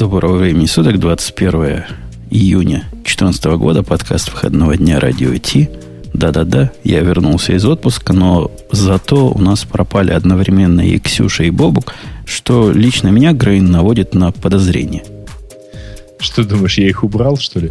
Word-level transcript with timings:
Доброго 0.00 0.38
времени 0.38 0.64
суток, 0.64 0.98
21 0.98 1.84
июня 2.30 2.84
2014 2.90 3.44
года, 3.58 3.82
подкаст 3.82 4.32
выходного 4.32 4.74
дня 4.74 4.98
радио 4.98 5.36
Ти. 5.36 5.68
Да-да-да, 6.14 6.72
я 6.84 7.00
вернулся 7.00 7.52
из 7.52 7.66
отпуска, 7.66 8.14
но 8.14 8.50
зато 8.72 9.28
у 9.28 9.38
нас 9.38 9.66
пропали 9.66 10.12
одновременно 10.12 10.80
и 10.80 10.98
Ксюша, 10.98 11.44
и 11.44 11.50
Бобук, 11.50 11.92
что 12.24 12.72
лично 12.72 13.08
меня 13.08 13.34
Грейн 13.34 13.70
наводит 13.70 14.14
на 14.14 14.32
подозрение. 14.32 15.04
Что 16.18 16.44
думаешь, 16.44 16.78
я 16.78 16.88
их 16.88 17.04
убрал, 17.04 17.36
что 17.36 17.60
ли? 17.60 17.70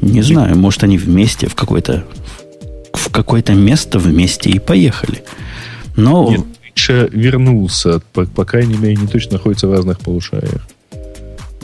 Не 0.00 0.22
знаю, 0.22 0.56
может, 0.56 0.84
они 0.84 0.98
вместе 0.98 1.48
в 1.48 1.56
какое-то 1.56 2.04
в 2.92 3.10
какое-то 3.10 3.54
место 3.54 3.98
вместе 3.98 4.50
и 4.50 4.60
поехали. 4.60 5.24
Но... 5.96 6.30
Нет, 6.30 7.10
вернулся, 7.12 8.00
по, 8.12 8.24
по 8.24 8.44
крайней 8.44 8.76
мере, 8.76 8.94
не 8.94 9.08
точно 9.08 9.32
находится 9.32 9.66
в 9.66 9.72
разных 9.72 9.98
полушариях. 9.98 10.64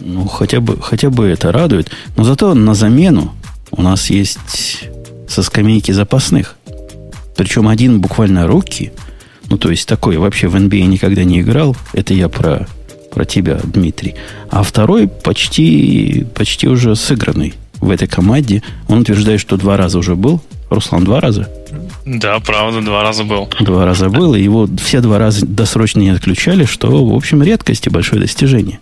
Ну, 0.01 0.27
хотя 0.27 0.61
бы, 0.61 0.81
хотя 0.81 1.11
бы 1.11 1.27
это 1.27 1.53
радует. 1.53 1.91
Но 2.17 2.25
зато 2.25 2.55
на 2.55 2.75
замену 2.75 3.35
у 3.71 3.83
нас 3.83 4.11
есть 4.11 4.85
со 5.29 5.43
скамейки 5.43 5.93
запасных. 5.93 6.57
Причем 7.37 7.69
один 7.69 8.01
буквально 8.01 8.47
руки. 8.47 8.93
Ну, 9.49 9.59
то 9.59 9.71
есть 9.71 9.89
такой 9.89 10.17
вообще 10.17 10.49
в 10.49 10.57
NBA 10.57 10.87
никогда 10.87 11.25
не 11.25 11.41
играл. 11.41 11.77
Это 11.93 12.15
я 12.15 12.29
про, 12.29 12.69
про 13.13 13.25
тебя, 13.25 13.61
Дмитрий. 13.63 14.15
А 14.51 14.63
второй 14.63 15.09
почти, 15.09 16.27
почти 16.35 16.69
уже 16.69 16.95
сыгранный 16.97 17.55
в 17.81 17.91
этой 17.91 18.09
команде. 18.09 18.63
Он 18.89 19.01
утверждает, 19.01 19.41
что 19.41 19.57
два 19.57 19.77
раза 19.77 19.99
уже 19.99 20.17
был. 20.17 20.41
Руслан, 20.69 21.05
два 21.05 21.21
раза? 21.21 21.49
Да, 22.07 22.39
правда, 22.41 22.81
два 22.81 23.03
раза 23.03 23.25
был. 23.25 23.49
Два 23.61 23.85
раза 23.85 24.09
был, 24.09 24.35
и 24.35 24.43
его 24.43 24.69
все 24.83 25.01
два 25.01 25.19
раза 25.19 25.45
досрочно 25.45 26.01
не 26.01 26.11
отключали, 26.11 26.65
что, 26.65 27.05
в 27.05 27.15
общем, 27.15 27.43
редкость 27.43 27.87
и 27.87 27.91
большое 27.91 28.21
достижение. 28.21 28.79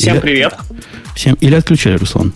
Всем 0.00 0.14
или, 0.14 0.20
привет. 0.22 0.54
Всем, 1.14 1.34
или 1.40 1.54
отключали, 1.54 1.96
Руслан? 1.96 2.32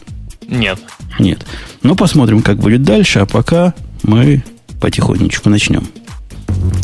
Нет. 0.47 0.79
Нет. 1.19 1.47
Ну, 1.83 1.97
посмотрим, 1.97 2.43
как 2.43 2.59
будет 2.59 2.83
дальше, 2.83 3.21
а 3.21 3.27
пока 3.27 3.73
мы 4.03 4.45
потихонечку 4.83 5.49
начнем. 5.49 5.87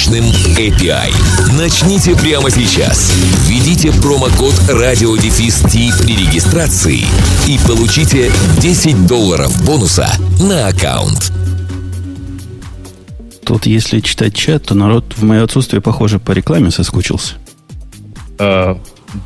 мощным 0.00 0.24
API. 0.56 1.12
Начните 1.58 2.14
прямо 2.14 2.50
сейчас. 2.50 3.12
Введите 3.46 3.92
промокод 4.00 4.54
радиодефис 4.70 5.62
при 6.00 6.16
регистрации 6.16 7.04
и 7.46 7.58
получите 7.66 8.32
10 8.62 9.06
долларов 9.06 9.52
бонуса 9.62 10.08
на 10.40 10.68
аккаунт. 10.68 11.32
Тут, 13.44 13.66
если 13.66 14.00
читать 14.00 14.34
чат, 14.34 14.64
то 14.64 14.74
народ 14.74 15.04
в 15.16 15.22
мое 15.22 15.44
отсутствие, 15.44 15.82
похоже, 15.82 16.18
по 16.18 16.32
рекламе 16.32 16.70
соскучился. 16.70 17.34
А, 18.38 18.80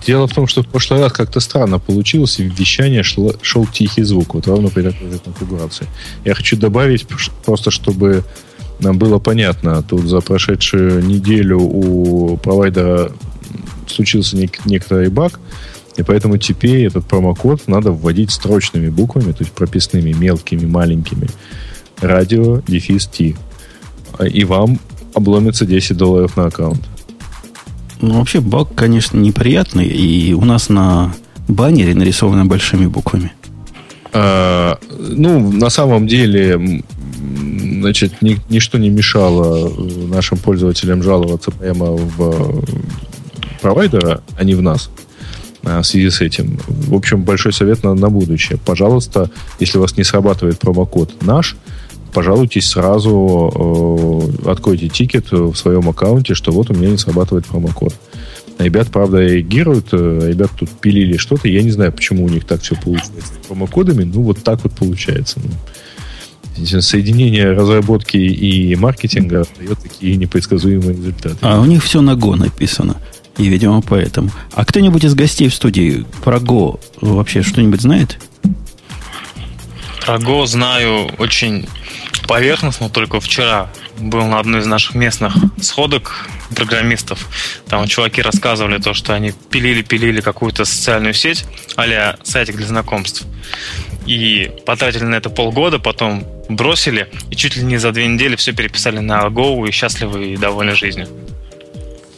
дело 0.05 0.27
в 0.27 0.35
том, 0.35 0.49
что 0.49 0.65
в 0.65 0.67
прошлый 0.67 1.01
раз 1.01 1.13
как-то 1.13 1.39
странно 1.39 1.79
получилось, 1.79 2.41
и 2.41 2.49
в 2.49 2.59
вещание 2.59 3.05
шло, 3.05 3.33
шел 3.43 3.65
тихий 3.65 4.03
звук, 4.03 4.35
вот 4.35 4.49
ровно 4.49 4.71
при 4.71 4.83
такой 4.83 5.13
же 5.13 5.19
конфигурации. 5.19 5.87
Я 6.25 6.35
хочу 6.35 6.57
добавить, 6.57 7.07
просто 7.45 7.71
чтобы 7.71 8.25
было 8.81 9.19
понятно. 9.19 9.83
Тут 9.83 10.07
за 10.07 10.21
прошедшую 10.21 11.05
неделю 11.05 11.61
у 11.61 12.37
провайдера 12.37 13.13
случился 13.87 14.37
нек- 14.37 14.61
некоторый 14.65 15.09
баг, 15.09 15.41
и 15.97 16.03
поэтому 16.03 16.39
теперь 16.39 16.87
этот 16.87 17.07
промокод 17.07 17.69
надо 17.69 17.93
вводить 17.93 18.31
строчными 18.31 18.89
буквами, 18.89 19.33
то 19.33 19.39
есть 19.41 19.53
прописными, 19.53 20.13
мелкими, 20.13 20.67
маленькими. 20.67 21.29
Радио, 22.01 22.61
дефис 22.67 23.07
T. 23.07 23.37
И 24.21 24.45
вам 24.45 24.81
обломится 25.15 25.65
10 25.65 25.97
долларов 25.97 26.37
на 26.37 26.47
аккаунт. 26.47 26.83
Ну, 28.01 28.19
вообще, 28.19 28.41
баг, 28.41 28.75
конечно, 28.75 29.19
неприятный, 29.19 29.87
и 29.87 30.35
у 30.35 30.45
нас 30.45 30.69
на 30.69 31.15
баннере 31.49 31.95
нарисовано 31.95 32.45
большими 32.45 32.87
буквами. 32.87 33.33
А, 34.13 34.79
ну, 34.99 35.53
на 35.53 35.71
самом 35.71 36.07
деле, 36.07 36.83
значит, 37.85 38.23
ни, 38.23 38.39
ничто 38.49 38.79
не 38.79 38.89
мешало 38.89 39.69
э, 39.69 40.07
нашим 40.07 40.39
пользователям 40.39 41.03
жаловаться 41.03 41.51
прямо 41.51 41.93
в 41.93 42.17
э, 42.19 42.63
провайдера, 43.61 44.23
а 44.39 44.45
не 44.45 44.55
в 44.55 44.63
нас 44.63 44.89
а, 45.63 45.83
в 45.83 45.87
связи 45.87 46.09
с 46.09 46.23
этим. 46.23 46.59
В 46.67 46.95
общем, 46.95 47.25
большой 47.25 47.53
совет 47.53 47.83
на, 47.83 47.95
на 47.95 48.09
будущее. 48.09 48.59
Пожалуйста, 48.65 49.31
если 49.61 49.77
у 49.77 49.83
вас 49.83 49.99
не 49.99 50.05
срабатывает 50.05 50.59
промокод 50.59 51.23
наш, 51.23 51.57
пожалуйтесь 52.15 52.69
сразу, 52.69 53.53
э, 54.47 54.51
откройте 54.51 54.89
тикет 54.89 55.31
в 55.31 55.55
своем 55.55 55.87
аккаунте, 55.87 56.33
что 56.33 56.53
вот 56.53 56.71
у 56.71 56.75
меня 56.75 56.89
не 56.89 56.99
срабатывает 56.99 57.45
промокод. 57.45 57.95
Ребят, 58.59 58.89
правда, 58.91 59.19
реагируют, 59.19 59.89
э, 59.93 60.29
ребят 60.31 60.51
тут 60.57 60.71
пилили 60.71 61.19
что-то, 61.19 61.49
я 61.49 61.63
не 61.63 61.71
знаю, 61.71 61.93
почему 61.93 62.25
у 62.25 62.31
них 62.31 62.47
так 62.47 62.63
все 62.63 62.77
получается 62.77 63.25
с 63.27 63.47
промокодами, 63.47 64.05
ну 64.05 64.23
вот 64.23 64.43
так 64.43 64.65
вот 64.65 64.73
получается. 64.73 65.39
Соединение 66.81 67.53
разработки 67.53 68.17
и 68.17 68.75
маркетинга 68.77 69.47
дает 69.59 69.79
такие 69.81 70.17
непредсказуемые 70.17 70.97
результаты. 70.97 71.37
А 71.41 71.61
у 71.61 71.65
них 71.65 71.83
все 71.83 72.01
на 72.01 72.13
Go 72.13 72.37
написано. 72.37 72.97
И, 73.37 73.49
видимо, 73.49 73.83
поэтому. 73.83 74.31
А 74.53 74.65
кто-нибудь 74.65 75.05
из 75.05 75.15
гостей 75.15 75.49
в 75.49 75.55
студии 75.55 76.05
про 76.23 76.37
Go 76.37 76.81
вообще 77.01 77.43
что-нибудь 77.43 77.81
знает? 77.81 78.19
Про 80.05 80.17
Go 80.17 80.47
знаю 80.47 81.11
очень 81.19 81.67
поверхностно, 82.29 82.89
только 82.89 83.21
вчера 83.21 83.71
был 83.99 84.25
на 84.27 84.39
одной 84.39 84.61
из 84.61 84.67
наших 84.67 84.95
местных 84.95 85.35
сходок 85.61 86.29
программистов. 86.55 87.29
Там 87.69 87.87
чуваки 87.87 88.23
рассказывали 88.23 88.79
то, 88.79 88.95
что 88.95 89.15
они 89.15 89.33
пилили-пилили 89.51 90.21
какую-то 90.21 90.65
социальную 90.65 91.15
сеть, 91.15 91.45
а 91.77 92.17
сайтик 92.23 92.57
для 92.57 92.67
знакомств. 92.67 93.25
И 94.07 94.51
потратили 94.67 95.05
на 95.05 95.15
это 95.17 95.31
полгода, 95.31 95.79
потом 95.79 96.25
бросили, 96.49 97.09
и 97.31 97.37
чуть 97.37 97.57
ли 97.57 97.63
не 97.63 97.79
за 97.79 97.93
две 97.93 98.07
недели 98.07 98.37
все 98.37 98.53
переписали 98.53 98.99
на 98.99 99.25
Go 99.27 99.67
и 99.67 99.71
счастливы 99.71 100.33
и 100.33 100.37
довольны 100.37 100.75
жизнью. 100.75 101.09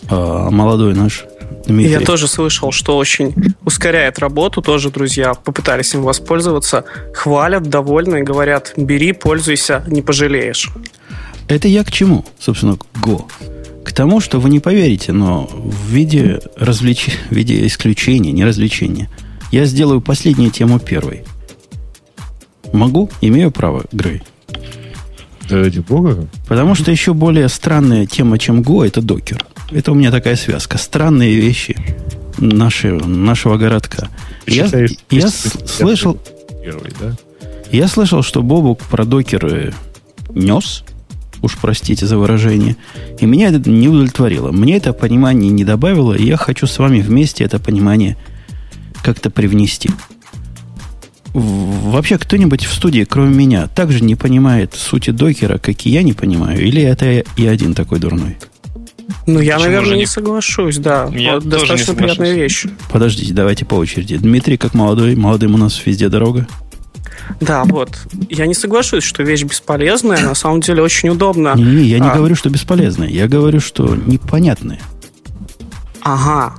А, 0.09 0.51
молодой 0.51 0.95
наш 0.95 1.25
Дмитрий. 1.67 1.93
Я 1.93 2.01
тоже 2.01 2.29
слышал, 2.29 2.73
что 2.73 2.97
очень 2.97 3.35
ускоряет 3.65 4.19
работу. 4.19 4.63
Тоже 4.63 4.91
друзья 4.91 5.35
попытались 5.35 5.95
им 5.95 6.03
воспользоваться. 6.03 6.85
Хвалят, 7.13 7.65
довольны 7.65 8.21
и 8.21 8.23
говорят, 8.23 8.73
бери, 8.77 9.13
пользуйся, 9.13 9.85
не 9.87 10.03
пожалеешь. 10.03 10.71
Это 11.49 11.69
я 11.69 11.85
к 11.85 11.93
чему, 11.93 12.25
собственно, 12.39 12.79
Go? 12.95 13.25
К 13.85 13.93
тому, 13.93 14.21
что 14.21 14.41
вы 14.41 14.51
не 14.51 14.59
поверите, 14.59 15.13
но 15.13 15.49
в 15.49 15.89
виде, 15.89 16.41
развлеч... 16.57 17.09
в 17.31 17.35
виде 17.35 17.67
исключения, 17.67 18.33
не 18.33 18.45
развлечения, 18.45 19.09
я 19.53 19.65
сделаю 19.65 20.01
последнюю 20.01 20.51
тему 20.51 20.81
первой– 20.81 21.25
Могу? 22.73 23.11
Имею 23.21 23.51
право, 23.51 23.85
Грей? 23.93 24.23
Да 25.49 25.59
ради 25.59 25.81
бога. 25.81 26.27
Потому 26.49 26.75
что 26.75 26.91
еще 26.91 27.15
более 27.15 27.49
странная 27.49 28.07
тема, 28.07 28.39
чем 28.39 28.63
Go, 28.63 28.87
это 28.87 29.01
докер. 29.01 29.45
Это 29.71 29.93
у 29.93 29.95
меня 29.95 30.11
такая 30.11 30.37
связка. 30.37 30.79
Странные 30.79 31.35
вещи 31.35 31.77
наши, 32.39 32.93
нашего 32.93 33.57
городка. 33.57 34.09
я, 34.47 34.69
я 35.11 35.29
слышал... 35.29 36.19
Первый, 36.63 36.93
да? 37.01 37.17
Я 37.71 37.89
слышал, 37.89 38.23
что 38.23 38.43
Бобук 38.43 38.81
про 38.81 39.05
докеры 39.05 39.75
нес, 40.31 40.85
уж 41.43 41.57
простите 41.57 42.07
за 42.07 42.17
выражение, 42.17 42.77
и 43.21 43.27
меня 43.27 43.49
это 43.49 43.69
не 43.69 43.89
удовлетворило. 43.89 44.53
Мне 44.53 44.77
это 44.77 44.93
понимание 44.93 45.51
не 45.51 45.65
добавило, 45.65 46.13
и 46.13 46.25
я 46.25 46.37
хочу 46.37 46.67
с 46.67 46.79
вами 46.79 47.01
вместе 47.01 47.45
это 47.45 47.59
понимание 47.59 48.17
как-то 49.03 49.31
привнести 49.31 49.91
вообще 51.41 52.19
кто-нибудь 52.19 52.65
в 52.65 52.73
студии, 52.73 53.05
кроме 53.05 53.35
меня, 53.35 53.69
также 53.69 54.03
не 54.03 54.15
понимает 54.15 54.75
сути 54.75 55.11
докера, 55.11 55.59
как 55.59 55.87
и 55.87 55.91
я 55.91 56.03
не 56.03 56.13
понимаю? 56.13 56.65
Или 56.65 56.83
это 56.83 57.25
я 57.37 57.51
один 57.51 57.75
такой 57.75 57.99
дурной? 57.99 58.37
Ну, 59.27 59.41
я, 59.41 59.55
Почему 59.55 59.71
наверное, 59.71 59.95
не... 59.95 60.01
не 60.01 60.07
соглашусь, 60.07 60.79
да. 60.79 61.09
Я 61.13 61.35
вот 61.35 61.45
достаточно 61.45 61.95
приятная 61.95 62.33
вещь. 62.33 62.65
Подождите, 62.91 63.33
давайте 63.33 63.65
по 63.65 63.75
очереди. 63.75 64.17
Дмитрий, 64.17 64.57
как 64.57 64.75
молодой, 64.75 65.15
молодым 65.15 65.55
у 65.55 65.59
нас 65.59 65.81
везде 65.85 66.09
дорога. 66.09 66.47
Да, 67.41 67.65
вот. 67.65 67.91
Я 68.31 68.47
не 68.47 68.55
соглашусь, 68.55 69.05
что 69.05 69.23
вещь 69.23 69.43
бесполезная, 69.43 70.25
на 70.25 70.35
самом 70.35 70.61
деле 70.61 70.83
очень 70.83 71.09
удобно. 71.09 71.55
Я 71.57 71.99
не 71.99 72.09
а... 72.09 72.15
говорю, 72.15 72.35
что 72.35 72.51
бесполезная. 72.51 73.09
Я 73.09 73.29
говорю, 73.29 73.61
что 73.61 73.95
непонятная. 73.95 74.81
Ага. 76.03 76.55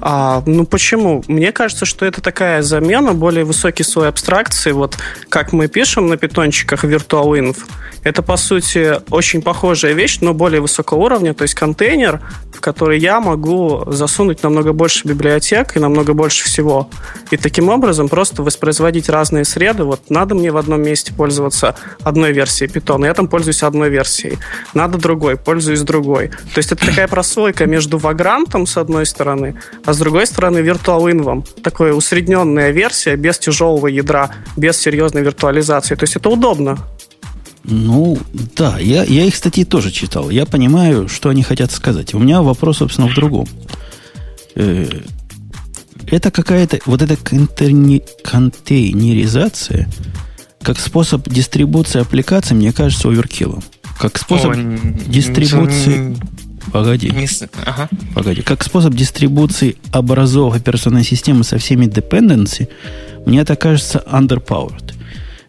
А, 0.00 0.42
ну 0.46 0.64
почему? 0.64 1.22
Мне 1.28 1.52
кажется, 1.52 1.84
что 1.84 2.06
это 2.06 2.20
такая 2.20 2.62
замена, 2.62 3.12
более 3.12 3.44
высокий 3.44 3.82
слой 3.82 4.08
абстракции. 4.08 4.72
Вот 4.72 4.96
как 5.28 5.52
мы 5.52 5.68
пишем 5.68 6.08
на 6.08 6.16
питончиках 6.16 6.84
VirtualInf, 6.84 7.56
это, 8.02 8.22
по 8.22 8.36
сути, 8.36 8.96
очень 9.10 9.42
похожая 9.42 9.92
вещь, 9.92 10.18
но 10.20 10.32
более 10.32 10.60
высокого 10.60 11.00
уровня, 11.00 11.34
то 11.34 11.42
есть 11.42 11.54
контейнер, 11.54 12.20
в 12.54 12.60
который 12.60 12.98
я 12.98 13.20
могу 13.20 13.84
засунуть 13.86 14.42
намного 14.42 14.72
больше 14.72 15.06
библиотек 15.06 15.76
и 15.76 15.80
намного 15.80 16.14
больше 16.14 16.44
всего. 16.44 16.88
И 17.30 17.36
таким 17.36 17.68
образом 17.68 18.08
просто 18.08 18.42
воспроизводить 18.42 19.08
разные 19.08 19.44
среды. 19.44 19.84
Вот 19.84 20.08
надо 20.08 20.34
мне 20.34 20.50
в 20.50 20.56
одном 20.56 20.82
месте 20.82 21.12
пользоваться 21.12 21.76
одной 22.02 22.32
версией 22.32 22.70
Python, 22.70 23.04
я 23.04 23.12
там 23.12 23.28
пользуюсь 23.28 23.62
одной 23.62 23.90
версией. 23.90 24.38
Надо 24.72 24.96
другой, 24.96 25.36
пользуюсь 25.36 25.82
другой. 25.82 26.28
То 26.28 26.58
есть 26.58 26.72
это 26.72 26.86
такая 26.86 27.06
прослойка 27.08 27.66
между 27.66 27.98
вагрантом, 27.98 28.66
с 28.66 28.76
одной 28.78 29.04
стороны, 29.04 29.60
а 29.90 29.92
с 29.92 29.98
другой 29.98 30.26
стороны 30.26 30.58
VirtualInv. 30.58 31.62
Такая 31.62 31.92
усредненная 31.92 32.70
версия 32.70 33.16
без 33.16 33.40
тяжелого 33.40 33.88
ядра, 33.88 34.30
без 34.56 34.76
серьезной 34.76 35.22
виртуализации. 35.22 35.96
То 35.96 36.04
есть 36.04 36.14
это 36.14 36.28
удобно. 36.30 36.78
Ну, 37.64 38.16
да, 38.54 38.78
я, 38.78 39.02
я 39.02 39.24
их 39.24 39.34
статьи 39.34 39.64
тоже 39.64 39.90
читал. 39.90 40.30
Я 40.30 40.46
понимаю, 40.46 41.08
что 41.08 41.28
они 41.28 41.42
хотят 41.42 41.72
сказать. 41.72 42.14
У 42.14 42.20
меня 42.20 42.40
вопрос, 42.40 42.76
собственно, 42.78 43.08
в 43.08 43.14
другом. 43.14 43.48
Э, 44.54 44.86
это 46.06 46.30
какая-то, 46.30 46.78
вот 46.86 47.02
эта 47.02 47.16
контейнеризация, 48.22 49.88
как 50.62 50.78
способ 50.78 51.28
дистрибуции 51.28 52.00
аппликаций, 52.00 52.56
мне 52.56 52.72
кажется, 52.72 53.08
оверкиллом. 53.08 53.64
Как 53.98 54.18
способ 54.18 54.52
О, 54.52 54.56
дистрибуции... 55.08 56.16
Погоди. 56.72 57.10
Не, 57.10 57.28
ага. 57.66 57.88
Погоди. 58.14 58.42
Как 58.42 58.62
способ 58.62 58.94
дистрибуции 58.94 59.76
образов 59.92 60.54
операционной 60.54 61.04
системы 61.04 61.44
со 61.44 61.58
всеми 61.58 61.86
dependency, 61.86 62.68
мне 63.26 63.40
это 63.40 63.56
кажется 63.56 64.02
underpowered. 64.10 64.94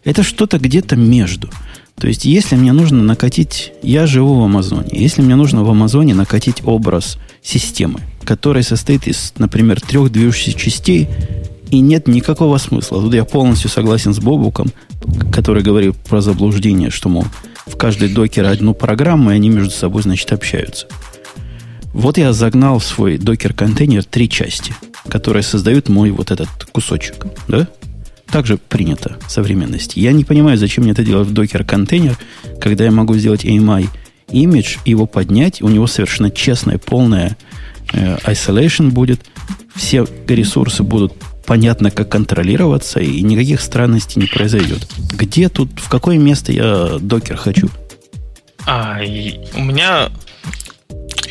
Это 0.04 0.22
что-то 0.22 0.58
где-то 0.58 0.96
между. 0.96 1.48
То 1.96 2.08
есть, 2.08 2.24
если 2.24 2.56
мне 2.56 2.72
нужно 2.72 3.02
накатить... 3.02 3.72
Я 3.82 4.06
живу 4.06 4.40
в 4.40 4.44
Амазоне. 4.44 4.88
Если 4.90 5.22
мне 5.22 5.36
нужно 5.36 5.62
в 5.62 5.70
Амазоне 5.70 6.14
накатить 6.14 6.62
образ 6.64 7.18
системы, 7.42 8.00
который 8.24 8.64
состоит 8.64 9.06
из, 9.06 9.34
например, 9.38 9.80
трех 9.80 10.10
движущихся 10.10 10.58
частей, 10.58 11.08
и 11.70 11.80
нет 11.80 12.08
никакого 12.08 12.58
смысла. 12.58 13.00
Тут 13.00 13.14
я 13.14 13.24
полностью 13.24 13.70
согласен 13.70 14.12
с 14.12 14.18
Бобуком, 14.18 14.72
который 15.32 15.62
говорит 15.62 15.96
про 15.96 16.20
заблуждение, 16.20 16.90
что, 16.90 17.08
мол, 17.08 17.24
в 17.66 17.76
каждой 17.76 18.08
докер 18.08 18.46
одну 18.46 18.74
программу, 18.74 19.30
и 19.30 19.34
они 19.34 19.48
между 19.48 19.70
собой, 19.70 20.02
значит, 20.02 20.32
общаются. 20.32 20.86
Вот 21.92 22.18
я 22.18 22.32
загнал 22.32 22.78
в 22.78 22.84
свой 22.84 23.18
докер-контейнер 23.18 24.04
три 24.04 24.28
части, 24.28 24.74
которые 25.08 25.42
создают 25.42 25.88
мой 25.88 26.10
вот 26.10 26.30
этот 26.30 26.48
кусочек. 26.72 27.26
Да? 27.48 27.68
также 28.32 28.56
принято 28.56 29.18
в 29.26 29.30
современности. 29.30 29.98
Я 29.98 30.12
не 30.12 30.24
понимаю, 30.24 30.56
зачем 30.56 30.84
мне 30.84 30.92
это 30.92 31.04
делать 31.04 31.28
в 31.28 31.32
докер-контейнер, 31.34 32.16
когда 32.60 32.84
я 32.84 32.90
могу 32.90 33.14
сделать 33.14 33.44
AMI 33.44 33.88
имидж, 34.30 34.78
его 34.86 35.06
поднять, 35.06 35.60
у 35.60 35.68
него 35.68 35.86
совершенно 35.86 36.30
честная, 36.30 36.78
полная 36.78 37.36
э, 37.92 38.16
isolation 38.24 38.90
будет, 38.90 39.20
все 39.74 40.06
ресурсы 40.26 40.82
будут 40.82 41.12
понятно, 41.44 41.90
как 41.90 42.08
контролироваться, 42.08 43.00
и 43.00 43.20
никаких 43.20 43.60
странностей 43.60 44.22
не 44.22 44.28
произойдет. 44.28 44.88
Где 45.12 45.50
тут, 45.50 45.68
в 45.76 45.88
какое 45.90 46.16
место 46.16 46.52
я 46.52 46.98
докер 46.98 47.36
хочу? 47.36 47.68
А, 48.64 49.00
у 49.54 49.62
меня 49.62 50.08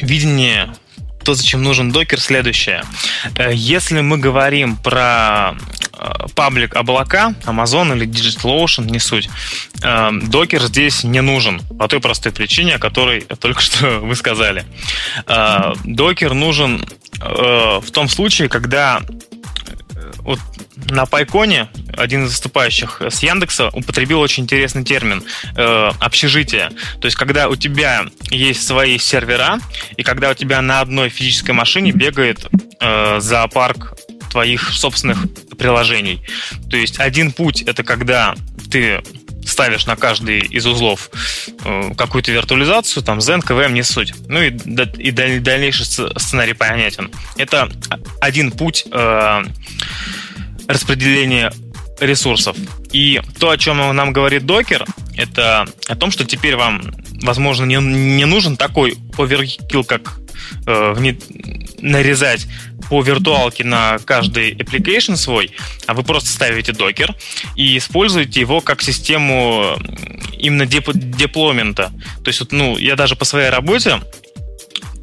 видение 0.01 0.74
то, 1.24 1.36
зачем 1.36 1.62
нужен 1.62 1.92
докер, 1.92 2.19
следующее. 2.19 2.83
Э, 3.36 3.51
если 3.53 4.01
мы 4.01 4.18
говорим 4.18 4.75
про 4.75 5.56
Э, 6.01 6.25
паблик 6.33 6.75
облака, 6.75 7.36
Amazon 7.45 7.95
или 7.95 8.07
DigitalOcean, 8.07 8.89
не 8.89 8.98
суть. 8.98 9.30
Э, 9.83 10.09
докер 10.12 10.63
здесь 10.63 11.03
не 11.03 11.21
нужен 11.21 11.62
по 11.77 11.88
той 11.88 12.00
простой 12.00 12.31
причине, 12.31 12.75
о 12.75 12.80
которой 12.80 13.21
только 13.21 13.62
что 13.62 14.00
вы 14.00 14.15
сказали. 14.15 14.65
Э, 15.27 15.74
докер 15.83 16.33
нужен 16.33 16.83
в 17.19 17.92
том 17.92 18.09
случае, 18.09 18.50
когда 18.50 19.03
вот 20.21 20.39
на 20.89 21.06
Пайконе 21.06 21.69
один 21.98 22.25
из 22.25 22.31
выступающих 22.31 23.01
с 23.01 23.22
Яндекса 23.24 23.69
употребил 23.69 24.19
очень 24.19 24.44
интересный 24.44 24.83
термин 24.83 25.24
э, 25.56 25.92
общежитие. 26.00 26.69
То 27.00 27.06
есть, 27.06 27.18
когда 27.18 27.48
у 27.50 27.56
тебя 27.56 28.06
есть 28.30 28.66
свои 28.66 28.98
сервера, 28.98 29.60
и 29.98 30.04
когда 30.04 30.31
у 30.31 30.33
тебя 30.33 30.62
на 30.62 30.81
одной 30.81 31.10
физической 31.10 31.51
машине 31.51 31.92
бегает 31.92 32.48
э, 32.80 33.19
зоопарк 33.19 33.95
твоих 34.31 34.72
собственных 34.74 35.25
приложений. 35.57 36.22
То 36.69 36.78
есть 36.78 37.00
один 37.00 37.34
путь 37.34 37.62
это 37.62 37.84
когда 37.84 38.36
ты 38.72 39.01
ставишь 39.45 39.86
на 39.86 39.95
каждый 39.95 40.39
из 40.39 40.66
узлов 40.66 41.10
э, 41.66 41.94
какую-то 41.98 42.31
виртуализацию, 42.31 43.04
там 43.04 43.19
Zen, 43.19 43.42
KVM, 43.42 43.72
не 43.72 43.84
суть. 43.84 44.13
Ну 44.27 44.42
и, 44.42 44.50
и 44.50 45.12
дальнейший 45.12 45.86
сценарий 45.86 46.54
понятен. 46.54 47.12
Это 47.38 47.69
один 48.19 48.51
путь 48.51 48.86
э, 48.92 49.44
распределения 50.68 51.52
ресурсов. 52.00 52.58
И 52.92 53.22
то, 53.40 53.52
о 53.52 53.58
чем 53.58 53.78
нам 53.96 54.12
говорит 54.12 54.46
докер, 54.46 54.86
это 55.16 55.68
о 55.88 55.96
том, 55.96 56.12
что 56.12 56.25
теперь 56.25 56.56
вам, 56.56 56.81
возможно, 57.22 57.66
не, 57.66 57.75
не 57.75 58.25
нужен 58.25 58.58
такой 58.58 58.98
оверкил, 59.18 59.84
как 59.84 60.19
э, 60.66 61.13
нарезать 61.80 62.48
по 62.90 63.02
виртуалке 63.02 63.63
на 63.63 64.00
каждый 64.00 64.54
application 64.54 65.16
свой, 65.16 65.52
а 65.86 65.94
вы 65.94 66.04
просто 66.04 66.30
ставите 66.30 66.74
докер 66.74 67.16
и 67.56 67.78
используете 67.78 68.42
его 68.42 68.60
как 68.62 68.81
систему 68.81 69.78
именно 70.38 70.66
деп- 70.66 70.92
деплоймента. 70.94 71.92
То 72.24 72.30
есть, 72.30 72.40
вот, 72.42 72.52
ну, 72.52 72.78
я 72.78 72.96
даже 72.96 73.16
по 73.16 73.25
своей 73.25 73.50
работе 73.50 74.02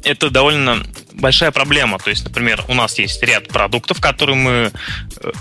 это 0.03 0.29
довольно 0.29 0.83
большая 1.13 1.51
проблема. 1.51 1.99
То 1.99 2.09
есть, 2.09 2.23
например, 2.23 2.63
у 2.67 2.73
нас 2.73 2.97
есть 2.99 3.21
ряд 3.23 3.47
продуктов, 3.47 3.99
которые 3.99 4.35
мы 4.35 4.71
э, 5.21 5.31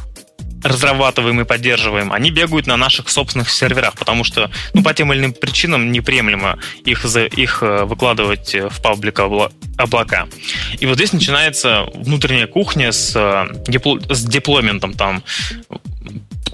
разрабатываем 0.63 1.41
и 1.41 1.45
поддерживаем, 1.45 2.13
они 2.13 2.31
бегают 2.31 2.67
на 2.67 2.77
наших 2.77 3.09
собственных 3.09 3.51
серверах, 3.51 3.95
потому 3.95 4.25
что 4.25 4.51
ну, 4.75 4.83
по 4.83 4.93
тем 4.93 5.13
или 5.13 5.21
иным 5.21 5.33
причинам 5.33 5.93
неприемлемо 5.93 6.59
их, 6.85 7.05
их 7.05 7.63
э, 7.63 7.85
выкладывать 7.85 8.55
в 8.55 8.83
паблик 8.83 9.21
облака. 9.21 10.29
И 10.79 10.87
вот 10.87 10.97
здесь 10.97 11.13
начинается 11.13 11.87
внутренняя 11.95 12.47
кухня 12.47 12.93
с, 12.93 13.15
э, 13.15 14.13
с 14.13 14.25
деплойментом 14.25 14.95
там 14.95 15.23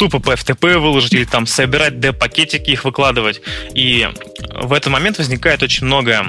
тупо 0.05 0.21
по 0.21 0.33
FTP 0.33 0.77
выложить 0.77 1.15
или 1.15 1.25
там 1.25 1.47
собирать 1.47 1.99
D-пакетики, 1.99 2.71
их 2.71 2.85
выкладывать. 2.85 3.41
И 3.75 4.07
в 4.51 4.75
этот 4.75 4.93
момент 4.93 5.17
возникает 5.17 5.63
очень 5.63 5.87
много 5.87 6.27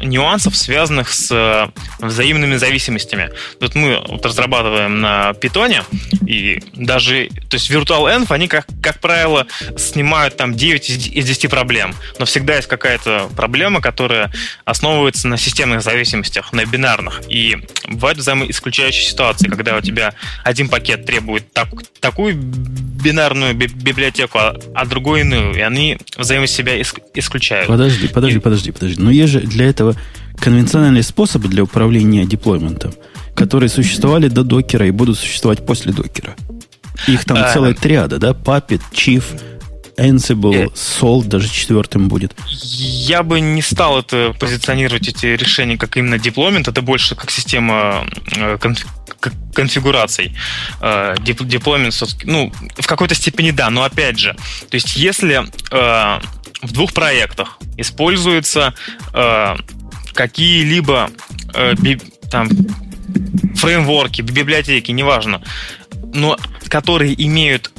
нюансов, 0.00 0.56
связанных 0.56 1.12
с 1.12 1.30
э, 1.32 1.68
взаимными 1.98 2.56
зависимостями. 2.56 3.30
Вот 3.60 3.74
мы 3.74 4.00
вот 4.06 4.24
разрабатываем 4.24 5.00
на 5.00 5.32
питоне, 5.34 5.82
и 6.26 6.62
даже, 6.74 7.28
то 7.48 7.56
есть 7.56 7.70
Virtual 7.70 8.04
Env, 8.14 8.26
они, 8.28 8.46
как, 8.46 8.66
как 8.82 9.00
правило, 9.00 9.46
снимают 9.76 10.36
там 10.36 10.54
9 10.54 10.88
из 10.88 11.26
10 11.26 11.50
проблем, 11.50 11.94
но 12.18 12.26
всегда 12.26 12.56
есть 12.56 12.68
какая-то 12.68 13.28
проблема, 13.36 13.80
которая 13.80 14.30
основывается 14.64 15.28
на 15.28 15.38
системных 15.38 15.82
зависимостях, 15.82 16.52
на 16.52 16.64
бинарных. 16.64 17.22
И 17.28 17.56
бывают 17.88 18.18
взаимоисключающие 18.18 19.08
ситуации, 19.08 19.48
когда 19.48 19.76
у 19.76 19.80
тебя 19.80 20.14
один 20.44 20.68
пакет 20.68 21.06
требует 21.06 21.52
так, 21.52 21.68
такую 22.00 22.36
бинарную 22.36 23.15
би- 23.54 23.66
библиотеку, 23.66 24.38
а, 24.38 24.54
а 24.74 24.86
другую 24.86 25.20
иную, 25.20 25.54
и 25.54 25.60
они 25.60 25.98
взаимо 26.16 26.46
себя 26.46 26.80
исключают. 26.80 27.68
Подожди, 27.68 28.08
подожди, 28.08 28.38
и... 28.38 28.40
подожди, 28.40 28.72
подожди. 28.72 29.02
Но 29.02 29.10
есть 29.10 29.32
же 29.32 29.40
для 29.40 29.66
этого 29.66 29.96
конвенциональные 30.38 31.02
способы 31.02 31.48
для 31.48 31.62
управления 31.62 32.24
деплойментом, 32.24 32.94
которые 33.34 33.68
существовали 33.68 34.28
до 34.28 34.42
докера 34.42 34.86
и 34.86 34.90
будут 34.90 35.18
существовать 35.18 35.64
после 35.64 35.92
докера. 35.92 36.34
Их 37.08 37.24
там 37.24 37.38
а... 37.38 37.52
целая 37.52 37.74
триада, 37.74 38.18
да? 38.18 38.30
Puppet, 38.30 38.80
Chief, 38.92 39.24
Ansible, 39.98 40.72
Salt 40.74 41.26
даже 41.26 41.48
четвертым 41.48 42.08
будет. 42.08 42.34
Я 42.48 43.22
бы 43.22 43.40
не 43.40 43.62
стал 43.62 44.00
это 44.00 44.34
позиционировать, 44.38 45.08
эти 45.08 45.26
решения, 45.26 45.78
как 45.78 45.96
именно 45.96 46.18
деплоймент. 46.18 46.68
Это 46.68 46.82
больше 46.82 47.14
как 47.14 47.30
система 47.30 48.06
э, 49.26 49.30
конфигураций. 49.54 50.36
Деплоймент, 51.20 51.94
ну, 52.24 52.52
в 52.78 52.86
какой-то 52.86 53.14
степени 53.14 53.50
да, 53.50 53.70
но 53.70 53.82
опять 53.82 54.18
же, 54.18 54.34
то 54.68 54.74
есть 54.74 54.96
если 54.96 55.44
э, 55.70 56.20
в 56.62 56.72
двух 56.72 56.92
проектах 56.92 57.58
используются 57.76 58.74
э, 59.12 59.56
какие-либо 60.14 61.10
там 62.30 62.48
фреймворки, 63.56 64.22
библиотеки, 64.22 64.90
неважно, 64.90 65.42
но 66.12 66.36
которые 66.68 67.14
имеют 67.26 67.70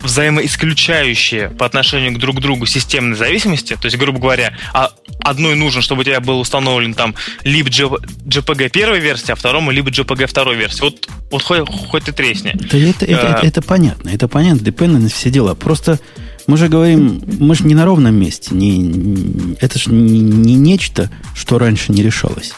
взаимоисключающие 0.00 1.50
по 1.50 1.66
отношению 1.66 2.14
к 2.14 2.18
друг 2.18 2.40
другу 2.40 2.66
системной 2.66 3.16
зависимости, 3.16 3.76
то 3.80 3.86
есть, 3.86 3.96
грубо 3.96 4.18
говоря, 4.18 4.56
а 4.72 4.92
одной 5.20 5.54
нужен, 5.54 5.82
чтобы 5.82 6.02
у 6.02 6.04
тебя 6.04 6.20
был 6.20 6.40
установлен 6.40 6.94
там 6.94 7.14
либо 7.42 7.68
JPG 7.68 8.70
первой 8.70 9.00
версии, 9.00 9.32
а 9.32 9.34
второму 9.34 9.70
либо 9.70 9.90
JPG 9.90 10.26
второй 10.26 10.56
версии. 10.56 10.80
Вот, 10.82 11.08
вот 11.30 11.42
хоть, 11.42 11.68
хоть 11.68 12.08
и 12.08 12.12
тресни. 12.12 12.54
Да 12.54 12.78
это, 12.78 13.04
это, 13.04 13.34
а, 13.34 13.38
это, 13.38 13.46
это 13.46 13.62
понятно, 13.62 14.10
это 14.10 14.28
понятно, 14.28 14.64
dependency, 14.64 15.12
все 15.12 15.30
дела. 15.30 15.54
Просто 15.54 15.98
мы 16.46 16.56
же 16.56 16.68
говорим, 16.68 17.22
мы 17.40 17.54
же 17.54 17.64
не 17.64 17.74
на 17.74 17.84
ровном 17.84 18.14
месте. 18.14 18.54
Не, 18.54 19.56
это 19.60 19.78
же 19.78 19.90
не, 19.90 20.20
не 20.20 20.54
нечто, 20.54 21.10
что 21.34 21.58
раньше 21.58 21.92
не 21.92 22.02
решалось. 22.02 22.52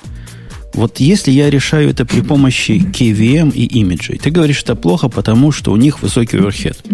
Вот 0.77 1.01
если 1.01 1.31
я 1.31 1.49
решаю 1.49 1.91
это 1.91 2.05
при 2.05 2.21
помощи 2.21 2.73
KVM 2.73 3.51
и 3.51 3.65
имиджей, 3.65 4.19
ты 4.19 4.31
говоришь, 4.31 4.61
это 4.63 4.77
плохо, 4.77 5.09
потому 5.09 5.51
что 5.51 5.73
у 5.73 5.77
них 5.77 6.03
высокий 6.03 6.37
оверхед. 6.37 6.85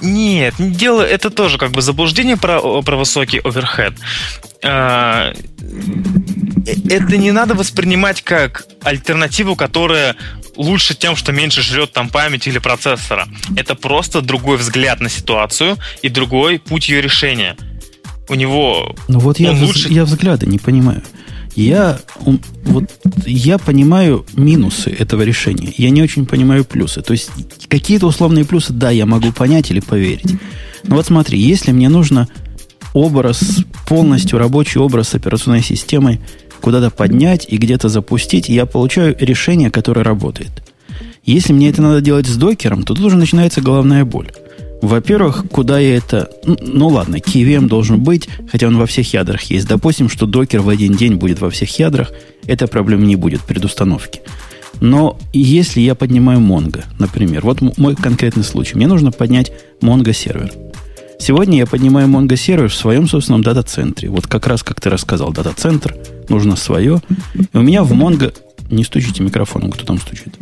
Нет, 0.00 0.54
дело 0.58 1.02
это 1.02 1.30
тоже 1.30 1.56
как 1.56 1.70
бы 1.70 1.80
заблуждение 1.80 2.36
про, 2.36 2.82
про 2.82 2.96
высокий 2.96 3.38
оверхед. 3.38 3.94
А, 4.64 5.32
это 6.66 7.16
не 7.16 7.30
надо 7.30 7.54
воспринимать 7.54 8.22
как 8.22 8.66
альтернативу, 8.82 9.54
которая 9.54 10.16
лучше 10.56 10.96
тем, 10.96 11.14
что 11.14 11.30
меньше 11.30 11.62
жрет 11.62 11.92
там 11.92 12.08
память 12.08 12.48
или 12.48 12.58
процессора. 12.58 13.28
Это 13.56 13.76
просто 13.76 14.20
другой 14.20 14.56
взгляд 14.56 15.00
на 15.00 15.08
ситуацию 15.08 15.78
и 16.02 16.08
другой 16.08 16.58
путь 16.58 16.88
ее 16.88 17.00
решения. 17.00 17.56
У 18.28 18.34
него 18.34 18.96
ну 19.06 19.20
вот 19.20 19.38
я, 19.38 19.52
лучше... 19.52 19.88
я 19.90 20.04
взгляды 20.04 20.46
не 20.46 20.58
понимаю. 20.58 21.02
Я, 21.54 21.98
вот, 22.64 22.84
я 23.26 23.58
понимаю 23.58 24.24
минусы 24.34 24.90
этого 24.90 25.22
решения. 25.22 25.72
Я 25.76 25.90
не 25.90 26.02
очень 26.02 26.26
понимаю 26.26 26.64
плюсы. 26.64 27.02
То 27.02 27.12
есть 27.12 27.30
какие-то 27.68 28.06
условные 28.06 28.44
плюсы, 28.44 28.72
да, 28.72 28.90
я 28.90 29.06
могу 29.06 29.32
понять 29.32 29.70
или 29.70 29.80
поверить. 29.80 30.38
Но 30.84 30.96
вот 30.96 31.06
смотри, 31.06 31.38
если 31.38 31.72
мне 31.72 31.88
нужно 31.88 32.28
образ, 32.94 33.64
полностью 33.86 34.38
рабочий 34.38 34.78
образ 34.78 35.08
с 35.08 35.14
операционной 35.14 35.62
системой 35.62 36.20
куда-то 36.60 36.90
поднять 36.90 37.46
и 37.48 37.56
где-то 37.56 37.88
запустить, 37.88 38.48
я 38.48 38.66
получаю 38.66 39.16
решение, 39.18 39.70
которое 39.70 40.02
работает. 40.02 40.50
Если 41.24 41.52
мне 41.52 41.68
это 41.68 41.82
надо 41.82 42.00
делать 42.00 42.26
с 42.26 42.36
докером, 42.36 42.82
то 42.84 42.94
тут 42.94 43.04
уже 43.04 43.16
начинается 43.16 43.60
головная 43.60 44.04
боль. 44.04 44.30
Во-первых, 44.80 45.44
куда 45.50 45.78
я 45.78 45.96
это... 45.96 46.30
Ну, 46.44 46.88
ладно, 46.88 47.16
KVM 47.16 47.66
должен 47.66 48.00
быть, 48.00 48.28
хотя 48.50 48.68
он 48.68 48.76
во 48.78 48.86
всех 48.86 49.12
ядрах 49.12 49.42
есть. 49.44 49.66
Допустим, 49.66 50.08
что 50.08 50.26
докер 50.26 50.60
в 50.60 50.68
один 50.68 50.94
день 50.94 51.14
будет 51.14 51.40
во 51.40 51.50
всех 51.50 51.78
ядрах, 51.78 52.12
эта 52.46 52.66
проблема 52.66 53.04
не 53.04 53.16
будет 53.16 53.40
предустановки. 53.40 54.20
Но 54.80 55.18
если 55.32 55.80
я 55.80 55.94
поднимаю 55.94 56.38
Mongo, 56.40 56.84
например, 56.98 57.42
вот 57.42 57.60
мой 57.76 57.96
конкретный 57.96 58.44
случай, 58.44 58.76
мне 58.76 58.86
нужно 58.86 59.10
поднять 59.10 59.50
Mongo 59.80 60.12
сервер. 60.12 60.52
Сегодня 61.18 61.58
я 61.58 61.66
поднимаю 61.66 62.06
Mongo 62.06 62.36
сервер 62.36 62.68
в 62.68 62.74
своем 62.74 63.08
собственном 63.08 63.42
дата-центре. 63.42 64.08
Вот 64.08 64.28
как 64.28 64.46
раз, 64.46 64.62
как 64.62 64.80
ты 64.80 64.88
рассказал, 64.88 65.32
дата-центр, 65.32 65.96
нужно 66.28 66.54
свое. 66.54 67.02
И 67.34 67.56
у 67.56 67.60
меня 67.60 67.82
в 67.82 67.92
Mongo 67.92 68.32
не 68.70 68.84
стучите 68.84 69.22
микрофоном, 69.22 69.72
кто 69.72 69.84
там 69.84 69.98
стучит. 69.98 70.36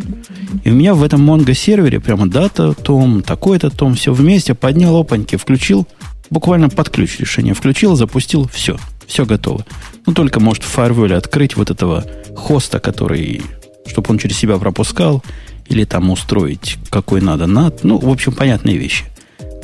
И 0.64 0.70
у 0.70 0.74
меня 0.74 0.94
в 0.94 1.02
этом 1.02 1.28
Mongo 1.28 1.54
сервере 1.54 2.00
прямо 2.00 2.28
дата, 2.28 2.74
том, 2.74 3.22
такой-то 3.22 3.70
том, 3.70 3.94
все 3.94 4.12
вместе, 4.12 4.54
поднял 4.54 4.96
опаньки, 4.96 5.36
включил, 5.36 5.86
буквально 6.30 6.68
под 6.68 6.90
ключ 6.90 7.18
решение 7.18 7.54
включил, 7.54 7.96
запустил, 7.96 8.48
все, 8.52 8.76
все 9.06 9.24
готово. 9.24 9.64
Ну, 10.06 10.12
только 10.12 10.40
может 10.40 10.62
в 10.62 10.66
фаерволе 10.66 11.16
открыть 11.16 11.56
вот 11.56 11.70
этого 11.70 12.04
хоста, 12.36 12.80
который, 12.80 13.42
чтобы 13.86 14.10
он 14.10 14.18
через 14.18 14.36
себя 14.36 14.58
пропускал, 14.58 15.22
или 15.68 15.84
там 15.84 16.10
устроить 16.10 16.78
какой 16.90 17.20
надо 17.20 17.46
над. 17.46 17.84
Ну, 17.84 17.98
в 17.98 18.08
общем, 18.08 18.32
понятные 18.32 18.76
вещи. 18.76 19.04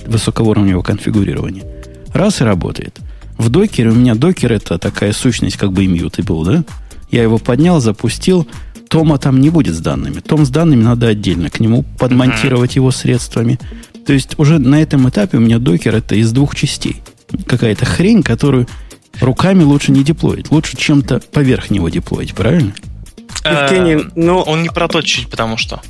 Высокоуровневого 0.07 0.83
конфигурирования. 0.83 1.65
Раз 2.13 2.41
и 2.41 2.45
работает. 2.45 2.99
В 3.39 3.49
докере 3.49 3.91
у 3.91 3.95
меня 3.95 4.15
докер 4.15 4.53
это 4.53 4.79
такая 4.79 5.13
сущность, 5.13 5.57
как 5.57 5.73
бы 5.73 5.85
immutable, 5.85 6.45
да? 6.45 6.65
Я 7.13 7.23
его 7.23 7.39
поднял, 7.39 7.81
запустил. 7.81 8.49
Тома 8.89 9.19
там 9.19 9.41
не 9.41 9.51
будет 9.51 9.75
с 9.75 9.79
данными. 9.79 10.21
Том 10.21 10.45
с 10.45 10.49
данными 10.51 10.83
надо 10.83 11.09
отдельно. 11.09 11.51
К 11.51 11.61
нему 11.61 11.85
подмонтировать 11.99 12.75
его 12.77 12.91
средствами. 12.91 13.61
То 14.07 14.13
есть 14.13 14.39
уже 14.39 14.59
на 14.59 14.83
этом 14.83 15.09
этапе 15.09 15.37
у 15.37 15.41
меня 15.41 15.59
докер 15.59 15.95
это 15.95 16.15
из 16.17 16.33
двух 16.33 16.57
частей. 16.57 17.03
Какая-то 17.47 17.85
хрень, 17.85 18.23
которую 18.23 18.67
руками 19.21 19.63
лучше 19.63 19.93
не 19.93 20.03
деплоить. 20.03 20.51
Лучше 20.51 20.77
чем-то 20.77 21.21
поверх 21.33 21.71
него 21.71 21.89
деплоить, 21.91 22.35
правильно? 22.35 22.73
Евгений, 23.45 24.03
э, 24.03 24.11
ну... 24.15 24.41
Он 24.41 24.63
не 24.63 24.71
про 24.71 24.89
то 24.89 25.03
чуть, 25.03 25.29
потому 25.29 25.57
что... 25.57 25.81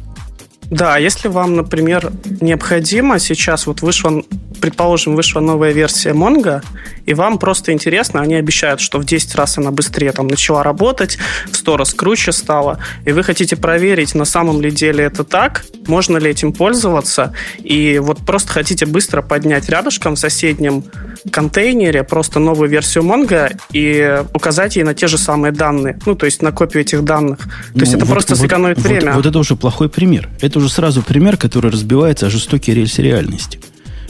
Да, 0.73 0.97
если 0.97 1.29
вам, 1.29 1.55
например, 1.55 2.11
необходимо 2.41 3.19
сейчас, 3.19 3.67
вот 3.67 3.83
вышла, 3.83 4.23
предположим, 4.59 5.15
вышла 5.15 5.41
новая 5.41 5.73
версия 5.73 6.13
Mongo, 6.13 6.63
и 7.05 7.13
вам 7.13 7.39
просто 7.39 7.73
интересно, 7.73 8.23
они 8.23 8.37
обещают, 8.37 8.81
что 8.81 8.99
в 8.99 9.05
10 9.05 9.35
раз 9.35 9.59
она 9.59 9.71
быстрее 9.71 10.13
там 10.13 10.29
начала 10.29 10.63
работать, 10.63 11.19
в 11.51 11.57
100 11.57 11.77
раз 11.77 11.93
круче 11.93 12.33
стала, 12.33 12.79
и 13.05 13.13
вы 13.13 13.23
хотите 13.23 13.55
проверить, 13.55 14.15
на 14.15 14.25
самом 14.25 14.63
ли 14.63 14.71
деле 14.71 15.05
это 15.05 15.25
так, 15.25 15.67
можно 15.89 16.17
ли 16.17 16.31
этим 16.31 16.55
пользоваться, 16.55 17.35
и 17.59 17.99
вот 17.99 18.25
просто 18.25 18.53
хотите 18.53 18.87
быстро 18.87 19.21
поднять 19.21 19.69
рядышком 19.69 20.15
в 20.15 20.19
соседнем 20.19 20.85
контейнере 21.31 22.03
просто 22.03 22.39
новую 22.39 22.71
версию 22.71 23.05
Mongo 23.05 23.55
и 23.73 24.23
указать 24.35 24.77
ей 24.77 24.85
на 24.85 24.95
те 24.95 25.07
же 25.07 25.19
самые 25.19 25.53
данные, 25.53 25.99
ну, 26.07 26.15
то 26.15 26.25
есть 26.25 26.41
на 26.41 26.51
копию 26.51 26.83
этих 26.83 27.05
данных. 27.05 27.39
То 27.39 27.47
ну, 27.75 27.81
есть 27.81 27.95
это 27.95 28.05
вот, 28.07 28.13
просто 28.13 28.37
сэкономит 28.37 28.79
вот, 28.79 28.87
время. 28.87 29.09
Вот, 29.09 29.17
вот 29.17 29.27
это 29.27 29.39
уже 29.39 29.55
плохой 29.55 29.89
пример. 29.89 30.31
Это 30.41 30.62
уже 30.63 30.73
сразу 30.73 31.03
пример, 31.03 31.37
который 31.37 31.71
разбивается 31.71 32.27
о 32.27 32.31
жестокие 32.31 32.77
рельсы 32.77 33.03
реальности. 33.03 33.61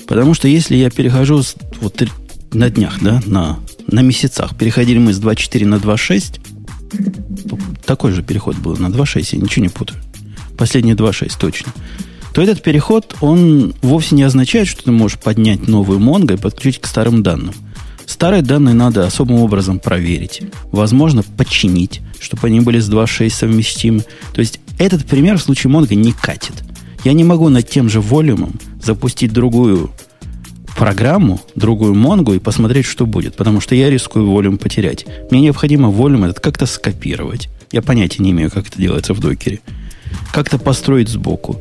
Потому 0.07 0.35
что 0.35 0.49
если 0.49 0.77
я 0.77 0.91
перехожу 0.91 1.43
с, 1.43 1.57
вот 1.81 2.03
на 2.53 2.71
днях, 2.71 2.99
да, 3.01 3.23
на, 3.27 3.59
на 3.87 4.01
месяцах, 4.01 4.57
переходили 4.57 4.99
мы 4.99 5.13
с 5.13 5.21
2.4 5.21 5.67
на 5.67 5.77
2.6, 5.77 6.41
такой 7.87 8.13
же 8.13 8.23
переход 8.23 8.57
был 8.57 8.77
на 8.77 8.87
2.6, 8.87 9.29
я 9.33 9.39
ничего 9.41 9.65
не 9.65 9.71
путаю. 9.71 10.01
Последние 10.57 10.95
2.6 10.95 11.33
точно. 11.41 11.73
То 12.35 12.43
этот 12.43 12.63
переход, 12.63 13.17
он 13.21 13.75
вовсе 13.83 14.15
не 14.15 14.23
означает, 14.23 14.67
что 14.69 14.85
ты 14.85 14.91
можешь 14.91 15.19
поднять 15.19 15.69
новую 15.69 15.99
Mongo 15.99 16.35
и 16.35 16.39
подключить 16.39 16.81
к 16.81 16.87
старым 16.87 17.23
данным. 17.23 17.55
Старые 18.07 18.43
данные 18.43 18.75
надо 18.75 19.07
особым 19.07 19.41
образом 19.41 19.79
проверить. 19.79 20.43
Возможно, 20.71 21.23
починить, 21.23 22.01
чтобы 22.21 22.49
они 22.49 22.61
были 22.61 22.79
с 22.79 22.91
2.6 22.91 23.31
совместимы. 23.31 24.05
То 24.35 24.41
есть 24.41 24.61
этот 24.83 25.07
пример 25.07 25.39
в 25.39 25.43
случае 25.43 25.73
Mongo 25.73 25.95
не 25.95 26.13
катит. 26.13 26.65
Я 27.05 27.13
не 27.13 27.25
могу 27.25 27.49
над 27.49 27.69
тем 27.69 27.89
же 27.89 28.01
волюмом 28.01 28.55
запустить 28.83 29.33
другую 29.33 29.91
программу, 30.77 31.41
другую 31.55 31.95
Монгу 31.95 32.35
и 32.35 32.39
посмотреть, 32.39 32.87
что 32.87 33.07
будет, 33.07 33.37
потому 33.37 33.61
что 33.61 33.75
я 33.75 33.91
рискую 33.91 34.31
волюм 34.31 34.59
потерять. 34.59 35.07
Мне 35.31 35.41
необходимо 35.41 35.91
волюм 35.91 36.25
этот 36.25 36.41
как-то 36.41 36.67
скопировать. 36.67 37.49
Я 37.71 37.83
понятия 37.83 38.23
не 38.23 38.31
имею, 38.31 38.51
как 38.51 38.69
это 38.69 38.79
делается 38.79 39.15
в 39.15 39.21
докере. 39.21 39.61
Как-то 40.33 40.59
построить 40.59 41.09
сбоку. 41.09 41.61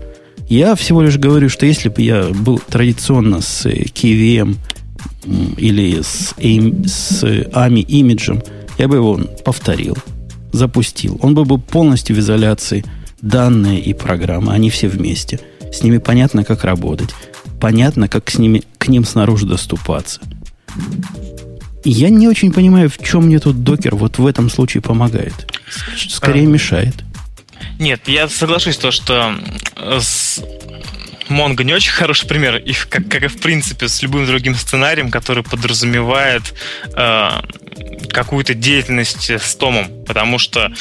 Я 0.49 0.75
всего 0.75 1.01
лишь 1.01 1.17
говорю, 1.17 1.49
что 1.49 1.65
если 1.65 1.89
бы 1.89 2.01
я 2.01 2.25
был 2.29 2.59
традиционно 2.59 3.41
с 3.41 3.65
KVM 3.65 4.55
или 5.57 6.01
с, 6.01 6.33
с 6.37 7.23
AMI 7.23 7.81
имиджем, 7.81 8.43
я 8.77 8.87
бы 8.87 8.95
его 8.97 9.19
повторил, 9.45 9.97
запустил. 10.51 11.19
Он 11.21 11.35
бы 11.35 11.45
был 11.45 11.59
полностью 11.59 12.15
в 12.15 12.19
изоляции 12.19 12.83
данные 13.21 13.79
и 13.79 13.93
программы, 13.93 14.53
они 14.53 14.69
все 14.69 14.87
вместе. 14.87 15.39
С 15.71 15.83
ними 15.83 15.97
понятно, 15.97 16.43
как 16.43 16.63
работать. 16.63 17.09
Понятно, 17.59 18.07
как 18.07 18.29
с 18.29 18.37
ними, 18.37 18.63
к 18.77 18.87
ним 18.87 19.05
снаружи 19.05 19.45
доступаться. 19.45 20.19
Я 21.83 22.09
не 22.09 22.27
очень 22.27 22.51
понимаю, 22.51 22.89
в 22.89 22.97
чем 22.97 23.25
мне 23.25 23.39
тут 23.39 23.63
докер 23.63 23.95
вот 23.95 24.17
в 24.17 24.25
этом 24.25 24.49
случае 24.49 24.81
помогает. 24.81 25.51
Скорее 25.95 26.47
а, 26.47 26.49
мешает. 26.49 26.95
Нет, 27.79 28.07
я 28.07 28.27
соглашусь, 28.27 28.77
то, 28.77 28.91
что 28.91 29.35
с 29.75 30.43
Mongo 31.29 31.63
не 31.63 31.73
очень 31.73 31.91
хороший 31.91 32.27
пример, 32.27 32.57
и 32.57 32.73
как, 32.73 33.07
как 33.07 33.23
и 33.23 33.27
в 33.27 33.39
принципе 33.39 33.87
с 33.87 34.01
любым 34.03 34.25
другим 34.25 34.55
сценарием, 34.55 35.09
который 35.09 35.43
подразумевает 35.43 36.53
э, 36.95 37.29
какую-то 38.09 38.53
деятельность 38.53 39.29
с 39.29 39.55
томом, 39.55 39.87
потому 40.05 40.37
что 40.37 40.71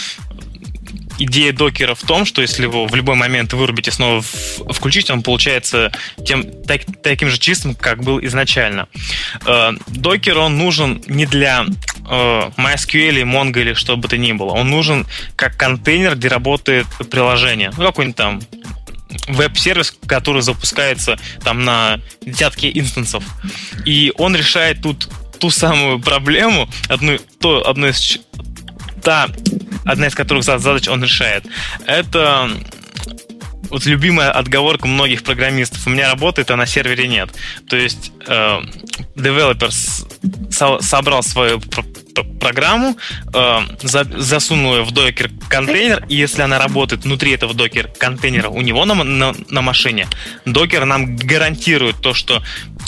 идея 1.21 1.53
докера 1.53 1.95
в 1.95 2.03
том, 2.03 2.25
что 2.25 2.43
если 2.43 2.65
его 2.65 2.87
в 2.87 2.95
любой 2.95 3.15
момент 3.15 3.53
вырубить 3.53 3.89
и 3.89 3.91
снова 3.91 4.23
включить, 4.23 5.11
он 5.11 5.23
получается 5.23 5.93
тем, 6.27 6.45
так, 6.65 6.83
таким 7.03 7.29
же 7.29 7.39
чистым, 7.39 7.75
как 7.75 8.03
был 8.03 8.19
изначально. 8.25 8.89
Э, 9.47 9.73
докер, 9.89 10.39
он 10.39 10.59
нужен 10.59 11.03
не 11.07 11.27
для 11.27 11.67
э, 12.09 12.51
MySQL, 12.57 13.23
Mongo 13.23 13.61
или 13.61 13.75
что 13.75 13.97
бы 13.97 14.09
то 14.09 14.17
ни 14.17 14.33
было. 14.33 14.53
Он 14.53 14.71
нужен 14.71 15.07
как 15.37 15.57
контейнер, 15.57 16.17
где 16.17 16.29
работает 16.29 16.87
приложение. 17.11 17.71
Ну, 17.77 17.85
какой-нибудь 17.85 18.17
там 18.17 18.41
веб-сервис, 19.29 19.95
который 20.07 20.43
запускается 20.43 21.19
там 21.45 21.65
на 21.65 22.01
десятки 22.23 22.71
инстансов. 22.73 23.25
И 23.85 24.13
он 24.17 24.35
решает 24.37 24.83
тут 24.83 25.09
ту 25.39 25.51
самую 25.51 25.99
проблему, 26.01 26.69
одну, 26.89 27.19
то, 27.41 27.67
одну 27.67 27.89
из 27.89 28.21
та 29.03 29.29
одна 29.85 30.07
из 30.07 30.15
которых 30.15 30.45
задач 30.45 30.89
он 30.89 31.03
решает, 31.03 31.45
это 31.87 32.51
вот 33.71 33.87
любимая 33.87 34.31
отговорка 34.31 34.89
многих 34.89 35.23
программистов. 35.23 35.87
У 35.87 35.91
меня 35.91 36.11
работает, 36.11 36.51
а 36.51 36.57
на 36.57 36.67
сервере 36.67 37.07
нет. 37.07 37.31
То 37.69 37.77
есть 37.77 38.13
э, 38.27 38.59
девелопер 39.15 39.71
со 39.71 40.81
собрал 40.81 41.23
свою 41.23 41.61
программу, 42.41 42.97
э, 43.33 43.59
за 43.83 44.05
засунул 44.05 44.77
ее 44.77 44.83
в 44.83 44.91
докер 44.91 45.31
контейнер, 45.49 46.05
и 46.09 46.17
если 46.17 46.43
она 46.43 46.59
работает 46.59 47.05
внутри 47.05 47.33
этого 47.33 47.55
докер 47.55 47.89
контейнера 47.99 48.49
у 48.49 48.61
него 48.61 48.85
на, 48.85 48.95
на, 48.95 49.35
на 49.49 49.63
машине, 49.63 50.09
докер 50.45 50.85
нам 50.85 51.17
гарантирует 51.17 52.01
то, 52.01 52.13
что 52.13 52.43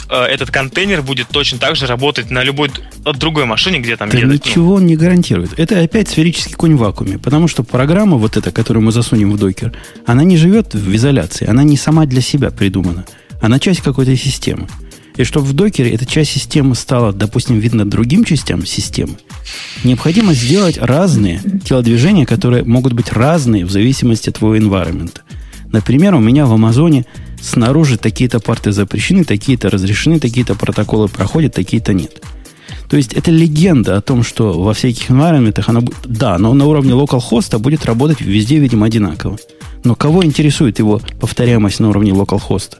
этот 0.09 0.51
контейнер 0.51 1.03
будет 1.03 1.29
точно 1.29 1.59
так 1.59 1.77
же 1.77 1.87
работать 1.87 2.31
на 2.31 2.43
любой 2.43 2.71
другой 3.15 3.45
машине, 3.47 3.79
где 3.81 3.97
там 3.97 4.11
да 4.11 4.19
едет. 4.19 4.45
Ничего 4.47 4.75
он 4.75 4.87
не 4.87 4.97
гарантирует. 4.97 5.59
Это 5.59 5.81
опять 5.81 6.09
сферический 6.09 6.55
конь 6.55 6.75
в 6.75 6.79
вакууме, 6.79 7.19
потому 7.19 7.49
что 7.49 7.63
программа 7.63 8.17
вот 8.17 8.37
эта, 8.37 8.51
которую 8.51 8.85
мы 8.85 8.93
засунем 8.93 9.33
в 9.33 9.39
докер, 9.39 9.73
она 10.07 10.25
не 10.25 10.37
живет 10.37 10.75
в 10.75 10.95
изоляции, 10.95 11.49
она 11.49 11.63
не 11.63 11.77
сама 11.77 12.07
для 12.07 12.21
себя 12.21 12.51
придумана. 12.51 13.05
Она 13.41 13.59
часть 13.59 13.81
какой-то 13.81 14.17
системы. 14.17 14.69
И 15.17 15.25
чтобы 15.25 15.47
в 15.47 15.53
докере 15.53 15.91
эта 15.91 16.07
часть 16.07 16.31
системы 16.31 16.75
стала, 16.75 17.13
допустим, 17.13 17.59
видно 17.59 17.85
другим 17.85 18.25
частям 18.25 18.65
системы, 18.65 19.19
необходимо 19.85 20.33
сделать 20.33 20.79
разные 20.79 21.43
телодвижения, 21.65 22.25
которые 22.25 22.65
могут 22.65 22.95
быть 22.95 23.13
разные 23.13 23.67
в 23.67 23.71
зависимости 23.71 24.31
от 24.31 24.39
твоего 24.39 24.57
environment. 24.57 25.21
Например, 25.71 26.15
у 26.15 26.21
меня 26.21 26.47
в 26.47 26.53
Амазоне 26.53 27.05
снаружи 27.43 27.99
такие-то 27.99 28.41
порты 28.41 28.73
запрещены, 28.73 29.25
такие-то 29.25 29.69
разрешены, 29.69 30.21
такие-то 30.21 30.55
протоколы 30.55 31.09
проходят, 31.09 31.53
такие-то 31.55 31.93
нет. 31.93 32.23
То 32.89 32.97
есть 32.97 33.13
это 33.13 33.31
легенда 33.31 33.97
о 33.97 34.01
том, 34.01 34.23
что 34.23 34.63
во 34.63 34.73
всяких 34.75 35.11
environment 35.11 35.63
оно... 35.67 35.83
Да, 36.05 36.39
но 36.39 36.55
на 36.55 36.67
уровне 36.67 36.93
localhost 36.93 37.59
будет 37.59 37.85
работать 37.85 38.21
везде, 38.21 38.59
видимо, 38.59 38.87
одинаково. 38.87 39.39
Но 39.85 39.95
кого 39.95 40.25
интересует 40.25 40.79
его 40.79 41.01
повторяемость 41.21 41.81
на 41.81 41.89
уровне 41.89 42.13
localhost? 42.13 42.77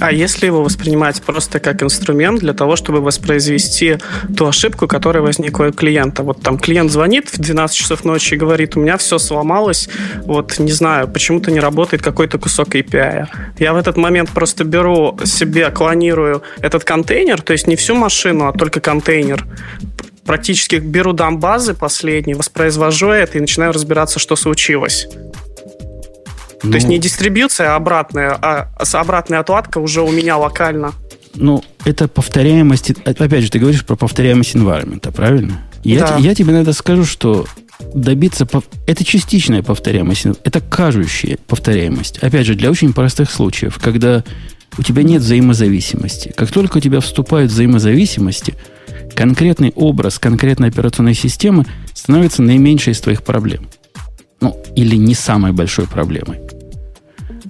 А 0.00 0.12
если 0.12 0.46
его 0.46 0.62
воспринимать 0.62 1.22
просто 1.22 1.58
как 1.58 1.82
инструмент 1.82 2.40
для 2.40 2.52
того, 2.52 2.76
чтобы 2.76 3.00
воспроизвести 3.00 3.98
ту 4.36 4.46
ошибку, 4.46 4.86
которая 4.86 5.22
возникла 5.22 5.66
у 5.66 5.72
клиента? 5.72 6.22
Вот 6.22 6.42
там 6.42 6.58
клиент 6.58 6.92
звонит 6.92 7.28
в 7.28 7.38
12 7.38 7.76
часов 7.76 8.04
ночи 8.04 8.34
и 8.34 8.36
говорит, 8.36 8.76
у 8.76 8.80
меня 8.80 8.96
все 8.96 9.18
сломалось, 9.18 9.88
вот 10.24 10.58
не 10.58 10.72
знаю, 10.72 11.08
почему-то 11.08 11.50
не 11.50 11.60
работает 11.60 12.02
какой-то 12.02 12.38
кусок 12.38 12.74
API. 12.74 13.26
Я 13.58 13.72
в 13.72 13.76
этот 13.76 13.96
момент 13.96 14.30
просто 14.30 14.64
беру 14.64 15.18
себе, 15.24 15.70
клонирую 15.70 16.42
этот 16.60 16.84
контейнер, 16.84 17.42
то 17.42 17.52
есть 17.52 17.66
не 17.66 17.76
всю 17.76 17.94
машину, 17.94 18.46
а 18.46 18.52
только 18.52 18.80
контейнер, 18.80 19.44
практически 20.24 20.76
беру 20.76 21.12
дамбазы 21.12 21.74
последние, 21.74 22.36
воспроизвожу 22.36 23.08
это 23.08 23.38
и 23.38 23.40
начинаю 23.40 23.72
разбираться, 23.72 24.18
что 24.18 24.36
случилось. 24.36 25.08
Ну, 26.62 26.70
То 26.70 26.76
есть 26.76 26.86
ну. 26.86 26.92
не 26.92 26.98
дистрибьюция, 26.98 27.72
а 27.72 27.76
обратная, 27.76 28.30
а 28.32 28.68
обратная 28.92 29.40
отладка 29.40 29.78
уже 29.78 30.02
у 30.02 30.10
меня 30.10 30.36
локально. 30.36 30.92
Ну, 31.34 31.62
это 31.84 32.08
повторяемость. 32.08 32.92
Опять 33.04 33.44
же, 33.44 33.50
ты 33.50 33.58
говоришь 33.58 33.84
про 33.84 33.96
повторяемость 33.96 34.54
environment, 34.54 35.10
правильно? 35.12 35.60
Я, 35.84 36.00
да. 36.00 36.16
я 36.16 36.34
тебе 36.34 36.52
надо 36.52 36.72
скажу, 36.72 37.04
что 37.04 37.46
добиться... 37.94 38.46
Это 38.86 39.04
частичная 39.04 39.62
повторяемость, 39.62 40.26
это 40.44 40.60
кажущая 40.60 41.38
повторяемость. 41.46 42.18
Опять 42.18 42.46
же, 42.46 42.54
для 42.54 42.70
очень 42.70 42.92
простых 42.92 43.30
случаев, 43.30 43.78
когда 43.80 44.24
у 44.76 44.82
тебя 44.82 45.02
нет 45.02 45.22
взаимозависимости. 45.22 46.32
Как 46.36 46.50
только 46.50 46.78
у 46.78 46.80
тебя 46.80 47.00
вступают 47.00 47.50
взаимозависимости, 47.50 48.54
конкретный 49.14 49.72
образ 49.74 50.18
конкретной 50.18 50.68
операционной 50.68 51.14
системы 51.14 51.64
становится 51.94 52.42
наименьшей 52.42 52.92
из 52.92 53.00
твоих 53.00 53.22
проблем. 53.22 53.68
Ну, 54.40 54.56
или 54.76 54.94
не 54.96 55.14
самой 55.14 55.52
большой 55.52 55.86
проблемой. 55.86 56.38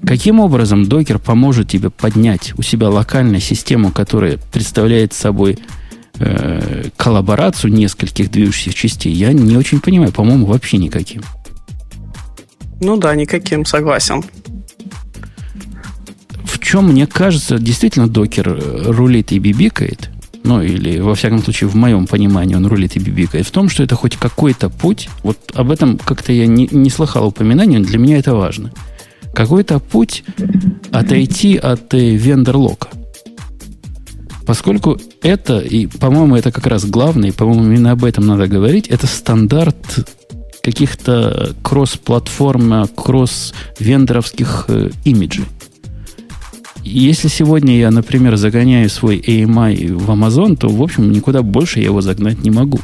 Каким 0.07 0.41
образом 0.41 0.87
докер 0.87 1.19
поможет 1.19 1.69
тебе 1.69 1.91
поднять 1.91 2.53
у 2.57 2.63
себя 2.63 2.89
локальную 2.89 3.41
систему, 3.41 3.91
которая 3.91 4.39
представляет 4.53 5.13
собой 5.13 5.59
э, 6.19 6.85
коллаборацию 6.97 7.73
нескольких 7.73 8.31
движущихся 8.31 8.73
частей? 8.73 9.13
Я 9.13 9.33
не 9.33 9.57
очень 9.57 9.81
понимаю. 9.81 10.13
По-моему, 10.13 10.47
вообще 10.47 10.79
никаким. 10.79 11.23
Ну 12.81 12.97
да, 12.97 13.15
никаким, 13.15 13.65
согласен. 13.65 14.23
В 16.45 16.59
чем, 16.61 16.89
мне 16.89 17.07
кажется, 17.07 17.59
действительно 17.59 18.09
докер 18.09 18.49
э, 18.49 18.91
рулит 18.91 19.33
и 19.33 19.39
бибикает, 19.39 20.11
ну 20.45 20.63
или, 20.63 21.01
во 21.01 21.15
всяком 21.15 21.43
случае, 21.43 21.69
в 21.69 21.75
моем 21.75 22.07
понимании 22.07 22.55
он 22.55 22.67
рулит 22.67 22.97
и 22.97 23.01
бибикает, 23.01 23.47
в 23.47 23.51
том, 23.51 23.69
что 23.69 23.83
это 23.83 23.97
хоть 23.97 24.17
какой-то 24.17 24.71
путь, 24.71 25.09
вот 25.23 25.39
об 25.55 25.71
этом 25.71 25.99
как-то 25.99 26.33
я 26.33 26.47
не, 26.47 26.69
не 26.71 26.89
слыхал 26.89 27.27
упоминаний, 27.27 27.79
но 27.79 27.85
для 27.85 27.99
меня 27.99 28.19
это 28.19 28.35
важно– 28.35 28.73
какой-то 29.39 29.79
путь 29.79 30.25
отойти 30.91 31.57
от 31.57 31.95
э, 31.95 32.17
вендор-лока. 32.17 32.89
Поскольку 34.45 34.99
это, 35.23 35.61
и, 35.61 35.87
по-моему, 35.87 36.35
это 36.35 36.51
как 36.51 36.67
раз 36.67 36.85
главное, 36.85 37.29
и, 37.29 37.33
по-моему, 37.33 37.67
именно 37.67 37.93
об 37.93 38.05
этом 38.05 38.27
надо 38.27 38.49
говорить, 38.49 38.89
это 38.89 39.07
стандарт 39.07 39.77
каких-то 40.61 41.55
кросс-платформ, 41.63 42.89
кросс-вендоровских 42.97 44.65
э, 44.67 44.91
имиджей. 45.05 45.45
Если 46.83 47.29
сегодня 47.29 47.79
я, 47.79 47.93
например, 47.93 48.35
загоняю 48.35 48.91
свой 48.91 49.19
AMI 49.19 49.95
в 49.95 50.11
Amazon, 50.11 50.57
то, 50.57 50.69
в 50.69 50.83
общем, 50.83 51.13
никуда 51.13 51.43
больше 51.43 51.79
я 51.79 51.85
его 51.85 52.01
загнать 52.01 52.43
не 52.43 52.51
могу. 52.51 52.81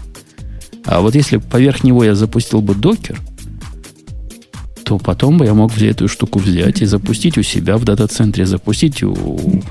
А 0.84 1.00
вот 1.00 1.16
если 1.16 1.38
поверх 1.38 1.82
него 1.82 2.04
я 2.04 2.14
запустил 2.14 2.60
бы 2.60 2.76
докер– 2.76 3.18
то 4.84 4.98
потом 4.98 5.38
бы 5.38 5.46
я 5.46 5.54
мог 5.54 5.76
эту 5.78 6.08
штуку 6.08 6.38
взять 6.38 6.82
и 6.82 6.86
запустить 6.86 7.38
у 7.38 7.42
себя 7.42 7.76
в 7.78 7.84
дата-центре, 7.84 8.46
запустить 8.46 9.02
у, 9.02 9.62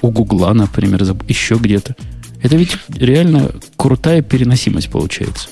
у 0.00 0.10
Гугла, 0.10 0.52
например, 0.52 1.02
еще 1.28 1.56
где-то. 1.56 1.96
Это 2.42 2.56
ведь 2.56 2.76
реально 2.88 3.50
крутая 3.76 4.22
переносимость 4.22 4.90
получается. 4.90 5.48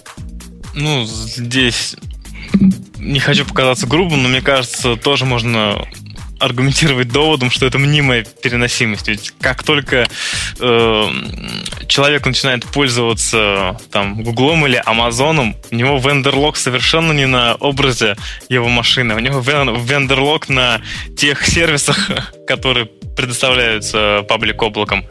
Ну, 0.74 1.04
здесь 1.06 1.96
не 2.98 3.18
хочу 3.18 3.44
показаться 3.44 3.86
грубым, 3.86 4.22
но 4.22 4.28
мне 4.28 4.40
кажется, 4.40 4.96
тоже 4.96 5.24
можно 5.24 5.84
аргументировать 6.44 7.08
доводом, 7.08 7.50
что 7.50 7.66
это 7.66 7.78
мнимая 7.78 8.24
переносимость. 8.42 9.08
Ведь 9.08 9.32
как 9.40 9.62
только 9.62 10.06
э, 10.60 11.08
человек 11.88 12.26
начинает 12.26 12.64
пользоваться 12.64 13.78
там 13.90 14.22
Гуглом 14.22 14.66
или 14.66 14.80
Амазоном, 14.84 15.56
у 15.70 15.74
него 15.74 15.98
вендерлог 15.98 16.56
совершенно 16.56 17.12
не 17.12 17.26
на 17.26 17.54
образе 17.54 18.16
его 18.48 18.68
машины, 18.68 19.14
у 19.14 19.18
него 19.18 19.40
вендерлог 19.40 20.48
на 20.48 20.80
тех 21.16 21.46
сервисах, 21.46 22.10
которые 22.46 22.86
предоставляются 23.16 24.24
паблик 24.28 24.62
облаком. 24.62 25.04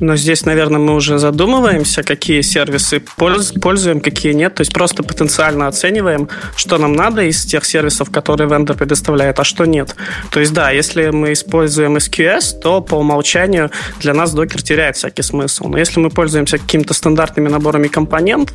Но 0.00 0.16
здесь, 0.16 0.46
наверное, 0.46 0.80
мы 0.80 0.94
уже 0.94 1.18
задумываемся, 1.18 2.02
какие 2.02 2.40
сервисы 2.40 3.02
пользуем, 3.16 4.00
какие 4.00 4.32
нет. 4.32 4.54
То 4.54 4.62
есть 4.62 4.72
просто 4.72 5.02
потенциально 5.02 5.68
оцениваем, 5.68 6.28
что 6.56 6.78
нам 6.78 6.94
надо 6.94 7.22
из 7.22 7.44
тех 7.44 7.64
сервисов, 7.64 8.10
которые 8.10 8.48
вендор 8.48 8.76
предоставляет, 8.76 9.38
а 9.38 9.44
что 9.44 9.66
нет. 9.66 9.94
То 10.30 10.40
есть 10.40 10.52
да, 10.52 10.70
если 10.70 11.10
мы 11.10 11.32
используем 11.32 11.96
SQS, 11.96 12.60
то 12.60 12.80
по 12.80 12.96
умолчанию 12.96 13.70
для 14.00 14.14
нас 14.14 14.32
докер 14.32 14.62
теряет 14.62 14.96
всякий 14.96 15.22
смысл. 15.22 15.68
Но 15.68 15.78
если 15.78 16.00
мы 16.00 16.10
пользуемся 16.10 16.58
какими-то 16.58 16.94
стандартными 16.94 17.48
наборами 17.48 17.88
компонент, 17.88 18.54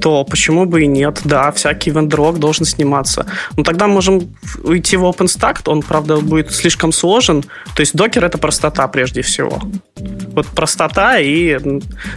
то 0.00 0.24
почему 0.24 0.64
бы 0.64 0.82
и 0.82 0.86
нет? 0.86 1.20
Да, 1.24 1.50
всякий 1.50 1.90
вендорок 1.90 2.38
должен 2.38 2.64
сниматься. 2.64 3.26
Но 3.56 3.64
тогда 3.64 3.86
можем 3.88 4.34
уйти 4.62 4.96
в 4.96 5.04
OpenStack, 5.04 5.58
он, 5.66 5.82
правда, 5.82 6.16
будет 6.16 6.52
слишком 6.52 6.92
сложен. 6.92 7.42
То 7.74 7.80
есть 7.80 7.94
докер— 7.94 8.24
это 8.26 8.38
простота 8.38 8.86
прежде 8.88 9.22
всего. 9.22 9.60
Вот 9.96 10.46
простота 10.48 11.18
и, 11.20 11.56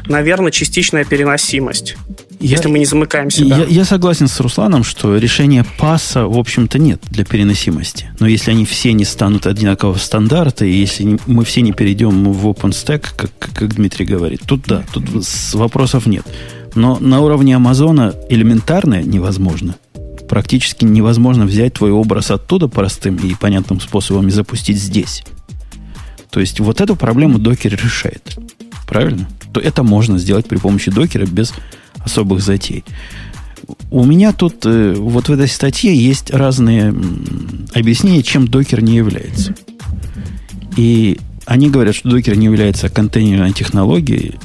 наверное, 0.07 0.51
частичная 0.51 1.05
переносимость. 1.05 1.95
Я, 2.39 2.49
если 2.51 2.67
мы 2.67 2.79
не 2.79 2.85
замыкаем 2.85 3.29
себя. 3.29 3.57
Я, 3.57 3.65
я 3.65 3.85
согласен 3.85 4.27
с 4.27 4.39
Русланом, 4.39 4.83
что 4.83 5.17
решения 5.17 5.65
паса, 5.77 6.25
в 6.25 6.37
общем-то, 6.37 6.77
нет 6.79 7.01
для 7.09 7.25
переносимости. 7.25 8.11
Но 8.19 8.27
если 8.27 8.51
они 8.51 8.65
все 8.65 8.93
не 8.93 9.05
станут 9.05 9.47
одинакового 9.47 9.97
стандарта, 9.97 10.65
и 10.65 10.71
если 10.71 11.19
мы 11.25 11.45
все 11.45 11.61
не 11.61 11.71
перейдем 11.71 12.31
в 12.31 12.47
OpenStack, 12.47 13.07
как, 13.15 13.31
как 13.39 13.75
Дмитрий 13.75 14.05
говорит, 14.05 14.41
тут 14.45 14.63
да, 14.67 14.83
тут 14.93 15.05
вопросов 15.53 16.05
нет. 16.05 16.25
Но 16.75 16.97
на 16.99 17.21
уровне 17.21 17.55
Амазона 17.55 18.13
элементарное 18.29 19.03
невозможно. 19.03 19.75
Практически 20.29 20.85
невозможно 20.85 21.45
взять 21.45 21.73
твой 21.73 21.91
образ 21.91 22.29
оттуда 22.31 22.67
простым 22.67 23.15
и 23.15 23.33
понятным 23.33 23.79
способом 23.79 24.27
и 24.27 24.31
запустить 24.31 24.77
здесь. 24.77 25.23
То 26.29 26.39
есть 26.39 26.59
вот 26.59 26.81
эту 26.81 26.95
проблему 26.95 27.39
докер 27.39 27.71
решает. 27.71 28.37
Правильно? 28.87 29.27
То 29.53 29.59
это 29.59 29.83
можно 29.83 30.17
сделать 30.17 30.47
при 30.47 30.57
помощи 30.57 30.91
докера 30.91 31.25
без 31.25 31.53
особых 31.99 32.41
затей. 32.41 32.83
У 33.91 34.05
меня 34.05 34.31
тут 34.33 34.65
э, 34.65 34.93
вот 34.93 35.27
в 35.27 35.31
этой 35.31 35.47
статье 35.47 35.93
есть 35.95 36.31
разные 36.31 36.93
объяснения, 37.73 38.23
чем 38.23 38.47
докер 38.47 38.81
не 38.81 38.95
является. 38.95 39.55
И 40.77 41.19
они 41.45 41.69
говорят, 41.69 41.95
что 41.95 42.09
докер 42.09 42.37
не 42.37 42.45
является 42.45 42.89
контейнерной 42.89 43.53
технологией. 43.53 44.35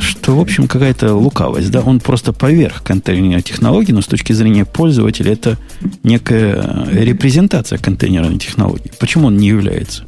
что, 0.00 0.36
в 0.36 0.40
общем, 0.40 0.66
какая-то 0.68 1.14
лукавость, 1.14 1.70
да, 1.70 1.80
он 1.80 2.00
просто 2.00 2.32
поверх 2.32 2.82
контейнерной 2.82 3.42
технологии, 3.42 3.92
но 3.92 4.02
с 4.02 4.06
точки 4.06 4.32
зрения 4.32 4.64
пользователя 4.64 5.32
это 5.32 5.56
некая 6.02 6.86
репрезентация 6.90 7.78
контейнерной 7.78 8.38
технологии. 8.38 8.92
Почему 8.98 9.28
он 9.28 9.36
не 9.36 9.48
является? 9.48 10.04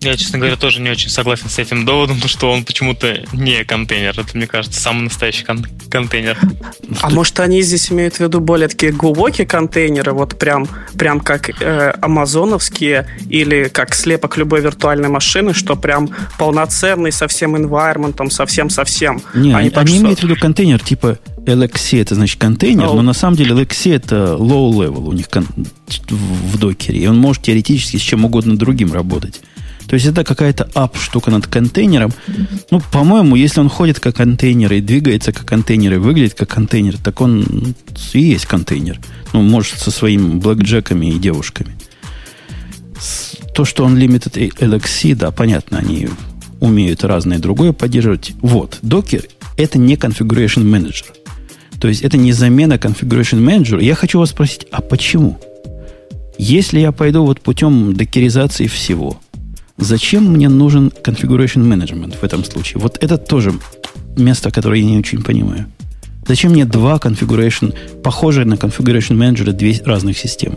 Я, 0.00 0.16
честно 0.16 0.38
говоря, 0.38 0.56
тоже 0.56 0.80
не 0.80 0.90
очень 0.90 1.10
согласен 1.10 1.48
с 1.48 1.58
этим 1.58 1.84
доводом, 1.84 2.18
что 2.26 2.50
он 2.52 2.64
почему-то 2.64 3.24
не 3.32 3.64
контейнер. 3.64 4.10
Это, 4.10 4.36
мне 4.36 4.46
кажется, 4.46 4.80
самый 4.80 5.04
настоящий 5.04 5.44
кон- 5.44 5.66
контейнер. 5.90 6.38
А 7.00 7.10
может, 7.10 7.40
они 7.40 7.62
здесь 7.62 7.90
имеют 7.90 8.16
в 8.16 8.20
виду 8.20 8.40
более 8.40 8.68
такие 8.68 8.92
глубокие 8.92 9.46
контейнеры, 9.46 10.12
вот 10.12 10.38
прям, 10.38 10.68
прям 10.96 11.20
как 11.20 11.50
э, 11.60 11.94
амазоновские 12.00 13.06
или 13.28 13.68
как 13.68 13.94
слепок 13.94 14.36
любой 14.36 14.60
виртуальной 14.60 15.08
машины, 15.08 15.52
что 15.52 15.76
прям 15.76 16.10
полноценный 16.38 17.12
со 17.12 17.26
всем 17.26 17.56
environment, 17.56 18.30
совсем-совсем. 18.30 19.22
Не, 19.34 19.52
а 19.52 19.58
они, 19.58 19.70
они 19.74 19.94
что... 19.94 20.02
имеют 20.02 20.20
в 20.20 20.22
виду 20.22 20.36
контейнер 20.36 20.80
типа 20.80 21.18
LXC, 21.38 22.02
это 22.02 22.14
значит 22.14 22.38
контейнер, 22.38 22.84
oh. 22.84 22.96
но 22.96 23.02
на 23.02 23.14
самом 23.14 23.36
деле 23.36 23.52
LXC 23.52 23.94
это 23.94 24.36
low 24.38 24.70
level 24.70 25.08
у 25.08 25.12
них 25.12 25.28
кон- 25.28 25.48
в 26.08 26.58
докере, 26.58 27.00
и 27.00 27.06
он 27.06 27.18
может 27.18 27.42
теоретически 27.42 27.96
с 27.96 28.00
чем 28.00 28.24
угодно 28.24 28.56
другим 28.56 28.92
работать. 28.92 29.40
То 29.88 29.94
есть 29.94 30.06
это 30.06 30.22
какая-то 30.22 30.68
ап-штука 30.74 31.30
над 31.30 31.46
контейнером. 31.46 32.12
Ну, 32.70 32.80
по-моему, 32.92 33.36
если 33.36 33.60
он 33.60 33.70
ходит 33.70 34.00
как 34.00 34.16
контейнер 34.16 34.70
и 34.74 34.82
двигается 34.82 35.32
как 35.32 35.46
контейнер 35.46 35.94
и 35.94 35.96
выглядит 35.96 36.34
как 36.34 36.50
контейнер, 36.50 36.98
так 36.98 37.20
он 37.22 37.74
и 38.12 38.20
есть 38.20 38.44
контейнер. 38.44 39.00
Ну, 39.32 39.40
может, 39.40 39.78
со 39.78 39.90
своими 39.90 40.34
блэкджеками 40.34 41.06
и 41.06 41.18
девушками. 41.18 41.74
То, 43.54 43.64
что 43.64 43.84
он 43.84 43.96
limited 43.96 44.52
LXC, 44.58 45.14
да, 45.14 45.30
понятно, 45.30 45.78
они 45.78 46.08
умеют 46.60 47.02
разное 47.02 47.38
другое 47.38 47.72
поддерживать. 47.72 48.32
Вот, 48.42 48.78
докер– 48.82 49.22
это 49.56 49.78
не 49.78 49.94
configuration 49.94 50.64
manager. 50.64 51.06
То 51.80 51.88
есть 51.88 52.02
это 52.02 52.18
не 52.18 52.32
замена 52.32 52.74
configuration 52.74 53.40
manager. 53.40 53.82
Я 53.82 53.94
хочу 53.94 54.18
вас 54.18 54.30
спросить, 54.30 54.66
а 54.70 54.82
почему? 54.82 55.40
Если 56.36 56.78
я 56.78 56.92
пойду 56.92 57.24
вот 57.24 57.40
путем 57.40 57.94
докеризации 57.94 58.66
всего– 58.66 59.18
Зачем 59.78 60.24
мне 60.24 60.48
нужен 60.48 60.92
configuration 61.04 61.62
management 61.62 62.16
в 62.20 62.24
этом 62.24 62.44
случае? 62.44 62.80
Вот 62.80 62.98
это 63.00 63.16
тоже 63.16 63.52
место, 64.16 64.50
которое 64.50 64.80
я 64.80 64.86
не 64.86 64.98
очень 64.98 65.22
понимаю. 65.22 65.66
Зачем 66.26 66.50
мне 66.50 66.64
два 66.64 66.96
configuration, 66.96 67.72
похожие 68.02 68.44
на 68.44 68.54
configuration 68.54 69.16
manager, 69.16 69.52
две 69.52 69.80
разных 69.84 70.18
системы? 70.18 70.56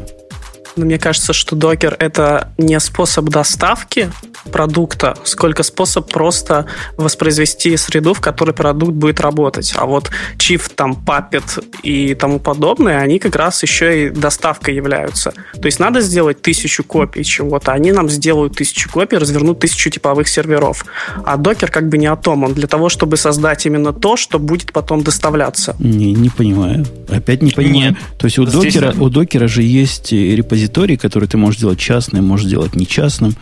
Но 0.76 0.86
мне 0.86 0.98
кажется, 0.98 1.34
что 1.34 1.56
докер 1.56 1.96
это 2.00 2.50
не 2.58 2.80
способ 2.80 3.30
доставки 3.30 4.12
продукта, 4.52 5.16
сколько 5.24 5.64
способ 5.64 6.12
просто 6.12 6.66
воспроизвести 6.98 7.78
среду, 7.78 8.14
в 8.14 8.22
которой 8.22 8.54
продукт 8.54 8.94
будет 8.94 9.20
работать. 9.20 9.74
А 9.76 9.86
вот 9.86 10.10
чиф, 10.38 10.70
там, 10.70 10.96
папет 10.96 11.60
и 11.84 12.16
тому 12.16 12.40
подобное, 12.40 13.00
они 13.00 13.20
как 13.20 13.36
раз 13.36 13.62
еще 13.64 14.08
и 14.08 14.10
доставкой 14.10 14.76
являются. 14.76 15.34
То 15.54 15.66
есть 15.66 15.80
надо 15.80 16.02
сделать 16.02 16.42
тысячу 16.42 16.84
копий 16.84 17.24
чего-то, 17.24 17.72
они 17.72 17.92
нам 17.92 18.10
сделают 18.10 18.56
тысячу 18.58 18.90
копий, 18.90 19.18
развернут 19.18 19.60
тысячу 19.60 19.90
типовых 19.90 20.28
серверов. 20.28 20.86
А 21.24 21.38
докер 21.38 21.70
как 21.70 21.90
бы 21.90 21.98
не 21.98 22.08
о 22.08 22.16
том, 22.16 22.44
он 22.44 22.54
для 22.54 22.68
того, 22.68 22.90
чтобы 22.90 23.18
создать 23.18 23.66
именно 23.66 23.94
то, 23.94 24.18
что 24.18 24.40
будет 24.40 24.72
потом 24.74 25.04
доставляться. 25.04 25.76
Не, 25.80 26.14
не 26.14 26.30
понимаю. 26.30 26.86
Опять 27.10 27.42
не 27.42 27.52
понимаю. 27.52 27.92
Нет. 27.92 27.96
То 28.18 28.26
есть 28.26 28.40
у 28.40 28.46
докера, 28.46 28.94
у 28.98 29.10
докера 29.10 29.48
же 29.48 29.62
есть 29.62 30.12
репозиторий, 30.12 30.98
который 30.98 31.28
ты 31.28 31.38
можешь 31.38 31.60
сделать 31.60 31.80
частным, 31.80 32.26
можешь 32.26 32.48
сделать 32.48 32.76
нечастным. 32.76 33.36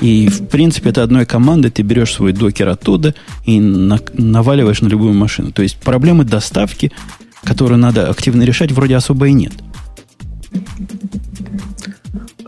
И 0.00 0.28
в 0.40 0.46
принципе, 0.46 0.90
это 0.90 1.02
одной 1.02 1.26
командой 1.26 1.70
ты 1.70 1.82
берешь 1.82 2.14
свой 2.14 2.32
докер 2.32 2.68
оттуда 2.68 3.14
и 3.44 3.60
на, 3.60 4.00
наваливаешь 4.14 4.80
на 4.80 4.88
любую 4.88 5.14
машину. 5.14 5.52
То 5.52 5.62
есть 5.62 5.76
проблемы 5.76 6.24
доставки, 6.24 6.92
которые 7.44 7.78
надо 7.78 8.10
активно 8.10 8.42
решать, 8.42 8.72
вроде 8.72 8.96
особо 8.96 9.28
и 9.28 9.32
нет. 9.32 9.52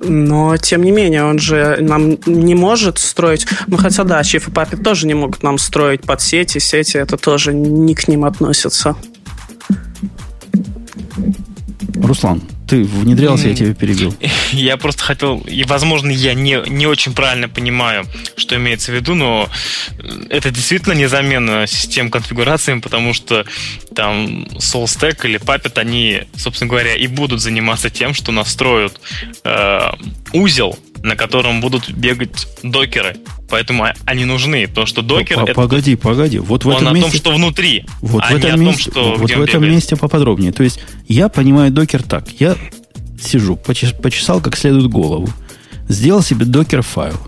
Но, 0.01 0.57
тем 0.57 0.83
не 0.83 0.90
менее, 0.90 1.24
он 1.24 1.38
же 1.38 1.79
нам 1.81 2.18
не 2.27 2.55
может 2.55 2.98
строить... 2.98 3.46
Ну, 3.66 3.77
хотя 3.77 4.05
да, 4.05 4.22
Чиф 4.22 4.48
и 4.48 4.51
Папи 4.51 4.77
тоже 4.77 5.07
не 5.07 5.14
могут 5.14 5.42
нам 5.42 5.59
строить 5.59 6.03
под 6.03 6.20
сети. 6.20 6.59
Сети 6.59 6.98
это 6.98 7.16
тоже 7.16 7.53
не 7.53 7.94
к 7.94 8.09
ним 8.09 8.24
относится. 8.24 8.96
Руслан, 12.03 12.43
ты 12.69 12.85
внедрялся, 12.85 13.49
я 13.49 13.55
тебя 13.55 13.75
перебил. 13.75 14.15
Я 14.53 14.77
просто 14.77 15.03
хотел, 15.03 15.39
и, 15.41 15.65
возможно, 15.65 16.11
я 16.11 16.35
не, 16.35 16.63
не 16.69 16.87
очень 16.87 17.15
правильно 17.15 17.49
понимаю, 17.49 18.05
что 18.37 18.57
имеется 18.57 18.93
в 18.93 18.95
виду, 18.95 19.15
но 19.15 19.49
это 20.29 20.51
действительно 20.51 20.93
не 20.93 21.07
замена 21.07 21.67
систем 21.67 22.11
конфигурациями, 22.11 22.81
потому 22.81 23.15
что 23.15 23.47
там 23.95 24.45
SoulStack 24.57 25.25
или 25.25 25.41
Puppet, 25.41 25.79
они, 25.79 26.23
собственно 26.37 26.69
говоря, 26.69 26.95
и 26.95 27.07
будут 27.07 27.41
заниматься 27.41 27.91
тем, 27.91 28.15
что 28.15 28.33
настроят 28.33 29.01
э, 29.45 29.91
узел, 30.33 30.79
на 31.03 31.17
котором 31.17 31.61
будут 31.61 31.91
бегать 31.91 32.47
докеры. 32.63 33.17
Поэтому 33.49 33.87
они 34.05 34.25
нужны. 34.25 34.67
То, 34.67 34.85
что 34.87 35.03
докер... 35.03 35.41
Это, 35.41 35.55
погоди, 35.55 35.97
погоди. 35.97 36.39
Вот 36.39 36.65
в 36.65 36.69
он 36.69 36.77
этом 36.77 36.89
о 36.89 36.93
месте, 36.93 37.11
том, 37.11 37.19
что 37.19 37.33
внутри, 37.33 37.85
вот 38.01 38.23
а 38.23 38.33
в 38.33 38.37
этом 38.37 38.61
не 38.61 38.67
месте, 38.67 38.91
о 38.91 38.95
том, 38.95 39.05
что 39.05 39.21
Вот 39.21 39.31
в 39.31 39.43
этом 39.43 39.61
бегает. 39.61 39.75
месте 39.75 39.97
поподробнее. 39.97 40.53
То 40.53 40.63
есть 40.63 40.81
я 41.07 41.29
понимаю 41.29 41.71
докер 41.71 42.03
так. 42.03 42.29
Я 42.39 42.57
сижу, 43.21 43.57
почесал 43.57 44.41
как 44.41 44.57
следует 44.57 44.89
голову, 44.89 45.29
сделал 45.89 46.23
себе 46.23 46.45
докер-файл, 46.45 47.19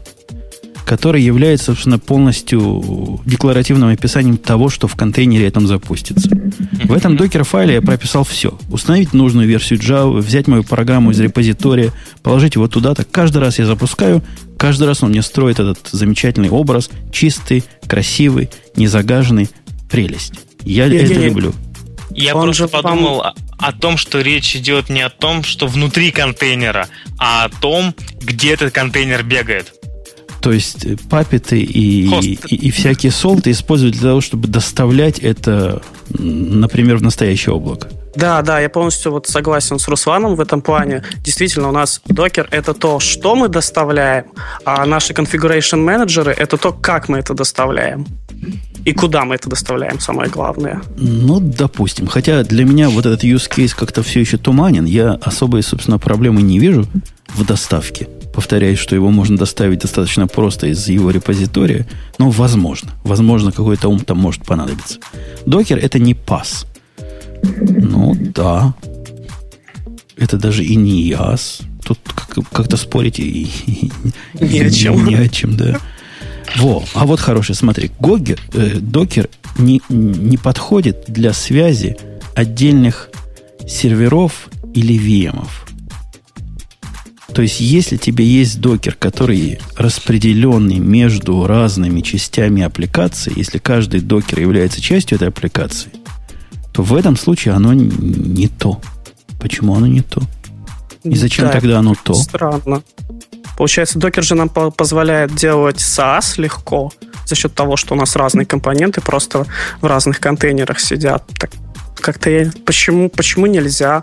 который 0.91 1.23
является, 1.23 1.67
собственно, 1.67 2.01
полностью 2.01 3.21
декларативным 3.25 3.91
описанием 3.91 4.37
того, 4.37 4.69
что 4.69 4.89
в 4.89 4.97
контейнере 4.97 5.47
этом 5.47 5.69
запустится. 5.69 6.29
В 6.83 6.93
этом 6.93 7.17
докер-файле 7.17 7.75
я 7.75 7.81
прописал 7.81 8.25
все. 8.25 8.59
Установить 8.73 9.13
нужную 9.13 9.47
версию 9.47 9.79
Java, 9.79 10.19
взять 10.19 10.49
мою 10.49 10.65
программу 10.65 11.13
из 11.13 11.21
репозитория, 11.21 11.93
положить 12.25 12.57
его 12.57 12.67
туда-то. 12.67 13.05
Каждый 13.05 13.39
раз 13.39 13.61
я 13.61 13.67
запускаю, 13.67 14.25
каждый 14.59 14.89
раз 14.89 15.05
он 15.05 15.11
мне 15.11 15.23
строит 15.23 15.61
этот 15.61 15.79
замечательный 15.93 16.51
образ, 16.51 16.91
чистый, 17.13 17.63
красивый, 17.87 18.51
незагаженный. 18.75 19.49
Прелесть. 19.89 20.41
Я 20.65 20.87
Евгений, 20.87 21.05
это 21.05 21.25
люблю. 21.27 21.55
Я 22.11 22.35
Он 22.35 22.47
просто 22.47 22.67
подумал 22.67 23.19
вам... 23.19 23.35
о 23.61 23.73
том, 23.73 23.97
что 23.97 24.21
речь 24.21 24.57
идет 24.57 24.89
не 24.89 25.03
о 25.03 25.09
том, 25.09 25.45
что 25.45 25.69
внутри 25.69 26.11
контейнера, 26.11 26.89
а 27.17 27.45
о 27.45 27.49
том, 27.49 27.95
где 28.21 28.55
этот 28.55 28.75
контейнер 28.75 29.23
бегает. 29.23 29.73
То 30.41 30.53
есть 30.53 30.85
э, 30.87 30.97
папеты 31.09 31.61
и, 31.61 32.07
и, 32.21 32.55
и 32.55 32.71
всякие 32.71 33.13
солты 33.13 33.51
используют 33.51 33.95
для 33.95 34.11
того, 34.11 34.21
чтобы 34.21 34.49
доставлять 34.49 35.19
это, 35.19 35.83
например, 36.11 36.97
в 36.97 37.03
настоящее 37.03 37.55
облако. 37.55 37.89
Да, 38.15 38.43
да, 38.43 38.59
я 38.59 38.69
полностью 38.69 39.13
вот 39.13 39.29
согласен 39.29 39.79
с 39.79 39.87
Русланом 39.87 40.35
в 40.35 40.41
этом 40.41 40.63
плане. 40.63 41.05
Действительно, 41.23 41.69
у 41.69 41.73
нас 41.73 42.01
докер— 42.07 42.49
это 42.51 42.75
то, 42.75 42.99
что 42.99 43.37
мы 43.37 43.49
доставляем, 43.49 44.25
а 44.65 44.85
наши 44.85 45.13
configuration 45.13 45.77
менеджеры— 45.77 46.33
это 46.37 46.57
то, 46.57 46.73
как 46.73 47.09
мы 47.09 47.19
это 47.19 47.35
доставляем. 47.35 48.07
И 48.85 48.93
куда 48.93 49.25
мы 49.25 49.35
это 49.35 49.49
доставляем, 49.49 50.01
самое 50.01 50.31
главное. 50.31 50.81
Ну, 50.97 51.39
допустим. 51.39 52.07
Хотя 52.07 52.43
для 52.43 52.65
меня 52.65 52.89
вот 52.89 53.07
этот 53.07 53.23
use 53.23 53.49
case 53.49 53.75
как-то 53.77 54.03
все 54.03 54.21
еще 54.21 54.39
туманен. 54.39 54.87
Я 54.87 55.13
особой, 55.23 55.63
собственно, 55.63 55.99
проблемы 55.99 56.43
не 56.43 56.59
вижу 56.59 56.87
в 57.29 57.45
доставке. 57.45 58.09
Повторяюсь, 58.41 58.79
что 58.79 58.95
его 58.95 59.11
можно 59.11 59.37
доставить 59.37 59.81
достаточно 59.81 60.27
просто 60.27 60.69
из 60.69 60.89
его 60.89 61.11
репозитория. 61.11 61.87
Но 62.17 62.31
возможно. 62.31 62.93
Возможно, 63.05 63.53
какой-то 63.53 63.89
ум 63.89 64.01
там 64.01 64.17
может 64.17 64.47
понадобиться. 64.47 64.99
Докер 65.45 65.77
это 65.77 65.99
не 65.99 66.15
пас. 66.15 66.65
Ну, 67.43 68.17
да. 68.19 68.73
Это 70.17 70.39
даже 70.39 70.65
и 70.65 70.75
не 70.75 71.03
яс. 71.03 71.61
Тут 71.85 71.99
как-то 72.51 72.79
спорить 72.79 73.19
и, 73.19 73.43
и, 73.43 73.91
ни 74.41 74.59
о 74.67 74.71
чем. 74.71 75.05
Ни 75.05 75.17
о 75.17 75.29
чем, 75.29 75.55
да. 75.59 75.79
Во, 76.57 76.83
а 76.95 77.05
вот 77.05 77.21
хороший, 77.21 77.55
смотри, 77.55 77.91
Гогер, 78.01 78.41
э, 78.55 78.77
докер 78.81 79.29
не, 79.59 79.83
не 79.91 80.39
подходит 80.39 81.05
для 81.09 81.35
связи 81.35 81.99
отдельных 82.35 83.11
серверов 83.69 84.49
или 84.73 84.99
VM. 84.99 85.47
То 87.35 87.43
есть, 87.43 87.61
если 87.61 87.97
тебе 87.97 88.25
есть 88.25 88.61
докер, 88.61 88.97
который 88.99 89.61
распределенный 89.77 90.79
между 90.79 91.47
разными 91.47 92.01
частями 92.01 92.63
аппликации, 92.63 93.33
если 93.37 93.59
каждый 93.59 94.01
докер 94.01 94.41
является 94.41 94.81
частью 94.81 95.17
этой 95.17 95.29
аппликации, 95.29 95.91
то 96.73 96.83
в 96.83 96.95
этом 96.95 97.17
случае 97.17 97.55
оно 97.55 97.73
не 97.73 98.49
то. 98.49 98.81
Почему 99.41 99.75
оно 99.75 99.87
не 99.87 100.03
то? 100.03 100.23
И 101.05 101.15
зачем 101.15 101.47
да, 101.47 101.53
тогда 101.53 101.79
оно 101.79 101.95
то? 102.03 102.15
Странно. 102.15 102.83
Получается, 103.57 103.99
докер 103.99 104.23
же 104.23 104.35
нам 104.35 104.49
позволяет 104.49 105.35
делать 105.35 105.77
SaaS 105.77 106.41
легко 106.41 106.93
за 107.27 107.35
счет 107.37 107.55
того, 107.55 107.77
что 107.77 107.95
у 107.95 107.97
нас 107.97 108.17
разные 108.17 108.45
компоненты 108.45 109.01
просто 109.01 109.47
в 109.81 109.87
разных 109.87 110.21
контейнерах 110.21 110.81
сидят. 110.81 111.25
Так 111.39 111.51
как-то 112.01 112.31
я... 112.31 112.51
Почему, 112.65 113.09
почему 113.09 113.47
нельзя? 113.47 114.03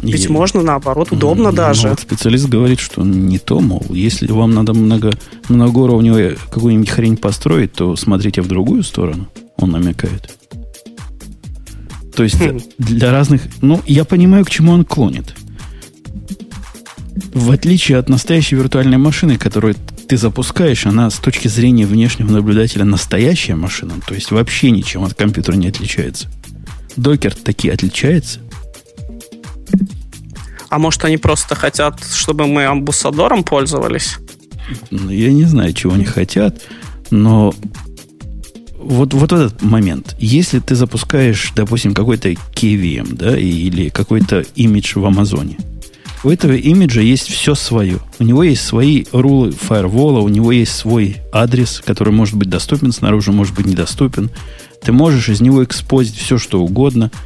Ведь 0.00 0.26
и, 0.26 0.28
можно 0.28 0.62
наоборот, 0.62 1.10
удобно 1.10 1.50
ну, 1.50 1.56
даже. 1.56 1.88
Вот 1.88 2.00
специалист 2.00 2.46
говорит, 2.46 2.78
что 2.78 3.02
не 3.02 3.38
то, 3.38 3.60
мол, 3.60 3.84
если 3.90 4.30
вам 4.30 4.52
надо 4.52 4.72
много, 4.72 5.12
многоуровневую 5.48 6.38
какую-нибудь 6.50 6.90
хрень 6.90 7.16
построить, 7.16 7.72
то 7.72 7.96
смотрите 7.96 8.42
в 8.42 8.48
другую 8.48 8.84
сторону, 8.84 9.28
он 9.56 9.72
намекает. 9.72 10.30
То 12.14 12.22
есть 12.22 12.40
хм. 12.40 12.60
для 12.78 13.12
разных... 13.12 13.42
Ну, 13.60 13.80
я 13.86 14.04
понимаю, 14.04 14.44
к 14.44 14.50
чему 14.50 14.72
он 14.72 14.84
клонит. 14.84 15.34
В 17.34 17.50
отличие 17.50 17.98
от 17.98 18.08
настоящей 18.08 18.56
виртуальной 18.56 18.98
машины, 18.98 19.36
которую 19.36 19.74
ты 20.08 20.16
запускаешь, 20.16 20.86
она 20.86 21.10
с 21.10 21.16
точки 21.18 21.48
зрения 21.48 21.86
внешнего 21.86 22.30
наблюдателя 22.30 22.84
настоящая 22.84 23.54
машина, 23.54 23.94
то 24.06 24.14
есть 24.14 24.30
вообще 24.30 24.70
ничем 24.70 25.04
от 25.04 25.14
компьютера 25.14 25.54
не 25.56 25.68
отличается. 25.68 26.28
Докер 26.98 27.34
таки 27.34 27.68
отличается. 27.70 28.40
А 30.68 30.78
может, 30.78 31.04
они 31.04 31.16
просто 31.16 31.54
хотят, 31.54 31.98
чтобы 32.12 32.46
мы 32.46 32.66
амбассадором 32.66 33.42
пользовались? 33.42 34.16
Ну, 34.90 35.10
я 35.10 35.32
не 35.32 35.44
знаю, 35.44 35.72
чего 35.72 35.94
они 35.94 36.04
хотят, 36.04 36.60
но 37.10 37.54
вот, 38.76 39.14
вот 39.14 39.32
этот 39.32 39.62
момент. 39.62 40.14
Если 40.18 40.58
ты 40.58 40.74
запускаешь, 40.74 41.52
допустим, 41.54 41.94
какой-то 41.94 42.30
KVM, 42.30 43.14
да, 43.14 43.38
или 43.38 43.88
какой-то 43.88 44.44
имидж 44.56 44.98
в 44.98 45.04
Амазоне, 45.06 45.56
у 46.24 46.30
этого 46.30 46.52
имиджа 46.52 47.00
есть 47.00 47.28
все 47.28 47.54
свое. 47.54 48.00
У 48.18 48.24
него 48.24 48.42
есть 48.42 48.64
свои 48.64 49.04
рулы 49.12 49.52
фаервола, 49.52 50.20
у 50.20 50.28
него 50.28 50.52
есть 50.52 50.74
свой 50.74 51.18
адрес, 51.32 51.80
который 51.84 52.12
может 52.12 52.34
быть 52.34 52.50
доступен 52.50 52.92
снаружи, 52.92 53.30
может 53.30 53.54
быть 53.54 53.66
недоступен. 53.66 54.30
Ты 54.82 54.92
можешь 54.92 55.28
из 55.28 55.40
него 55.40 55.64
экспозить 55.64 56.16
все, 56.16 56.38
что 56.38 56.60
угодно– 56.60 57.10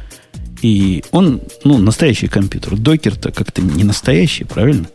и 0.63 1.03
он, 1.11 1.41
ну, 1.65 1.77
настоящий 1.77 2.29
компьютер. 2.29 2.77
Докер-то 2.77 3.33
как-то 3.33 3.61
не 3.61 3.83
настоящий, 3.83 4.45
правильно? 4.45 4.87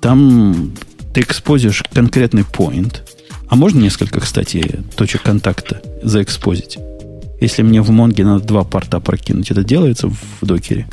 Там 0.00 0.72
ты 1.14 1.20
экспозишь 1.20 1.84
конкретный 1.94 2.42
point. 2.42 3.02
А 3.46 3.54
можно 3.54 3.78
несколько, 3.78 4.20
кстати, 4.20 4.80
точек 4.96 5.22
контакта 5.22 5.80
заэкспозить? 6.02 6.78
Если 7.40 7.62
мне 7.62 7.80
в 7.80 7.90
Монге 7.90 8.24
надо 8.24 8.44
два 8.44 8.64
порта 8.64 8.98
прокинуть, 8.98 9.52
это 9.52 9.62
делается 9.62 10.08
в 10.08 10.18
докере? 10.44 10.88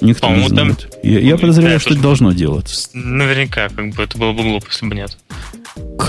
Никто 0.00 0.28
не 0.34 0.48
знает. 0.48 0.78
Там... 0.78 0.90
Я, 1.04 1.20
я 1.20 1.38
подозреваю, 1.38 1.78
что 1.78 1.94
это 1.94 2.02
должно 2.02 2.32
делаться. 2.32 2.88
Наверняка, 2.94 3.68
как 3.68 3.90
бы 3.90 4.02
это 4.02 4.18
было 4.18 4.32
бы 4.32 4.42
глупо, 4.42 4.66
если 4.70 4.88
бы 4.88 4.96
нет. 4.96 5.16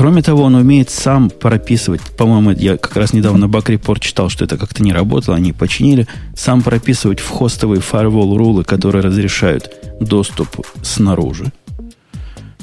Кроме 0.01 0.23
того, 0.23 0.41
он 0.45 0.55
умеет 0.55 0.89
сам 0.89 1.29
прописывать. 1.29 2.01
По-моему, 2.17 2.53
я 2.53 2.75
как 2.75 2.95
раз 2.95 3.13
недавно 3.13 3.47
баг-репорт 3.47 4.01
читал, 4.01 4.29
что 4.29 4.45
это 4.45 4.57
как-то 4.57 4.81
не 4.81 4.93
работало, 4.93 5.37
они 5.37 5.53
починили. 5.53 6.07
Сам 6.35 6.63
прописывать 6.63 7.19
в 7.19 7.29
хостовые 7.29 7.81
firewall 7.81 8.35
рулы, 8.35 8.63
которые 8.63 9.03
разрешают 9.03 9.71
доступ 9.99 10.65
снаружи. 10.81 11.51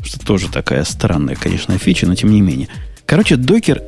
Что 0.02 0.18
тоже 0.18 0.48
такая 0.48 0.82
странная, 0.82 1.36
конечно, 1.36 1.78
фича, 1.78 2.08
но 2.08 2.16
тем 2.16 2.32
не 2.32 2.40
менее. 2.40 2.66
Короче, 3.06 3.36
докер 3.36 3.82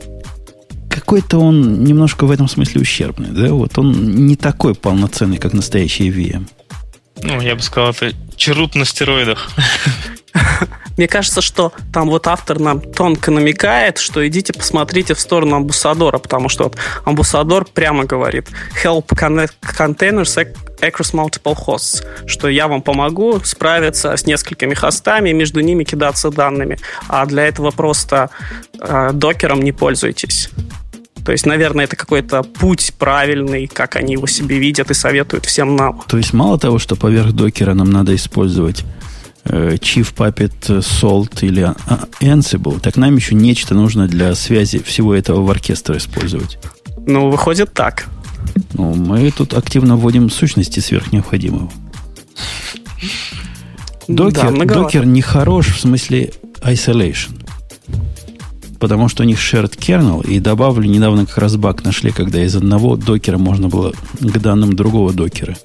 какой-то 0.89 1.39
он 1.39 1.83
немножко 1.83 2.27
в 2.27 2.31
этом 2.31 2.47
смысле 2.47 2.83
ущербный, 2.83 3.31
да? 3.31 3.53
Вот 3.53 3.77
он 3.79 4.27
не 4.27 4.37
такой 4.37 4.77
полноценный, 4.77 5.39
как 5.39 5.55
настоящий 5.55 6.09
VM. 6.09 6.47
Ну, 7.23 7.41
я 7.41 7.55
бы 7.55 7.63
сказал, 7.63 7.91
это 7.91 8.13
черут 8.37 8.75
на 8.75 8.85
стероидах. 8.85 9.51
Мне 10.97 11.09
кажется, 11.09 11.41
что 11.41 11.73
там 11.93 12.11
вот 12.11 12.27
автор 12.27 12.59
нам 12.59 12.81
тонко 12.81 13.31
намекает, 13.31 13.99
что 13.99 14.27
идите 14.27 14.53
посмотрите 14.53 15.15
в 15.15 15.21
сторону 15.21 15.57
амбассадора, 15.57 16.19
потому 16.19 16.49
что 16.49 16.65
вот 16.65 16.77
амбассадор 17.05 17.65
прямо 17.65 18.05
говорит 18.05 18.49
help 18.85 19.07
containers 19.09 20.47
across 20.81 21.15
multiple 21.15 21.57
hosts, 21.57 22.05
что 22.27 22.49
я 22.49 22.69
вам 22.69 22.83
помогу 22.83 23.41
справиться 23.45 24.17
с 24.17 24.27
несколькими 24.27 24.75
хостами 24.75 25.31
и 25.31 25.33
между 25.33 25.61
ними 25.61 25.85
кидаться 25.85 26.31
данными, 26.31 26.79
а 27.09 27.25
для 27.27 27.47
этого 27.47 27.71
просто 27.71 28.31
э, 28.79 29.11
докером 29.13 29.63
не 29.63 29.73
пользуйтесь. 29.73 30.51
То 31.31 31.33
есть, 31.33 31.47
наверное, 31.47 31.85
это 31.85 31.95
какой-то 31.95 32.43
путь 32.43 32.93
правильный, 32.99 33.69
как 33.69 33.95
они 33.95 34.15
его 34.15 34.27
себе 34.27 34.59
видят 34.59 34.91
и 34.91 34.95
советуют 34.95 35.47
всем 35.47 35.77
нам. 35.77 36.03
То 36.09 36.17
есть, 36.17 36.33
мало 36.33 36.59
того, 36.59 36.81
что 36.81 36.97
поверх 36.97 37.31
докера 37.35 37.73
нам 37.73 37.89
надо 37.89 38.17
использовать 38.17 38.83
э, 39.45 39.77
Chief 39.77 40.13
Puppet 40.13 40.81
Salt 40.81 41.39
или 41.43 41.61
а, 41.61 41.77
Ansible, 42.21 42.81
так 42.81 42.97
нам 42.97 43.15
еще 43.15 43.37
нечто 43.37 43.77
нужно 43.77 44.09
для 44.09 44.35
связи 44.35 44.83
всего 44.83 45.15
этого 45.15 45.43
в 45.43 45.49
оркестр 45.53 45.99
использовать. 45.99 46.59
Ну, 47.07 47.31
выходит 47.31 47.73
так. 47.75 48.09
Ну, 48.73 48.95
мы 48.95 49.31
тут 49.31 49.55
активно 49.55 49.95
вводим 49.95 50.31
сущности 50.31 50.81
сверх 50.81 51.13
необходимого. 51.13 51.71
Докер, 54.09 54.53
да, 54.53 54.65
докер 54.65 55.07
не 55.07 55.23
хорош 55.23 55.69
в 55.69 55.81
смысле 55.81 56.33
isolation 56.63 57.40
потому 58.81 59.09
что 59.09 59.23
у 59.23 59.27
них 59.27 59.39
shared 59.39 59.79
kernel, 59.79 60.27
и 60.27 60.41
добавлю, 60.41 60.89
недавно 60.89 61.27
как 61.27 61.39
раз 61.39 61.57
баг 61.57 61.85
нашли, 61.85 62.11
когда 62.11 62.43
из 62.43 62.57
одного 62.57 62.97
докера 62.97 63.39
можно 63.39 63.69
было 63.69 63.93
к 64.19 64.39
данным 64.39 64.75
другого 64.75 65.13
докера 65.13 65.57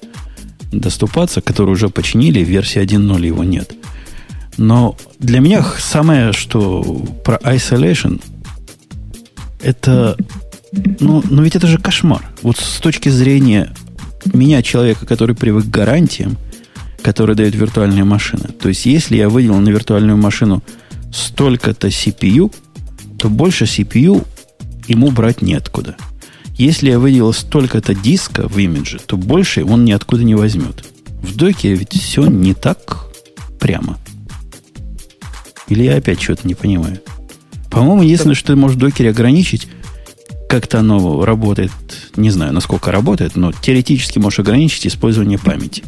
доступаться, 0.70 1.40
который 1.40 1.70
уже 1.70 1.88
починили, 1.88 2.40
версии 2.40 2.82
1.0 2.82 3.26
его 3.26 3.44
нет. 3.44 3.72
Но 4.58 4.96
для 5.18 5.40
меня 5.40 5.64
самое, 5.78 6.32
что 6.32 6.82
про 7.24 7.36
isolation, 7.36 8.20
это, 9.62 10.16
ну, 11.00 11.22
ну 11.28 11.42
ведь 11.42 11.56
это 11.56 11.66
же 11.66 11.78
кошмар. 11.78 12.22
Вот 12.42 12.58
с 12.58 12.80
точки 12.80 13.08
зрения 13.08 13.72
меня, 14.32 14.62
человека, 14.62 15.06
который 15.06 15.34
привык 15.36 15.64
к 15.66 15.70
гарантиям, 15.70 16.36
которые 17.02 17.36
дают 17.36 17.54
виртуальные 17.54 18.04
машины. 18.04 18.48
То 18.60 18.68
есть, 18.68 18.86
если 18.86 19.16
я 19.16 19.28
выделил 19.28 19.58
на 19.58 19.68
виртуальную 19.68 20.16
машину 20.16 20.62
столько-то 21.12 21.88
CPU, 21.88 22.52
то 23.18 23.28
больше 23.28 23.64
CPU 23.64 24.26
ему 24.86 25.10
брать 25.10 25.42
неоткуда. 25.42 25.96
Если 26.56 26.90
я 26.90 26.98
выделил 26.98 27.32
столько-то 27.32 27.94
диска 27.94 28.48
в 28.48 28.58
имидже, 28.58 28.98
то 29.04 29.16
больше 29.16 29.64
он 29.64 29.84
ниоткуда 29.84 30.24
не 30.24 30.34
возьмет. 30.34 30.84
В 31.20 31.36
доке 31.36 31.74
ведь 31.74 31.92
все 31.92 32.26
не 32.26 32.54
так 32.54 33.06
прямо. 33.60 33.98
Или 35.68 35.84
я 35.84 35.96
опять 35.96 36.22
что-то 36.22 36.46
не 36.46 36.54
понимаю. 36.54 37.00
По-моему, 37.70 38.02
единственное, 38.02 38.36
что 38.36 38.48
ты 38.48 38.56
можешь 38.56 38.76
в 38.76 38.80
докере 38.80 39.10
ограничить, 39.10 39.68
как-то 40.48 40.78
оно 40.78 41.24
работает, 41.24 41.72
не 42.16 42.30
знаю, 42.30 42.52
насколько 42.52 42.92
работает, 42.92 43.36
но 43.36 43.52
теоретически 43.52 44.18
можешь 44.18 44.38
ограничить 44.38 44.86
использование 44.86 45.38
памяти. 45.38 45.82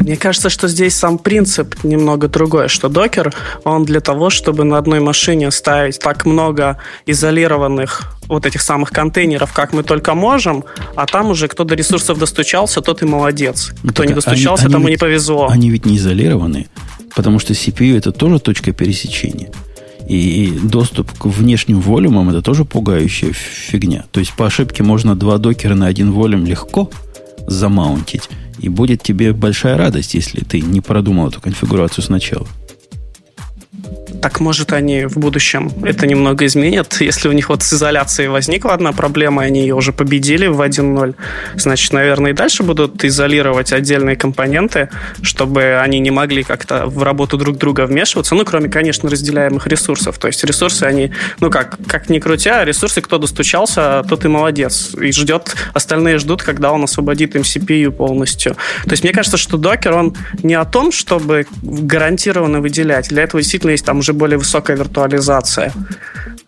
Мне 0.00 0.16
кажется, 0.16 0.50
что 0.50 0.68
здесь 0.68 0.94
сам 0.94 1.18
принцип 1.18 1.82
немного 1.84 2.28
другой, 2.28 2.68
что 2.68 2.88
докер, 2.88 3.34
он 3.64 3.84
для 3.84 4.00
того, 4.00 4.30
чтобы 4.30 4.64
на 4.64 4.78
одной 4.78 5.00
машине 5.00 5.50
ставить 5.50 5.98
так 5.98 6.26
много 6.26 6.78
изолированных 7.06 8.16
вот 8.28 8.46
этих 8.46 8.60
самых 8.60 8.90
контейнеров, 8.90 9.52
как 9.52 9.72
мы 9.72 9.82
только 9.82 10.14
можем, 10.14 10.64
а 10.94 11.06
там 11.06 11.30
уже 11.30 11.48
кто 11.48 11.64
до 11.64 11.74
ресурсов 11.74 12.18
достучался, 12.18 12.80
тот 12.80 13.02
и 13.02 13.06
молодец. 13.06 13.72
Ну, 13.82 13.92
кто 13.92 14.04
не 14.04 14.14
достучался, 14.14 14.64
они, 14.64 14.72
тому 14.72 14.86
ведь, 14.86 14.92
не 14.92 14.98
повезло. 14.98 15.48
Они 15.48 15.70
ведь 15.70 15.86
не 15.86 15.96
изолированы, 15.96 16.68
потому 17.14 17.38
что 17.38 17.52
CPU 17.52 17.96
это 17.96 18.12
тоже 18.12 18.38
точка 18.38 18.72
пересечения. 18.72 19.50
И 20.08 20.56
доступ 20.62 21.10
к 21.18 21.26
внешним 21.26 21.80
волюмам 21.80 22.30
это 22.30 22.40
тоже 22.40 22.64
пугающая 22.64 23.32
фигня. 23.32 24.04
То 24.12 24.20
есть 24.20 24.32
по 24.34 24.46
ошибке 24.46 24.84
можно 24.84 25.16
два 25.16 25.38
докера 25.38 25.74
на 25.74 25.86
один 25.86 26.12
волюм 26.12 26.46
легко 26.46 26.90
замаунтить. 27.46 28.28
И 28.58 28.68
будет 28.68 29.02
тебе 29.02 29.32
большая 29.32 29.76
радость, 29.76 30.14
если 30.14 30.40
ты 30.40 30.60
не 30.60 30.80
продумал 30.80 31.28
эту 31.28 31.40
конфигурацию 31.40 32.02
сначала. 32.04 32.46
Так, 34.26 34.40
может, 34.40 34.72
они 34.72 35.04
в 35.04 35.18
будущем 35.18 35.70
это 35.84 36.04
немного 36.04 36.46
изменят. 36.46 37.00
Если 37.00 37.28
у 37.28 37.32
них 37.32 37.48
вот 37.48 37.62
с 37.62 37.72
изоляцией 37.72 38.28
возникла 38.28 38.72
одна 38.74 38.90
проблема, 38.90 39.42
они 39.42 39.60
ее 39.60 39.76
уже 39.76 39.92
победили 39.92 40.48
в 40.48 40.60
1.0, 40.60 41.14
значит, 41.54 41.92
наверное, 41.92 42.32
и 42.32 42.34
дальше 42.34 42.64
будут 42.64 43.04
изолировать 43.04 43.72
отдельные 43.72 44.16
компоненты, 44.16 44.88
чтобы 45.22 45.78
они 45.80 46.00
не 46.00 46.10
могли 46.10 46.42
как-то 46.42 46.86
в 46.86 47.04
работу 47.04 47.36
друг 47.36 47.56
друга 47.56 47.86
вмешиваться. 47.86 48.34
Ну, 48.34 48.44
кроме, 48.44 48.68
конечно, 48.68 49.08
разделяемых 49.08 49.68
ресурсов. 49.68 50.18
То 50.18 50.26
есть 50.26 50.42
ресурсы, 50.42 50.82
они, 50.82 51.12
ну, 51.38 51.48
как, 51.48 51.78
как 51.86 52.08
ни 52.08 52.18
крутя, 52.18 52.64
ресурсы, 52.64 53.02
кто 53.02 53.18
достучался, 53.18 54.02
тот 54.08 54.24
и 54.24 54.28
молодец. 54.28 54.92
И 55.00 55.12
ждет, 55.12 55.54
остальные 55.72 56.18
ждут, 56.18 56.42
когда 56.42 56.72
он 56.72 56.82
освободит 56.82 57.36
им 57.36 57.42
CPU 57.42 57.92
полностью. 57.92 58.56
То 58.82 58.90
есть 58.90 59.04
мне 59.04 59.12
кажется, 59.12 59.36
что 59.36 59.56
докер, 59.56 59.92
он 59.92 60.16
не 60.42 60.54
о 60.54 60.64
том, 60.64 60.90
чтобы 60.90 61.46
гарантированно 61.62 62.60
выделять. 62.60 63.10
Для 63.10 63.22
этого 63.22 63.40
действительно 63.40 63.70
есть 63.70 63.84
там 63.84 63.98
уже 63.98 64.15
более 64.16 64.38
высокая 64.38 64.76
виртуализация, 64.76 65.72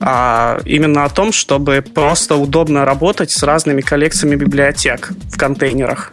а 0.00 0.60
именно 0.64 1.04
о 1.04 1.08
том, 1.08 1.32
чтобы 1.32 1.82
просто 1.82 2.36
удобно 2.36 2.84
работать 2.84 3.30
с 3.30 3.42
разными 3.42 3.80
коллекциями 3.80 4.36
библиотек 4.36 5.12
в 5.30 5.36
контейнерах. 5.36 6.12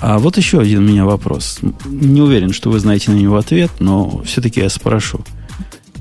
А 0.00 0.18
вот 0.18 0.36
еще 0.36 0.60
один 0.60 0.80
у 0.80 0.88
меня 0.88 1.04
вопрос. 1.04 1.60
Не 1.84 2.20
уверен, 2.20 2.52
что 2.52 2.70
вы 2.70 2.78
знаете 2.78 3.10
на 3.10 3.16
него 3.16 3.36
ответ, 3.36 3.70
но 3.78 4.22
все-таки 4.24 4.60
я 4.60 4.68
спрошу. 4.68 5.24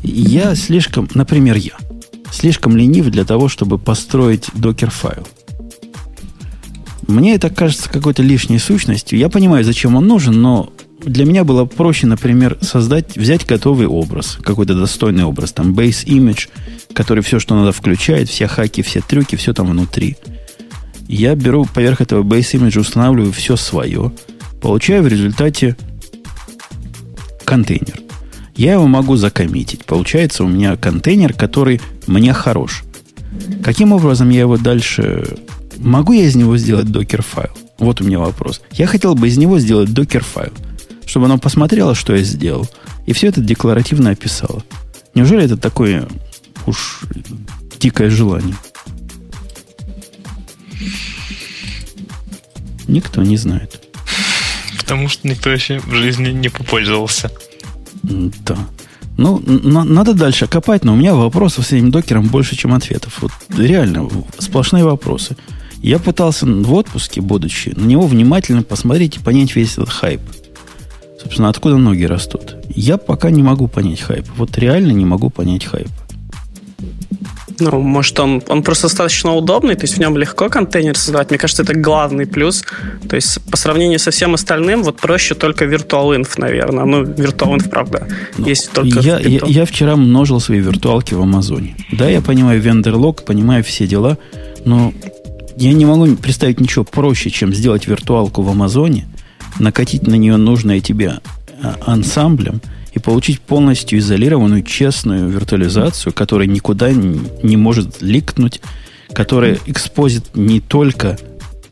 Я 0.02 0.56
слишком, 0.56 1.08
например, 1.14 1.56
я, 1.56 1.78
слишком 2.32 2.76
ленив 2.76 3.10
для 3.10 3.24
того, 3.24 3.48
чтобы 3.48 3.78
построить 3.78 4.50
докер-файл. 4.54 5.28
Мне 7.08 7.36
это 7.36 7.50
кажется 7.50 7.90
какой-то 7.90 8.24
лишней 8.24 8.60
сущностью. 8.60 9.20
Я 9.20 9.30
понимаю, 9.30 9.64
зачем 9.64 9.96
он 9.96 10.08
нужен, 10.08 10.42
но 10.42 10.72
для 11.06 11.26
меня 11.26 11.44
было 11.44 11.66
проще, 11.66 12.08
например, 12.08 12.58
создать, 12.62 13.16
взять 13.16 13.46
готовый 13.46 13.88
образ, 13.88 14.38
какой-то 14.42 14.76
достойный 14.76 15.24
образ, 15.24 15.52
там 15.52 15.74
base 15.74 16.06
image, 16.06 16.50
который 16.94 17.24
все, 17.24 17.40
что 17.40 17.56
надо, 17.56 17.72
включает, 17.72 18.30
все 18.30 18.48
хаки, 18.48 18.82
все 18.82 19.02
трюки, 19.02 19.36
все 19.36 19.54
там 19.54 19.68
внутри. 19.68 20.18
Я 21.08 21.36
беру 21.36 21.66
поверх 21.66 22.02
этого 22.02 22.24
base 22.24 22.60
image, 22.60 22.80
устанавливаю 22.80 23.32
все 23.34 23.56
свое, 23.56 24.12
получаю 24.62 25.04
в 25.04 25.08
результате 25.08 25.76
контейнер. 27.44 28.00
Я 28.56 28.74
его 28.74 28.88
могу 28.88 29.16
закоммитить. 29.16 29.84
Получается 29.86 30.44
у 30.44 30.48
меня 30.48 30.78
контейнер, 30.78 31.34
который 31.34 31.82
мне 32.06 32.34
хорош. 32.34 32.84
Каким 33.64 33.94
образом 33.94 34.30
я 34.30 34.42
его 34.42 34.58
дальше 34.58 35.38
Могу 35.78 36.14
я 36.14 36.24
из 36.24 36.36
него 36.36 36.58
сделать 36.58 36.92
докер-файл? 36.92 37.50
Вот 37.78 38.00
у 38.02 38.06
меня 38.06 38.20
вопрос. 38.20 38.62
Я 38.72 38.88
хотел 38.88 39.16
бы 39.16 39.28
из 39.28 39.38
него 39.38 39.60
сделать 39.60 39.90
докер-файл, 39.90 40.54
чтобы 41.06 41.26
оно 41.26 41.38
посмотрело, 41.38 41.96
что 41.96 42.16
я 42.16 42.24
сделал, 42.24 42.68
и 43.06 43.14
все 43.14 43.28
это 43.28 43.42
декларативно 43.42 44.12
описало. 44.12 44.64
Неужели 45.16 45.46
это 45.46 45.58
такое 45.58 46.08
уж 46.66 47.02
дикое 47.80 48.10
желание? 48.10 48.56
Никто 52.88 53.22
не 53.24 53.38
знает. 53.38 53.82
Потому 54.78 55.08
что 55.08 55.28
никто 55.28 55.50
еще 55.50 55.80
в 55.80 55.94
жизни 55.94 56.30
не 56.32 56.50
попользовался. 56.50 57.32
Да. 58.04 58.58
Ну, 59.16 59.42
на, 59.46 59.84
надо 59.84 60.14
дальше 60.14 60.48
копать, 60.48 60.84
но 60.84 60.94
у 60.94 60.96
меня 60.96 61.14
вопросов 61.14 61.66
с 61.66 61.72
этим 61.72 61.92
докером 61.92 62.28
больше, 62.28 62.56
чем 62.56 62.74
ответов. 62.74 63.22
Вот 63.22 63.32
реально, 63.56 64.10
сплошные 64.40 64.84
вопросы. 64.84 65.38
Я 65.82 66.00
пытался 66.00 66.46
в 66.46 66.74
отпуске, 66.74 67.22
будучи, 67.22 67.70
на 67.76 67.86
него 67.86 68.08
внимательно 68.08 68.64
посмотреть 68.64 69.18
и 69.18 69.20
понять 69.20 69.56
весь 69.56 69.74
этот 69.74 69.90
хайп. 69.90 70.22
Собственно, 71.24 71.50
откуда 71.50 71.78
ноги 71.78 72.04
растут. 72.04 72.56
Я 72.70 72.98
пока 72.98 73.30
не 73.30 73.44
могу 73.44 73.68
понять 73.68 74.02
хайп. 74.02 74.26
Вот 74.38 74.58
реально 74.58 74.92
не 74.92 75.06
могу 75.06 75.30
понять 75.30 75.66
хайп. 75.66 75.90
Ну, 77.60 77.82
может, 77.82 78.20
он, 78.20 78.42
он 78.48 78.64
просто 78.64 78.88
достаточно 78.88 79.36
удобный, 79.36 79.76
то 79.76 79.84
есть 79.84 79.96
в 79.96 80.00
нем 80.00 80.18
легко 80.18 80.50
контейнер 80.50 80.98
создавать. 80.98 81.30
Мне 81.30 81.38
кажется, 81.38 81.64
это 81.64 81.74
главный 81.76 82.26
плюс. 82.26 82.64
То 83.08 83.16
есть 83.16 83.40
по 83.50 83.58
сравнению 83.58 84.00
со 84.00 84.12
всем 84.12 84.34
остальным, 84.34 84.84
вот 84.84 84.98
проще 84.98 85.36
только 85.36 85.66
VirtualInf, 85.66 86.30
наверное. 86.38 86.86
Ну, 86.86 87.04
VirtualInf, 87.04 87.70
правда, 87.70 88.08
ну, 88.38 88.48
есть 88.48 88.72
только 88.72 89.00
я, 89.00 89.20
я, 89.20 89.42
я 89.46 89.66
вчера 89.66 89.96
множил 89.96 90.40
свои 90.40 90.60
виртуалки 90.60 91.14
в 91.14 91.22
Амазоне. 91.22 91.76
Да, 91.92 92.10
я 92.10 92.22
понимаю 92.22 92.60
вендерлог, 92.62 93.24
понимаю 93.24 93.64
все 93.64 93.88
дела, 93.88 94.18
но 94.66 94.94
я 95.56 95.74
не 95.74 95.86
могу 95.86 96.16
представить 96.16 96.60
ничего 96.60 96.84
проще, 96.84 97.30
чем 97.30 97.54
сделать 97.54 97.88
виртуалку 97.88 98.42
в 98.42 98.50
Амазоне, 98.50 99.08
накатить 99.60 100.08
на 100.08 100.16
нее 100.16 100.38
нужное 100.38 100.80
тебе 100.80 101.20
а, 101.62 101.78
ансамблем 101.86 102.62
и 102.94 103.00
получить 103.00 103.42
полностью 103.42 104.00
изолированную, 104.00 104.64
честную 104.64 105.28
виртуализацию, 105.30 106.14
которая 106.14 106.48
никуда 106.48 106.92
не 106.92 107.58
может 107.58 108.02
ликнуть, 108.02 108.62
которая 109.14 109.58
экспозит 109.66 110.36
не 110.36 110.60
только 110.60 111.18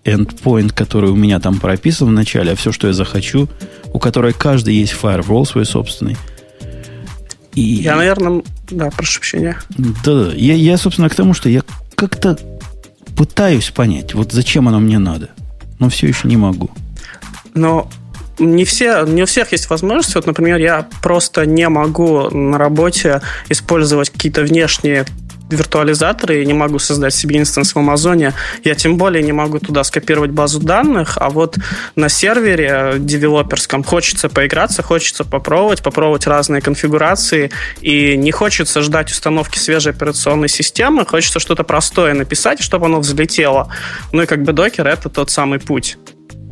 endpoint, 0.04 0.74
который 0.74 1.12
у 1.12 1.15
меня 1.15 1.39
там 1.39 1.60
прописан 1.60 2.08
в 2.08 2.12
начале, 2.12 2.52
а 2.52 2.56
все, 2.56 2.72
что 2.72 2.88
я 2.88 2.94
захочу, 2.94 3.48
у 3.94 4.00
которой 4.00 4.34
каждый 4.34 4.76
есть 4.76 4.96
firewall 5.00 5.46
свой 5.46 5.65
собственный. 5.65 6.17
И... 7.54 7.62
Я, 7.62 7.98
наверное, 7.98 8.44
да, 8.70 8.89
прошу 8.89 9.20
прощения. 9.20 9.58
Да, 9.78 10.26
да. 10.26 10.32
Я, 10.34 10.56
я, 10.56 10.78
собственно, 10.78 11.10
к 11.10 11.15
тому, 11.15 11.34
что 11.34 11.50
я 11.50 11.62
как-то 11.96 12.38
пытаюсь 13.15 13.70
понять, 13.70 14.13
вот 14.13 14.32
зачем 14.32 14.67
оно 14.67 14.80
мне 14.80 14.98
надо, 14.98 15.30
но 15.80 15.89
все 15.89 16.08
еще 16.08 16.28
не 16.28 16.38
могу. 16.38 16.72
Но 17.54 17.90
не, 18.40 18.66
все, 18.66 19.04
не 19.04 19.24
у 19.24 19.26
всех 19.26 19.52
есть 19.52 19.70
возможность. 19.70 20.16
Вот, 20.16 20.26
например, 20.26 20.58
я 20.58 20.88
просто 21.02 21.46
не 21.46 21.68
могу 21.70 22.30
на 22.30 22.58
работе 22.58 23.22
использовать 23.50 24.10
какие-то 24.10 24.42
внешние 24.42 25.06
виртуализаторы 25.52 26.42
и 26.42 26.46
не 26.46 26.54
могу 26.54 26.80
создать 26.80 27.14
себе 27.14 27.38
инстанс 27.38 27.76
в 27.76 27.78
Амазоне. 27.78 28.34
Я 28.64 28.76
тем 28.76 28.98
более 28.98 29.24
не 29.24 29.34
могу 29.34 29.60
туда 29.60 29.84
скопировать 29.84 30.32
базу 30.32 30.60
данных, 30.60 31.18
а 31.20 31.30
вот 31.30 31.58
на 31.96 32.10
сервере 32.10 32.94
девелоперском 32.98 33.84
хочется 33.84 34.30
поиграться, 34.30 34.82
хочется 34.82 35.24
попробовать, 35.24 35.84
попробовать 35.84 36.28
разные 36.28 36.62
конфигурации, 36.62 37.52
и 37.82 38.16
не 38.16 38.32
хочется 38.32 38.82
ждать 38.82 39.12
установки 39.12 39.58
свежей 39.58 39.92
операционной 39.92 40.50
системы, 40.50 41.06
хочется 41.06 41.40
что-то 41.40 41.64
простое 41.64 42.14
написать, 42.14 42.62
чтобы 42.62 42.86
оно 42.86 43.00
взлетело. 43.00 43.70
Ну 44.12 44.24
и 44.24 44.26
как 44.26 44.44
бы 44.44 44.54
докер— 44.54 44.88
это 44.88 45.10
тот 45.10 45.30
самый 45.30 45.60
путь 45.60 45.98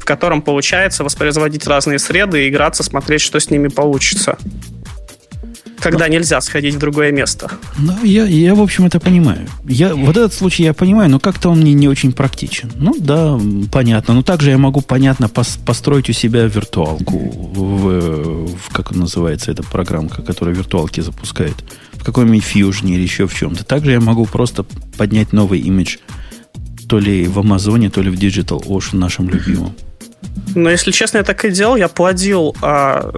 в 0.09 0.11
котором 0.11 0.41
получается 0.41 1.03
воспроизводить 1.03 1.67
разные 1.67 1.99
среды 1.99 2.47
и 2.47 2.49
играться, 2.49 2.81
смотреть, 2.81 3.21
что 3.21 3.39
с 3.39 3.51
ними 3.51 3.67
получится 3.67 4.39
когда 5.79 6.07
но... 6.07 6.13
нельзя 6.13 6.41
сходить 6.41 6.75
в 6.75 6.79
другое 6.79 7.11
место. 7.11 7.51
Ну, 7.77 8.03
я, 8.03 8.25
я, 8.25 8.53
в 8.53 8.59
общем, 8.59 8.85
это 8.85 8.99
понимаю. 8.99 9.47
Я, 9.65 9.95
вот 9.95 10.17
этот 10.17 10.33
случай 10.33 10.63
я 10.63 10.73
понимаю, 10.73 11.09
но 11.09 11.19
как-то 11.19 11.49
он 11.49 11.59
мне 11.59 11.73
не 11.73 11.87
очень 11.87 12.11
практичен. 12.11 12.69
Ну, 12.75 12.95
да, 12.99 13.39
понятно. 13.71 14.15
Но 14.15 14.23
также 14.23 14.49
я 14.49 14.57
могу, 14.57 14.81
понятно, 14.81 15.29
пос, 15.29 15.57
построить 15.65 16.09
у 16.09 16.13
себя 16.13 16.43
виртуалку 16.43 17.17
в, 17.17 18.47
в, 18.47 18.73
как 18.73 18.91
называется 18.91 19.51
эта 19.51 19.63
программка, 19.63 20.21
которая 20.21 20.53
виртуалки 20.53 20.99
запускает, 20.99 21.55
в 21.93 22.03
каком-нибудь 22.03 22.43
Fusion 22.43 22.89
или 22.89 23.01
еще 23.01 23.25
в 23.25 23.33
чем-то. 23.33 23.63
Также 23.63 23.91
я 23.91 24.01
могу 24.01 24.25
просто 24.25 24.65
поднять 24.97 25.31
новый 25.31 25.61
имидж 25.61 25.97
то 26.89 26.97
ли 26.97 27.27
в 27.27 27.37
Амазоне, 27.37 27.91
то 27.91 28.01
ли 28.01 28.09
в 28.09 28.15
Digital 28.15 28.65
Ocean 28.65 28.97
нашем 28.97 29.29
любимом. 29.29 29.75
Но, 30.55 30.69
если 30.69 30.91
честно, 30.91 31.19
я 31.19 31.23
так 31.23 31.45
и 31.45 31.51
делал. 31.51 31.75
Я 31.75 31.87
плодил 31.87 32.55
а, 32.61 33.11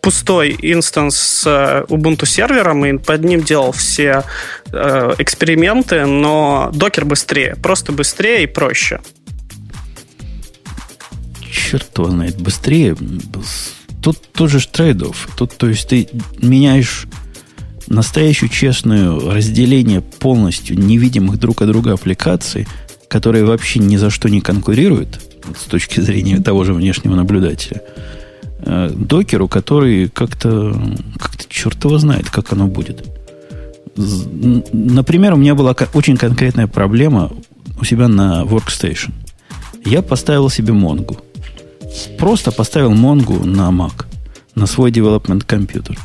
пустой 0.00 0.56
инстанс 0.60 1.16
с 1.16 1.46
э, 1.46 1.84
Ubuntu 1.88 2.26
сервером 2.26 2.84
и 2.84 2.98
под 2.98 3.24
ним 3.24 3.42
делал 3.42 3.72
все 3.72 4.24
э, 4.72 5.14
эксперименты, 5.18 6.06
но 6.06 6.70
докер 6.72 7.04
быстрее, 7.04 7.56
просто 7.62 7.92
быстрее 7.92 8.44
и 8.44 8.46
проще. 8.46 9.00
Черт 11.50 11.86
его 11.96 12.10
знает, 12.10 12.40
быстрее. 12.40 12.96
Тут 14.02 14.32
тоже 14.32 14.66
трейдов. 14.66 15.28
Тут, 15.36 15.56
то 15.56 15.68
есть, 15.68 15.88
ты 15.88 16.08
меняешь 16.38 17.06
настоящую 17.86 18.48
честную 18.48 19.30
разделение 19.30 20.00
полностью 20.00 20.78
невидимых 20.78 21.38
друг 21.38 21.60
от 21.60 21.68
друга 21.68 21.92
аппликаций, 21.92 22.66
которые 23.08 23.44
вообще 23.44 23.80
ни 23.80 23.96
за 23.96 24.10
что 24.10 24.28
не 24.28 24.40
конкурируют 24.40 25.20
с 25.56 25.64
точки 25.64 26.00
зрения 26.00 26.38
того 26.38 26.64
же 26.64 26.74
внешнего 26.74 27.14
наблюдателя– 27.14 27.82
Э, 28.62 28.90
докеру, 28.94 29.48
который 29.48 30.08
как-то, 30.08 30.74
как-то 31.18 31.44
черт 31.48 31.82
его 31.82 31.98
знает, 31.98 32.28
как 32.28 32.52
оно 32.52 32.66
будет. 32.66 33.06
Например, 33.96 35.34
у 35.34 35.36
меня 35.36 35.54
была 35.54 35.74
очень 35.94 36.16
конкретная 36.16 36.66
проблема 36.66 37.32
у 37.80 37.84
себя 37.84 38.08
на 38.08 38.42
Workstation. 38.42 39.12
Я 39.84 40.02
поставил 40.02 40.50
себе 40.50 40.74
Монгу. 40.74 41.16
Просто 42.18 42.52
поставил 42.52 42.92
Монгу 42.92 43.44
на 43.44 43.70
Mac, 43.70 44.04
на 44.54 44.66
свой 44.66 44.90
development 44.90 45.44
компьютер. 45.46 45.98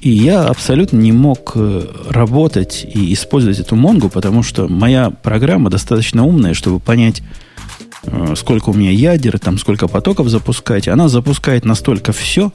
И 0.00 0.10
я 0.10 0.44
абсолютно 0.44 0.96
не 0.96 1.12
мог 1.12 1.52
э, 1.56 1.86
работать 2.08 2.86
и 2.94 3.12
использовать 3.12 3.58
эту 3.58 3.74
Монгу, 3.74 4.08
потому 4.08 4.44
что 4.44 4.68
моя 4.68 5.10
программа 5.10 5.70
достаточно 5.70 6.24
умная, 6.24 6.54
чтобы 6.54 6.78
понять, 6.78 7.22
сколько 8.36 8.70
у 8.70 8.74
меня 8.74 8.90
ядер, 8.90 9.38
там 9.38 9.58
сколько 9.58 9.88
потоков 9.88 10.28
запускать. 10.28 10.88
Она 10.88 11.08
запускает 11.08 11.64
настолько 11.64 12.12
все, 12.12 12.52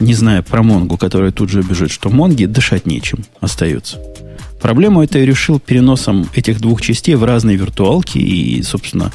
не 0.00 0.14
зная 0.14 0.42
про 0.42 0.62
Монгу, 0.62 0.96
которая 0.96 1.32
тут 1.32 1.50
же 1.50 1.62
бежит, 1.62 1.90
что 1.90 2.10
Монги 2.10 2.44
дышать 2.44 2.86
нечем 2.86 3.24
остается. 3.40 3.98
Проблему 4.60 5.02
это 5.02 5.18
я 5.18 5.26
решил 5.26 5.60
переносом 5.60 6.28
этих 6.34 6.60
двух 6.60 6.80
частей 6.80 7.14
в 7.14 7.24
разные 7.24 7.56
виртуалки. 7.56 8.18
И, 8.18 8.62
собственно, 8.62 9.12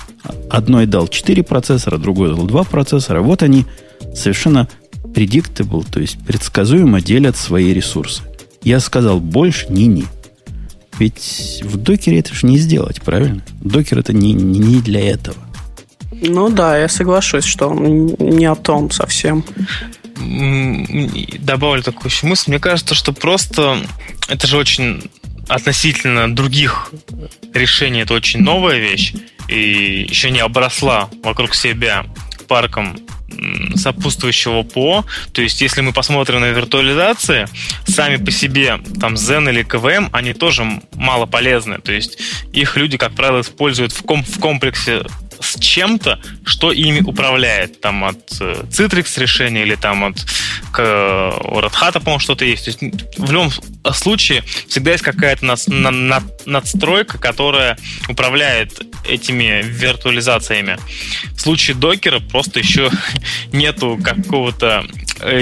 одной 0.50 0.86
дал 0.86 1.08
4 1.08 1.44
процессора, 1.44 1.98
другой 1.98 2.30
дал 2.30 2.46
2 2.46 2.64
процессора. 2.64 3.22
Вот 3.22 3.44
они 3.44 3.66
совершенно 4.16 4.70
predictable, 5.14 5.86
то 5.92 6.00
есть 6.00 6.20
предсказуемо 6.26 7.02
делят 7.02 7.36
свои 7.36 7.74
ресурсы. 7.74 8.24
Я 8.64 8.80
сказал 8.80 9.20
больше 9.20 9.68
ни-ни. 9.70 10.06
Ведь 11.00 11.62
в 11.64 11.78
докере 11.78 12.20
это 12.20 12.34
же 12.34 12.46
не 12.46 12.58
сделать, 12.58 13.02
правильно? 13.02 13.42
Докер 13.62 14.00
это 14.00 14.14
не, 14.14 14.34
не, 14.34 14.82
для 14.82 15.10
этого. 15.10 15.38
Ну 16.12 16.50
да, 16.50 16.78
я 16.78 16.88
соглашусь, 16.88 17.46
что 17.46 17.70
он 17.70 18.16
не 18.20 18.46
о 18.46 18.56
том 18.56 18.92
совсем. 18.92 19.44
Добавлю 21.40 21.82
такую 21.82 22.12
еще 22.12 22.28
мысль. 22.28 22.52
Мне 22.52 22.60
кажется, 22.60 22.94
что 22.94 23.14
просто 23.14 23.78
это 24.28 24.46
же 24.46 24.58
очень 24.58 25.10
относительно 25.48 26.34
других 26.34 26.92
решений, 27.54 28.02
это 28.02 28.14
очень 28.14 28.42
новая 28.42 28.78
вещь 28.78 29.14
и 29.48 30.06
еще 30.08 30.32
не 30.32 30.40
обросла 30.40 31.10
вокруг 31.24 31.54
себя 31.54 32.06
парком 32.48 32.98
сопутствующего 33.76 34.64
ПО. 34.64 35.06
То 35.34 35.42
есть, 35.42 35.62
если 35.62 35.82
мы 35.82 35.94
посмотрим 35.94 36.42
на 36.42 36.52
виртуализации, 36.52 37.48
сами 37.86 38.18
по 38.18 38.32
себе 38.32 38.80
там 39.00 39.16
Zen 39.16 39.50
или 39.50 39.66
KVM, 39.66 40.10
они 40.12 40.34
тоже 40.34 40.66
мало 40.94 41.26
полезны. 41.26 41.80
То 41.80 41.92
есть, 41.92 42.18
их 42.54 42.78
люди, 42.78 42.98
как 42.98 43.14
правило, 43.14 43.42
используют 43.42 43.92
в, 43.92 44.02
ком 44.04 44.24
в 44.24 44.40
комплексе 44.40 45.04
с 45.42 45.60
чем-то, 45.60 46.20
что 46.46 46.72
ими 46.72 47.02
управляет. 47.02 47.82
Там 47.82 48.04
от 48.04 48.20
э, 48.40 48.64
Citrix 48.70 49.20
решения 49.20 49.64
или 49.64 49.76
там 49.76 50.04
от 50.04 50.18
Red 50.74 51.74
Hat, 51.74 51.94
по-моему, 51.94 52.20
что-то 52.20 52.46
есть. 52.46 52.66
То 52.66 52.72
есть 52.72 53.18
в 53.18 53.32
любом 53.32 53.52
случае 53.94 54.44
всегда 54.68 54.92
есть 54.92 55.04
какая-то 55.04 55.46
над, 55.46 55.68
над, 55.68 56.48
надстройка, 56.48 57.18
которая 57.18 57.78
управляет 58.08 58.82
этими 59.08 59.62
виртуализациями. 59.64 60.78
В 61.36 61.42
случае 61.42 61.76
докера 61.76 62.20
просто 62.20 62.60
еще 62.60 62.90
нету 63.52 64.00
какого-то 64.04 64.86
э, 65.20 65.42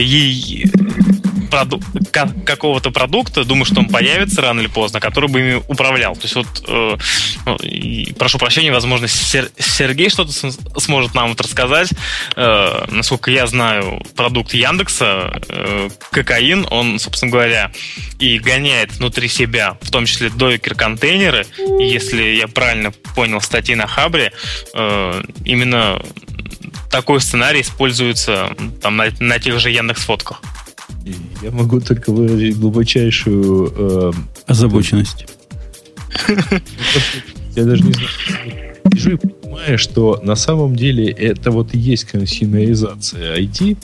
проду- 1.50 1.82
какого-то 2.45 2.91
продукта, 2.91 3.43
думаю, 3.43 3.66
что 3.66 3.80
он 3.80 3.89
появится 3.89 4.41
рано 4.41 4.60
или 4.62 4.68
поздно, 4.68 5.00
который 5.00 5.30
бы 5.30 5.39
ими 5.39 5.64
управлял. 5.68 6.16
То 6.16 6.24
есть 6.24 6.36
вот, 6.36 6.47
э, 6.68 6.97
ну, 7.45 7.58
прошу 8.18 8.38
прощения, 8.38 8.72
возможно, 8.72 9.08
Сер- 9.08 9.52
Сергей 9.58 10.10
что-то 10.10 10.32
сможет 10.80 11.14
нам 11.14 11.30
вот 11.30 11.41
рассказать. 11.41 11.89
Э, 12.36 12.86
насколько 12.89 13.32
я 13.32 13.47
знаю, 13.47 14.02
продукт 14.16 14.54
Яндекса, 14.54 15.41
э, 15.50 15.89
Кокаин, 16.12 16.68
он, 16.70 17.00
собственно 17.00 17.32
говоря, 17.32 17.72
и 18.20 18.39
гоняет 18.39 18.93
внутри 18.93 19.28
себя, 19.28 19.78
в 19.82 19.91
том 19.91 20.06
числе 20.06 20.30
докер-контейнеры. 20.30 21.45
Если 21.80 22.36
я 22.36 22.47
правильно 22.47 22.91
понял 23.16 23.41
статьи 23.41 23.76
на 23.76 23.88
Хабре, 23.88 24.32
э, 24.74 25.24
именно 25.45 26.02
такой 26.91 27.22
сценарий 27.22 27.62
используется 27.62 28.56
там 28.82 28.97
на, 28.97 29.08
на 29.20 29.39
тех 29.39 29.60
же 29.60 29.70
Яндекс 29.70 30.04
фотках. 30.06 30.41
Я 31.41 31.51
могу 31.51 31.80
только 31.80 32.12
выразить 32.12 32.57
глубочайшую... 32.57 33.74
Э... 33.76 34.12
Озабоченность. 34.47 35.26
Я 37.55 37.66
даже 37.66 37.84
не 37.84 37.93
знаю. 37.93 38.10
Сижу 38.93 39.12
и 39.12 39.18
понимаю, 39.18 39.78
что 39.78 40.20
на 40.24 40.36
самом 40.36 40.76
деле 40.76 41.10
это 41.12 41.51
вот 41.51 41.74
и 41.74 41.78
есть 41.78 42.05
консюмеризация 42.05 43.38
IT, 43.38 43.78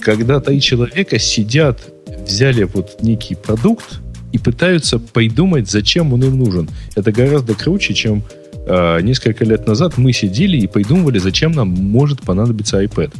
когда 0.00 0.40
три 0.40 0.60
человека 0.60 1.18
сидят, 1.18 1.80
взяли 2.26 2.64
вот 2.64 3.02
некий 3.02 3.34
продукт 3.34 4.00
и 4.32 4.38
пытаются 4.38 4.98
придумать, 4.98 5.70
зачем 5.70 6.12
он 6.12 6.22
им 6.22 6.38
нужен. 6.38 6.68
Это 6.94 7.12
гораздо 7.12 7.54
круче, 7.54 7.94
чем 7.94 8.22
э, 8.66 9.00
несколько 9.00 9.44
лет 9.44 9.66
назад 9.66 9.96
мы 9.96 10.12
сидели 10.12 10.56
и 10.58 10.66
придумывали, 10.66 11.18
зачем 11.18 11.52
нам 11.52 11.68
может 11.68 12.20
понадобиться 12.22 12.82
iPad. 12.82 13.12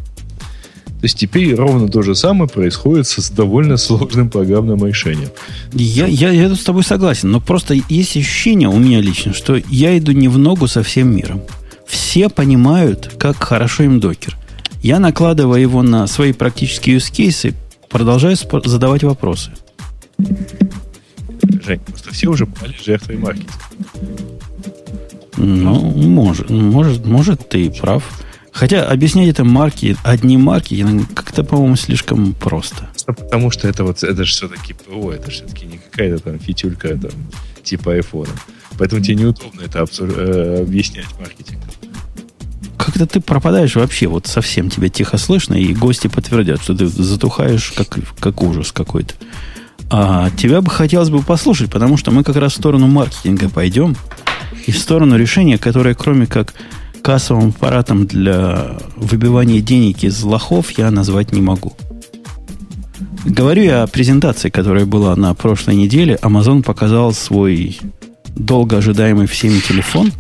То 1.05 1.07
есть 1.07 1.19
теперь 1.19 1.55
ровно 1.55 1.87
то 1.87 2.01
же 2.01 2.15
самое 2.15 2.49
происходит 2.49 3.07
с 3.07 3.29
довольно 3.29 3.77
сложным 3.77 4.31
программным 4.31 4.87
решением. 4.87 5.29
Я, 5.75 6.07
я, 6.07 6.31
я 6.31 6.49
тут 6.49 6.59
с 6.59 6.65
тобой 6.65 6.83
согласен, 6.83 7.31
но 7.31 7.41
просто 7.41 7.75
есть 7.91 8.17
ощущение 8.17 8.71
у 8.71 8.79
меня 8.79 9.03
лично, 9.03 9.35
что 9.35 9.61
я 9.69 9.99
иду 9.99 10.13
не 10.13 10.29
в 10.29 10.39
ногу 10.39 10.67
со 10.67 10.83
всем 10.83 11.15
миром. 11.15 11.43
Все 11.87 12.31
понимают, 12.31 13.13
как 13.19 13.37
хорошо 13.37 13.83
им 13.83 14.01
докер. 14.01 14.39
Я 14.83 14.99
накладываю 14.99 15.61
его 15.61 15.83
на 15.83 16.07
свои 16.07 16.33
практические 16.33 16.97
use 16.97 17.13
кейсы, 17.13 17.53
продолжаю 17.91 18.39
задавать 18.65 19.05
вопросы. 19.05 19.51
Жень, 20.19 21.81
просто 21.81 22.15
все 22.15 22.29
уже 22.29 22.47
пали 22.47 22.75
жертвой 22.83 23.19
маркетинга. 23.19 23.53
Ну, 25.37 25.81
может, 25.83 26.49
может, 26.49 27.05
может, 27.05 27.47
ты 27.51 27.69
прав. 27.69 28.05
Хотя 28.55 28.85
объяснять 28.85 29.29
это 29.31 29.43
марки, 29.43 29.97
одни 30.05 30.39
марки, 30.39 30.87
как-то, 31.13 31.43
по-моему, 31.43 31.75
слишком 31.75 32.35
просто. 32.35 32.89
Потому 33.05 33.51
что 33.51 33.67
это 33.67 33.83
вот, 33.83 34.05
это 34.05 34.25
же 34.25 34.31
все-таки 34.31 34.75
ПО, 34.75 35.11
это 35.11 35.29
же 35.29 35.39
все-таки 35.39 35.67
не 35.67 35.79
какая-то 35.79 36.23
там 36.23 36.39
фитюлька 36.39 36.97
там, 36.97 37.11
типа 37.65 37.95
айфона. 37.95 38.31
Поэтому 38.79 39.03
тебе 39.03 39.17
неудобно 39.17 39.63
это 39.63 39.81
обсур... 39.81 40.09
э, 40.17 40.63
объяснять 40.63 41.07
маркетинг. 41.19 41.63
Как-то 42.79 43.07
ты 43.07 43.21
пропадаешь 43.21 43.75
вообще, 43.75 44.07
вот 44.07 44.29
совсем 44.29 44.71
тебя 44.71 44.89
тихо 44.89 45.19
слышно, 45.19 45.55
и 45.55 45.75
гости 45.75 46.07
подтвердят, 46.07 46.63
что 46.63 46.77
ты 46.77 46.87
затухаешь 46.87 47.73
как, 47.73 47.99
как 48.21 48.41
ужас 48.41 48.71
какой-то. 48.71 49.15
А 49.91 50.31
тебя 50.31 50.61
бы 50.61 50.71
хотелось 50.71 51.11
бы 51.11 51.23
послушать, 51.23 51.73
потому 51.73 51.97
что 51.97 52.13
мы 52.13 52.23
как 52.23 52.37
раз 52.37 52.53
в 52.53 52.57
сторону 52.57 52.87
маркетинга 52.87 53.49
пойдем, 53.49 53.97
и 54.65 54.71
в 54.71 54.79
сторону 54.79 55.17
решения, 55.17 55.59
которое 55.59 55.97
кроме 55.97 56.27
как 56.27 56.55
кассовым 57.05 57.51
аппаратом 57.51 58.07
для 58.07 58.79
выбивания 58.97 59.61
денег 59.61 60.05
из 60.05 60.23
лохов 60.23 60.71
я 60.79 60.91
назвать 60.91 61.33
не 61.33 61.43
могу. 61.43 61.75
Говорю 63.27 63.63
я 63.63 63.83
о 63.83 63.87
презентации, 63.87 64.49
которая 64.49 64.87
была 64.87 65.15
на 65.15 65.35
прошлой 65.35 65.77
неделе. 65.77 66.19
Amazon 66.23 66.63
показал 66.63 67.13
свой 67.13 67.79
долго 68.29 68.79
ожидаемый 68.79 69.27
всеми 69.27 69.61
телефон, 69.61 70.13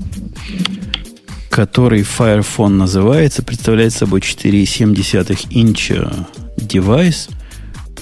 который 1.49 2.03
Fire 2.03 2.45
Phone 2.45 2.74
называется, 2.74 3.43
представляет 3.43 3.95
собой 3.95 4.20
4,7 4.20 5.47
инча 5.53 6.12
девайс. 6.59 7.30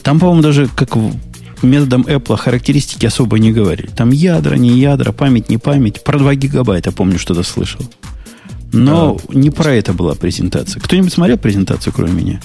Там, 0.02 0.18
по-моему, 0.18 0.42
даже 0.42 0.68
как 0.74 0.96
методом 1.62 2.02
Apple 2.02 2.36
характеристики 2.36 3.06
особо 3.06 3.38
не 3.38 3.52
говорили. 3.52 3.90
Там 3.96 4.10
ядра, 4.10 4.56
не 4.56 4.70
ядра, 4.70 5.12
память, 5.12 5.48
не 5.48 5.58
память. 5.58 6.02
Про 6.02 6.18
2 6.18 6.34
гигабайта, 6.34 6.90
помню, 6.90 7.20
что-то 7.20 7.44
слышал. 7.44 7.82
Но 8.72 9.18
да. 9.28 9.38
не 9.38 9.50
про 9.50 9.74
это 9.74 9.92
была 9.92 10.14
презентация. 10.14 10.80
Кто-нибудь 10.80 11.12
смотрел 11.12 11.38
презентацию, 11.38 11.92
кроме 11.92 12.12
меня? 12.12 12.40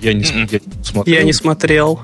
Я 0.00 0.12
не, 0.14 0.24
м-м. 0.24 0.48
я 0.50 0.60
не 0.60 0.84
смотрел. 0.84 1.16
Я 1.16 1.22
не 1.24 1.32
смотрел. 1.32 2.00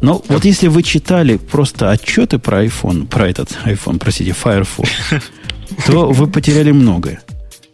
Но 0.00 0.14
ну, 0.14 0.34
вот 0.34 0.44
если 0.44 0.68
вы 0.68 0.82
читали 0.82 1.36
просто 1.36 1.90
отчеты 1.90 2.38
про 2.38 2.64
iPhone, 2.64 3.06
про 3.06 3.28
этот 3.28 3.56
iPhone, 3.64 3.98
простите, 3.98 4.32
Firefox, 4.32 4.90
то 5.86 6.10
вы 6.10 6.26
потеряли 6.26 6.72
многое. 6.72 7.20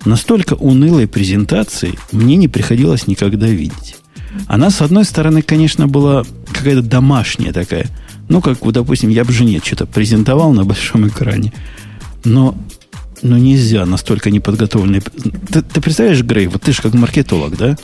Настолько 0.04 0.54
унылой 0.54 1.08
презентации 1.08 1.98
мне 2.12 2.36
не 2.36 2.48
приходилось 2.48 3.06
никогда 3.06 3.46
видеть. 3.46 3.96
Она, 4.46 4.70
с 4.70 4.80
одной 4.80 5.04
стороны, 5.04 5.42
конечно, 5.42 5.88
была 5.88 6.24
какая-то 6.52 6.82
домашняя 6.82 7.52
такая. 7.52 7.86
Ну, 8.28 8.40
как, 8.40 8.58
допустим, 8.72 9.08
я 9.08 9.24
бы 9.24 9.32
жене 9.32 9.60
что-то 9.64 9.86
презентовал 9.86 10.52
на 10.52 10.64
большом 10.64 11.08
экране. 11.08 11.52
Но 12.24 12.54
ну, 13.22 13.36
нельзя 13.36 13.86
настолько 13.86 14.30
неподготовленный. 14.30 15.00
Ты, 15.00 15.62
ты 15.62 15.80
представляешь, 15.80 16.22
Грей, 16.22 16.46
вот 16.46 16.62
ты 16.62 16.72
же 16.72 16.82
как 16.82 16.94
маркетолог, 16.94 17.56
да? 17.56 17.76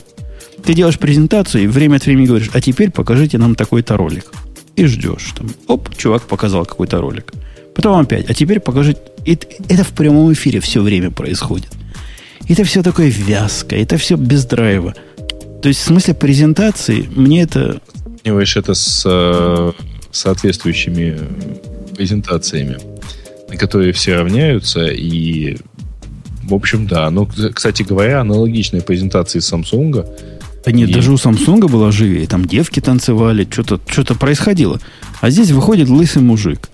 Ты 0.63 0.73
делаешь 0.73 0.97
презентацию 0.97 1.63
и 1.63 1.67
время 1.67 1.97
от 1.97 2.05
времени 2.05 2.25
говоришь, 2.25 2.49
а 2.53 2.61
теперь 2.61 2.91
покажите 2.91 3.37
нам 3.37 3.55
такой-то 3.55 3.97
ролик. 3.97 4.31
И 4.75 4.85
ждешь. 4.85 5.33
Там, 5.37 5.49
оп, 5.67 5.95
чувак 5.95 6.23
показал 6.23 6.65
какой-то 6.65 6.99
ролик. 6.99 7.33
Потом 7.75 7.99
опять, 7.99 8.29
а 8.29 8.33
теперь 8.33 8.59
покажите. 8.59 8.99
Это, 9.25 9.47
это 9.69 9.83
в 9.83 9.89
прямом 9.89 10.31
эфире 10.33 10.59
все 10.59 10.81
время 10.81 11.11
происходит. 11.11 11.71
Это 12.47 12.63
все 12.63 12.83
такое 12.83 13.07
вязкое, 13.07 13.81
это 13.81 13.97
все 13.97 14.15
без 14.15 14.45
драйва. 14.45 14.93
То 15.61 15.69
есть 15.69 15.81
в 15.81 15.83
смысле 15.83 16.13
презентации 16.13 17.09
мне 17.15 17.41
это... 17.41 17.81
Сравниваешь 18.21 18.55
это 18.55 18.73
с 18.73 19.03
э, 19.05 19.71
соответствующими 20.11 21.17
презентациями 21.95 22.77
которые 23.55 23.93
все 23.93 24.15
равняются, 24.15 24.85
и, 24.85 25.57
в 26.43 26.53
общем, 26.53 26.87
да. 26.87 27.09
Ну, 27.09 27.27
кстати 27.53 27.83
говоря, 27.83 28.21
аналогичные 28.21 28.81
презентации 28.81 29.39
Samsung. 29.39 30.07
Да 30.65 30.71
нет, 30.71 30.89
и... 30.89 30.93
даже 30.93 31.11
у 31.11 31.15
Samsung 31.15 31.67
было 31.67 31.91
живее. 31.91 32.27
Там 32.27 32.45
девки 32.45 32.79
танцевали, 32.79 33.47
что-то 33.49 33.79
что 33.87 34.15
происходило. 34.15 34.79
А 35.21 35.29
здесь 35.29 35.51
выходит 35.51 35.89
лысый 35.89 36.21
мужик. 36.21 36.69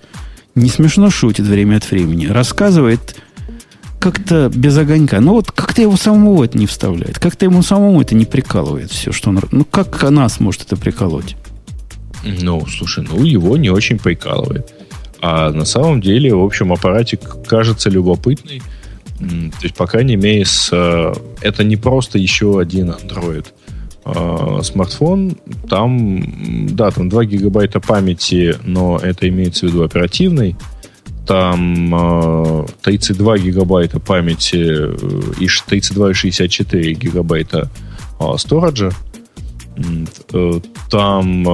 Не 0.54 0.68
смешно 0.68 1.10
шутит 1.10 1.46
время 1.46 1.76
от 1.76 1.90
времени. 1.90 2.26
Рассказывает 2.26 3.16
как-то 3.98 4.50
без 4.52 4.76
огонька. 4.76 5.20
Но 5.20 5.34
вот 5.34 5.52
как-то 5.52 5.80
его 5.80 5.96
самого 5.96 6.44
это 6.44 6.58
не 6.58 6.66
вставляет. 6.66 7.18
Как-то 7.18 7.44
ему 7.44 7.62
самому 7.62 8.00
это 8.00 8.14
не 8.14 8.24
прикалывает 8.24 8.90
все, 8.90 9.12
что 9.12 9.30
он... 9.30 9.40
Ну, 9.52 9.64
как 9.64 10.02
нас 10.10 10.40
может 10.40 10.62
это 10.62 10.76
приколоть? 10.76 11.36
Ну, 12.24 12.66
слушай, 12.66 13.06
ну, 13.08 13.22
его 13.24 13.56
не 13.56 13.70
очень 13.70 13.98
прикалывает. 13.98 14.74
А 15.22 15.52
на 15.52 15.64
самом 15.64 16.00
деле, 16.00 16.34
в 16.34 16.42
общем, 16.42 16.72
аппаратик 16.72 17.20
кажется 17.46 17.88
любопытный. 17.88 18.60
То 19.20 19.62
есть, 19.62 19.76
по 19.76 19.86
крайней 19.86 20.16
мере, 20.16 20.44
с, 20.44 20.68
э, 20.72 21.12
это 21.40 21.62
не 21.62 21.76
просто 21.76 22.18
еще 22.18 22.58
один 22.58 22.90
Android 22.90 23.46
а, 24.04 24.60
смартфон. 24.64 25.36
Там, 25.70 26.74
да, 26.74 26.90
там 26.90 27.08
2 27.08 27.24
гигабайта 27.26 27.78
памяти, 27.78 28.56
но 28.64 28.98
это 29.00 29.28
имеется 29.28 29.66
в 29.66 29.68
виду 29.68 29.84
оперативный. 29.84 30.56
Там 31.24 32.66
32 32.82 33.36
э, 33.36 33.38
гигабайта 33.38 34.00
памяти 34.00 34.56
э, 34.56 34.96
и 35.38 35.46
32 35.46 36.10
и 36.10 36.14
64 36.14 36.94
гигабайта 36.94 37.70
а, 38.18 38.36
сториджа. 38.38 38.90
Там 40.90 41.46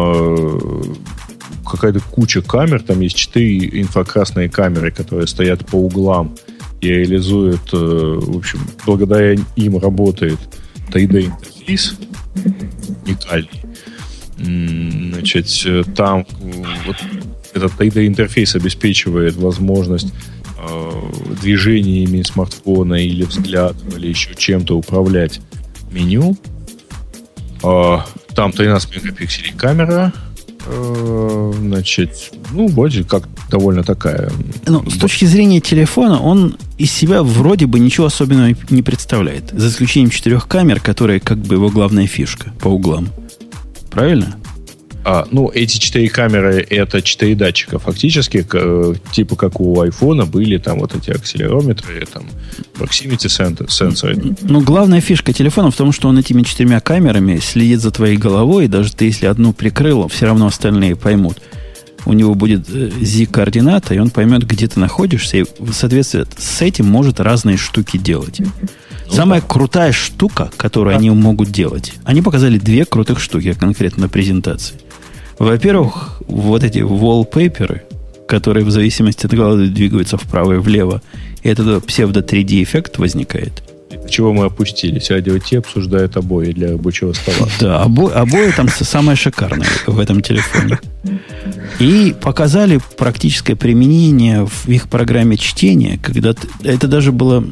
какая-то 1.69 2.01
куча 2.01 2.43
камер, 2.43 2.83
там 2.83 3.01
есть 3.01 3.17
четыре 3.17 3.81
инфракрасные 3.81 4.49
камеры, 4.49 4.91
которые 4.91 5.27
стоят 5.27 5.67
по 5.67 5.77
углам 5.77 6.35
и 6.81 6.89
реализуют, 6.89 7.73
э, 7.73 7.77
в 7.77 8.37
общем, 8.37 8.61
благодаря 8.87 9.37
им 9.57 9.79
работает 9.79 10.39
3D-интерфейс 10.91 11.95
уникальный. 13.05 13.63
Значит, 14.37 15.47
э, 15.67 15.83
там 15.97 16.27
вот 16.87 16.97
этот 17.53 17.73
3D-интерфейс 17.73 18.55
обеспечивает 18.55 19.37
возможность 19.37 20.13
э, 20.59 20.91
движениями 21.43 22.23
смартфона 22.23 22.95
или 22.95 23.25
взглядом, 23.25 23.89
или 23.97 24.09
еще 24.09 24.35
чем-то 24.37 24.77
управлять 24.77 25.41
меню. 25.91 26.37
А, 27.63 28.07
там 28.35 28.53
13 28.53 28.95
мегапикселей 28.95 29.53
камера, 29.57 30.13
Э, 30.13 30.28
значит, 31.59 32.33
ну, 32.53 32.69
вроде 32.69 33.05
как 33.05 33.29
довольно 33.51 33.83
такая. 33.83 34.31
Ну, 34.67 34.89
с 34.89 34.99
точки 34.99 35.25
зрения 35.25 35.61
телефона, 35.61 36.21
он 36.21 36.57
из 36.77 36.93
себя 36.93 37.23
вроде 37.23 37.67
бы 37.67 37.81
ничего 37.81 38.07
особенного 38.07 38.55
не 38.71 38.83
представляет. 38.83 39.51
За 39.53 39.69
исключением 39.69 40.11
четырех 40.11 40.47
камер, 40.47 40.81
которые 40.81 41.21
как 41.21 41.39
бы 41.39 41.55
его 41.57 41.71
главная 41.71 42.07
фишка 42.07 42.53
по 42.61 42.69
углам. 42.69 43.09
Правильно? 43.91 44.37
А, 45.11 45.27
ну, 45.31 45.51
эти 45.55 45.79
четыре 45.79 46.11
камеры 46.11 46.67
это 46.69 47.01
четыре 47.01 47.35
датчика. 47.35 47.79
Фактически, 47.79 48.43
к, 48.43 48.95
типа 49.11 49.37
как 49.37 49.59
у 49.59 49.81
айфона 49.81 50.27
были 50.27 50.59
там 50.59 50.81
вот 50.81 50.95
эти 50.95 51.11
акселерометры, 51.11 52.05
там 52.13 52.27
proximity 52.79 53.71
сенсоры. 53.71 54.37
Ну, 54.43 54.61
главная 54.61 55.01
фишка 55.01 55.33
телефона 55.33 55.71
в 55.71 55.77
том, 55.77 55.93
что 55.93 56.09
он 56.09 56.19
этими 56.19 56.43
четырьмя 56.43 56.81
камерами 56.81 57.39
следит 57.39 57.81
за 57.81 57.91
твоей 57.91 58.19
головой, 58.19 58.67
и 58.67 58.69
даже 58.69 58.93
ты, 58.93 59.07
если 59.07 59.25
одну 59.25 59.55
прикрыл, 59.55 60.09
все 60.09 60.27
равно 60.27 60.47
остальные 60.47 60.95
поймут. 60.95 61.39
У 62.05 62.13
него 62.13 62.35
будет 62.35 62.69
Z-координата, 62.69 63.95
э, 63.95 63.97
и 63.97 64.01
он 64.01 64.11
поймет, 64.11 64.47
где 64.47 64.69
ты 64.69 64.79
находишься, 64.79 65.39
и 65.39 65.45
в 65.59 65.73
соответствии 65.73 66.27
с 66.37 66.61
этим 66.61 66.85
может 66.85 67.19
разные 67.19 67.57
штуки 67.57 67.97
делать. 67.97 68.41
Ну, 68.41 69.15
Самая 69.15 69.41
да. 69.41 69.47
крутая 69.47 69.93
штука, 69.93 70.51
которую 70.59 70.93
да. 70.93 70.99
они 70.99 71.09
могут 71.09 71.51
делать, 71.51 71.95
они 72.05 72.21
показали 72.21 72.59
две 72.59 72.85
крутых 72.85 73.21
штуки 73.21 73.55
конкретно 73.55 74.03
на 74.03 74.09
презентации. 74.11 74.77
Во-первых, 75.39 76.21
вот 76.27 76.65
эти 76.65 76.79
wallpaper, 76.79 77.83
которые 78.27 78.65
в 78.65 78.71
зависимости 78.71 79.27
от 79.27 79.35
головы 79.35 79.69
двигаются 79.69 80.17
вправо 80.17 80.55
и 80.55 80.59
влево, 80.59 81.01
и 81.43 81.49
этот 81.49 81.87
псевдо 81.87 82.21
3D 82.21 82.63
эффект 82.63 82.99
возникает. 82.99 83.63
Чего 84.09 84.33
мы 84.33 84.47
опустились? 84.47 85.11
Радио 85.11 85.39
Ти 85.39 85.57
обсуждает 85.57 86.17
обои 86.17 86.53
для 86.53 86.73
рабочего 86.73 87.13
стола. 87.13 87.49
Да, 87.61 87.83
обои, 87.83 88.13
обои 88.13 88.51
там 88.51 88.69
самое 88.69 89.17
шикарное 89.17 89.69
в 89.87 89.99
этом 89.99 90.23
телефоне. 90.23 90.79
И 91.79 92.15
показали 92.21 92.81
практическое 92.97 93.55
применение 93.55 94.47
в 94.47 94.69
их 94.69 94.89
программе 94.89 95.37
чтения, 95.37 95.99
когда 96.03 96.35
это 96.65 96.89
даже 96.89 97.13
было... 97.13 97.45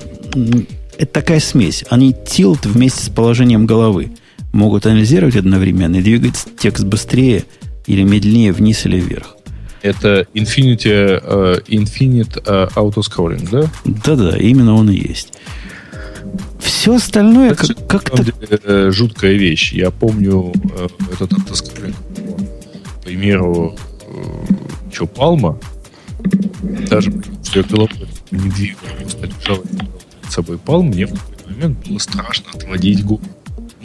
Это 0.99 1.12
такая 1.12 1.41
смесь. 1.41 1.84
Они 1.91 2.14
тилт 2.26 2.64
вместе 2.64 3.05
с 3.05 3.09
положением 3.09 3.66
головы 3.66 4.12
могут 4.53 4.87
анализировать 4.87 5.37
одновременно 5.37 5.97
и 5.97 6.03
двигать 6.03 6.37
текст 6.59 6.84
быстрее 6.84 7.45
или 7.87 8.03
медленнее 8.03 8.53
вниз 8.53 8.87
или 8.87 8.99
вверх. 9.01 9.37
Это 9.82 10.26
Infinity, 10.34 11.22
uh, 11.22 11.64
Infinite 11.68 12.43
uh, 12.45 12.72
Autoscrolling, 12.74 13.49
да? 13.51 13.70
Да-да, 13.84 14.37
именно 14.37 14.74
он 14.74 14.91
и 14.91 14.97
есть. 14.97 15.32
Все 16.59 16.97
остальное 16.97 17.53
Это, 17.53 17.74
как- 17.74 17.87
как-то... 17.87 18.24
Деле, 18.24 18.37
э, 18.64 18.91
жуткая 18.91 19.34
вещь. 19.34 19.72
Я 19.72 19.91
помню 19.91 20.53
э, 20.76 20.89
этот 21.12 21.32
автоскроллинг. 21.32 21.97
К 21.97 23.05
примеру, 23.05 23.76
э, 24.03 24.93
что, 24.93 25.07
Палма, 25.07 25.59
даже 26.91 27.12
что 27.45 27.61
я 27.61 27.64
головой 27.64 28.09
не 28.32 28.51
двигал, 28.51 28.80
просто 28.99 29.26
лежал 29.26 29.62
с 30.28 30.34
собой 30.34 30.59
Палм, 30.59 30.89
мне 30.89 31.07
в 31.07 31.11
какой-то 31.11 31.51
момент 31.51 31.87
было 31.87 31.99
страшно 31.99 32.47
отводить 32.53 33.05
голову. 33.05 33.22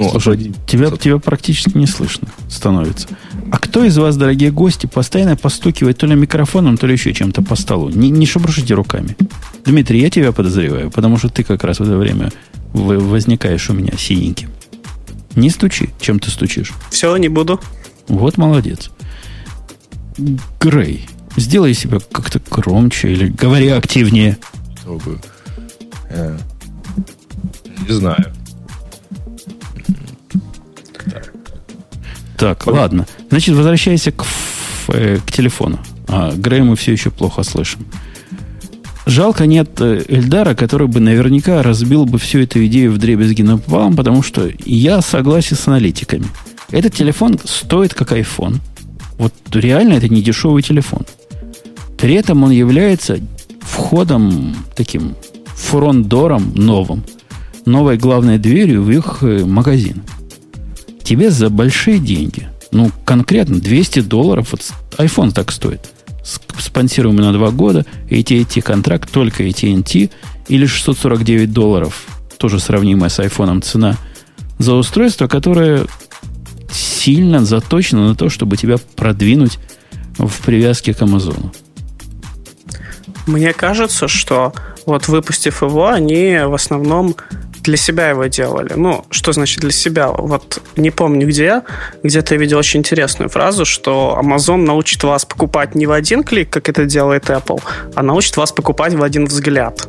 Ну, 0.01 0.09
Слушай, 0.09 0.51
тебя, 0.65 0.89
тебя 0.89 1.19
практически 1.19 1.77
не 1.77 1.85
слышно 1.85 2.27
становится. 2.49 3.07
А 3.51 3.59
кто 3.59 3.83
из 3.83 3.95
вас, 3.99 4.17
дорогие 4.17 4.49
гости, 4.49 4.87
постоянно 4.87 5.35
постукивает 5.35 5.99
то 5.99 6.07
ли 6.07 6.15
микрофоном, 6.15 6.79
то 6.79 6.87
ли 6.87 6.93
еще 6.93 7.13
чем-то 7.13 7.43
по 7.43 7.55
столу? 7.55 7.89
Не, 7.89 8.09
не 8.09 8.25
шебрушите 8.25 8.73
руками. 8.73 9.15
Дмитрий, 9.63 10.01
я 10.01 10.09
тебя 10.09 10.31
подозреваю, 10.31 10.89
потому 10.89 11.19
что 11.19 11.29
ты 11.29 11.43
как 11.43 11.63
раз 11.63 11.77
в 11.77 11.83
это 11.83 11.97
время 11.97 12.31
возникаешь 12.73 13.69
у 13.69 13.73
меня 13.73 13.93
синеньким. 13.95 14.49
Не 15.35 15.51
стучи, 15.51 15.91
чем 15.99 16.19
ты 16.19 16.31
стучишь. 16.31 16.71
Все, 16.89 17.15
не 17.17 17.29
буду. 17.29 17.61
Вот 18.07 18.37
молодец. 18.37 18.89
Грей, 20.59 21.07
сделай 21.37 21.75
себя 21.75 21.99
как-то 22.11 22.41
громче 22.49 23.13
или 23.13 23.27
говори 23.27 23.67
активнее. 23.67 24.39
Э, 26.09 26.39
не 27.87 27.93
знаю. 27.93 28.33
Так, 32.41 32.65
Понятно. 32.65 32.81
ладно. 32.81 33.07
Значит, 33.29 33.55
возвращайся 33.55 34.11
к, 34.11 34.25
э, 34.87 35.19
к 35.23 35.31
телефону. 35.31 35.77
А, 36.07 36.33
Грея 36.35 36.63
мы 36.63 36.75
все 36.75 36.91
еще 36.91 37.11
плохо 37.11 37.43
слышим. 37.43 37.85
Жалко 39.05 39.45
нет 39.45 39.79
э, 39.79 40.03
Эльдара, 40.07 40.55
который 40.55 40.87
бы 40.87 40.99
наверняка 40.99 41.61
разбил 41.61 42.05
бы 42.05 42.17
всю 42.17 42.39
эту 42.39 42.65
идею 42.65 42.93
в 42.93 42.97
дребезги 42.97 43.43
напополам, 43.43 43.95
потому 43.95 44.23
что 44.23 44.49
я 44.65 45.03
согласен 45.03 45.55
с 45.55 45.67
аналитиками. 45.67 46.25
Этот 46.71 46.95
телефон 46.95 47.37
стоит 47.43 47.93
как 47.93 48.11
iPhone. 48.11 48.57
Вот 49.19 49.33
реально 49.53 49.93
это 49.93 50.09
не 50.09 50.23
дешевый 50.23 50.63
телефон. 50.63 51.05
При 51.99 52.15
этом 52.15 52.43
он 52.43 52.49
является 52.49 53.19
входом 53.59 54.55
таким 54.75 55.15
фронтдором 55.45 56.53
новым, 56.55 57.03
новой 57.67 57.97
главной 57.97 58.39
дверью 58.39 58.81
в 58.81 58.89
их 58.89 59.19
э, 59.21 59.45
магазин 59.45 60.01
тебе 61.11 61.29
за 61.29 61.49
большие 61.49 61.99
деньги, 61.99 62.47
ну, 62.71 62.89
конкретно 63.03 63.59
200 63.59 63.99
долларов, 63.99 64.47
вот 64.51 64.61
iPhone 64.97 65.33
так 65.33 65.51
стоит, 65.51 65.89
спонсируемый 66.23 67.25
на 67.25 67.33
два 67.33 67.51
года, 67.51 67.85
AT&T 68.09 68.61
контракт, 68.61 69.11
только 69.11 69.43
AT&T, 69.43 70.09
или 70.47 70.65
649 70.65 71.51
долларов, 71.51 72.05
тоже 72.37 72.61
сравнимая 72.61 73.09
с 73.09 73.19
iPhone 73.19 73.59
цена, 73.59 73.97
за 74.57 74.73
устройство, 74.73 75.27
которое 75.27 75.85
сильно 76.71 77.43
заточено 77.43 78.07
на 78.07 78.15
то, 78.15 78.29
чтобы 78.29 78.55
тебя 78.55 78.77
продвинуть 78.95 79.59
в 80.17 80.45
привязке 80.45 80.93
к 80.93 81.01
Амазону. 81.01 81.51
Мне 83.27 83.51
кажется, 83.51 84.07
что 84.07 84.53
вот 84.85 85.09
выпустив 85.09 85.61
его, 85.61 85.89
они 85.89 86.39
в 86.45 86.53
основном 86.53 87.17
для 87.63 87.77
себя 87.77 88.09
его 88.09 88.25
делали. 88.25 88.73
Ну, 88.75 89.05
что 89.09 89.31
значит 89.33 89.61
для 89.61 89.71
себя? 89.71 90.09
Вот 90.09 90.61
не 90.75 90.91
помню 90.91 91.27
где, 91.27 91.61
где-то 92.03 92.35
я 92.35 92.39
видел 92.39 92.57
очень 92.57 92.79
интересную 92.79 93.29
фразу, 93.29 93.65
что 93.65 94.19
Amazon 94.21 94.57
научит 94.57 95.03
вас 95.03 95.25
покупать 95.25 95.75
не 95.75 95.87
в 95.87 95.91
один 95.91 96.23
клик, 96.23 96.49
как 96.49 96.69
это 96.69 96.85
делает 96.85 97.29
Apple, 97.29 97.61
а 97.95 98.03
научит 98.03 98.37
вас 98.37 98.51
покупать 98.51 98.93
в 98.93 99.03
один 99.03 99.25
взгляд. 99.25 99.87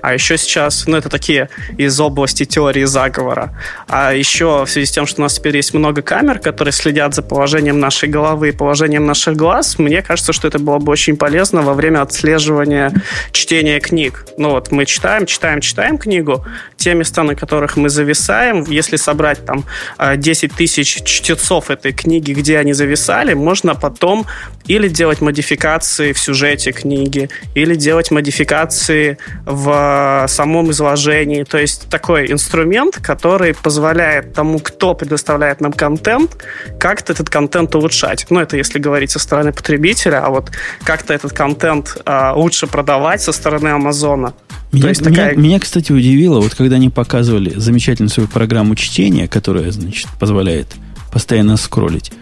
А 0.00 0.14
еще 0.14 0.38
сейчас, 0.38 0.86
ну, 0.86 0.96
это 0.96 1.08
такие 1.08 1.48
из 1.76 1.98
области 2.00 2.44
теории 2.44 2.84
заговора. 2.84 3.54
А 3.88 4.12
еще 4.12 4.64
в 4.64 4.70
связи 4.70 4.86
с 4.86 4.90
тем, 4.90 5.06
что 5.06 5.20
у 5.20 5.24
нас 5.24 5.34
теперь 5.34 5.56
есть 5.56 5.74
много 5.74 6.02
камер, 6.02 6.38
которые 6.38 6.72
следят 6.72 7.14
за 7.14 7.22
положением 7.22 7.80
нашей 7.80 8.08
головы 8.08 8.48
и 8.48 8.52
положением 8.52 9.06
наших 9.06 9.36
глаз, 9.36 9.78
мне 9.78 10.02
кажется, 10.02 10.32
что 10.32 10.48
это 10.48 10.58
было 10.58 10.78
бы 10.78 10.92
очень 10.92 11.16
полезно 11.16 11.62
во 11.62 11.74
время 11.74 12.02
отслеживания 12.02 12.92
чтения 13.32 13.80
книг. 13.80 14.26
Ну 14.36 14.50
вот 14.50 14.70
мы 14.70 14.86
читаем, 14.86 15.26
читаем, 15.26 15.60
читаем 15.60 15.98
книгу, 15.98 16.44
те 16.76 16.94
места, 16.94 17.22
на 17.22 17.34
которых 17.34 17.76
мы 17.76 17.88
зависаем, 17.88 18.64
если 18.68 18.96
собрать 18.96 19.44
там 19.44 19.64
10 19.98 20.52
тысяч 20.54 21.02
чтецов 21.04 21.70
этой 21.70 21.92
книги, 21.92 22.32
где 22.32 22.58
они 22.58 22.72
зависали, 22.72 23.34
можно 23.34 23.74
потом 23.74 24.26
или 24.66 24.88
делать 24.88 25.20
модификации 25.20 26.12
в 26.12 26.18
сюжете 26.18 26.72
книги, 26.72 27.30
или 27.54 27.74
делать 27.74 28.10
модификации 28.10 29.18
в 29.44 29.87
самом 30.28 30.70
изложении. 30.70 31.44
То 31.44 31.58
есть 31.58 31.88
такой 31.88 32.30
инструмент, 32.32 32.98
который 33.00 33.54
позволяет 33.54 34.32
тому, 34.32 34.58
кто 34.58 34.94
предоставляет 34.94 35.60
нам 35.60 35.72
контент, 35.72 36.36
как-то 36.78 37.12
этот 37.12 37.30
контент 37.30 37.74
улучшать. 37.74 38.26
Ну, 38.30 38.40
это 38.40 38.56
если 38.56 38.78
говорить 38.78 39.10
со 39.10 39.18
стороны 39.18 39.52
потребителя, 39.52 40.24
а 40.24 40.30
вот 40.30 40.50
как-то 40.84 41.14
этот 41.14 41.32
контент 41.32 41.96
а, 42.04 42.34
лучше 42.34 42.66
продавать 42.66 43.22
со 43.22 43.32
стороны 43.32 43.68
Амазона. 43.68 44.34
Меня, 44.72 44.88
есть 44.88 45.02
такая... 45.02 45.32
меня, 45.34 45.48
меня, 45.48 45.60
кстати, 45.60 45.92
удивило, 45.92 46.40
вот 46.40 46.54
когда 46.54 46.76
они 46.76 46.90
показывали 46.90 47.54
замечательную 47.56 48.10
свою 48.10 48.28
программу 48.28 48.74
чтения, 48.74 49.26
которая, 49.28 49.70
значит, 49.70 50.08
позволяет 50.18 50.68
постоянно 51.10 51.56
скроллить 51.56 52.12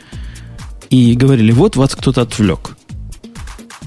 и 0.91 1.14
говорили, 1.14 1.53
вот 1.53 1.77
вас 1.77 1.95
кто-то 1.95 2.23
отвлек. 2.23 2.77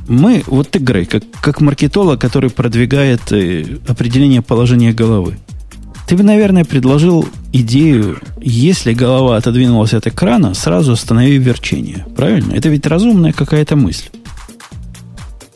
Мы, 0.10 0.43
вот 0.47 0.72
ты, 0.72 0.80
Грей, 0.80 1.05
как, 1.05 1.24
как 1.39 1.62
маркетолог, 1.62 2.20
который 2.20 2.49
продвигает 2.49 3.32
э, 3.32 3.78
определение 3.88 4.41
положения 4.41 4.91
головы. 4.91 5.38
Ты 6.07 6.18
бы, 6.18 6.24
наверное, 6.24 6.66
предложил 6.66 7.30
идею, 7.53 8.20
если 8.41 8.93
голова 8.93 9.38
отодвинулась 9.38 9.93
от 9.93 10.07
экрана, 10.07 10.55
сразу 10.55 10.93
останови 10.93 11.38
верчение. 11.38 12.07
Правильно? 12.16 12.53
Это 12.53 12.70
ведь 12.70 12.88
разумная 12.88 13.34
какая-то 13.34 13.76
мысль. 13.76 14.10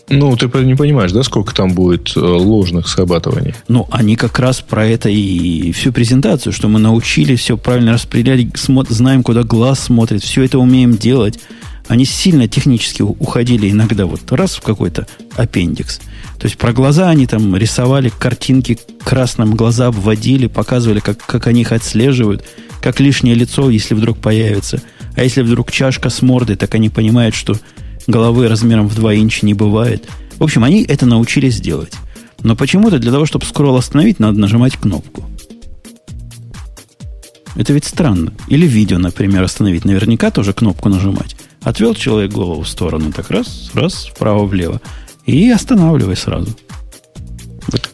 Ну, 0.09 0.35
ты 0.35 0.47
не 0.63 0.75
понимаешь, 0.75 1.11
да, 1.11 1.23
сколько 1.23 1.55
там 1.55 1.73
будет 1.73 2.15
э, 2.15 2.19
ложных 2.19 2.87
срабатываний? 2.87 3.55
Ну, 3.67 3.87
они 3.89 4.15
как 4.15 4.37
раз 4.37 4.61
про 4.61 4.85
это 4.85 5.09
и 5.09 5.71
всю 5.71 5.91
презентацию, 5.91 6.53
что 6.53 6.67
мы 6.67 6.79
научились 6.79 7.39
все 7.39 7.57
правильно 7.57 7.93
распределять, 7.93 8.55
знаем, 8.89 9.23
куда 9.23 9.41
глаз 9.41 9.79
смотрит, 9.79 10.21
все 10.21 10.43
это 10.43 10.59
умеем 10.59 10.95
делать. 10.95 11.39
Они 11.88 12.05
сильно 12.05 12.47
технически 12.47 13.01
уходили 13.01 13.69
иногда 13.69 14.05
вот 14.05 14.31
раз 14.31 14.55
в 14.55 14.61
какой-то 14.61 15.07
аппендикс. 15.36 15.99
То 16.39 16.45
есть 16.45 16.57
про 16.57 16.73
глаза 16.73 17.09
они 17.09 17.27
там 17.27 17.55
рисовали 17.55 18.09
картинки 18.09 18.79
красным 19.03 19.55
глаза 19.55 19.88
обводили, 19.88 20.47
показывали, 20.47 20.99
как, 20.99 21.17
как 21.25 21.47
они 21.47 21.61
их 21.61 21.71
отслеживают, 21.71 22.45
как 22.81 22.99
лишнее 22.99 23.36
лицо, 23.36 23.69
если 23.69 23.93
вдруг 23.93 24.17
появится. 24.17 24.81
А 25.15 25.23
если 25.23 25.41
вдруг 25.41 25.71
чашка 25.71 26.09
с 26.09 26.21
мордой, 26.21 26.55
так 26.55 26.73
они 26.75 26.89
понимают, 26.89 27.36
что 27.36 27.55
головы 28.07 28.47
размером 28.47 28.88
в 28.88 28.95
2 28.95 29.15
инча 29.15 29.45
не 29.45 29.53
бывает. 29.53 30.07
В 30.38 30.43
общем, 30.43 30.63
они 30.63 30.84
это 30.84 31.05
научились 31.05 31.61
делать. 31.61 31.93
Но 32.41 32.55
почему-то 32.55 32.99
для 32.99 33.11
того, 33.11 33.25
чтобы 33.25 33.45
скролл 33.45 33.77
остановить, 33.77 34.19
надо 34.19 34.39
нажимать 34.39 34.75
кнопку. 34.75 35.23
Это 37.55 37.71
ведь 37.71 37.86
странно. 37.86 38.34
Или 38.47 38.65
видео, 38.65 38.97
например, 38.97 39.43
остановить. 39.43 39.86
Наверняка 39.86 40.31
тоже 40.31 40.53
кнопку 40.53 40.89
нажимать. 40.89 41.36
Отвел 41.64 41.95
человек 41.95 42.32
голову 42.32 42.61
в 42.61 42.68
сторону, 42.68 43.11
так 43.11 43.30
раз, 43.30 43.72
раз, 43.74 44.07
вправо-влево. 44.14 44.82
И 45.26 45.49
останавливай 45.49 46.16
сразу. 46.18 46.49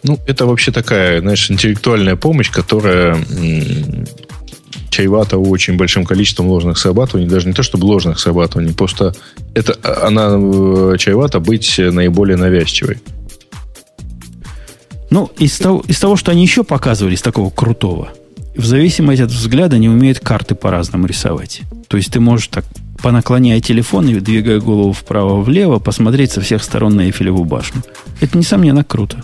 Ну, 0.04 0.18
это 0.26 0.46
вообще 0.46 0.72
такая, 0.72 1.22
знаешь, 1.22 1.52
интеллектуальная 1.52 2.16
помощь, 2.16 2.50
которая 2.50 3.14
м- 3.16 4.08
чревата 4.90 5.38
очень 5.38 5.78
большим 5.78 6.06
количеством 6.06 6.48
ложных 6.48 6.80
срабатываний. 6.80 7.30
Даже 7.30 7.48
не 7.48 7.54
то, 7.54 7.62
чтобы 7.62 7.86
ложных 7.86 8.20
срабатываний, 8.20 8.74
просто 8.74 9.14
это, 9.54 9.78
она 10.06 10.32
э, 10.36 10.96
чревата 10.98 11.40
быть 11.40 11.76
наиболее 11.78 12.38
навязчивой. 12.38 12.98
Ну, 15.12 15.32
из 15.38 15.58
того, 15.58 15.84
из 15.88 16.00
того, 16.00 16.16
что 16.16 16.32
они 16.32 16.42
еще 16.42 16.64
показывали, 16.64 17.16
из 17.16 17.22
такого 17.22 17.50
крутого, 17.50 18.10
в 18.56 18.66
зависимости 18.66 19.22
от 19.22 19.32
взгляда 19.32 19.76
они 19.76 19.90
умеют 19.90 20.20
карты 20.20 20.56
по-разному 20.56 21.06
рисовать. 21.06 21.62
То 21.88 21.98
есть 21.98 22.12
ты 22.12 22.20
можешь 22.20 22.48
так 22.48 22.66
понаклоняя 23.02 23.60
телефон 23.62 24.08
и 24.10 24.20
двигая 24.20 24.60
голову 24.60 24.94
вправо-влево, 24.94 25.80
посмотреть 25.80 26.32
со 26.32 26.42
всех 26.42 26.64
сторон 26.64 26.96
на 26.96 27.02
Эйфелеву 27.02 27.44
башню. 27.44 27.82
Это, 28.22 28.38
несомненно, 28.38 28.84
круто. 28.84 29.24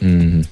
Mm-hmm. 0.00 0.46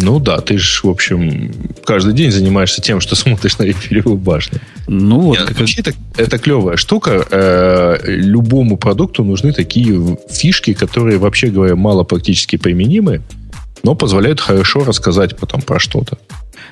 Ну 0.00 0.20
да, 0.20 0.40
ты 0.40 0.58
же, 0.58 0.80
в 0.84 0.90
общем, 0.90 1.52
каждый 1.84 2.14
день 2.14 2.30
занимаешься 2.30 2.80
тем, 2.80 3.00
что 3.00 3.16
смотришь 3.16 3.58
на 3.58 3.64
Эйфелеву 3.64 4.16
башню. 4.16 4.60
Ну 4.86 5.20
вот. 5.20 5.38
Нет, 5.38 5.48
как... 5.48 5.58
Вообще 5.58 5.80
это, 5.80 5.92
это 6.16 6.38
клевая 6.38 6.76
штука. 6.76 7.26
Э, 7.30 7.98
любому 8.04 8.76
продукту 8.76 9.24
нужны 9.24 9.52
такие 9.52 10.18
фишки, 10.30 10.72
которые, 10.72 11.18
вообще 11.18 11.48
говоря, 11.48 11.74
мало 11.74 12.04
практически 12.04 12.56
применимы, 12.56 13.22
но 13.82 13.94
позволяют 13.94 14.40
хорошо 14.40 14.84
рассказать 14.84 15.36
потом 15.36 15.62
про 15.62 15.78
что-то. 15.78 16.18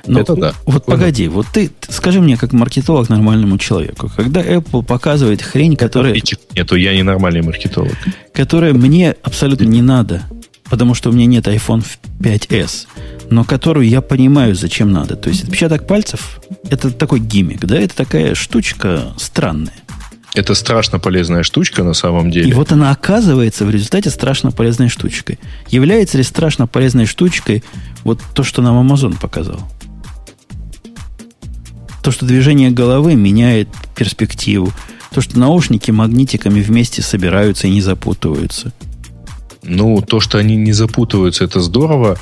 Но 0.07 0.21
это 0.21 0.35
да. 0.37 0.53
Вот 0.65 0.85
Понял. 0.85 0.99
погоди, 0.99 1.29
вот 1.29 1.47
ты 1.53 1.71
скажи 1.89 2.21
мне, 2.21 2.37
как 2.37 2.53
маркетолог 2.53 3.09
нормальному 3.09 3.59
человеку, 3.59 4.11
когда 4.15 4.41
Apple 4.41 4.85
показывает 4.85 5.43
хрень, 5.43 5.77
которая... 5.77 6.15
Нету, 6.55 6.77
я 6.77 6.95
не 6.95 7.03
нормальный 7.03 7.43
маркетолог. 7.43 7.95
Которая 8.33 8.73
мне 8.73 9.17
абсолютно 9.23 9.65
не 9.65 9.83
надо, 9.83 10.23
потому 10.71 10.95
что 10.95 11.11
у 11.11 11.13
меня 11.13 11.27
нет 11.27 11.47
iPhone 11.49 11.85
5s, 12.21 12.87
но 13.31 13.45
которую 13.45 13.89
я 13.89 14.01
понимаю, 14.01 14.55
зачем 14.55 14.93
надо. 14.93 15.17
То 15.17 15.29
есть 15.29 15.45
отпечаток 15.45 15.87
пальцев– 15.87 16.41
это 16.71 16.91
такой 16.91 17.21
гиммик, 17.21 17.65
да? 17.65 17.79
Это 17.79 17.97
такая 17.97 18.35
штучка 18.35 19.13
странная. 19.17 19.75
Это 20.37 20.55
страшно 20.55 20.99
полезная 20.99 21.43
штучка 21.43 21.83
на 21.83 21.95
самом 21.95 22.31
деле. 22.31 22.51
И 22.51 22.53
вот 22.53 22.71
она 22.71 22.91
оказывается 22.91 23.65
в 23.65 23.71
результате 23.71 24.11
страшно 24.11 24.53
полезной 24.53 24.91
штучкой. 24.91 25.39
Является 25.71 26.19
ли 26.19 26.23
страшно 26.23 26.67
полезной 26.67 27.07
штучкой 27.07 27.65
вот 28.05 28.21
то, 28.35 28.45
что 28.45 28.61
нам 28.61 28.87
Amazon 28.87 29.19
показал? 29.19 29.61
То, 32.03 32.11
что 32.11 32.27
движение 32.27 32.71
головы 32.71 33.15
меняет 33.15 33.69
перспективу. 33.97 34.75
То, 35.11 35.23
что 35.23 35.39
наушники 35.39 35.91
магнитиками 35.91 36.61
вместе 36.61 37.01
собираются 37.01 37.67
и 37.67 37.71
не 37.71 37.81
запутываются. 37.81 38.75
Ну, 39.63 40.03
то, 40.03 40.21
что 40.21 40.37
они 40.37 40.57
не 40.57 40.73
запутываются, 40.73 41.45
это 41.45 41.61
здорово. 41.63 42.19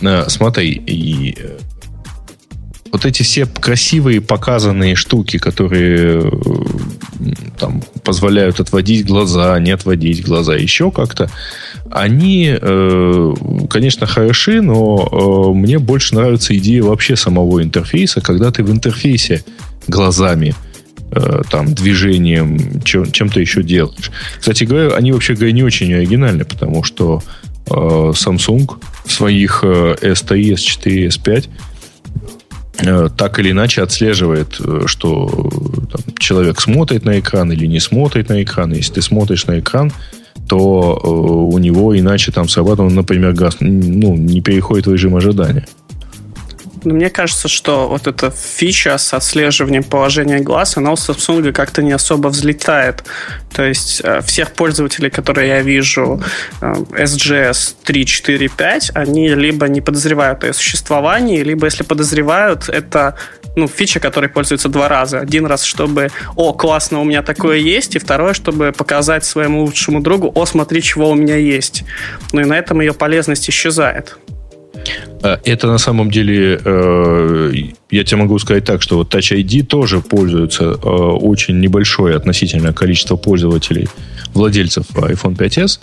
Э, 0.00 0.24
смотри, 0.28 0.70
и 0.70 1.36
э, 1.38 1.58
вот 2.90 3.04
эти 3.04 3.22
все 3.22 3.44
красивые 3.44 4.22
показанные 4.22 4.94
штуки, 4.94 5.38
которые 5.38 6.22
э, 6.22 6.30
там, 7.58 7.82
позволяют 8.04 8.60
отводить 8.60 9.06
глаза, 9.06 9.58
не 9.60 9.70
отводить 9.70 10.24
глаза, 10.24 10.54
еще 10.54 10.90
как-то, 10.90 11.30
они, 11.90 12.56
э, 12.60 13.34
конечно, 13.68 14.06
хороши, 14.06 14.62
но 14.62 15.08
э, 15.10 15.56
мне 15.56 15.78
больше 15.78 16.14
нравится 16.14 16.56
идея 16.56 16.82
вообще 16.82 17.16
самого 17.16 17.62
интерфейса, 17.62 18.20
когда 18.20 18.50
ты 18.50 18.62
в 18.62 18.70
интерфейсе 18.70 19.44
глазами 19.86 20.54
там, 21.50 21.74
движением, 21.74 22.82
чем, 22.84 23.10
чем-то 23.10 23.40
еще 23.40 23.64
делаешь. 23.64 24.12
Кстати 24.38 24.62
говоря, 24.62 24.94
они 24.94 25.10
вообще 25.10 25.34
говоря 25.34 25.50
не 25.50 25.64
очень 25.64 25.92
оригинальны, 25.92 26.44
потому 26.44 26.84
что 26.84 27.20
Samsung 27.66 28.70
в 29.04 29.10
своих 29.10 29.64
S3, 29.64 30.54
S4, 30.54 31.08
S5 31.08 31.48
Э, 31.48 31.48
так 33.16 33.38
или 33.38 33.50
иначе 33.50 33.82
отслеживает, 33.82 34.60
э, 34.60 34.82
что 34.86 35.28
там, 35.90 36.00
человек 36.18 36.60
смотрит 36.60 37.04
на 37.04 37.18
экран 37.18 37.52
или 37.52 37.66
не 37.66 37.80
смотрит 37.80 38.28
на 38.28 38.42
экран. 38.42 38.72
Если 38.72 38.94
ты 38.94 39.02
смотришь 39.02 39.46
на 39.46 39.60
экран, 39.60 39.92
то 40.48 41.00
э, 41.02 41.08
у 41.08 41.58
него 41.58 41.98
иначе 41.98 42.32
там 42.32 42.48
срабатывает, 42.48 42.94
например, 42.94 43.32
газ 43.32 43.56
ну, 43.60 44.16
не 44.16 44.40
переходит 44.40 44.86
в 44.86 44.92
режим 44.92 45.16
ожидания. 45.16 45.66
Но 46.84 46.94
мне 46.94 47.10
кажется, 47.10 47.48
что 47.48 47.88
вот 47.88 48.06
эта 48.06 48.30
фича 48.30 48.96
с 48.98 49.12
отслеживанием 49.14 49.84
положения 49.84 50.40
глаз, 50.40 50.76
она 50.76 50.92
у 50.92 50.94
Samsung 50.94 51.52
как-то 51.52 51.82
не 51.82 51.92
особо 51.92 52.28
взлетает. 52.28 53.04
То 53.52 53.64
есть 53.64 54.00
э, 54.04 54.20
всех 54.22 54.52
пользователей, 54.52 55.10
которые 55.10 55.48
я 55.48 55.62
вижу, 55.62 56.22
SGS 56.60 57.74
3, 57.84 58.06
4, 58.06 58.48
5, 58.48 58.90
они 58.94 59.28
либо 59.34 59.68
не 59.68 59.80
подозревают 59.80 60.44
о 60.44 60.48
ее 60.48 60.54
существовании, 60.54 61.42
либо 61.42 61.66
если 61.66 61.82
подозревают, 61.82 62.68
это 62.68 63.16
ну, 63.56 63.66
фича, 63.66 64.00
которой 64.00 64.28
пользуются 64.28 64.68
два 64.68 64.88
раза. 64.88 65.20
Один 65.20 65.46
раз, 65.46 65.64
чтобы, 65.64 66.08
о, 66.36 66.52
классно, 66.52 67.00
у 67.00 67.04
меня 67.04 67.22
такое 67.22 67.58
есть, 67.58 67.96
и 67.96 67.98
второе, 67.98 68.32
чтобы 68.34 68.72
показать 68.72 69.24
своему 69.24 69.64
лучшему 69.64 70.00
другу, 70.00 70.30
о, 70.34 70.46
смотри, 70.46 70.82
чего 70.82 71.10
у 71.10 71.14
меня 71.14 71.36
есть. 71.36 71.84
Ну 72.32 72.40
и 72.40 72.44
на 72.44 72.56
этом 72.56 72.80
ее 72.80 72.94
полезность 72.94 73.50
исчезает. 73.50 74.16
Э, 75.22 75.36
это 75.44 75.66
на 75.66 75.78
самом 75.78 76.10
деле, 76.10 76.60
э, 76.64 77.52
я 77.90 78.04
тебе 78.04 78.16
могу 78.18 78.38
сказать 78.38 78.64
так, 78.64 78.82
что 78.82 78.96
вот 78.96 79.14
Touch 79.14 79.36
ID 79.36 79.64
тоже 79.64 80.00
пользуется 80.00 80.64
э, 80.64 80.76
очень 80.76 81.60
небольшое 81.60 82.16
относительное 82.16 82.72
количество 82.72 83.16
пользователей, 83.16 83.88
владельцев 84.34 84.86
iPhone 84.94 85.36
5s, 85.36 85.80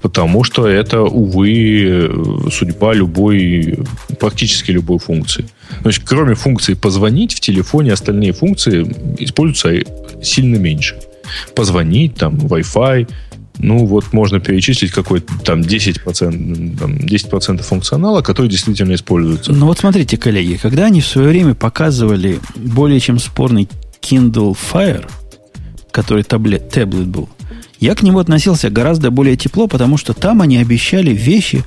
потому 0.00 0.44
что 0.44 0.66
это, 0.66 1.02
увы, 1.02 2.10
судьба 2.50 2.94
любой, 2.94 3.80
практически 4.18 4.70
любой 4.70 4.98
функции. 4.98 5.44
Есть, 5.84 6.04
кроме 6.06 6.34
функции 6.34 6.72
позвонить 6.72 7.34
в 7.34 7.40
телефоне, 7.40 7.92
остальные 7.92 8.32
функции 8.32 8.86
используются 9.18 9.92
сильно 10.22 10.56
меньше. 10.56 10.96
Позвонить, 11.54 12.14
там, 12.14 12.36
Wi-Fi, 12.36 13.08
ну, 13.58 13.86
вот 13.86 14.12
можно 14.12 14.40
перечислить 14.40 14.90
какой-то 14.90 15.32
там 15.44 15.60
10%, 15.60 16.78
там, 16.78 16.96
10% 16.96 17.62
функционала, 17.62 18.22
который 18.22 18.48
действительно 18.48 18.94
используется. 18.94 19.52
Ну, 19.52 19.66
вот 19.66 19.78
смотрите, 19.78 20.16
коллеги, 20.16 20.58
когда 20.60 20.86
они 20.86 21.00
в 21.00 21.06
свое 21.06 21.28
время 21.28 21.54
показывали 21.54 22.40
более 22.54 23.00
чем 23.00 23.18
спорный 23.18 23.68
Kindle 24.00 24.56
Fire, 24.72 25.08
который 25.90 26.22
таблет, 26.22 26.68
таблет 26.70 27.06
был, 27.06 27.28
я 27.80 27.94
к 27.94 28.02
нему 28.02 28.18
относился 28.18 28.70
гораздо 28.70 29.10
более 29.10 29.36
тепло, 29.36 29.66
потому 29.66 29.96
что 29.96 30.12
там 30.14 30.42
они 30.42 30.58
обещали 30.58 31.10
вещи, 31.10 31.64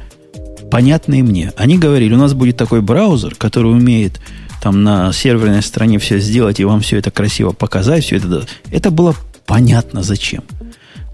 понятные 0.72 1.24
мне. 1.24 1.54
Они 1.58 1.78
говорили, 1.78 2.14
у 2.14 2.18
нас 2.18 2.34
будет 2.34 2.58
такой 2.58 2.82
браузер, 2.82 3.36
который 3.36 3.72
умеет 3.72 4.20
там 4.62 4.84
на 4.84 5.14
серверной 5.14 5.62
стороне 5.62 6.00
все 6.00 6.20
сделать 6.20 6.60
и 6.60 6.66
вам 6.66 6.82
все 6.82 6.98
это 6.98 7.12
красиво 7.12 7.52
показать, 7.52 8.04
все 8.04 8.18
это. 8.18 8.46
Это 8.72 8.92
было 8.92 9.16
понятно 9.46 10.04
зачем. 10.04 10.44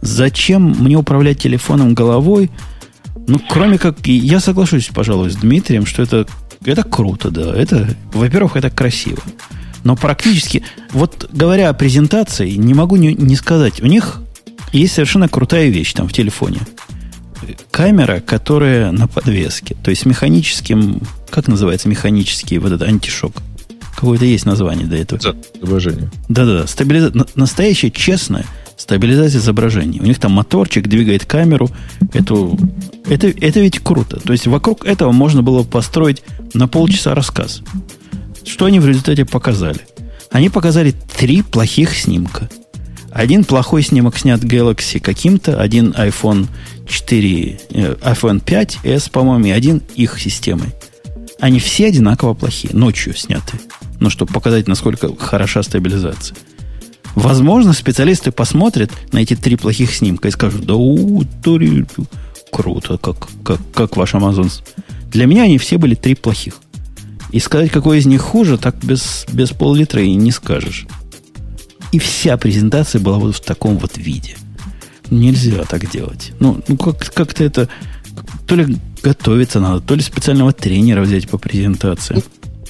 Зачем 0.06 0.62
мне 0.62 0.96
управлять 0.96 1.42
телефоном 1.42 1.96
головой? 1.96 2.52
Ну, 3.28 3.40
кроме 3.50 3.80
как... 3.80 4.06
Я 4.06 4.40
соглашусь, 4.40 4.90
пожалуй, 4.94 5.32
с 5.32 5.36
Дмитрием, 5.36 5.88
что 5.88 6.04
это, 6.04 6.28
это 6.64 6.84
круто, 6.84 7.32
да. 7.32 7.56
Это, 7.56 7.90
во-первых, 8.14 8.56
это 8.56 8.70
красиво. 8.70 9.22
Но 9.84 9.96
практически... 9.96 10.64
Вот 10.92 11.28
говоря 11.32 11.70
о 11.70 11.74
презентации, 11.74 12.52
не 12.52 12.76
могу 12.76 12.98
не, 12.98 13.16
не 13.16 13.36
сказать. 13.36 13.82
У 13.82 13.88
них 13.88 14.22
есть 14.72 14.94
совершенно 14.94 15.28
крутая 15.28 15.70
вещь 15.70 15.94
там 15.94 16.08
в 16.08 16.14
телефоне. 16.14 16.60
Камера, 17.72 18.20
которая 18.20 18.92
на 18.92 19.08
подвеске. 19.08 19.76
То 19.84 19.90
есть 19.90 20.06
механическим... 20.06 21.02
Как 21.32 21.48
называется 21.48 21.90
механический 21.90 22.60
вот 22.60 22.72
этот 22.72 22.88
антишок? 22.88 23.34
Какое-то 23.96 24.26
есть 24.26 24.46
название 24.46 24.86
до 24.86 24.98
этого. 24.98 25.20
Изображение. 25.60 26.12
Да-да-да. 26.30 26.68
Стабилиза... 26.68 27.12
Настоящая, 27.34 27.90
честная 27.90 28.46
стабилизация 28.78 29.40
изображения. 29.40 30.00
У 30.02 30.06
них 30.06 30.20
там 30.20 30.34
моторчик 30.34 30.88
двигает 30.88 31.26
камеру. 31.26 31.70
Это, 32.14 32.50
это, 33.08 33.28
это 33.28 33.60
ведь 33.60 33.80
круто. 33.80 34.20
То 34.20 34.34
есть 34.34 34.48
вокруг 34.48 34.86
этого 34.86 35.12
можно 35.12 35.44
было 35.44 35.64
построить 35.64 36.24
на 36.54 36.68
полчаса 36.68 37.16
рассказ. 37.16 37.62
Что 38.46 38.66
они 38.66 38.80
в 38.80 38.88
результате 38.88 39.26
показали? 39.26 39.80
Они 40.32 40.50
показали 40.50 40.94
три 41.18 41.42
плохих 41.42 41.96
снимка. 41.96 42.50
Один 43.12 43.46
плохой 43.46 43.82
снимок 43.82 44.18
снят 44.18 44.44
Galaxy 44.44 45.00
каким-то, 45.00 45.62
один 45.62 45.92
iPhone 45.92 46.48
4, 46.86 47.60
э, 47.70 47.96
iPhone 48.02 48.44
5s, 48.44 49.10
по-моему, 49.10 49.46
и 49.46 49.52
один 49.52 49.82
их 49.96 50.20
системой. 50.20 50.74
Они 51.40 51.60
все 51.60 51.88
одинаково 51.88 52.34
плохие, 52.34 52.74
ночью 52.74 53.16
сняты. 53.16 53.58
Ну, 54.02 54.10
чтобы 54.10 54.34
показать, 54.34 54.68
насколько 54.68 55.16
хороша 55.16 55.64
стабилизация. 55.64 56.36
Возможно, 57.16 57.72
специалисты 57.72 58.32
посмотрят 58.32 58.92
на 59.14 59.20
эти 59.20 59.36
три 59.36 59.56
плохих 59.56 59.94
снимка 59.96 60.28
и 60.28 60.32
скажут, 60.32 60.66
да 60.66 60.76
у, 60.76 61.24
тури, 61.44 61.86
круто, 62.52 62.98
как, 62.98 63.28
как, 63.44 63.60
как 63.74 63.98
ваш 63.98 64.14
Amazon. 64.14 64.52
Для 65.12 65.26
меня 65.26 65.44
они 65.44 65.58
все 65.58 65.78
были 65.78 65.96
три 65.96 66.16
плохих. 66.16 66.56
И 67.32 67.40
сказать, 67.40 67.72
какой 67.72 68.00
из 68.00 68.06
них 68.06 68.22
хуже, 68.22 68.58
так 68.58 68.76
без, 68.84 69.26
без 69.32 69.50
пол-литра 69.50 70.02
и 70.02 70.14
не 70.14 70.32
скажешь. 70.32 70.86
И 71.92 72.00
вся 72.00 72.36
презентация 72.38 73.00
была 73.00 73.18
вот 73.18 73.36
в 73.36 73.40
таком 73.40 73.78
вот 73.78 73.98
виде. 73.98 74.36
Нельзя 75.10 75.64
так 75.64 75.90
делать. 75.90 76.34
Ну, 76.40 76.62
ну 76.68 76.78
как, 76.78 77.00
как-то 77.14 77.44
это... 77.44 77.70
То 78.48 78.56
ли 78.56 78.78
готовиться 79.02 79.60
надо, 79.60 79.82
то 79.82 79.96
ли 79.96 80.02
специального 80.02 80.52
тренера 80.52 81.02
взять 81.02 81.30
по 81.30 81.38
презентации. 81.38 82.24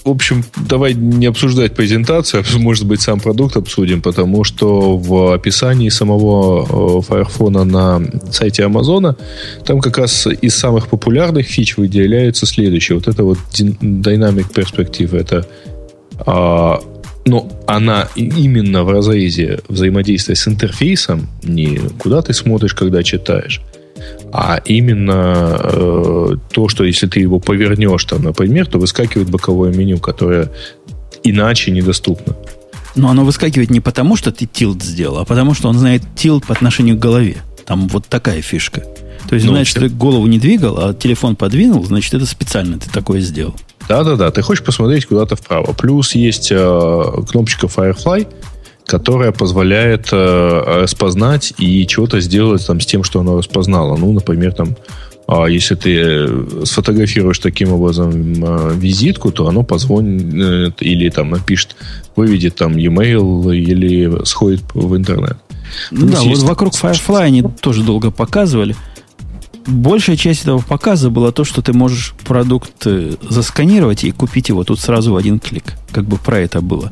В 0.06 0.10
общем, 0.12 0.44
давай 0.70 0.94
не 0.94 1.26
обсуждать 1.26 1.74
презентацию, 1.74 2.44
может 2.60 2.86
быть, 2.86 3.02
сам 3.02 3.20
продукт 3.20 3.58
обсудим, 3.58 4.04
потому 4.04 4.44
что 4.44 4.98
в 4.98 5.34
описании 5.34 5.90
самого 5.90 7.02
э, 7.10 7.14
Fire 7.14 7.64
на 7.64 8.02
сайте 8.32 8.64
Амазона 8.66 9.18
там 9.66 9.82
как 9.82 9.98
раз 9.98 10.28
из 10.28 10.56
самых 10.56 10.90
популярных 10.90 11.48
фич 11.48 11.78
выделяется 11.78 12.46
следующее. 12.46 13.00
Вот 13.00 13.08
это 13.08 13.24
вот 13.24 13.40
Dynamic 13.52 14.54
Perspective. 14.54 15.18
Это 15.18 15.48
а, 16.20 16.80
но 17.26 17.50
она 17.66 18.08
именно 18.16 18.84
в 18.84 18.92
разрезе 18.92 19.60
взаимодействия 19.68 20.36
с 20.36 20.48
интерфейсом, 20.48 21.28
не 21.44 21.80
куда 21.98 22.22
ты 22.22 22.34
смотришь, 22.34 22.76
когда 22.76 23.02
читаешь, 23.02 23.62
а 24.32 24.60
именно 24.66 25.60
э, 25.64 26.30
то, 26.52 26.68
что 26.68 26.84
если 26.84 27.08
ты 27.08 27.20
его 27.20 27.40
повернешь 27.40 28.04
там, 28.06 28.24
например, 28.24 28.68
то 28.68 28.80
выскакивает 28.80 29.30
боковое 29.30 29.74
меню, 29.74 29.98
которое 30.00 30.52
иначе 31.24 31.72
недоступно. 31.72 32.36
Но 32.96 33.10
оно 33.10 33.26
выскакивает 33.26 33.70
не 33.70 33.82
потому, 33.82 34.16
что 34.16 34.32
ты 34.32 34.46
тилт 34.46 34.82
сделал, 34.84 35.20
а 35.20 35.26
потому, 35.26 35.54
что 35.54 35.70
он 35.70 35.78
знает 35.78 36.02
тилт 36.16 36.46
по 36.46 36.54
отношению 36.54 36.96
к 36.98 37.00
голове. 37.00 37.38
Там 37.66 37.88
вот 37.88 38.08
такая 38.08 38.42
фишка. 38.42 38.84
То 39.28 39.36
есть, 39.36 39.46
ну, 39.46 39.54
значит, 39.54 39.78
ты 39.78 39.90
голову 39.90 40.28
не 40.28 40.38
двигал, 40.38 40.78
а 40.78 40.94
телефон 40.94 41.36
подвинул, 41.36 41.84
значит, 41.84 42.14
это 42.14 42.26
специально 42.26 42.78
ты 42.78 42.90
такое 42.90 43.22
сделал. 43.22 43.56
Да-да-да, 43.88 44.32
ты 44.32 44.42
хочешь 44.42 44.64
посмотреть 44.64 45.06
куда-то 45.06 45.36
вправо. 45.36 45.74
Плюс 45.74 46.16
есть 46.16 46.52
э, 46.52 47.12
кнопочка 47.30 47.68
Firefly, 47.68 48.28
которая 48.86 49.32
позволяет 49.32 50.10
э, 50.12 50.82
распознать 50.84 51.54
и 51.58 51.86
чего-то 51.88 52.20
сделать 52.22 52.66
там 52.66 52.80
с 52.80 52.86
тем, 52.86 53.04
что 53.04 53.20
она 53.20 53.34
распознала. 53.34 53.98
Ну, 53.98 54.12
например, 54.14 54.54
там, 54.54 54.76
э, 55.28 55.46
если 55.50 55.76
ты 55.76 55.98
э, 55.98 56.46
сфотографируешь 56.66 57.40
таким 57.40 57.72
образом 57.74 58.12
э, 58.14 58.74
визитку, 58.76 59.32
то 59.32 59.48
оно 59.48 59.64
позвонит 59.64 60.82
или 60.82 61.10
там 61.10 61.32
напишет, 61.32 61.76
выведет 62.16 62.56
там 62.56 62.78
e-mail 62.78 63.56
или 63.56 64.24
сходит 64.26 64.62
в 64.74 64.96
интернет. 64.96 65.38
Ну, 65.92 66.08
да, 66.08 66.22
вот 66.22 66.38
вокруг 66.40 66.74
Firefly 66.74 67.22
они 67.22 67.44
тоже 67.62 67.84
долго 67.84 68.12
показывали. 68.12 68.76
Большая 69.66 70.16
часть 70.16 70.44
этого 70.44 70.60
показа 70.60 71.10
была 71.10 71.32
то, 71.32 71.44
что 71.44 71.64
ты 71.64 71.74
можешь 71.74 72.14
продукт 72.24 72.86
э, 72.86 73.16
засканировать 73.28 74.04
и 74.04 74.12
купить 74.12 74.50
его 74.50 74.64
тут 74.64 74.80
сразу 74.80 75.14
в 75.14 75.18
один 75.18 75.40
клик. 75.40 75.74
Как 75.92 76.06
бы 76.06 76.18
про 76.18 76.40
это 76.40 76.62
было. 76.62 76.92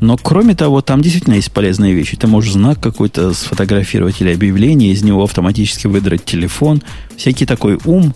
Но 0.00 0.16
кроме 0.16 0.54
того, 0.54 0.80
там 0.80 1.02
действительно 1.02 1.34
есть 1.34 1.52
полезные 1.52 1.94
вещи. 1.94 2.16
Ты 2.16 2.26
можешь 2.26 2.52
знак 2.52 2.80
какой-то 2.80 3.34
сфотографировать 3.34 4.20
или 4.20 4.32
объявление, 4.32 4.92
из 4.92 5.02
него 5.02 5.22
автоматически 5.22 5.86
выдрать 5.86 6.24
телефон. 6.24 6.82
Всякий 7.16 7.44
такой 7.44 7.78
ум. 7.84 8.14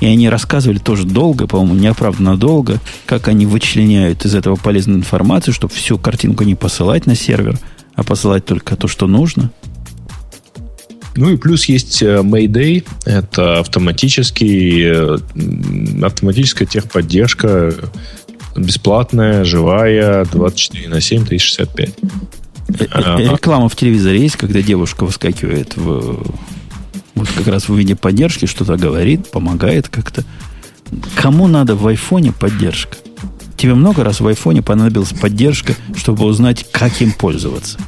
И 0.00 0.06
они 0.06 0.28
рассказывали 0.28 0.78
тоже 0.78 1.04
долго, 1.04 1.46
по-моему, 1.46 1.74
неоправданно 1.74 2.36
долго, 2.36 2.80
как 3.06 3.28
они 3.28 3.46
вычленяют 3.46 4.24
из 4.24 4.34
этого 4.34 4.56
полезную 4.56 4.98
информацию, 4.98 5.54
чтобы 5.54 5.72
всю 5.74 5.96
картинку 5.96 6.42
не 6.42 6.56
посылать 6.56 7.06
на 7.06 7.14
сервер, 7.14 7.56
а 7.94 8.02
посылать 8.02 8.44
только 8.44 8.74
то, 8.74 8.88
что 8.88 9.06
нужно. 9.06 9.52
Ну 11.14 11.30
и 11.30 11.36
плюс 11.36 11.66
есть 11.66 12.02
э, 12.02 12.20
Mayday. 12.22 12.84
Это 13.04 13.60
автоматический, 13.60 14.82
э, 14.82 15.18
автоматическая 16.02 16.66
техподдержка 16.66 17.74
бесплатная, 18.56 19.44
живая, 19.44 20.24
24 20.24 20.88
на 20.88 21.00
7, 21.00 21.26
365. 21.26 21.94
Э, 22.68 23.16
реклама 23.18 23.68
в 23.68 23.76
телевизоре 23.76 24.20
есть, 24.20 24.36
когда 24.36 24.62
девушка 24.62 25.04
выскакивает 25.04 25.76
в 25.76 26.22
вот 27.14 27.28
как 27.36 27.46
раз 27.46 27.68
в 27.68 27.76
виде 27.76 27.94
поддержки, 27.94 28.46
что-то 28.46 28.76
говорит, 28.76 29.30
помогает 29.30 29.88
как-то. 29.88 30.24
Кому 31.14 31.46
надо 31.46 31.76
в 31.76 31.86
айфоне 31.86 32.32
поддержка? 32.32 32.96
Тебе 33.56 33.74
много 33.74 34.02
раз 34.02 34.20
в 34.20 34.26
айфоне 34.26 34.62
понадобилась 34.62 35.12
поддержка, 35.12 35.74
чтобы 35.94 36.24
узнать, 36.24 36.66
как 36.72 37.00
им 37.00 37.12
пользоваться? 37.12 37.78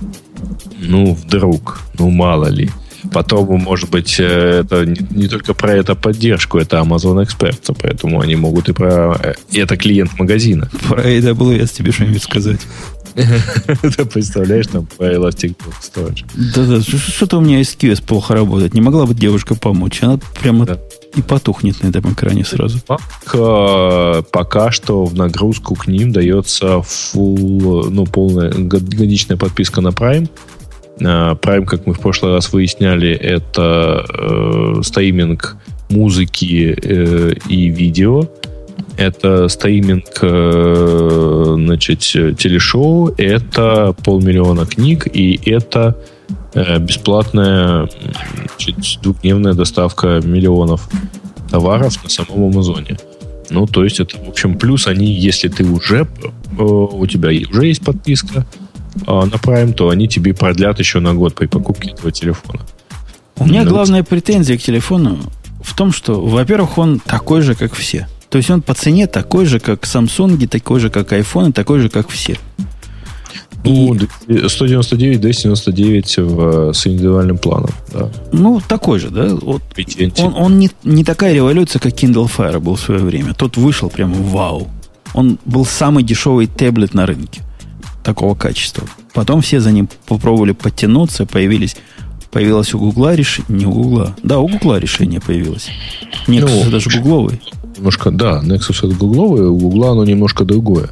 Ну, 0.79 1.15
вдруг. 1.15 1.81
Ну, 1.99 2.11
мало 2.11 2.47
ли. 2.47 2.71
Потом, 3.13 3.61
может 3.61 3.91
быть, 3.91 4.17
э, 4.19 4.63
это 4.65 4.87
не, 4.87 5.07
не 5.11 5.29
только 5.29 5.55
про 5.55 5.73
это 5.73 5.95
поддержку, 5.95 6.59
это 6.59 6.79
Amazon 6.79 7.25
Expert, 7.25 7.77
поэтому 7.81 8.21
они 8.21 8.37
могут 8.37 8.69
и 8.69 8.73
про... 8.73 9.17
Э, 9.23 9.35
и 9.51 9.59
это 9.59 9.77
клиент 9.77 10.19
магазина. 10.19 10.71
Про 10.89 11.03
AWS 11.03 11.77
тебе 11.77 11.93
что-нибудь 11.93 12.23
сказать. 12.23 12.61
Ты 13.15 14.05
представляешь, 14.07 14.67
там 14.67 14.87
по 14.87 15.05
Elastic 15.05 15.55
Storage. 15.81 16.25
Да-да, 16.55 16.81
что-то 16.81 17.39
у 17.39 17.41
меня 17.41 17.61
SQS 17.61 18.05
плохо 18.05 18.35
работает. 18.35 18.75
Не 18.75 18.81
могла 18.81 19.07
бы 19.07 19.15
девушка 19.15 19.55
помочь. 19.55 20.03
Она 20.03 20.19
прямо 20.41 20.67
и 21.15 21.23
потухнет 21.23 21.81
на 21.83 21.89
этом 21.89 22.13
экране 22.13 22.45
сразу. 22.45 22.81
Пока 22.87 24.73
что 24.73 25.05
в 25.05 25.15
нагрузку 25.15 25.77
к 25.77 25.87
ним 25.87 26.13
дается 26.13 26.83
full, 26.83 27.89
ну, 27.91 28.05
полная 28.05 28.51
годичная 28.53 29.37
подписка 29.37 29.81
на 29.81 29.89
Prime 29.89 30.29
Э, 30.29 30.54
Prime, 30.99 31.65
как 31.65 31.87
мы 31.87 31.95
в 31.95 32.01
прошлый 32.01 32.33
раз 32.33 32.53
выясняли, 32.53 33.11
это 33.11 34.05
э, 34.09 34.83
стриминг 34.83 35.57
музыки 35.91 36.77
э, 36.81 37.35
и 37.49 37.69
видео. 37.69 38.29
Это 38.97 39.49
стриминг 39.49 40.07
э, 40.23 41.55
значит, 41.57 41.99
телешоу, 42.01 43.13
это 43.19 43.95
полмиллиона 44.05 44.67
книг, 44.67 45.09
и 45.13 45.41
это 45.51 45.97
э, 46.55 46.79
бесплатная 46.79 47.89
значит, 48.57 48.77
двухдневная 49.03 49.55
доставка 49.55 50.21
миллионов 50.25 50.89
товаров 51.51 52.03
на 52.05 52.09
самом 52.09 52.51
Амазоне. 52.51 52.97
Ну, 53.51 53.67
то 53.67 53.85
есть 53.85 54.01
это, 54.01 54.17
в 54.17 54.29
общем, 54.29 54.59
плюс 54.59 54.87
они, 54.87 55.07
если 55.07 55.49
ты 55.49 55.65
уже, 55.65 56.07
э, 56.57 56.63
у 56.63 57.07
тебя 57.07 57.31
уже 57.51 57.67
есть 57.67 57.85
подписка, 57.85 58.47
а, 59.07 59.27
на 59.27 59.35
Prime, 59.35 59.73
то 59.73 59.91
они 59.91 60.09
тебе 60.09 60.35
продлят 60.35 60.79
еще 60.79 61.01
на 61.01 61.15
год 61.15 61.35
при 61.35 61.47
покупке 61.47 61.91
этого 61.91 62.11
телефона. 62.13 62.61
У 63.37 63.47
меня 63.47 63.65
ну, 63.65 63.71
главная 63.71 64.03
претензия 64.03 64.57
к 64.57 64.63
телефону 64.63 65.19
в 65.63 65.75
том, 65.75 65.93
что, 65.93 66.21
во-первых, 66.21 66.79
он 66.79 67.01
такой 67.01 67.43
же, 67.43 67.55
как 67.55 67.75
все. 67.75 68.07
То 68.29 68.39
есть 68.39 68.51
он 68.51 68.63
по 68.63 68.75
цене 68.75 69.07
такой 69.07 69.47
же, 69.47 69.61
как 69.61 69.85
Samsung, 69.85 70.47
такой 70.47 70.81
же, 70.81 70.91
как 70.91 71.13
iPhone, 71.13 71.53
такой 71.53 71.81
же, 71.81 71.89
как 71.89 72.09
все. 72.09 72.37
Ну, 73.65 73.95
и... 73.95 74.49
199, 74.49 75.21
299 75.21 76.19
в, 76.19 76.73
с 76.73 76.87
индивидуальным 76.87 77.39
планом. 77.39 77.71
Да. 77.93 78.11
Ну, 78.33 78.61
такой 78.67 78.99
же, 78.99 79.09
да? 79.09 79.35
Вот 79.35 79.63
он 80.19 80.35
он 80.37 80.59
не, 80.59 80.71
не 80.85 81.03
такая 81.03 81.33
революция, 81.33 81.81
как 81.81 81.93
Kindle 81.95 82.31
Fire 82.31 82.61
был 82.61 82.75
в 82.75 82.81
свое 82.81 83.01
время. 83.01 83.33
Тот 83.33 83.57
вышел 83.57 83.89
прямо 83.89 84.17
вау. 84.17 84.69
Он 85.15 85.39
был 85.47 85.65
самый 85.65 86.05
дешевый 86.05 86.47
таблет 86.47 86.93
на 86.93 87.07
рынке 87.07 87.44
такого 88.05 88.35
качества. 88.35 88.87
Потом 89.13 89.41
все 89.41 89.61
за 89.61 89.73
ним 89.73 89.89
попробовали 90.07 90.53
подтянуться, 90.53 91.27
появились 91.27 91.77
появилось 92.35 92.75
у 92.75 92.81
Гугла 92.81 93.15
решение, 93.15 93.61
не 93.61 93.67
у 93.67 93.71
Гугла, 93.71 94.17
да, 94.25 94.41
у 94.41 94.49
Гугла 94.49 94.81
решение 94.81 95.21
появилось. 95.21 95.69
Nexus 96.27 96.65
ну, 96.65 96.71
даже 96.71 96.91
гугловый. 96.91 97.41
Немножко, 97.77 98.11
да, 98.11 98.43
Nexus 98.43 98.79
это 98.79 98.89
гугловый, 98.89 99.47
у 99.47 99.57
Гугла 99.57 99.93
оно 99.93 100.05
немножко 100.05 100.45
другое. 100.45 100.91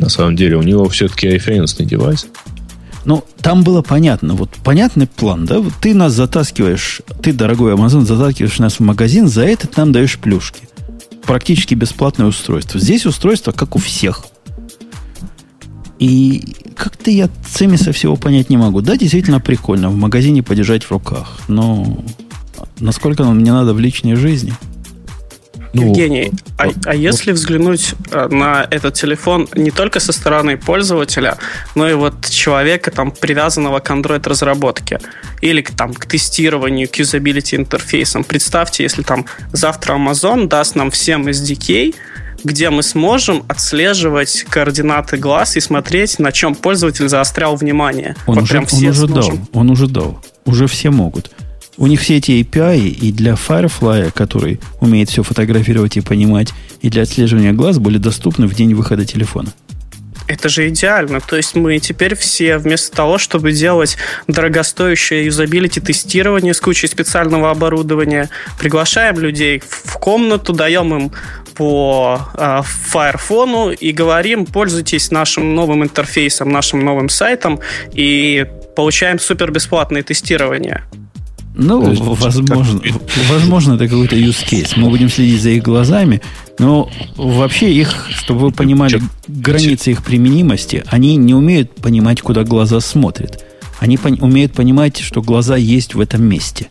На 0.00 0.08
самом 0.08 0.34
деле, 0.34 0.56
у 0.56 0.62
него 0.62 0.88
все-таки 0.88 1.28
референсный 1.28 1.86
девайс. 1.86 2.26
Ну, 3.04 3.22
там 3.40 3.62
было 3.62 3.82
понятно. 3.82 4.34
Вот 4.34 4.50
понятный 4.64 5.06
план, 5.06 5.46
да? 5.46 5.60
Вот 5.60 5.72
ты 5.80 5.94
нас 5.94 6.12
затаскиваешь, 6.12 7.02
ты, 7.22 7.32
дорогой 7.32 7.74
Amazon, 7.74 8.00
затаскиваешь 8.00 8.58
нас 8.58 8.74
в 8.74 8.80
магазин, 8.80 9.28
за 9.28 9.44
это 9.44 9.68
ты 9.68 9.74
нам 9.80 9.92
даешь 9.92 10.18
плюшки. 10.18 10.68
Практически 11.24 11.74
бесплатное 11.74 12.26
устройство. 12.26 12.80
Здесь 12.80 13.06
устройство, 13.06 13.52
как 13.52 13.76
у 13.76 13.78
всех. 13.78 14.24
И 16.02 16.42
как-то 16.74 17.12
я 17.12 17.28
цемиса 17.46 17.92
всего 17.92 18.16
понять 18.16 18.50
не 18.50 18.56
могу. 18.56 18.80
Да, 18.80 18.96
действительно 18.96 19.38
прикольно 19.38 19.88
в 19.88 19.94
магазине 19.94 20.42
подержать 20.42 20.82
в 20.82 20.90
руках. 20.90 21.38
Но 21.46 22.04
насколько 22.80 23.22
оно 23.22 23.34
мне 23.34 23.52
надо 23.52 23.72
в 23.72 23.78
личной 23.78 24.16
жизни? 24.16 24.52
Ну, 25.74 25.86
Евгений, 25.86 26.32
а, 26.58 26.70
а 26.86 26.94
если 26.96 27.30
взглянуть 27.30 27.94
э, 28.10 28.28
на 28.28 28.66
этот 28.68 28.94
телефон 28.94 29.48
не 29.54 29.70
только 29.70 30.00
со 30.00 30.12
стороны 30.12 30.56
пользователя, 30.56 31.38
но 31.76 31.88
и 31.88 31.94
вот 31.94 32.28
человека, 32.28 32.90
там, 32.90 33.12
привязанного 33.12 33.78
к 33.78 33.88
Android-разработке 33.88 34.98
или 35.40 35.62
там, 35.62 35.94
к 35.94 36.06
тестированию, 36.06 36.88
к 36.88 36.96
юзабилити 36.96 37.54
интерфейсам, 37.54 38.24
представьте, 38.24 38.82
если 38.82 39.02
там 39.02 39.24
завтра 39.52 39.94
Amazon 39.94 40.48
даст 40.48 40.74
нам 40.74 40.90
всем 40.90 41.28
SDK, 41.28 41.94
где 42.44 42.70
мы 42.70 42.82
сможем 42.82 43.44
отслеживать 43.48 44.44
координаты 44.48 45.16
глаз 45.16 45.56
и 45.56 45.60
смотреть, 45.60 46.18
на 46.18 46.32
чем 46.32 46.54
пользователь 46.54 47.08
заострял 47.08 47.56
внимание. 47.56 48.16
Он, 48.26 48.36
вот 48.36 48.44
уже, 48.44 48.52
прям 48.52 48.66
все 48.66 48.86
он 48.86 48.90
уже 48.90 49.06
дал. 49.06 49.32
Он 49.52 49.70
уже 49.70 49.86
дал. 49.86 50.24
Уже 50.44 50.66
все 50.66 50.90
могут. 50.90 51.30
У 51.78 51.86
них 51.86 52.00
все 52.00 52.18
эти 52.18 52.32
API 52.32 52.88
и 52.88 53.12
для 53.12 53.32
Firefly, 53.32 54.12
который 54.12 54.60
умеет 54.80 55.08
все 55.08 55.22
фотографировать 55.22 55.96
и 55.96 56.00
понимать, 56.00 56.52
и 56.80 56.90
для 56.90 57.02
отслеживания 57.02 57.52
глаз 57.52 57.78
были 57.78 57.98
доступны 57.98 58.46
в 58.46 58.54
день 58.54 58.74
выхода 58.74 59.06
телефона. 59.06 59.52
Это 60.28 60.48
же 60.48 60.68
идеально. 60.68 61.20
То 61.20 61.36
есть 61.36 61.54
мы 61.54 61.78
теперь 61.78 62.14
все 62.14 62.58
вместо 62.58 62.94
того, 62.94 63.18
чтобы 63.18 63.52
делать 63.52 63.96
дорогостоящее 64.28 65.26
юзабилити 65.26 65.80
тестирование 65.80 66.54
с 66.54 66.60
кучей 66.60 66.86
специального 66.86 67.50
оборудования, 67.50 68.30
приглашаем 68.58 69.18
людей 69.18 69.62
в 69.66 69.94
комнату, 69.98 70.52
даем 70.52 70.94
им 70.94 71.12
по 71.62 72.18
э, 72.34 72.62
Firephone 72.92 73.76
и 73.76 73.92
говорим, 73.92 74.46
пользуйтесь 74.46 75.12
нашим 75.12 75.54
новым 75.54 75.84
интерфейсом, 75.84 76.48
нашим 76.48 76.84
новым 76.84 77.08
сайтом 77.08 77.60
и 77.92 78.44
получаем 78.74 79.20
супер 79.20 79.52
бесплатное 79.52 80.02
тестирование. 80.02 80.82
Ну, 81.54 81.88
есть, 81.88 82.02
возможно, 82.02 82.80
как... 82.80 82.92
возможно, 83.28 83.74
это 83.74 83.86
какой-то 83.86 84.16
use 84.16 84.44
case. 84.44 84.72
Мы 84.74 84.90
будем 84.90 85.08
следить 85.08 85.40
за 85.40 85.50
их 85.50 85.62
глазами, 85.62 86.20
но 86.58 86.90
вообще 87.16 87.72
их, 87.72 88.08
чтобы 88.10 88.40
вы 88.40 88.50
понимали 88.50 89.00
границы 89.28 89.92
их 89.92 90.02
применимости, 90.02 90.82
они 90.88 91.14
не 91.14 91.32
умеют 91.32 91.76
понимать, 91.76 92.22
куда 92.22 92.42
глаза 92.42 92.80
смотрят. 92.80 93.44
Они 93.78 93.98
пон- 93.98 94.20
умеют 94.20 94.52
понимать, 94.52 94.98
что 94.98 95.22
глаза 95.22 95.56
есть 95.56 95.94
в 95.94 96.00
этом 96.00 96.24
месте. 96.24 96.70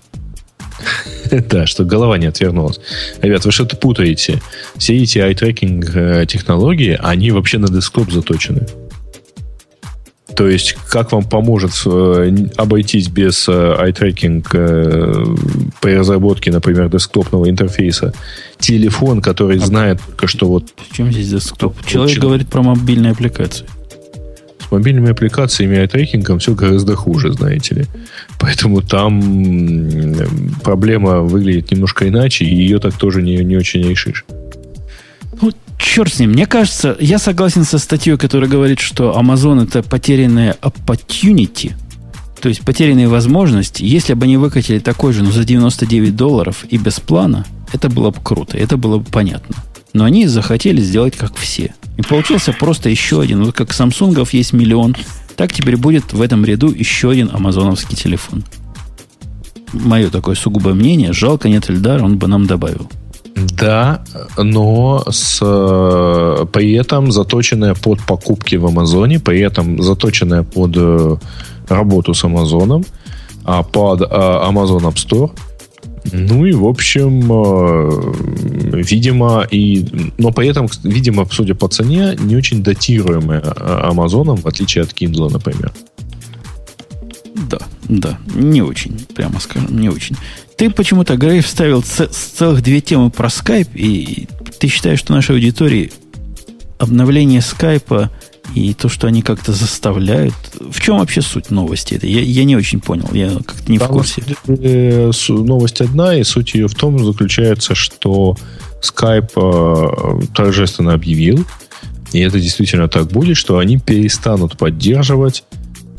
Да, 1.50 1.66
что 1.66 1.84
голова 1.84 2.18
не 2.18 2.28
отвернулась. 2.28 2.80
Ребят, 3.22 3.46
вы 3.46 3.52
что-то 3.52 3.78
путаете. 3.78 4.42
Все 4.78 4.98
эти 4.98 5.18
eye-tracking 5.18 6.22
э, 6.22 6.26
технологии, 6.26 7.00
они 7.02 7.32
вообще 7.32 7.58
на 7.58 7.68
десктоп 7.68 8.12
заточены. 8.12 8.68
То 10.36 10.48
есть, 10.48 10.78
как 10.88 11.12
вам 11.12 11.24
поможет 11.24 11.72
э, 11.86 12.48
обойтись 12.56 13.10
без 13.10 13.48
eye-tracking 13.48 14.46
э, 14.54 15.26
при 15.82 15.96
разработке, 15.96 16.52
например, 16.52 16.90
десктопного 16.90 17.50
интерфейса, 17.50 18.14
телефон, 18.58 19.22
который 19.22 19.58
а 19.58 19.66
знает 19.66 20.00
только 20.06 20.28
что 20.28 20.48
вот... 20.48 20.74
В 20.90 20.96
чем 20.96 21.12
здесь 21.12 21.30
десктоп? 21.30 21.76
Человек 21.86 22.20
говорит 22.20 22.48
про 22.50 22.62
мобильные 22.62 23.12
аппликации. 23.12 23.66
С 24.72 24.74
мобильными 24.74 25.12
аппликациями 25.12 25.76
и 25.76 25.80
eye-трекингом 25.80 26.40
все 26.40 26.56
гораздо 26.56 26.96
хуже, 26.96 27.34
знаете 27.34 27.76
ли. 27.76 27.86
Поэтому 28.40 28.82
там 28.82 30.16
проблема 30.64 31.20
выглядит 31.20 31.72
немножко 31.72 32.08
иначе, 32.08 32.46
и 32.46 32.56
ее 32.56 32.80
так 32.80 32.94
тоже 32.94 33.22
не, 33.22 33.36
не 33.44 33.58
очень 33.58 33.82
решишь. 33.82 34.24
Ну, 35.42 35.52
черт 35.78 36.14
с 36.14 36.20
ним. 36.20 36.30
Мне 36.32 36.46
кажется, 36.46 36.96
я 37.02 37.20
согласен 37.20 37.66
со 37.66 37.80
статьей, 37.80 38.16
которая 38.16 38.50
говорит, 38.50 38.80
что 38.80 39.14
Amazon 39.20 39.62
это 39.62 39.84
потерянная 39.84 40.56
opportunity, 40.62 41.74
то 42.40 42.48
есть 42.48 42.62
потерянные 42.62 43.10
возможности. 43.10 43.84
Если 43.84 44.14
бы 44.14 44.24
они 44.24 44.38
выкатили 44.38 44.80
такой 44.80 45.12
же, 45.12 45.22
но 45.22 45.32
за 45.32 45.44
99 45.44 46.16
долларов 46.16 46.64
и 46.70 46.78
без 46.78 47.02
плана, 47.02 47.46
это 47.74 47.90
было 47.90 48.12
бы 48.12 48.20
круто, 48.24 48.58
это 48.58 48.78
было 48.78 49.00
бы 49.00 49.06
понятно. 49.12 49.54
Но 49.92 50.06
они 50.06 50.28
захотели 50.28 50.80
сделать 50.80 51.18
как 51.18 51.36
все. 51.36 51.74
И 51.98 52.02
получился 52.02 52.54
просто 52.54 52.90
еще 52.90 53.22
один. 53.22 53.44
Вот 53.44 53.56
как 53.56 53.74
Самсунгов 53.74 54.34
есть 54.34 54.54
миллион, 54.54 54.96
так 55.36 55.54
теперь 55.54 55.78
будет 55.78 56.14
в 56.14 56.22
этом 56.22 56.46
ряду 56.46 56.72
еще 56.72 57.12
один 57.12 57.30
амазоновский 57.32 57.96
телефон. 57.96 58.44
Мое 59.74 60.10
такое 60.10 60.36
сугубое 60.36 60.74
мнение. 60.74 61.14
Жалко 61.14 61.50
нет 61.50 61.70
Эльдара, 61.70 62.04
он 62.04 62.18
бы 62.18 62.28
нам 62.28 62.46
добавил. 62.46 62.90
Да, 63.36 64.04
но 64.38 65.04
с, 65.10 65.40
при 65.40 66.74
этом 66.74 67.12
заточенная 67.12 67.76
под 67.76 68.02
покупки 68.02 68.56
в 68.56 68.66
Амазоне, 68.66 69.20
при 69.20 69.40
этом 69.40 69.82
заточенная 69.82 70.44
под 70.44 70.74
э, 70.76 71.16
работу 71.70 72.14
с 72.14 72.24
Амазоном, 72.24 72.84
а 73.46 73.64
под 73.64 74.02
а, 74.02 74.50
Amazon 74.52 74.82
App 74.82 74.96
Store. 74.96 75.32
Ну 76.12 76.46
и, 76.46 76.54
в 76.54 76.66
общем, 76.66 77.32
э, 77.32 78.82
видимо, 78.82 79.48
и, 79.50 79.86
но 80.18 80.32
при 80.32 80.48
этом, 80.48 80.68
видимо, 80.84 81.28
судя 81.32 81.54
по 81.54 81.68
цене, 81.68 82.18
не 82.20 82.36
очень 82.36 82.64
датируемая 82.64 83.44
Амазоном, 83.88 84.38
в 84.38 84.48
отличие 84.48 84.84
от 84.84 84.94
Kindle, 84.94 85.32
например. 85.32 85.72
Да, 87.36 87.60
да, 87.88 88.20
не 88.36 88.62
очень, 88.62 89.00
прямо 89.16 89.40
скажем, 89.40 89.80
не 89.80 89.90
очень. 89.90 90.16
Ты 90.58 90.70
почему-то, 90.70 91.18
Грей, 91.18 91.42
вставил 91.42 91.82
ц- 91.82 92.08
целых 92.08 92.62
две 92.62 92.82
темы 92.82 93.10
про 93.10 93.30
скайп, 93.30 93.70
и 93.74 94.28
ты 94.60 94.68
считаешь, 94.68 95.00
что 95.00 95.14
нашей 95.14 95.36
аудитории 95.36 95.92
обновление 96.78 97.42
скайпа 97.42 98.10
и 98.56 98.74
то, 98.74 98.90
что 98.90 99.08
они 99.08 99.22
как-то 99.22 99.54
заставляют. 99.54 100.34
В 100.60 100.80
чем 100.82 101.00
вообще 101.00 101.22
суть 101.22 101.52
новости? 101.52 101.96
Это 101.96 102.08
я, 102.08 102.22
я 102.22 102.44
не 102.44 102.56
очень 102.56 102.80
понял, 102.80 103.10
я 103.14 103.30
как-то 103.30 103.72
не 103.72 103.80
Там 103.80 103.88
в 103.88 103.92
курсе. 103.92 104.24
Новость 105.30 105.82
одна, 105.82 106.16
и 106.16 106.24
суть 106.24 106.54
ее 106.54 106.68
в 106.68 106.76
том 106.76 107.04
заключается, 107.04 107.76
что 107.76 108.36
Skype 108.82 109.32
э, 109.36 110.26
торжественно 110.36 110.94
объявил, 110.94 111.46
и 112.12 112.20
это 112.20 112.40
действительно 112.40 112.88
так 112.88 113.08
будет, 113.08 113.38
что 113.38 113.58
они 113.58 113.78
перестанут 113.78 114.58
поддерживать 114.58 115.44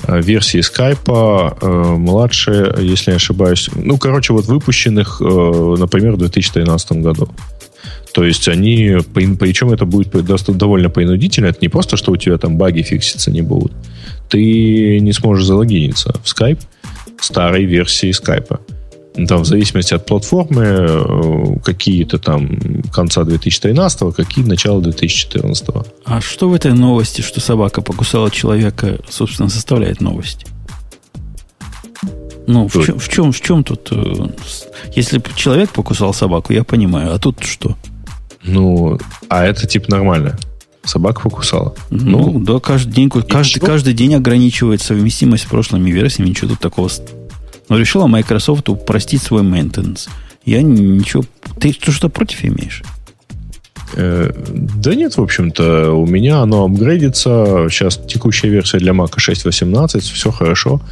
Э, 0.05 0.20
версии 0.20 0.61
скайпа 0.61 1.57
э, 1.61 1.66
младше, 1.66 2.74
если 2.80 3.12
не 3.12 3.16
ошибаюсь, 3.16 3.70
ну, 3.74 3.99
короче, 3.99 4.32
вот 4.32 4.47
выпущенных, 4.47 5.20
э, 5.20 5.24
например, 5.78 6.12
в 6.12 6.18
2013 6.18 6.93
году. 7.03 7.28
То 8.13 8.25
есть 8.25 8.47
они, 8.49 8.99
причем 9.15 9.71
это 9.71 9.87
будет 9.87 10.11
довольно 10.57 10.91
принудительно, 10.91 11.47
это 11.47 11.59
не 11.63 11.69
просто, 11.69 11.97
что 11.97 12.13
у 12.13 12.17
тебя 12.17 12.37
там 12.37 12.59
баги 12.59 12.83
фикситься 12.83 13.31
не 13.31 13.43
будут. 13.43 13.73
Ты 14.29 15.01
не 15.01 15.13
сможешь 15.13 15.47
залогиниться 15.47 16.15
в 16.23 16.27
Skype 16.27 16.61
старой 17.21 17.65
версии 17.65 18.13
скайпа. 18.13 18.61
Там 19.29 19.43
в 19.43 19.47
зависимости 19.47 19.93
от 19.93 20.07
платформы 20.07 20.65
э, 20.65 21.59
какие-то 21.65 22.19
там 22.19 22.83
конца 22.93 23.25
2013, 23.25 24.15
какие 24.15 24.45
начала 24.45 24.81
2014. 24.81 25.69
А 26.05 26.21
что 26.21 26.49
в 26.49 26.55
этой 26.55 26.73
новости, 26.73 27.21
что 27.21 27.41
собака 27.41 27.83
покусала 27.83 28.31
человека, 28.31 28.99
собственно, 29.11 29.51
составляет 29.51 30.01
новость? 30.01 30.47
Ну, 32.47 32.69
в 32.69 32.85
чем, 32.85 32.99
в, 32.99 33.09
чем, 33.09 33.33
в 33.33 33.41
чем 33.41 33.65
тут... 33.65 33.89
Э, 33.91 34.29
если 34.95 35.23
человек 35.37 35.71
покусал 35.71 36.15
собаку, 36.15 36.55
я 36.55 36.65
понимаю, 36.65 37.15
а 37.15 37.19
тут 37.19 37.45
что? 37.45 37.77
Ну, 38.43 38.99
а 39.28 39.45
это 39.45 39.66
типа 39.66 39.90
нормально. 39.90 40.38
Собака 40.84 41.22
покусала. 41.22 41.74
Ну, 41.90 42.32
ну 42.32 42.40
да, 42.40 42.59
каждый 42.59 42.93
день, 42.93 43.09
каждый, 43.09 43.61
каждый 43.61 43.95
день 43.95 44.14
ограничивает 44.14 44.80
совместимость 44.80 45.45
с 45.45 45.47
прошлыми 45.47 45.90
версиями, 45.90 46.30
ничего 46.30 46.51
тут 46.51 46.61
такого 46.61 46.88
но 47.68 47.78
решила 47.78 48.07
Microsoft 48.07 48.68
упростить 48.68 49.22
свой 49.22 49.43
maintenance. 49.43 50.09
Я 50.45 50.61
ничего... 50.62 51.24
Ты 51.59 51.72
что-то 51.72 52.11
против 52.11 52.45
имеешь? 52.45 52.82
Э, 53.95 54.30
да 54.51 54.95
нет, 54.95 55.16
в 55.16 55.22
общем-то, 55.22 55.93
у 55.93 56.07
меня 56.07 56.40
оно 56.40 56.64
апгрейдится. 56.64 57.68
Сейчас 57.70 57.99
текущая 58.07 58.49
версия 58.49 58.78
для 58.78 58.93
Mac 58.93 59.14
6.18, 59.16 60.01
все 60.01 60.30
хорошо. 60.30 60.82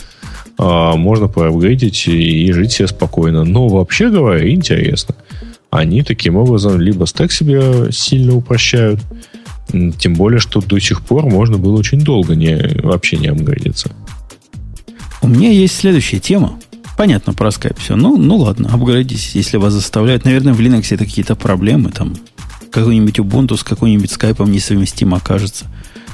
А, 0.56 0.96
можно 0.96 1.28
поапгрейдить 1.28 2.06
и 2.08 2.50
жить 2.52 2.72
себе 2.72 2.88
спокойно. 2.88 3.44
Но 3.44 3.68
вообще 3.68 4.08
говоря, 4.08 4.48
интересно. 4.50 5.14
Они 5.70 6.02
таким 6.02 6.36
образом 6.36 6.80
либо 6.80 7.06
стек 7.06 7.32
себе 7.32 7.92
сильно 7.92 8.34
упрощают, 8.34 9.00
тем 9.98 10.14
более, 10.14 10.40
что 10.40 10.60
до 10.60 10.78
сих 10.80 11.02
пор 11.02 11.26
можно 11.26 11.58
было 11.58 11.78
очень 11.78 12.00
долго 12.00 12.34
не, 12.34 12.80
вообще 12.82 13.18
не 13.18 13.28
апгрейдиться. 13.28 13.92
У 15.22 15.28
меня 15.28 15.50
есть 15.50 15.76
следующая 15.76 16.18
тема, 16.18 16.58
Понятно 17.00 17.32
про 17.32 17.50
скайп 17.50 17.78
все. 17.78 17.96
Ну, 17.96 18.18
ну 18.18 18.36
ладно, 18.36 18.68
апгрейдитесь, 18.70 19.34
если 19.34 19.56
вас 19.56 19.72
заставляют. 19.72 20.26
Наверное, 20.26 20.52
в 20.52 20.60
Linux 20.60 20.88
это 20.90 21.06
какие-то 21.06 21.34
проблемы. 21.34 21.90
Там 21.90 22.14
какой-нибудь 22.70 23.18
Ubuntu 23.20 23.56
с 23.56 23.64
какой-нибудь 23.64 24.10
скайпом 24.10 24.52
несовместимо 24.52 25.16
окажется. 25.16 25.64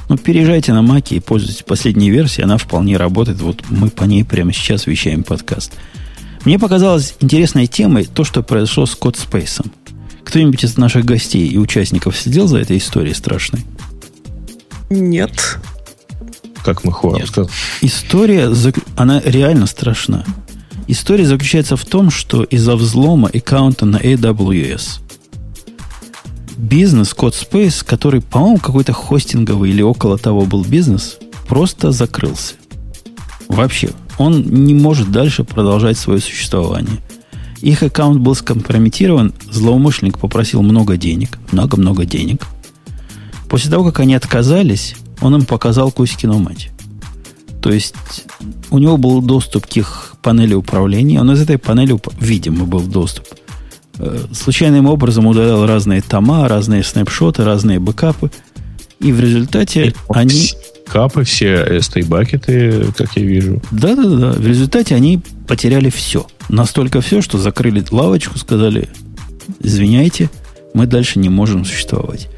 Но 0.07 0.15
переезжайте 0.15 0.71
на 0.71 0.79
Mac 0.79 1.13
и 1.13 1.19
пользуйтесь 1.19 1.63
последней 1.63 2.09
версией. 2.09 2.45
Она 2.45 2.57
вполне 2.57 2.95
работает. 2.95 3.41
Вот 3.41 3.63
мы 3.69 3.89
по 3.89 4.05
ней 4.05 4.23
прямо 4.23 4.53
сейчас 4.53 4.87
вещаем 4.87 5.23
подкаст. 5.23 5.73
Мне 6.45 6.59
показалось 6.59 7.15
интересной 7.19 7.67
темой 7.67 8.05
то, 8.05 8.23
что 8.23 8.43
произошло 8.43 8.85
с 8.85 8.97
CodeSpace. 8.97 9.65
Кто-нибудь 10.23 10.63
из 10.63 10.77
наших 10.77 11.05
гостей 11.05 11.47
и 11.47 11.57
участников 11.57 12.17
следил 12.17 12.47
за 12.47 12.57
этой 12.59 12.77
историей 12.77 13.13
страшной? 13.13 13.65
Нет. 14.89 15.59
Как 16.63 16.83
мы 16.83 16.91
хором 16.91 17.21
История, 17.81 18.53
она 18.95 19.21
реально 19.23 19.67
страшна. 19.67 20.25
История 20.87 21.25
заключается 21.25 21.75
в 21.75 21.85
том, 21.85 22.09
что 22.09 22.43
из-за 22.43 22.75
взлома 22.75 23.29
аккаунта 23.33 23.85
на 23.85 23.97
AWS 23.97 25.01
бизнес 26.57 27.13
CodeSpace, 27.13 27.85
который, 27.85 28.21
по-моему, 28.21 28.57
какой-то 28.57 28.93
хостинговый 28.93 29.69
или 29.69 29.81
около 29.81 30.17
того 30.17 30.45
был 30.45 30.63
бизнес, 30.63 31.17
просто 31.47 31.91
закрылся. 31.91 32.55
Вообще. 33.47 33.89
Он 34.17 34.41
не 34.41 34.73
может 34.73 35.11
дальше 35.11 35.43
продолжать 35.43 35.97
свое 35.97 36.19
существование. 36.19 36.97
Их 37.61 37.83
аккаунт 37.83 38.19
был 38.19 38.35
скомпрометирован, 38.35 39.33
злоумышленник 39.51 40.19
попросил 40.19 40.61
много 40.61 40.97
денег, 40.97 41.37
много-много 41.51 42.05
денег. 42.05 42.43
После 43.49 43.71
того, 43.71 43.85
как 43.85 43.99
они 43.99 44.13
отказались, 44.13 44.95
он 45.21 45.35
им 45.35 45.45
показал 45.45 45.91
Кузькину 45.91 46.37
мать. 46.37 46.69
То 47.61 47.71
есть 47.71 47.95
у 48.69 48.77
него 48.77 48.97
был 48.97 49.21
доступ 49.21 49.65
к 49.65 49.77
их 49.77 50.13
панели 50.21 50.53
управления, 50.53 51.19
он 51.19 51.31
из 51.31 51.41
этой 51.41 51.57
панели, 51.57 51.97
видимо, 52.19 52.65
был 52.65 52.81
доступ. 52.81 53.25
Э, 53.99 54.25
случайным 54.31 54.85
образом 54.85 55.25
удалял 55.25 55.65
разные 55.65 56.01
тома, 56.01 56.47
разные 56.47 56.83
снапшоты, 56.83 57.43
разные 57.43 57.79
бэкапы. 57.79 58.31
И 58.99 59.11
в 59.11 59.19
результате 59.19 59.93
они... 60.09 60.49
Капы, 60.87 61.23
все 61.23 61.81
стейбакеты, 61.81 62.91
как 62.95 63.15
я 63.15 63.23
вижу. 63.23 63.61
Да-да-да. 63.71 64.31
В 64.31 64.47
результате 64.47 64.95
они 64.95 65.21
потеряли 65.47 65.89
все. 65.89 66.27
Настолько 66.49 67.01
все, 67.01 67.21
что 67.21 67.37
закрыли 67.37 67.83
лавочку, 67.91 68.37
сказали, 68.37 68.89
извиняйте, 69.59 70.29
мы 70.73 70.85
дальше 70.87 71.19
не 71.19 71.29
можем 71.29 71.65
существовать. 71.65 72.29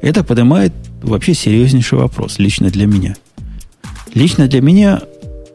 Это 0.00 0.24
поднимает 0.24 0.72
вообще 1.02 1.34
серьезнейший 1.34 1.98
вопрос, 1.98 2.38
лично 2.38 2.70
для 2.70 2.86
меня. 2.86 3.16
Лично 4.14 4.48
для 4.48 4.60
меня 4.60 5.02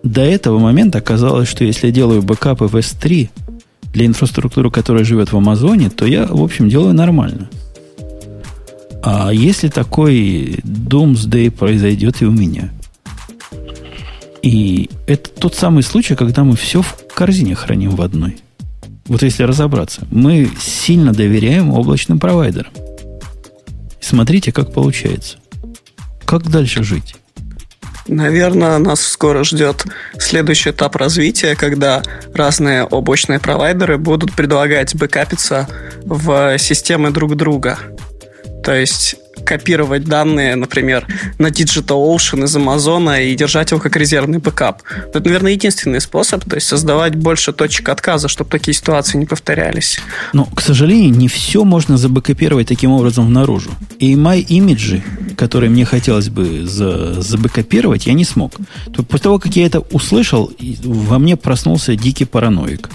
до 0.04 0.22
этого 0.22 0.60
момента 0.60 1.00
оказалось, 1.00 1.50
что 1.50 1.64
если 1.64 1.88
я 1.88 1.94
делаю 1.94 2.22
бэкапы 2.22 2.66
в 2.66 2.76
S3 2.76 3.30
для 3.94 4.06
инфраструктуры, 4.06 4.72
которая 4.72 5.04
живет 5.04 5.32
в 5.32 5.38
Амазоне, 5.38 5.90
то 5.90 6.06
я, 6.06 6.26
в 6.26 6.42
общем, 6.42 6.70
делаю 6.70 6.94
нормально. 6.94 7.50
А 9.10 9.30
если 9.32 9.70
такой 9.70 10.60
Doomsday 10.66 11.50
произойдет 11.50 12.22
и 12.22 12.26
у 12.26 12.32
меня? 12.32 12.72
И 14.42 14.90
это 15.08 15.30
тот 15.30 15.56
самый 15.56 15.84
случай, 15.84 16.14
когда 16.14 16.44
мы 16.44 16.58
все 16.58 16.82
в 16.82 16.94
корзине 17.16 17.56
храним 17.56 17.92
в 17.92 18.02
одной. 18.02 18.36
Вот 19.06 19.24
если 19.24 19.44
разобраться, 19.44 20.06
мы 20.12 20.52
сильно 20.60 21.14
доверяем 21.14 21.72
облачным 21.72 22.20
провайдерам. 22.20 22.74
Смотрите, 24.02 24.52
как 24.52 24.74
получается. 24.74 25.38
Как 26.26 26.50
дальше 26.50 26.84
жить? 26.84 27.16
Наверное, 28.10 28.78
нас 28.78 29.00
скоро 29.00 29.46
ждет 29.46 29.86
следующий 30.20 30.72
этап 30.72 30.98
развития, 30.98 31.56
когда 31.56 32.04
разные 32.34 32.84
облачные 32.84 33.40
провайдеры 33.40 33.98
будут 33.98 34.34
предлагать 34.34 34.96
бэкапиться 34.96 35.66
в 36.04 36.58
системы 36.58 37.12
друг 37.12 37.38
друга. 37.38 37.80
То 38.68 38.76
есть 38.76 39.16
копировать 39.46 40.04
данные, 40.04 40.58
например, 40.58 41.08
на 41.38 41.48
DigitalOcean 41.48 42.44
из 42.44 42.54
Амазона 42.54 43.24
и 43.24 43.34
держать 43.34 43.72
его 43.72 43.80
как 43.80 43.96
резервный 43.96 44.40
бэкап. 44.40 44.82
Это, 45.14 45.22
наверное, 45.22 45.54
единственный 45.54 46.02
способ, 46.02 46.44
то 46.44 46.56
есть 46.56 46.68
создавать 46.68 47.16
больше 47.16 47.54
точек 47.54 47.88
отказа, 47.88 48.28
чтобы 48.28 48.50
такие 48.50 48.76
ситуации 48.76 49.18
не 49.18 49.26
повторялись. 49.26 50.00
Но, 50.34 50.44
к 50.44 50.60
сожалению, 50.60 51.16
не 51.16 51.30
все 51.30 51.64
можно 51.64 51.98
забэкопировать 51.98 52.68
таким 52.68 52.92
образом 52.92 53.32
наружу. 53.32 53.70
И 54.00 54.18
мои 54.18 54.42
имиджи, 54.42 55.02
которые 55.38 55.70
мне 55.70 55.86
хотелось 55.86 56.28
бы 56.28 56.66
за, 56.66 57.22
забэкопировать, 57.22 58.06
я 58.06 58.12
не 58.12 58.26
смог. 58.26 58.52
То 58.94 59.02
после 59.04 59.24
того, 59.24 59.40
как 59.40 59.56
я 59.56 59.66
это 59.66 59.80
услышал, 59.80 60.52
во 60.84 61.20
мне 61.20 61.38
проснулся 61.38 61.96
дикий 61.96 62.26
параноик 62.26 62.90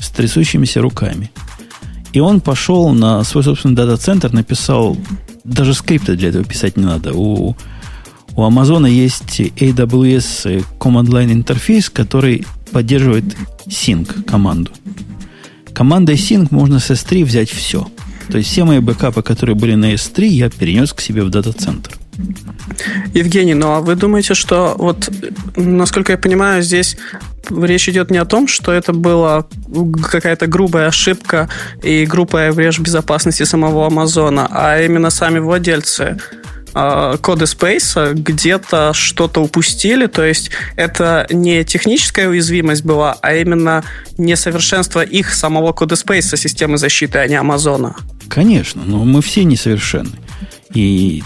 с 0.00 0.08
трясущимися 0.08 0.80
руками. 0.80 1.30
И 2.12 2.20
он 2.20 2.40
пошел 2.40 2.90
на 2.90 3.22
свой 3.24 3.44
собственный 3.44 3.76
дата-центр, 3.76 4.32
написал 4.32 4.96
даже 5.44 5.74
скрипта 5.74 6.14
для 6.14 6.28
этого 6.28 6.44
писать 6.44 6.76
не 6.76 6.84
надо. 6.84 7.12
У, 7.12 7.56
у 8.36 8.42
Amazon 8.42 8.88
есть 8.88 9.40
AWS 9.40 10.64
Command 10.78 11.08
Line 11.08 11.32
интерфейс, 11.32 11.90
который 11.90 12.46
поддерживает 12.72 13.24
sync 13.66 14.24
команду. 14.24 14.70
Командой 15.72 16.16
sync 16.16 16.48
можно 16.50 16.80
с 16.80 16.90
S3 16.90 17.24
взять 17.24 17.50
все. 17.50 17.86
То 18.30 18.38
есть 18.38 18.50
все 18.50 18.64
мои 18.64 18.80
бэкапы, 18.80 19.22
которые 19.22 19.56
были 19.56 19.74
на 19.74 19.94
S3, 19.94 20.26
я 20.26 20.50
перенес 20.50 20.92
к 20.92 21.00
себе 21.00 21.22
в 21.22 21.30
дата-центр. 21.30 21.92
Евгений, 23.14 23.54
ну 23.54 23.68
а 23.68 23.80
вы 23.80 23.94
думаете, 23.94 24.34
что 24.34 24.74
вот, 24.76 25.10
насколько 25.56 26.12
я 26.12 26.18
понимаю, 26.18 26.62
здесь 26.62 26.96
речь 27.50 27.88
идет 27.88 28.10
не 28.10 28.18
о 28.18 28.24
том, 28.24 28.48
что 28.48 28.72
это 28.72 28.92
была 28.92 29.46
какая-то 30.10 30.46
грубая 30.46 30.88
ошибка 30.88 31.48
и 31.82 32.04
грубая 32.06 32.52
врежь 32.52 32.78
безопасности 32.78 33.42
самого 33.42 33.86
Амазона, 33.86 34.48
а 34.50 34.80
именно 34.80 35.10
сами 35.10 35.38
владельцы 35.38 36.18
а, 36.74 37.16
коды 37.16 37.46
Space 37.46 38.14
где-то 38.14 38.92
что-то 38.92 39.40
упустили, 39.42 40.06
то 40.06 40.24
есть 40.24 40.50
это 40.76 41.26
не 41.30 41.64
техническая 41.64 42.28
уязвимость 42.28 42.84
была, 42.84 43.16
а 43.20 43.34
именно 43.34 43.84
несовершенство 44.16 45.00
их 45.00 45.34
самого 45.34 45.72
кода 45.72 45.94
Space 45.94 46.36
системы 46.36 46.78
защиты, 46.78 47.18
а 47.18 47.26
не 47.26 47.34
Амазона. 47.34 47.96
Конечно, 48.28 48.82
но 48.84 49.04
мы 49.04 49.22
все 49.22 49.44
несовершенны. 49.44 50.18
И 50.74 51.22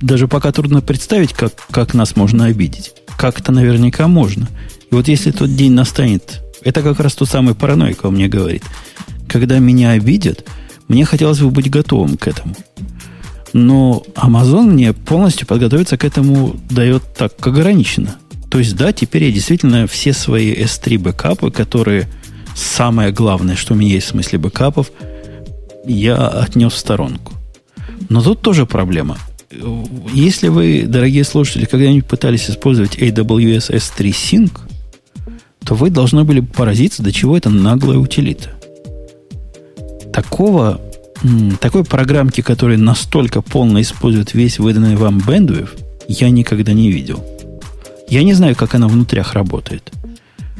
даже 0.00 0.28
пока 0.28 0.52
трудно 0.52 0.80
представить, 0.80 1.32
как, 1.32 1.52
как 1.70 1.94
нас 1.94 2.16
можно 2.16 2.46
обидеть. 2.46 2.94
Как-то 3.18 3.52
наверняка 3.52 4.08
можно. 4.08 4.48
И 4.90 4.94
вот 4.94 5.08
если 5.08 5.30
тот 5.30 5.54
день 5.54 5.72
настанет, 5.72 6.42
это 6.62 6.82
как 6.82 7.00
раз 7.00 7.14
тот 7.14 7.28
самый 7.28 7.54
параноик 7.54 8.04
во 8.04 8.10
мне 8.10 8.28
говорит. 8.28 8.62
Когда 9.28 9.58
меня 9.58 9.90
обидят, 9.90 10.44
мне 10.88 11.04
хотелось 11.04 11.40
бы 11.40 11.50
быть 11.50 11.70
готовым 11.70 12.16
к 12.16 12.28
этому. 12.28 12.54
Но 13.52 14.02
Amazon 14.14 14.66
мне 14.70 14.92
полностью 14.92 15.46
подготовиться 15.46 15.96
к 15.96 16.04
этому 16.04 16.56
дает 16.70 17.02
так 17.16 17.46
ограниченно. 17.46 18.16
То 18.50 18.58
есть, 18.58 18.76
да, 18.76 18.92
теперь 18.92 19.24
я 19.24 19.32
действительно 19.32 19.86
все 19.86 20.12
свои 20.12 20.54
S3 20.54 20.98
бэкапы, 20.98 21.50
которые 21.50 22.08
самое 22.54 23.12
главное, 23.12 23.56
что 23.56 23.74
у 23.74 23.76
меня 23.76 23.92
есть 23.92 24.06
в 24.06 24.10
смысле 24.10 24.38
бэкапов, 24.38 24.90
я 25.84 26.28
отнес 26.28 26.72
в 26.72 26.78
сторонку. 26.78 27.32
Но 28.08 28.22
тут 28.22 28.40
тоже 28.40 28.66
проблема. 28.66 29.18
Если 30.12 30.48
вы, 30.48 30.84
дорогие 30.86 31.24
слушатели, 31.24 31.64
когда-нибудь 31.64 32.06
пытались 32.06 32.50
использовать 32.50 32.96
AWS 32.96 33.70
S3 33.70 34.10
Sync, 34.10 34.60
то 35.66 35.74
вы 35.74 35.90
должны 35.90 36.24
были 36.24 36.40
поразиться, 36.40 37.02
до 37.02 37.12
чего 37.12 37.36
это 37.36 37.50
наглая 37.50 37.98
утилита. 37.98 38.50
Такого, 40.12 40.80
такой 41.60 41.84
программки, 41.84 42.40
которая 42.40 42.78
настолько 42.78 43.42
полно 43.42 43.80
использует 43.80 44.34
весь 44.34 44.58
выданный 44.58 44.96
вам 44.96 45.18
bandwidth, 45.18 45.70
я 46.08 46.30
никогда 46.30 46.72
не 46.72 46.90
видел. 46.90 47.22
Я 48.08 48.22
не 48.22 48.34
знаю, 48.34 48.54
как 48.54 48.74
она 48.74 48.86
внутрях 48.86 49.34
работает. 49.34 49.92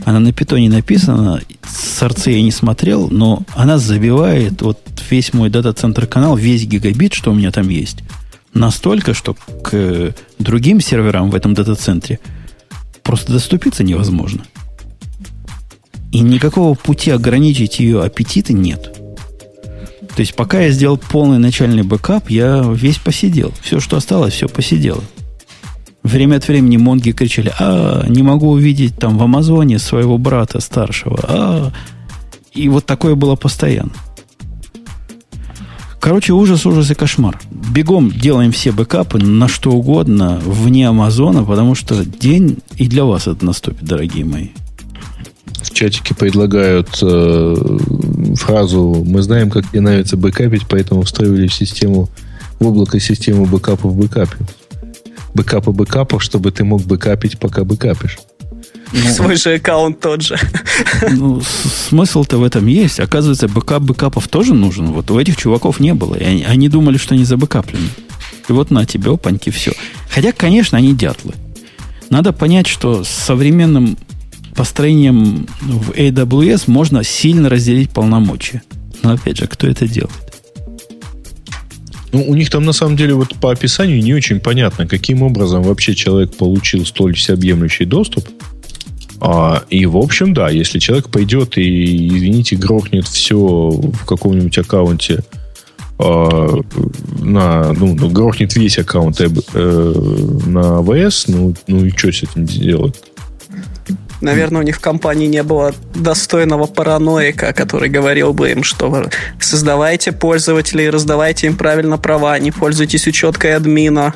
Она 0.04 0.20
на 0.20 0.32
питоне 0.32 0.68
написана, 0.68 1.40
сорцы 1.66 2.32
я 2.32 2.42
не 2.42 2.50
смотрел, 2.50 3.08
но 3.08 3.44
она 3.54 3.78
забивает 3.78 4.60
вот 4.60 4.78
весь 5.08 5.32
мой 5.32 5.48
дата-центр 5.48 6.06
канал, 6.06 6.36
весь 6.36 6.66
гигабит, 6.66 7.14
что 7.14 7.30
у 7.30 7.34
меня 7.34 7.50
там 7.52 7.68
есть– 7.68 7.98
Настолько, 8.56 9.12
что 9.12 9.34
к 9.34 10.14
другим 10.38 10.80
серверам 10.80 11.30
в 11.30 11.34
этом 11.34 11.52
дата-центре 11.52 12.18
просто 13.02 13.34
доступиться 13.34 13.84
невозможно. 13.84 14.44
И 16.16 16.20
никакого 16.20 16.72
пути 16.74 17.10
ограничить 17.10 17.78
ее 17.78 18.02
аппетиты 18.02 18.54
нет. 18.54 18.90
То 20.14 20.20
есть, 20.20 20.34
пока 20.34 20.60
я 20.62 20.70
сделал 20.70 20.96
полный 20.96 21.38
начальный 21.38 21.82
бэкап, 21.82 22.30
я 22.30 22.64
весь 22.72 22.96
поседел. 22.96 23.52
Все, 23.60 23.80
что 23.80 23.98
осталось, 23.98 24.32
все 24.32 24.48
поседело. 24.48 25.04
Время 26.02 26.36
от 26.36 26.48
времени 26.48 26.78
монги 26.78 27.10
кричали, 27.10 27.52
а, 27.58 28.06
не 28.08 28.22
могу 28.22 28.48
увидеть 28.48 28.96
там 28.96 29.18
в 29.18 29.22
Амазоне 29.24 29.78
своего 29.78 30.16
брата 30.16 30.60
старшего. 30.60 31.20
А, 31.22 31.72
и 32.54 32.70
вот 32.70 32.86
такое 32.86 33.14
было 33.14 33.36
постоянно. 33.36 33.92
Короче, 36.00 36.32
ужас, 36.32 36.64
ужас 36.64 36.90
и 36.90 36.94
кошмар. 36.94 37.38
Бегом 37.50 38.10
делаем 38.10 38.52
все 38.52 38.72
бэкапы 38.72 39.18
на 39.18 39.48
что 39.48 39.70
угодно, 39.72 40.40
вне 40.42 40.88
Амазона, 40.88 41.44
потому 41.44 41.74
что 41.74 42.06
день 42.06 42.60
и 42.76 42.88
для 42.88 43.04
вас 43.04 43.26
это 43.26 43.44
наступит, 43.44 43.84
дорогие 43.84 44.24
мои. 44.24 44.48
В 45.70 45.74
чатике 45.74 46.14
предлагают 46.14 46.88
э, 47.02 47.78
фразу 48.36 49.02
«Мы 49.04 49.22
знаем, 49.22 49.50
как 49.50 49.68
тебе 49.68 49.80
нравится 49.80 50.16
бэкапить, 50.16 50.62
поэтому 50.68 51.02
встроили 51.02 51.48
в 51.48 51.54
систему, 51.54 52.08
в 52.60 52.66
облако 52.66 53.00
систему 53.00 53.46
бэкапов 53.46 53.92
в 53.92 53.96
бэкапе». 53.96 54.36
Бэкапы 55.34 55.72
бэкапов, 55.72 56.22
чтобы 56.22 56.50
ты 56.52 56.64
мог 56.64 56.82
бэкапить, 56.82 57.38
пока 57.38 57.64
бэкапишь. 57.64 58.18
Ну, 58.92 59.10
Свой 59.10 59.36
же 59.36 59.54
аккаунт 59.54 60.00
тот 60.00 60.22
же. 60.22 60.38
Ну, 61.10 61.42
смысл-то 61.88 62.38
в 62.38 62.44
этом 62.44 62.66
есть. 62.66 63.00
Оказывается, 63.00 63.48
бэкап 63.48 63.82
бэкапов 63.82 64.28
тоже 64.28 64.54
нужен. 64.54 64.92
Вот 64.92 65.10
у 65.10 65.18
этих 65.18 65.36
чуваков 65.36 65.80
не 65.80 65.92
было. 65.94 66.14
И 66.14 66.24
они, 66.24 66.44
они 66.44 66.68
думали, 66.68 66.96
что 66.96 67.14
они 67.14 67.24
забэкаплены. 67.24 67.88
И 68.48 68.52
вот 68.52 68.70
на 68.70 68.86
тебе, 68.86 69.12
опаньки, 69.12 69.50
все. 69.50 69.72
Хотя, 70.08 70.32
конечно, 70.32 70.78
они 70.78 70.94
дятлы. 70.94 71.34
Надо 72.08 72.32
понять, 72.32 72.68
что 72.68 73.02
с 73.02 73.08
современным 73.08 73.98
построением 74.56 75.46
в 75.60 75.90
AWS 75.90 76.64
можно 76.66 77.04
сильно 77.04 77.48
разделить 77.48 77.90
полномочия. 77.90 78.62
Но 79.02 79.12
опять 79.12 79.36
же, 79.36 79.46
кто 79.46 79.66
это 79.66 79.86
делает? 79.86 80.12
Ну, 82.12 82.24
у 82.26 82.34
них 82.34 82.48
там 82.50 82.64
на 82.64 82.72
самом 82.72 82.96
деле 82.96 83.14
вот 83.14 83.34
по 83.36 83.52
описанию 83.52 84.02
не 84.02 84.14
очень 84.14 84.40
понятно, 84.40 84.86
каким 84.86 85.22
образом 85.22 85.62
вообще 85.62 85.94
человек 85.94 86.34
получил 86.34 86.86
столь 86.86 87.14
всеобъемлющий 87.14 87.84
доступ. 87.84 88.26
А, 89.20 89.64
и, 89.70 89.86
в 89.86 89.96
общем, 89.96 90.32
да, 90.32 90.48
если 90.48 90.78
человек 90.78 91.10
пойдет 91.10 91.58
и, 91.58 92.08
извините, 92.08 92.56
грохнет 92.56 93.06
все 93.06 93.36
в 93.36 94.04
каком-нибудь 94.06 94.56
аккаунте 94.58 95.24
а, 95.98 96.58
на, 97.20 97.72
ну, 97.72 97.94
ну, 97.94 98.08
грохнет 98.10 98.54
весь 98.56 98.78
аккаунт 98.78 99.20
э, 99.20 99.94
на 100.46 100.78
АВС, 100.78 101.28
ну, 101.28 101.54
ну 101.66 101.84
и 101.84 101.90
что 101.90 102.12
с 102.12 102.22
этим 102.22 102.44
делать? 102.44 102.96
Наверное, 104.20 104.62
у 104.62 104.64
них 104.64 104.76
в 104.76 104.80
компании 104.80 105.26
не 105.26 105.42
было 105.42 105.74
достойного 105.94 106.66
параноика, 106.66 107.52
который 107.52 107.88
говорил 107.88 108.32
бы 108.32 108.50
им, 108.50 108.62
что 108.62 109.08
создавайте 109.40 110.12
пользователей, 110.12 110.88
раздавайте 110.90 111.48
им 111.48 111.56
правильно 111.56 111.98
права, 111.98 112.38
не 112.38 112.50
пользуйтесь 112.50 113.06
учеткой 113.06 113.56
админа. 113.56 114.14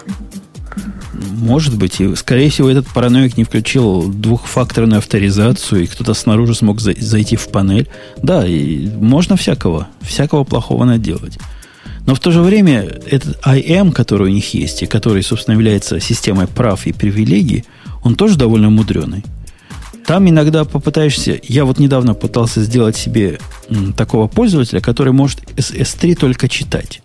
Может 1.13 1.77
быть. 1.77 2.01
И, 2.01 2.15
скорее 2.17 2.51
всего, 2.51 2.71
этот 2.71 2.87
параноик 2.87 3.37
не 3.37 3.45
включил 3.45 4.11
двухфакторную 4.11 4.99
авторизацию, 4.99 5.83
и 5.83 5.87
кто-то 5.87 6.15
снаружи 6.15 6.55
смог 6.55 6.81
за- 6.81 6.95
зайти 6.99 7.37
в 7.37 7.49
панель. 7.49 7.89
Да, 8.23 8.47
и 8.47 8.89
можно 8.89 9.37
всякого, 9.37 9.89
всякого 10.01 10.45
плохого 10.45 10.85
наделать. 10.85 11.39
Но 12.07 12.15
в 12.15 12.21
то 12.21 12.31
же 12.31 12.41
время 12.41 12.89
этот 13.07 13.39
IM, 13.45 13.93
который 13.93 14.29
у 14.29 14.33
них 14.33 14.55
есть, 14.55 14.83
и 14.83 14.87
который, 14.87 15.23
собственно, 15.23 15.55
является 15.55 16.01
системой 16.01 16.47
прав 16.47 16.87
и 16.87 16.93
привилегий, 16.93 17.65
он 18.03 18.15
тоже 18.15 18.37
довольно 18.39 18.71
мудреный. 18.71 19.25
Там 20.07 20.29
иногда 20.29 20.65
попытаешься... 20.65 21.39
Я 21.43 21.65
вот 21.65 21.79
недавно 21.79 22.15
пытался 22.15 22.63
сделать 22.63 22.97
себе 22.97 23.39
такого 23.97 24.27
пользователя, 24.27 24.81
который 24.81 25.13
может 25.13 25.41
S3 25.57 26.15
только 26.17 26.49
читать. 26.49 27.03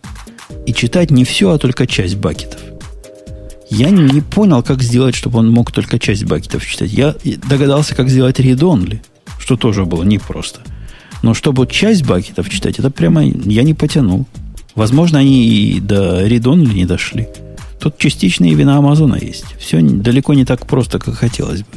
И 0.66 0.74
читать 0.74 1.12
не 1.12 1.24
все, 1.24 1.52
а 1.52 1.58
только 1.58 1.88
часть 1.88 2.18
бакетов. 2.18 2.60
Я 3.70 3.90
не 3.90 4.22
понял, 4.22 4.64
как 4.64 4.82
сделать, 4.82 5.16
чтобы 5.16 5.40
он 5.40 5.52
мог 5.52 5.72
только 5.72 6.00
часть 6.00 6.24
бакетов 6.26 6.66
читать. 6.66 6.92
Я 6.92 7.16
догадался, 7.50 7.96
как 7.96 8.10
сделать 8.10 8.40
read-only, 8.40 9.00
что 9.40 9.58
тоже 9.58 9.86
было 9.86 10.04
непросто. 10.04 10.62
Но 11.24 11.34
чтобы 11.34 11.68
часть 11.68 12.06
бакетов 12.06 12.50
читать, 12.50 12.80
это 12.80 12.92
прямо 12.92 13.24
я 13.24 13.64
не 13.64 13.74
потянул. 13.74 14.28
Возможно, 14.76 15.20
они 15.20 15.48
и 15.48 15.80
до 15.80 16.28
read-only 16.28 16.74
не 16.74 16.86
дошли. 16.86 17.28
Тут 17.80 17.98
частичные 17.98 18.54
вина 18.54 18.78
Амазона 18.78 19.16
есть. 19.16 19.46
Все 19.60 19.82
далеко 19.82 20.34
не 20.34 20.46
так 20.46 20.66
просто, 20.68 21.00
как 21.00 21.16
хотелось 21.16 21.62
бы. 21.62 21.68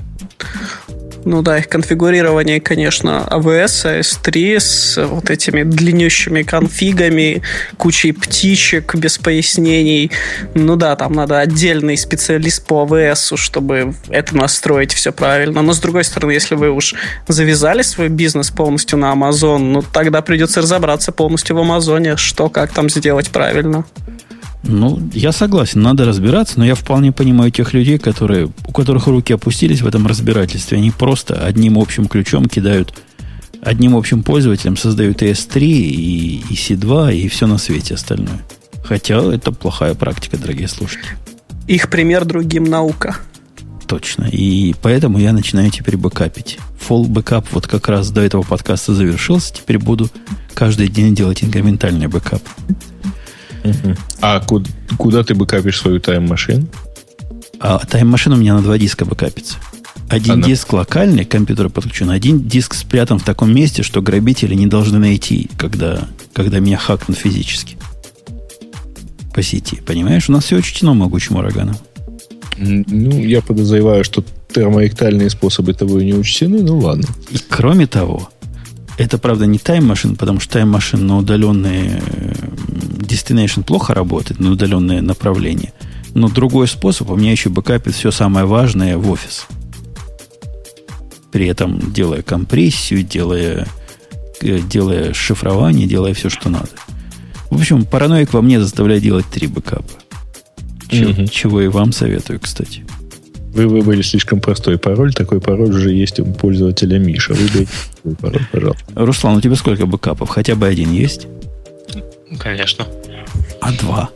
Ну 1.28 1.42
да, 1.42 1.58
их 1.58 1.68
конфигурирование, 1.68 2.58
конечно, 2.58 3.28
AWS, 3.30 4.00
S3 4.00 4.60
с 4.60 5.06
вот 5.06 5.28
этими 5.28 5.62
длиннющими 5.62 6.42
конфигами, 6.42 7.42
кучей 7.76 8.12
птичек 8.12 8.94
без 8.94 9.18
пояснений. 9.18 10.10
Ну 10.54 10.76
да, 10.76 10.96
там 10.96 11.12
надо 11.12 11.38
отдельный 11.38 11.98
специалист 11.98 12.66
по 12.66 12.86
AWS, 12.86 13.36
чтобы 13.36 13.92
это 14.08 14.34
настроить 14.34 14.94
все 14.94 15.12
правильно. 15.12 15.60
Но 15.60 15.74
с 15.74 15.80
другой 15.80 16.04
стороны, 16.04 16.30
если 16.30 16.54
вы 16.54 16.70
уж 16.70 16.94
завязали 17.28 17.82
свой 17.82 18.08
бизнес 18.08 18.50
полностью 18.50 18.98
на 18.98 19.12
Amazon, 19.12 19.58
ну 19.58 19.82
тогда 19.82 20.22
придется 20.22 20.62
разобраться 20.62 21.12
полностью 21.12 21.56
в 21.56 21.58
Амазоне, 21.58 22.16
что 22.16 22.48
как 22.48 22.72
там 22.72 22.88
сделать 22.88 23.28
правильно. 23.28 23.84
Ну, 24.64 25.00
я 25.14 25.32
согласен, 25.32 25.82
надо 25.82 26.04
разбираться, 26.04 26.58
но 26.58 26.66
я 26.66 26.74
вполне 26.74 27.12
понимаю 27.12 27.50
тех 27.50 27.72
людей, 27.72 27.98
которые, 27.98 28.50
у 28.66 28.72
которых 28.72 29.06
руки 29.06 29.32
опустились 29.32 29.82
в 29.82 29.86
этом 29.86 30.06
разбирательстве. 30.06 30.78
Они 30.78 30.90
просто 30.90 31.44
одним 31.44 31.78
общим 31.78 32.06
ключом 32.06 32.46
кидают, 32.46 32.92
одним 33.62 33.96
общим 33.96 34.22
пользователем 34.22 34.76
создают 34.76 35.22
ES3 35.22 35.60
и 35.60 36.42
EC2 36.50 37.14
и 37.14 37.28
все 37.28 37.46
на 37.46 37.58
свете 37.58 37.94
остальное. 37.94 38.40
Хотя 38.84 39.22
это 39.32 39.52
плохая 39.52 39.94
практика, 39.94 40.36
дорогие 40.38 40.68
слушатели. 40.68 41.10
Их 41.66 41.90
пример 41.90 42.24
другим 42.24 42.64
наука. 42.64 43.16
Точно. 43.86 44.24
И 44.24 44.74
поэтому 44.82 45.18
я 45.18 45.32
начинаю 45.32 45.70
теперь 45.70 45.96
бэкапить. 45.96 46.58
Full 46.88 47.06
бэкап 47.06 47.46
вот 47.52 47.66
как 47.66 47.88
раз 47.88 48.10
до 48.10 48.20
этого 48.20 48.42
подкаста 48.42 48.94
завершился. 48.94 49.54
Теперь 49.54 49.78
буду 49.78 50.10
каждый 50.54 50.88
день 50.88 51.14
делать 51.14 51.42
инкрементальный 51.44 52.06
бэкап. 52.06 52.42
А 54.20 54.40
куда, 54.40 54.70
куда 54.96 55.22
ты 55.22 55.34
бэкапишь 55.34 55.80
свою 55.80 56.00
тайм-машину? 56.00 56.66
А 57.60 57.78
тайм-машина 57.78 58.36
у 58.36 58.38
меня 58.38 58.54
на 58.54 58.62
два 58.62 58.78
диска 58.78 59.04
бэкапится. 59.04 59.56
Один 60.08 60.34
Она... 60.34 60.46
диск 60.46 60.72
локальный, 60.72 61.24
компьютер 61.24 61.68
подключен, 61.68 62.10
один 62.10 62.40
диск 62.40 62.74
спрятан 62.74 63.18
в 63.18 63.24
таком 63.24 63.54
месте, 63.54 63.82
что 63.82 64.00
грабители 64.00 64.54
не 64.54 64.66
должны 64.66 64.98
найти, 64.98 65.50
когда, 65.58 66.08
когда 66.32 66.60
меня 66.60 66.78
хакнут 66.78 67.18
физически. 67.18 67.76
По 69.34 69.42
сети. 69.42 69.80
Понимаешь, 69.84 70.28
у 70.28 70.32
нас 70.32 70.44
все 70.44 70.56
учтено 70.56 70.94
могучим 70.94 71.36
ураганом. 71.36 71.76
Ну, 72.56 73.22
я 73.22 73.42
подозреваю, 73.42 74.02
что 74.02 74.24
термоэктальные 74.52 75.30
способы 75.30 75.74
того 75.74 76.00
не 76.00 76.14
учтены, 76.14 76.62
ну 76.62 76.78
ладно. 76.78 77.06
И 77.30 77.36
кроме 77.48 77.86
того, 77.86 78.30
это, 78.98 79.16
правда, 79.16 79.46
не 79.46 79.58
тайм-машин, 79.58 80.16
потому 80.16 80.40
что 80.40 80.54
тайм-машин 80.54 81.06
на 81.06 81.18
удаленные 81.18 82.02
э, 82.04 82.32
destination 82.98 83.62
плохо 83.62 83.94
работает, 83.94 84.40
на 84.40 84.50
удаленное 84.50 85.00
направление. 85.00 85.72
Но 86.14 86.28
другой 86.28 86.66
способ, 86.66 87.10
у 87.10 87.16
меня 87.16 87.30
еще 87.30 87.48
бэкапит 87.48 87.94
все 87.94 88.10
самое 88.10 88.44
важное 88.44 88.98
в 88.98 89.08
офис. 89.08 89.46
При 91.30 91.46
этом 91.46 91.92
делая 91.92 92.22
компрессию, 92.22 93.04
делая, 93.04 93.68
э, 94.40 94.58
делая 94.58 95.12
шифрование, 95.14 95.86
делая 95.86 96.12
все, 96.12 96.28
что 96.28 96.48
надо. 96.50 96.70
В 97.50 97.60
общем, 97.60 97.84
параноик 97.84 98.32
во 98.32 98.42
мне 98.42 98.60
заставляет 98.60 99.02
делать 99.04 99.26
три 99.30 99.46
бэкапа. 99.46 99.92
Чего, 100.90 101.10
угу. 101.10 101.26
чего 101.28 101.60
и 101.60 101.68
вам 101.68 101.92
советую, 101.92 102.40
кстати. 102.40 102.84
Вы 103.58 103.66
выбрали 103.66 104.02
слишком 104.02 104.40
простой 104.40 104.78
пароль. 104.78 105.12
Такой 105.12 105.40
пароль 105.40 105.70
уже 105.70 105.90
есть 105.90 106.20
у 106.20 106.24
пользователя 106.24 106.96
Миша. 107.00 107.34
Выберите 107.34 107.68
пароль, 108.20 108.46
пожалуйста. 108.52 108.84
Руслан, 108.94 109.36
у 109.36 109.40
тебя 109.40 109.56
сколько 109.56 109.84
бэкапов? 109.84 110.28
Хотя 110.28 110.54
бы 110.54 110.68
один 110.68 110.92
есть? 110.92 111.26
Конечно. 112.38 112.86
А 113.60 113.72
два? 113.72 114.10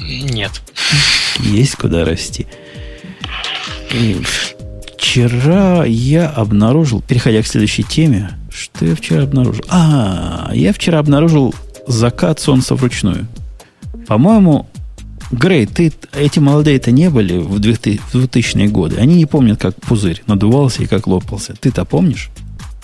Нет. 0.00 0.50
Есть 1.38 1.76
куда 1.76 2.04
расти. 2.04 2.48
И 3.92 4.20
вчера 4.96 5.84
я 5.84 6.28
обнаружил, 6.28 7.02
переходя 7.02 7.40
к 7.40 7.46
следующей 7.46 7.84
теме, 7.84 8.30
что 8.50 8.84
я 8.84 8.96
вчера 8.96 9.22
обнаружил? 9.22 9.64
А, 9.68 10.50
я 10.54 10.72
вчера 10.72 10.98
обнаружил 10.98 11.54
закат 11.86 12.40
солнца 12.40 12.74
вручную. 12.74 13.28
По-моему, 14.08 14.66
Грей, 15.30 15.66
ты, 15.66 15.92
эти 16.12 16.38
молодые-то 16.38 16.90
не 16.92 17.10
были 17.10 17.38
в 17.38 17.58
2000-е 17.58 18.68
годы. 18.68 18.96
Они 18.96 19.16
не 19.16 19.26
помнят, 19.26 19.60
как 19.60 19.74
пузырь 19.80 20.22
надувался 20.26 20.82
и 20.82 20.86
как 20.86 21.06
лопался. 21.06 21.54
Ты-то 21.58 21.84
помнишь? 21.84 22.30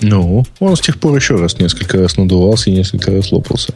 Ну, 0.00 0.44
он 0.58 0.76
с 0.76 0.80
тех 0.80 0.98
пор 0.98 1.16
еще 1.16 1.36
раз 1.36 1.58
несколько 1.60 1.98
раз 1.98 2.16
надувался 2.16 2.70
и 2.70 2.72
несколько 2.72 3.12
раз 3.12 3.30
лопался. 3.30 3.74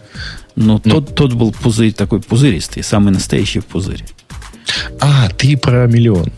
Но 0.56 0.80
ну. 0.84 1.00
тот, 1.00 1.14
тот 1.14 1.32
был 1.34 1.52
пузырь 1.52 1.92
такой 1.92 2.20
пузыристый, 2.20 2.82
самый 2.82 3.12
настоящий 3.12 3.60
пузырь. 3.60 4.04
А, 5.00 5.28
ты 5.28 5.56
про 5.56 5.86
миллион. 5.86 6.32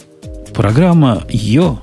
Программа 0.53 1.24
Йо 1.31 1.81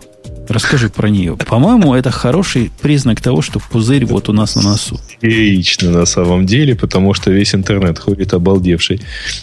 Расскажи 0.48 0.89
про 0.89 1.10
нее. 1.10 1.38
По-моему, 1.38 1.96
это 1.96 2.12
хороший 2.12 2.72
признак 2.82 3.22
того, 3.22 3.41
что 3.41 3.60
пузырь 3.60 4.06
вот 4.06 4.30
у 4.30 4.34
нас 4.34 4.56
на 4.56 4.62
носу. 4.62 5.00
Феерично 5.22 5.91
на 5.91 6.06
самом 6.06 6.46
деле, 6.46 6.76
потому 6.76 7.14
что 7.14 7.32
весь 7.32 7.56
интернет 7.56 8.00
ходит 8.00 8.34
обалдевший. 8.34 9.02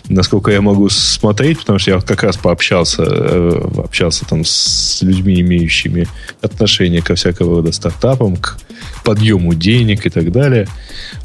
Насколько 0.08 0.52
я 0.52 0.60
могу 0.60 0.88
смотреть, 0.88 1.58
потому 1.58 1.78
что 1.78 1.92
я 1.92 2.00
как 2.00 2.22
раз 2.22 2.36
пообщался, 2.36 3.02
э, 3.04 3.68
общался 3.78 4.24
там 4.26 4.44
с 4.44 5.02
людьми, 5.02 5.40
имеющими 5.40 6.06
отношение 6.40 7.02
ко 7.02 7.14
всякого 7.14 7.56
рода 7.56 7.72
стартапам, 7.72 8.36
к 8.36 8.58
подъему 9.04 9.54
денег 9.54 10.06
и 10.06 10.10
так 10.10 10.30
далее. 10.30 10.68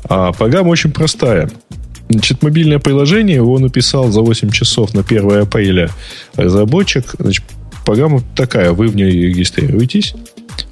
А 0.09 0.31
программа 0.31 0.69
очень 0.69 0.91
простая. 0.91 1.49
Значит, 2.09 2.41
мобильное 2.41 2.79
приложение 2.79 3.35
его 3.35 3.59
написал 3.59 4.09
за 4.09 4.21
8 4.21 4.49
часов 4.51 4.93
на 4.93 5.01
1 5.01 5.41
апреля 5.41 5.89
разработчик. 6.35 7.15
Значит, 7.19 7.43
программа 7.87 8.21
такая. 8.35 8.73
Вы 8.73 8.89
в 8.89 8.97
ней 8.97 9.09
регистрируетесь, 9.09 10.13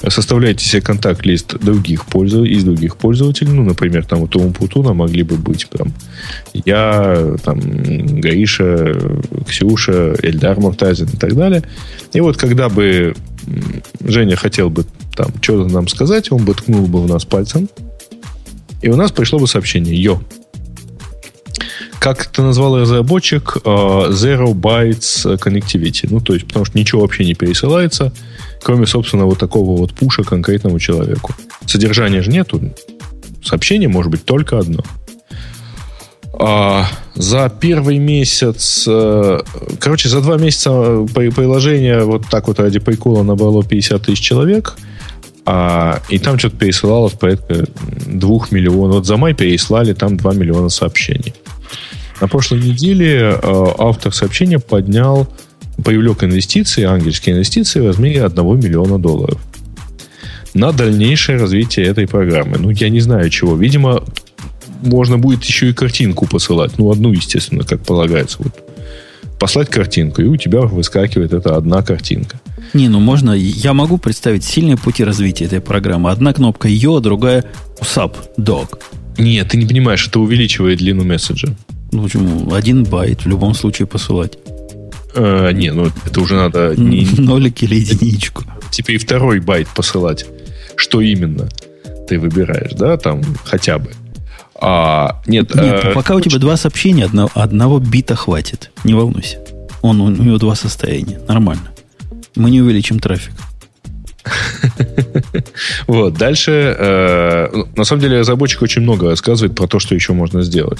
составляете 0.09 0.65
себе 0.65 0.81
контакт-лист 0.81 1.57
других 1.59 2.05
пользователей, 2.05 2.57
из 2.57 2.65
других 2.65 2.97
пользователей. 2.97 3.51
Ну, 3.51 3.63
например, 3.63 4.05
там 4.05 4.19
у 4.19 4.29
Умпутуна 4.37 4.93
могли 4.93 5.23
бы 5.23 5.37
быть 5.37 5.65
там 5.71 5.93
я, 6.53 7.37
там, 7.41 7.61
Гаиша, 8.19 8.99
Ксюша, 9.47 10.17
Эльдар 10.23 10.59
Муртазин 10.59 11.07
и 11.07 11.15
так 11.15 11.35
далее. 11.35 11.63
И 12.11 12.19
вот 12.19 12.35
когда 12.35 12.67
бы 12.67 13.15
Женя 14.01 14.35
хотел 14.35 14.69
бы 14.69 14.83
там 15.15 15.27
что-то 15.39 15.73
нам 15.73 15.87
сказать, 15.87 16.33
он 16.33 16.43
бы 16.43 16.53
ткнул 16.53 16.85
бы 16.85 17.01
в 17.01 17.07
нас 17.07 17.23
пальцем, 17.23 17.69
и 18.81 18.89
у 18.89 18.97
нас 18.97 19.13
пришло 19.13 19.39
бы 19.39 19.47
сообщение 19.47 19.95
«Йо, 19.95 20.19
как 21.99 22.27
это 22.27 22.41
назвал 22.41 22.79
разработчик, 22.79 23.57
э, 23.63 23.69
Zero 23.69 24.53
Bytes 24.53 25.37
Connectivity. 25.39 26.07
Ну, 26.09 26.19
то 26.19 26.33
есть, 26.33 26.47
потому 26.47 26.65
что 26.65 26.77
ничего 26.77 27.01
вообще 27.01 27.25
не 27.25 27.33
пересылается, 27.33 28.11
кроме, 28.61 28.85
собственно, 28.85 29.25
вот 29.25 29.39
такого 29.39 29.77
вот 29.77 29.93
пуша 29.93 30.23
конкретному 30.23 30.79
человеку. 30.79 31.33
Содержания 31.65 32.21
же 32.21 32.31
нету. 32.31 32.61
Сообщение 33.43 33.89
может 33.89 34.11
быть 34.11 34.25
только 34.25 34.59
одно. 34.59 34.83
А, 36.37 36.85
за 37.13 37.49
первый 37.49 37.97
месяц, 37.97 38.85
э, 38.87 39.39
короче, 39.79 40.09
за 40.09 40.21
два 40.21 40.37
месяца 40.37 40.69
приложение 41.13 42.03
вот 42.03 42.23
так 42.29 42.47
вот 42.47 42.59
ради 42.59 42.79
прикола 42.79 43.23
набрало 43.23 43.63
50 43.63 44.01
тысяч 44.01 44.19
человек, 44.19 44.75
а, 45.45 46.01
и 46.09 46.19
там 46.19 46.37
что-то 46.37 46.57
пересылалось 46.57 47.13
порядка 47.13 47.65
2 48.07 48.47
миллионов. 48.51 48.95
Вот 48.95 49.05
за 49.05 49.15
май 49.15 49.33
переслали 49.33 49.93
там 49.93 50.17
2 50.17 50.33
миллиона 50.33 50.69
сообщений. 50.69 51.33
На 52.21 52.27
прошлой 52.27 52.61
неделе 52.61 53.37
э, 53.41 53.65
автор 53.77 54.13
сообщения 54.13 54.59
поднял, 54.59 55.27
привлек 55.83 56.23
инвестиции, 56.23 56.83
ангельские 56.83 57.35
инвестиции 57.35 57.81
в 57.81 57.87
размере 57.87 58.23
1 58.23 58.59
миллиона 58.59 58.97
долларов 58.97 59.39
на 60.55 60.71
дальнейшее 60.71 61.37
развитие 61.37 61.85
этой 61.85 62.07
программы. 62.07 62.57
Ну, 62.57 62.69
я 62.69 62.89
не 62.89 63.01
знаю 63.01 63.29
чего. 63.29 63.55
Видимо, 63.55 64.03
можно 64.81 65.17
будет 65.17 65.43
еще 65.43 65.69
и 65.69 65.73
картинку 65.73 66.25
посылать. 66.25 66.77
Ну, 66.77 66.89
одну, 66.89 67.11
естественно, 67.11 67.63
как 67.63 67.81
полагается. 67.81 68.37
Вот 68.39 68.53
послать 69.37 69.69
картинку, 69.69 70.21
и 70.21 70.25
у 70.25 70.37
тебя 70.37 70.61
выскакивает 70.61 71.33
эта 71.33 71.57
одна 71.57 71.81
картинка. 71.81 72.39
Не, 72.73 72.87
ну 72.87 72.99
можно, 72.99 73.31
я 73.33 73.73
могу 73.73 73.97
представить 73.97 74.43
сильные 74.45 74.77
пути 74.77 75.03
развития 75.03 75.45
этой 75.45 75.59
программы. 75.59 76.09
Одна 76.09 76.33
кнопка 76.33 76.69
Yo, 76.69 77.01
другая 77.01 77.43
sup, 77.81 78.15
dog. 78.39 78.79
Нет, 79.17 79.49
ты 79.49 79.57
не 79.57 79.65
понимаешь, 79.65 80.07
это 80.07 80.19
увеличивает 80.19 80.79
длину 80.79 81.03
месседжа. 81.03 81.49
Ну 81.95 82.03
почему? 82.03 82.53
Один 82.53 82.83
байт 82.83 83.23
в 83.23 83.27
любом 83.27 83.53
случае 83.53 83.87
посылать. 83.87 84.37
А, 85.15 85.51
не, 85.51 85.71
ну 85.71 85.89
это 86.05 86.19
уже 86.19 86.35
надо... 86.35 86.75
Не... 86.75 87.07
Нолик 87.17 87.63
или 87.63 87.75
единичку. 87.75 88.43
Теперь 88.69 88.97
второй 88.97 89.39
байт 89.39 89.69
посылать. 89.69 90.25
Что 90.75 90.99
именно 90.99 91.47
ты 92.09 92.19
выбираешь, 92.19 92.73
да, 92.73 92.97
там 92.97 93.21
хотя 93.45 93.79
бы. 93.79 93.91
А, 94.59 95.21
нет, 95.25 95.55
нет 95.55 95.85
э, 95.85 95.93
пока 95.93 96.15
у 96.15 96.19
тебя 96.19 96.37
два 96.37 96.57
сообщения, 96.57 97.05
одного, 97.05 97.31
одного 97.33 97.79
бита 97.79 98.15
хватит. 98.15 98.71
Не 98.83 98.93
волнуйся. 98.93 99.39
Он, 99.81 100.01
у 100.01 100.09
него 100.09 100.37
два 100.37 100.55
состояния. 100.55 101.21
Нормально. 101.29 101.71
Мы 102.35 102.51
не 102.51 102.61
увеличим 102.61 102.99
трафик. 102.99 103.35
Вот, 105.87 106.15
дальше, 106.15 106.75
э, 106.77 107.49
ну, 107.53 107.67
на 107.75 107.83
самом 107.83 108.01
деле, 108.01 108.19
разработчик 108.19 108.61
очень 108.61 108.81
много 108.81 109.09
рассказывает 109.09 109.55
про 109.55 109.67
то, 109.67 109.79
что 109.79 109.95
еще 109.95 110.13
можно 110.13 110.41
сделать. 110.41 110.79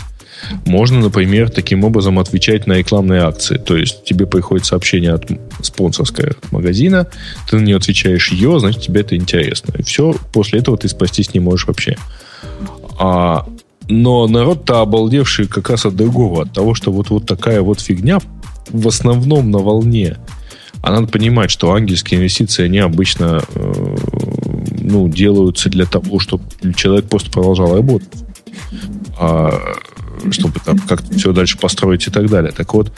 Можно, 0.65 0.99
например, 0.99 1.49
таким 1.49 1.83
образом 1.83 2.19
отвечать 2.19 2.67
на 2.67 2.73
рекламные 2.73 3.21
акции. 3.21 3.57
То 3.57 3.75
есть 3.75 4.03
тебе 4.03 4.25
приходит 4.25 4.65
сообщение 4.65 5.13
от 5.13 5.25
спонсорское 5.61 6.31
от 6.31 6.51
магазина, 6.51 7.07
ты 7.49 7.57
на 7.57 7.61
нее 7.61 7.77
отвечаешь 7.77 8.31
ее, 8.31 8.59
значит, 8.59 8.81
тебе 8.81 9.01
это 9.01 9.15
интересно. 9.15 9.73
И 9.77 9.83
все, 9.83 10.15
после 10.33 10.59
этого 10.59 10.77
ты 10.77 10.87
спастись 10.87 11.33
не 11.33 11.39
можешь 11.39 11.67
вообще. 11.67 11.97
А, 12.99 13.45
но 13.87 14.27
народ-то 14.27 14.81
обалдевший 14.81 15.47
как 15.47 15.69
раз 15.69 15.85
от 15.85 15.95
другого, 15.95 16.43
от 16.43 16.53
того, 16.53 16.73
что 16.73 16.91
вот, 16.91 17.09
вот 17.09 17.25
такая 17.25 17.61
вот 17.61 17.79
фигня 17.79 18.19
в 18.69 18.87
основном 18.87 19.51
на 19.51 19.59
волне. 19.59 20.17
А 20.85 20.91
надо 20.91 21.07
понимать, 21.07 21.49
что 21.49 21.73
ангельские 21.73 22.19
инвестиции, 22.19 22.65
они 22.65 22.77
обычно 22.77 23.41
э, 23.55 23.95
ну, 24.81 25.09
делаются 25.09 25.67
для 25.67 25.87
того, 25.87 26.19
чтобы 26.19 26.43
человек 26.75 27.05
просто 27.09 27.31
продолжал 27.31 27.73
работать. 27.75 28.07
А, 29.19 29.51
чтобы 30.29 30.59
там 30.59 30.77
как-то 30.77 31.11
все 31.17 31.33
дальше 31.33 31.57
построить 31.57 32.07
и 32.07 32.11
так 32.11 32.29
далее. 32.29 32.51
Так 32.51 32.71
вот, 32.75 32.93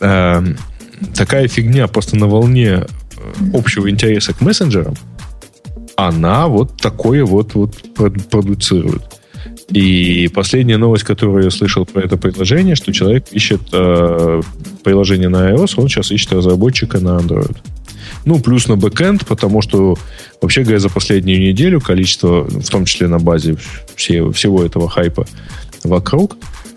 э, 0.00 0.44
такая 1.14 1.46
фигня 1.46 1.86
просто 1.86 2.16
на 2.16 2.26
волне 2.26 2.68
э, 2.68 2.86
общего 3.54 3.88
интереса 3.88 4.34
к 4.34 4.40
мессенджерам, 4.40 4.96
она 5.94 6.48
вот 6.48 6.82
такое 6.82 7.24
вот, 7.24 7.54
вот 7.54 7.76
продуцирует. 8.28 9.19
И 9.70 10.28
последняя 10.34 10.78
новость, 10.78 11.04
которую 11.04 11.44
я 11.44 11.50
слышал 11.50 11.86
про 11.86 12.02
это 12.02 12.16
приложение, 12.16 12.74
что 12.74 12.92
человек 12.92 13.26
ищет 13.30 13.60
э, 13.72 14.42
приложение 14.82 15.28
на 15.28 15.50
iOS, 15.52 15.74
он 15.76 15.88
сейчас 15.88 16.10
ищет 16.10 16.32
разработчика 16.32 16.98
на 16.98 17.18
Android. 17.18 17.56
Ну, 18.24 18.40
плюс 18.40 18.66
на 18.68 18.76
бэкэнд, 18.76 19.26
потому 19.26 19.62
что, 19.62 19.96
вообще 20.42 20.62
говоря, 20.62 20.80
за 20.80 20.88
последнюю 20.88 21.40
неделю 21.40 21.80
количество, 21.80 22.44
в 22.44 22.68
том 22.68 22.84
числе 22.84 23.06
на 23.06 23.18
базе 23.18 23.56
все, 23.94 24.30
всего 24.32 24.64
этого 24.64 24.88
хайпа 24.88 25.26
вокруг, 25.84 26.36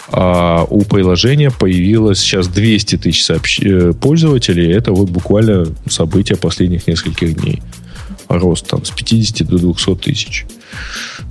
а 0.10 0.66
у 0.70 0.84
приложения 0.84 1.50
появилось 1.50 2.20
сейчас 2.20 2.48
200 2.48 2.98
тысяч 2.98 3.26
сообщ... 3.26 3.60
Э, 3.62 3.94
пользователей. 4.00 4.72
Это 4.72 4.92
вот 4.92 5.10
буквально 5.10 5.66
события 5.90 6.36
последних 6.36 6.86
нескольких 6.88 7.36
дней. 7.36 7.62
Рост 8.28 8.68
там 8.68 8.86
с 8.86 8.92
50 8.92 9.48
до 9.48 9.58
200 9.58 9.96
тысяч. 9.96 10.46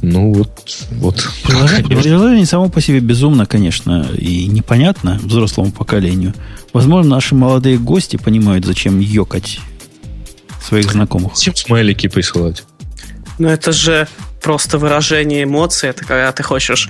Ну, 0.02 0.32
вот... 0.32 0.50
вот 0.92 1.28
приложение, 1.44 1.96
приложение 1.96 2.46
само 2.46 2.68
по 2.68 2.80
себе 2.80 3.00
безумно, 3.00 3.46
конечно, 3.46 4.08
и 4.16 4.46
непонятно 4.46 5.18
взрослому 5.22 5.72
поколению. 5.72 6.34
Возможно, 6.72 7.16
наши 7.16 7.34
молодые 7.34 7.78
гости 7.78 8.16
понимают, 8.16 8.64
зачем 8.64 8.98
ёкать 9.00 9.60
своих 10.60 10.90
знакомых. 10.90 11.36
Зачем 11.36 11.54
смайлики 11.54 12.08
присылать? 12.08 12.64
Ну, 13.38 13.48
это 13.48 13.72
же 13.72 14.08
просто 14.42 14.78
выражение 14.78 15.44
эмоций. 15.44 15.90
Это 15.90 16.04
когда 16.04 16.32
ты 16.32 16.42
хочешь 16.42 16.88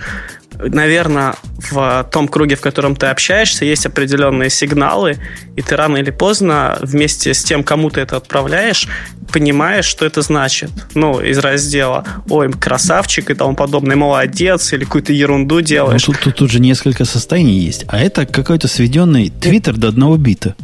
наверное, 0.59 1.35
в 1.71 2.09
том 2.11 2.29
круге, 2.29 2.57
в 2.57 2.61
котором 2.61 2.97
ты 2.97 3.07
общаешься, 3.07 3.65
есть 3.65 3.87
определенные 3.87 4.51
сигналы, 4.51 5.19
и 5.57 5.63
ты 5.63 5.77
рано 5.77 5.99
или 5.99 6.11
поздно 6.11 6.79
вместе 6.81 7.35
с 7.35 7.45
тем, 7.45 7.65
кому 7.65 7.91
ты 7.91 8.01
это 8.01 8.17
отправляешь, 8.17 8.89
понимаешь, 9.33 9.85
что 9.85 10.05
это 10.05 10.23
значит. 10.23 10.71
Ну, 10.95 11.21
из 11.21 11.39
раздела 11.39 12.05
«Ой, 12.29 12.53
красавчик» 12.53 13.31
и 13.31 13.35
тому 13.35 13.55
подобное, 13.55 13.97
«Молодец» 13.97 14.73
или 14.73 14.85
какую-то 14.85 15.13
ерунду 15.13 15.61
делаешь. 15.61 16.07
Ну, 16.07 16.15
тут, 16.15 16.23
тут, 16.23 16.37
тут 16.37 16.51
же 16.51 16.61
несколько 16.61 17.05
состояний 17.05 17.59
есть. 17.59 17.85
А 17.89 17.99
это 17.99 18.27
какой-то 18.27 18.69
сведенный 18.69 19.31
твиттер 19.31 19.77
до 19.77 19.89
одного 19.89 20.17
бита. 20.17 20.55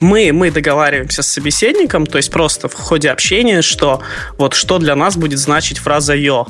Мы, 0.00 0.32
мы 0.32 0.50
договариваемся 0.50 1.22
с 1.22 1.28
собеседником, 1.28 2.06
то 2.06 2.18
есть 2.18 2.30
просто 2.30 2.68
в 2.68 2.74
ходе 2.74 3.10
общения, 3.10 3.62
что 3.62 4.02
вот 4.36 4.54
что 4.54 4.78
для 4.78 4.96
нас 4.96 5.16
будет 5.16 5.38
значить 5.38 5.78
фраза 5.78 6.14
«ё». 6.14 6.46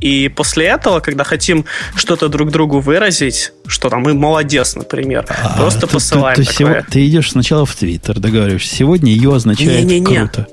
И 0.00 0.28
после 0.28 0.66
этого, 0.66 1.00
когда 1.00 1.24
хотим 1.24 1.66
что-то 1.94 2.28
друг 2.28 2.50
другу 2.50 2.80
выразить, 2.80 3.52
что 3.66 3.90
там 3.90 4.02
мы 4.02 4.14
молодец, 4.14 4.74
например, 4.74 5.26
а, 5.28 5.56
просто 5.58 5.86
ты, 5.86 5.92
посылаем 5.92 6.36
ты, 6.36 6.44
ты, 6.44 6.52
такое. 6.52 6.86
Ты 6.90 7.06
идешь 7.06 7.30
сначала 7.30 7.66
в 7.66 7.74
Твиттер, 7.74 8.18
договариваешься. 8.18 8.74
Сегодня 8.74 9.12
ее 9.12 9.34
означает 9.34 9.84
не, 9.84 10.00
не, 10.00 10.00
не. 10.00 10.16
круто. 10.16 10.46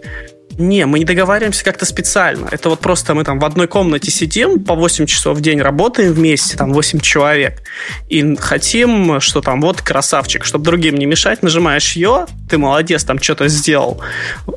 Не, 0.57 0.87
мы 0.87 0.97
не 0.97 1.05
договариваемся 1.05 1.63
как-то 1.63 1.85
специально. 1.85 2.47
Это 2.49 2.69
вот 2.69 2.79
просто 2.79 3.13
мы 3.13 3.23
там 3.23 3.39
в 3.39 3.45
одной 3.45 3.67
комнате 3.67 4.09
сидим, 4.09 4.63
по 4.63 4.73
8 4.73 5.05
часов 5.05 5.37
в 5.37 5.41
день 5.41 5.61
работаем 5.61 6.13
вместе, 6.13 6.57
там 6.57 6.73
8 6.73 6.99
человек, 6.99 7.61
и 8.09 8.35
хотим, 8.37 9.19
что 9.19 9.41
там 9.41 9.61
вот 9.61 9.81
красавчик, 9.81 10.45
чтобы 10.45 10.65
другим 10.65 10.95
не 10.95 11.05
мешать, 11.05 11.43
нажимаешь 11.43 11.93
ее, 11.93 12.25
ты 12.49 12.57
молодец, 12.57 13.03
там 13.03 13.21
что-то 13.21 13.47
сделал, 13.49 14.01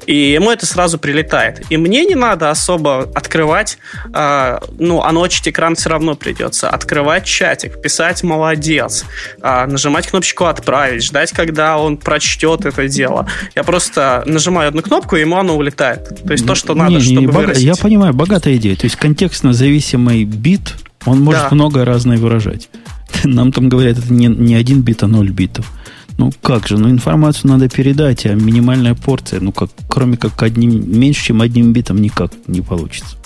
и 0.06 0.14
ему 0.14 0.51
это 0.51 0.64
сразу 0.64 0.98
прилетает. 0.98 1.64
И 1.68 1.77
мне 1.77 2.06
не 2.06 2.14
надо 2.14 2.51
особо 2.51 3.02
открывать, 3.14 3.77
э, 4.14 4.59
ну, 4.78 5.02
аночить 5.02 5.48
экран 5.48 5.74
все 5.74 5.90
равно 5.90 6.14
придется, 6.14 6.70
открывать 6.70 7.27
чатик, 7.27 7.82
писать 7.82 8.22
молодец, 8.22 9.05
э, 9.43 9.66
нажимать 9.66 10.06
кнопочку 10.06 10.47
отправить, 10.47 11.05
ждать, 11.05 11.32
когда 11.32 11.77
он 11.77 11.98
прочтет 11.98 12.64
это 12.64 12.89
дело. 12.89 13.28
Я 13.55 13.64
просто 13.64 14.22
нажимаю 14.24 14.68
одну 14.68 14.81
кнопку, 14.81 15.16
и 15.16 15.20
ему 15.20 15.36
оно 15.36 15.56
улетает 15.56 15.90
хватает. 15.95 16.23
То 16.25 16.33
есть 16.33 16.47
то, 16.47 16.55
что 16.55 16.75
надо, 16.75 16.95
не, 16.95 17.01
чтобы 17.01 17.21
не, 17.21 17.27
выразить. 17.27 17.65
Я 17.65 17.75
понимаю, 17.77 18.15
богатая 18.15 18.57
идея. 18.57 18.77
То 18.77 18.85
есть 18.85 18.97
контекстно 18.97 19.53
зависимый 19.53 20.25
бит, 20.25 20.77
он 21.05 21.21
может 21.21 21.43
да. 21.43 21.55
много 21.55 21.85
разное 21.85 22.19
выражать. 22.19 22.69
Нам 23.25 23.53
там 23.53 23.69
говорят, 23.69 23.99
это 23.99 24.12
не, 24.12 24.27
не 24.27 24.55
один 24.55 24.83
бит, 24.83 25.03
а 25.03 25.09
ноль 25.09 25.31
битов. 25.31 25.71
Ну 26.19 26.33
как 26.43 26.69
же, 26.69 26.77
ну 26.77 26.91
информацию 26.91 27.51
надо 27.51 27.69
передать, 27.69 28.27
а 28.27 28.35
минимальная 28.35 28.95
порция, 28.95 29.41
ну 29.41 29.53
как, 29.53 29.71
кроме 29.89 30.19
как 30.19 30.43
одним, 30.43 30.99
меньше, 30.99 31.25
чем 31.27 31.41
одним 31.41 31.73
битом 31.73 31.99
никак 31.99 32.33
не 32.47 32.61
получится. 32.61 33.17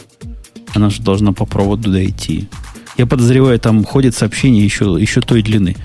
Она 0.74 0.90
же 0.90 1.02
должна 1.02 1.32
по 1.32 1.44
проводу 1.44 1.90
дойти. 1.90 2.48
Я 2.96 3.06
подозреваю, 3.06 3.58
там 3.58 3.84
ходит 3.84 4.14
сообщение 4.14 4.64
еще, 4.64 4.96
еще 5.00 5.20
той 5.20 5.42
длины. 5.42 5.76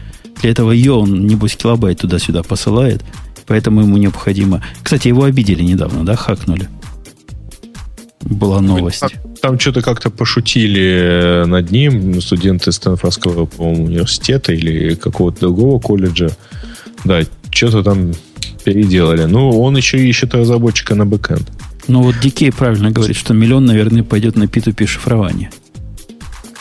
Для 0.42 0.52
этого 0.52 0.72
ее 0.72 0.94
он, 0.94 1.26
небось, 1.26 1.56
килобайт 1.56 2.00
туда-сюда 2.00 2.44
посылает, 2.44 3.04
Поэтому 3.50 3.82
ему 3.82 3.98
необходимо... 3.98 4.64
Кстати, 4.84 5.08
его 5.08 5.24
обидели 5.24 5.64
недавно, 5.64 6.06
да, 6.06 6.16
хакнули? 6.16 6.70
Была 8.22 8.62
новость. 8.62 9.00
Там, 9.00 9.10
там 9.42 9.60
что-то 9.60 9.82
как-то 9.82 10.12
пошутили 10.12 11.46
над 11.48 11.72
ним 11.72 12.22
студенты 12.22 12.72
Стэнфордского, 12.72 13.48
по-моему, 13.48 13.86
университета 13.86 14.54
или 14.54 14.94
какого-то 14.94 15.40
другого 15.42 15.80
колледжа. 15.80 16.30
Да, 17.06 17.22
что-то 17.50 17.82
там 17.82 18.12
переделали. 18.64 19.24
Ну, 19.24 19.50
он 19.60 19.76
еще 19.76 19.98
ищет 19.98 20.36
разработчика 20.36 20.94
на 20.94 21.08
бэкэнд. 21.08 21.50
Ну, 21.88 22.04
вот 22.04 22.20
Дикей 22.22 22.52
правильно 22.52 22.92
говорит, 22.92 23.18
что 23.18 23.34
миллион, 23.34 23.66
наверное, 23.66 24.04
пойдет 24.04 24.36
на 24.36 24.44
P2P 24.44 24.86
шифрование. 24.86 25.50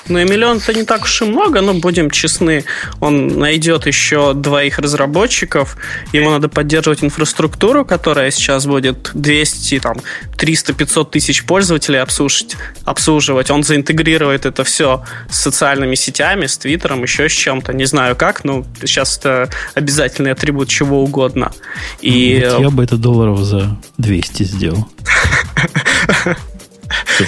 Ну 0.09 0.19
и 0.19 0.25
миллион 0.25 0.59
это 0.59 0.75
не 0.75 0.85
так 0.85 1.03
уж 1.03 1.23
и 1.23 1.25
много, 1.25 1.61
но 1.61 1.75
будем 1.75 2.11
честны, 2.11 2.65
он 3.01 3.39
найдет 3.39 3.87
еще 3.87 4.35
двоих 4.35 4.79
разработчиков, 4.79 5.77
ему 6.13 6.31
надо 6.31 6.49
поддерживать 6.49 7.05
инфраструктуру, 7.05 7.85
которая 7.85 8.31
сейчас 8.31 8.67
будет 8.67 9.11
200, 9.15 9.81
там, 9.81 9.97
300, 10.37 10.73
500 10.73 11.11
тысяч 11.11 11.45
пользователей 11.45 12.01
обслуживать, 12.01 12.57
обслуживать. 12.85 13.51
Он 13.51 13.63
заинтегрирует 13.63 14.47
это 14.47 14.65
все 14.65 15.05
с 15.31 15.39
социальными 15.39 15.95
сетями, 15.95 16.47
с 16.47 16.59
Твиттером, 16.59 17.03
еще 17.03 17.29
с 17.29 17.33
чем-то, 17.33 17.73
не 17.73 17.85
знаю 17.85 18.17
как, 18.17 18.45
но 18.45 18.65
сейчас 18.81 19.19
это 19.19 19.51
обязательный 19.75 20.33
атрибут 20.33 20.69
чего 20.69 21.03
угодно. 21.03 21.53
И... 22.01 22.47
Вот 22.51 22.61
я 22.61 22.71
бы 22.71 22.85
это 22.85 22.97
долларов 22.97 23.41
за 23.41 23.77
200 23.99 24.43
сделал. 24.45 24.89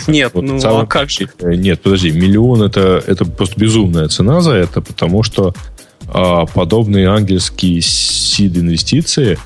Нет, 0.06 0.32
вот 0.34 0.44
ну 0.44 0.58
а 0.62 0.86
как 0.86 1.10
же? 1.10 1.28
Нет, 1.42 1.80
подожди, 1.82 2.10
миллион 2.10 2.62
это, 2.62 3.02
это 3.06 3.24
просто 3.24 3.60
безумная 3.60 4.08
цена 4.08 4.40
за 4.40 4.52
это, 4.52 4.80
потому 4.80 5.22
что 5.22 5.54
а, 6.08 6.46
подобные 6.46 7.08
ангельские 7.08 7.80
сид-инвестиции, 7.82 9.38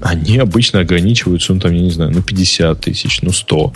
они 0.00 0.38
обычно 0.38 0.80
ограничиваются, 0.80 1.54
ну, 1.54 1.60
там, 1.60 1.72
я 1.72 1.80
не 1.80 1.90
знаю, 1.90 2.12
ну, 2.12 2.22
50 2.22 2.80
тысяч, 2.80 3.22
ну, 3.22 3.32
100. 3.32 3.72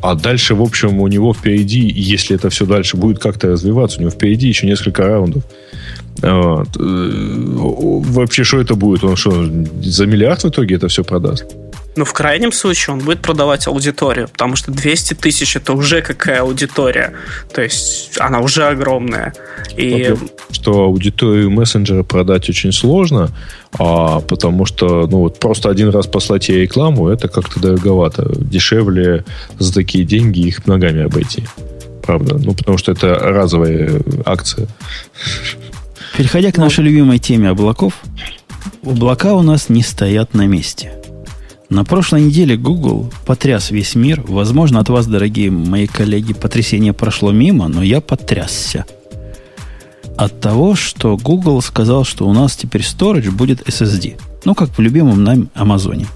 А 0.00 0.14
дальше, 0.14 0.54
в 0.54 0.62
общем, 0.62 1.00
у 1.00 1.08
него 1.08 1.32
впереди, 1.32 1.80
если 1.80 2.36
это 2.36 2.50
все 2.50 2.66
дальше 2.66 2.96
будет 2.96 3.18
как-то 3.18 3.48
развиваться, 3.48 3.98
у 3.98 4.00
него 4.02 4.10
впереди 4.10 4.48
еще 4.48 4.66
несколько 4.66 5.06
раундов. 5.06 5.44
Вот. 6.22 6.68
Э, 6.78 7.10
вообще, 8.12 8.44
что 8.44 8.60
это 8.60 8.74
будет? 8.74 9.04
Он 9.04 9.16
что, 9.16 9.30
за 9.82 10.06
миллиард 10.06 10.44
в 10.44 10.48
итоге 10.48 10.76
это 10.76 10.88
все 10.88 11.04
продаст? 11.04 11.44
Ну, 11.96 12.04
в 12.04 12.12
крайнем 12.12 12.50
случае 12.50 12.94
он 12.94 13.00
будет 13.00 13.20
продавать 13.20 13.68
аудиторию, 13.68 14.28
потому 14.28 14.56
что 14.56 14.72
200 14.72 15.14
тысяч 15.14 15.54
это 15.56 15.74
уже 15.74 16.02
какая 16.02 16.40
аудитория. 16.40 17.12
То 17.52 17.62
есть 17.62 18.18
она 18.18 18.40
уже 18.40 18.64
огромная. 18.64 19.32
И... 19.76 20.14
Что 20.50 20.84
аудиторию 20.84 21.50
мессенджера 21.50 22.02
продать 22.02 22.48
очень 22.50 22.72
сложно, 22.72 23.30
а, 23.78 24.20
потому 24.20 24.66
что 24.66 25.06
ну, 25.06 25.20
вот 25.20 25.38
просто 25.38 25.70
один 25.70 25.90
раз 25.90 26.08
послать 26.08 26.48
ей 26.48 26.62
рекламу, 26.62 27.08
это 27.08 27.28
как-то 27.28 27.60
дороговато. 27.60 28.28
Дешевле 28.40 29.24
за 29.58 29.72
такие 29.72 30.04
деньги 30.04 30.40
их 30.40 30.66
ногами 30.66 31.04
обойти. 31.04 31.44
Правда. 32.02 32.38
Ну, 32.38 32.54
потому 32.54 32.76
что 32.76 32.90
это 32.90 33.14
разовая 33.14 34.02
акция. 34.24 34.66
Переходя 36.16 36.52
к 36.52 36.58
нашей 36.58 36.84
любимой 36.84 37.18
теме 37.18 37.48
облаков, 37.48 37.94
облака 38.84 39.34
у 39.34 39.42
нас 39.42 39.68
не 39.68 39.82
стоят 39.82 40.34
на 40.34 40.46
месте– 40.46 40.92
на 41.70 41.84
прошлой 41.84 42.22
неделе 42.22 42.56
Google 42.56 43.10
потряс 43.26 43.72
весь 43.72 43.96
мир. 43.96 44.22
Возможно, 44.28 44.78
от 44.78 44.90
вас, 44.90 45.06
дорогие 45.06 45.50
мои 45.50 45.88
коллеги, 45.88 46.32
потрясение 46.32 46.92
прошло 46.92 47.32
мимо, 47.32 47.66
но 47.66 47.82
я 47.82 48.00
потрясся. 48.00 48.84
От 50.16 50.40
того, 50.40 50.76
что 50.76 51.16
Google 51.16 51.60
сказал, 51.62 52.04
что 52.04 52.28
у 52.28 52.32
нас 52.32 52.54
теперь 52.54 52.82
storage 52.82 53.30
будет 53.30 53.66
SSD. 53.66 54.20
Ну, 54.44 54.54
как 54.54 54.70
в 54.70 54.80
любимом 54.80 55.24
нами 55.24 55.48
Амазоне. 55.54 56.06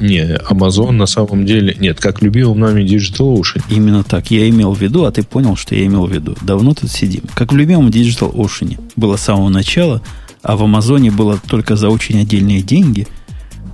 Не, 0.00 0.38
Amazon 0.50 0.92
на 0.92 1.06
самом 1.06 1.44
деле... 1.44 1.76
Нет, 1.78 2.00
как 2.00 2.22
любил 2.22 2.54
нами 2.54 2.82
DigitalOcean. 2.82 3.62
Именно 3.68 4.04
так. 4.04 4.30
Я 4.30 4.48
имел 4.48 4.72
в 4.72 4.80
виду, 4.80 5.04
а 5.04 5.10
ты 5.10 5.22
понял, 5.22 5.56
что 5.56 5.74
я 5.74 5.84
имел 5.86 6.06
в 6.06 6.12
виду. 6.12 6.36
Давно 6.42 6.74
тут 6.74 6.90
сидим. 6.90 7.22
Как 7.34 7.52
в 7.52 7.56
любимом 7.56 7.88
DigitalOcean. 7.88 8.80
Было 8.96 9.16
с 9.16 9.22
самого 9.22 9.48
начала, 9.48 10.00
а 10.42 10.56
в 10.56 10.62
Амазоне 10.62 11.10
было 11.10 11.40
только 11.48 11.76
за 11.76 11.88
очень 11.88 12.20
отдельные 12.20 12.62
деньги– 12.62 13.06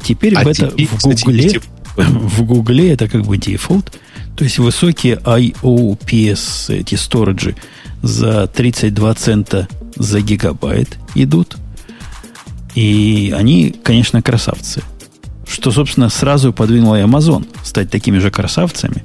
Теперь 0.04 0.34
а 0.34 0.44
в, 0.44 0.46
это, 0.46 0.70
в, 0.70 1.02
Гугле, 1.02 1.60
в 1.96 2.42
Гугле 2.42 2.92
это 2.92 3.08
как 3.08 3.22
бы 3.24 3.38
дефолт. 3.38 3.98
То 4.36 4.44
есть 4.44 4.58
высокие 4.58 5.16
IOPS, 5.16 6.74
эти 6.74 6.94
сториджи, 6.96 7.56
за 8.02 8.46
32 8.46 9.14
цента 9.14 9.68
за 9.96 10.20
гигабайт 10.20 10.98
идут. 11.14 11.56
И 12.74 13.32
они, 13.36 13.74
конечно, 13.82 14.20
красавцы. 14.20 14.82
Что, 15.46 15.70
собственно, 15.70 16.08
сразу 16.08 16.52
подвинуло 16.52 17.00
и 17.00 17.04
Amazon 17.04 17.46
стать 17.62 17.90
такими 17.90 18.18
же 18.18 18.30
красавцами 18.30 19.04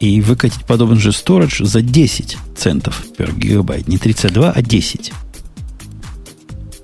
и 0.00 0.20
выкатить 0.20 0.64
подобный 0.64 0.98
же 0.98 1.12
сторидж 1.12 1.62
за 1.64 1.80
10 1.80 2.36
центов 2.56 3.04
per 3.16 3.32
гигабайт. 3.36 3.88
Не 3.88 3.98
32, 3.98 4.50
а 4.50 4.62
10. 4.62 5.12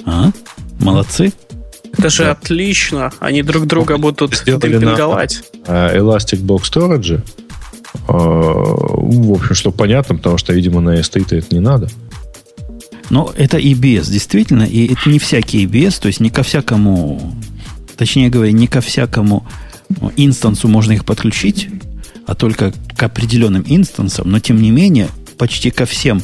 А? 0.06 0.30
Молодцы. 0.78 1.32
Это 1.96 2.10
же 2.10 2.24
да. 2.24 2.30
отлично. 2.32 3.12
Они 3.18 3.42
друг 3.42 3.66
друга 3.66 3.96
ну, 3.96 4.02
будут 4.02 4.42
демпинговать. 4.44 5.42
На 5.66 5.94
Elastic 5.94 6.40
Block 6.42 6.62
Storage. 6.62 7.20
А, 8.06 8.12
в 8.12 9.32
общем, 9.32 9.54
что 9.54 9.72
понятно, 9.72 10.16
потому 10.16 10.38
что, 10.38 10.52
видимо, 10.52 10.80
на 10.80 10.98
S3 10.98 11.38
это 11.38 11.54
не 11.54 11.60
надо. 11.60 11.90
Но 13.10 13.32
это 13.36 13.58
EBS, 13.58 14.10
действительно, 14.10 14.64
и 14.64 14.92
это 14.92 15.08
не 15.08 15.18
всякий 15.18 15.66
EBS, 15.66 16.00
то 16.00 16.08
есть 16.08 16.20
не 16.20 16.30
ко 16.30 16.42
всякому, 16.42 17.34
точнее 17.98 18.30
говоря, 18.30 18.52
не 18.52 18.66
ко 18.66 18.80
всякому 18.80 19.46
инстансу 20.16 20.68
можно 20.68 20.92
их 20.92 21.04
подключить, 21.04 21.68
а 22.26 22.34
только 22.34 22.72
к 22.96 23.02
определенным 23.02 23.64
инстансам, 23.66 24.30
но 24.30 24.38
тем 24.38 24.62
не 24.62 24.70
менее 24.70 25.08
почти 25.36 25.70
ко 25.70 25.84
всем 25.84 26.22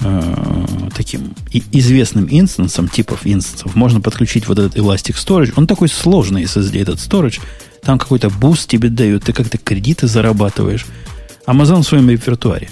э, 0.00 0.66
таким 0.94 1.34
известным 1.72 2.28
инстансом, 2.30 2.88
типов 2.88 3.20
инстансов, 3.24 3.74
можно 3.74 4.00
подключить 4.00 4.46
вот 4.46 4.58
этот 4.58 4.76
Elastic 4.76 5.14
Storage. 5.14 5.54
Он 5.56 5.66
такой 5.66 5.88
сложный 5.88 6.44
SSD, 6.44 6.80
этот 6.80 6.98
storage. 6.98 7.40
Там 7.82 7.98
какой-то 7.98 8.30
буст 8.30 8.68
тебе 8.68 8.88
дают, 8.88 9.24
ты 9.24 9.32
как-то 9.32 9.58
кредиты 9.58 10.06
зарабатываешь. 10.06 10.86
Amazon 11.46 11.82
в 11.82 11.84
своем 11.84 12.10
репертуаре. 12.10 12.68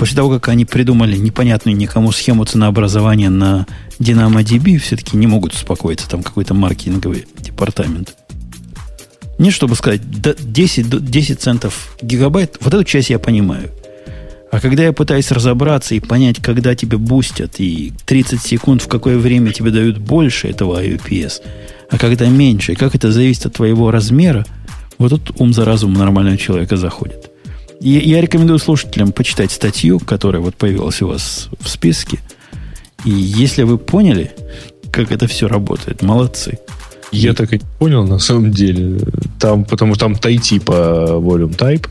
После 0.00 0.16
того, 0.16 0.30
как 0.30 0.48
они 0.48 0.64
придумали 0.64 1.14
непонятную 1.14 1.76
никому 1.76 2.10
схему 2.10 2.46
ценообразования 2.46 3.28
на 3.28 3.66
DynamoDB, 3.98 4.78
все-таки 4.78 5.14
не 5.18 5.26
могут 5.26 5.52
успокоиться. 5.52 6.08
Там 6.08 6.22
какой-то 6.22 6.54
маркетинговый 6.54 7.26
департамент. 7.38 8.14
Не 9.36 9.50
чтобы 9.50 9.74
сказать, 9.74 10.00
10, 10.10 11.04
10 11.04 11.40
центов 11.42 11.98
гигабайт, 12.00 12.56
вот 12.62 12.72
эту 12.72 12.82
часть 12.84 13.10
я 13.10 13.18
понимаю. 13.18 13.68
А 14.50 14.58
когда 14.58 14.84
я 14.84 14.94
пытаюсь 14.94 15.30
разобраться 15.30 15.94
и 15.94 16.00
понять, 16.00 16.38
когда 16.40 16.74
тебе 16.74 16.96
бустят, 16.96 17.60
и 17.60 17.92
30 18.06 18.40
секунд 18.40 18.80
в 18.80 18.88
какое 18.88 19.18
время 19.18 19.52
тебе 19.52 19.70
дают 19.70 19.98
больше 19.98 20.48
этого 20.48 20.82
IOPS, 20.82 21.42
а 21.90 21.98
когда 21.98 22.26
меньше, 22.26 22.72
и 22.72 22.74
как 22.74 22.94
это 22.94 23.12
зависит 23.12 23.44
от 23.44 23.52
твоего 23.52 23.90
размера, 23.90 24.46
вот 24.96 25.10
тут 25.10 25.38
ум 25.38 25.52
за 25.52 25.66
разум 25.66 25.92
нормального 25.92 26.38
человека 26.38 26.78
заходит. 26.78 27.29
И 27.80 27.90
я 27.90 28.20
рекомендую 28.20 28.58
слушателям 28.58 29.12
почитать 29.12 29.50
статью, 29.50 29.98
которая 29.98 30.42
вот 30.42 30.54
появилась 30.54 31.00
у 31.00 31.08
вас 31.08 31.48
в 31.60 31.68
списке. 31.68 32.18
И 33.04 33.10
если 33.10 33.62
вы 33.62 33.78
поняли, 33.78 34.32
как 34.92 35.10
это 35.12 35.26
все 35.26 35.48
работает, 35.48 36.02
молодцы. 36.02 36.58
Я 37.10 37.30
и... 37.30 37.34
так 37.34 37.52
и 37.52 37.56
не 37.56 37.64
понял, 37.78 38.06
на 38.06 38.18
самом 38.18 38.50
деле. 38.50 39.00
Там, 39.38 39.64
потому 39.64 39.94
что 39.94 40.04
там 40.04 40.12
type 40.12 40.60
по 40.60 40.72
volume 41.18 41.56
type. 41.56 41.88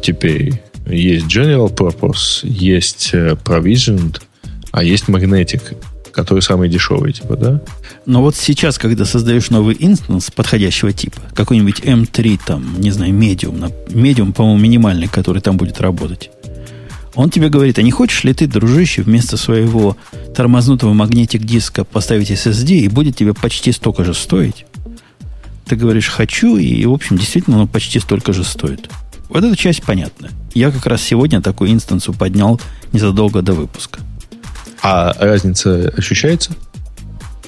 Теперь 0.00 0.62
есть 0.86 1.26
General 1.26 1.74
Purpose, 1.74 2.40
есть 2.42 3.10
э, 3.12 3.36
Provisioned, 3.44 4.20
а 4.70 4.84
есть 4.84 5.08
Magnetic, 5.08 5.76
который 6.12 6.40
самый 6.40 6.68
дешевый, 6.68 7.12
типа, 7.12 7.36
да? 7.36 7.60
Но 8.06 8.20
вот 8.20 8.36
сейчас, 8.36 8.78
когда 8.78 9.04
создаешь 9.04 9.50
новый 9.50 9.76
инстанс 9.78 10.30
подходящего 10.30 10.92
типа, 10.92 11.20
какой-нибудь 11.34 11.80
M3, 11.80 12.40
там, 12.44 12.80
не 12.80 12.90
знаю, 12.90 13.14
Medium, 13.14 13.72
Medium, 13.88 14.32
по-моему, 14.32 14.60
минимальный, 14.60 15.08
который 15.08 15.40
там 15.40 15.56
будет 15.56 15.80
работать, 15.80 16.30
он 17.14 17.30
тебе 17.30 17.48
говорит, 17.48 17.78
а 17.78 17.82
не 17.82 17.92
хочешь 17.92 18.24
ли 18.24 18.34
ты, 18.34 18.46
дружище, 18.46 19.02
вместо 19.02 19.36
своего 19.36 19.96
тормознутого 20.34 20.92
магнитик 20.92 21.44
диска 21.44 21.84
поставить 21.84 22.30
SSD, 22.30 22.80
и 22.80 22.88
будет 22.88 23.16
тебе 23.16 23.32
почти 23.32 23.72
столько 23.72 24.04
же 24.04 24.14
стоить? 24.14 24.66
Ты 25.66 25.76
говоришь, 25.76 26.08
хочу, 26.08 26.56
и, 26.56 26.84
в 26.84 26.92
общем, 26.92 27.16
действительно, 27.16 27.56
оно 27.56 27.66
почти 27.66 28.00
столько 28.00 28.32
же 28.32 28.44
стоит. 28.44 28.90
Вот 29.28 29.42
эта 29.42 29.56
часть 29.56 29.82
понятна. 29.82 30.30
Я 30.54 30.70
как 30.70 30.86
раз 30.86 31.02
сегодня 31.02 31.40
такую 31.40 31.70
инстансу 31.72 32.12
поднял 32.12 32.60
незадолго 32.92 33.40
до 33.42 33.54
выпуска. 33.54 34.00
А 34.82 35.14
разница 35.18 35.92
ощущается? 35.96 36.52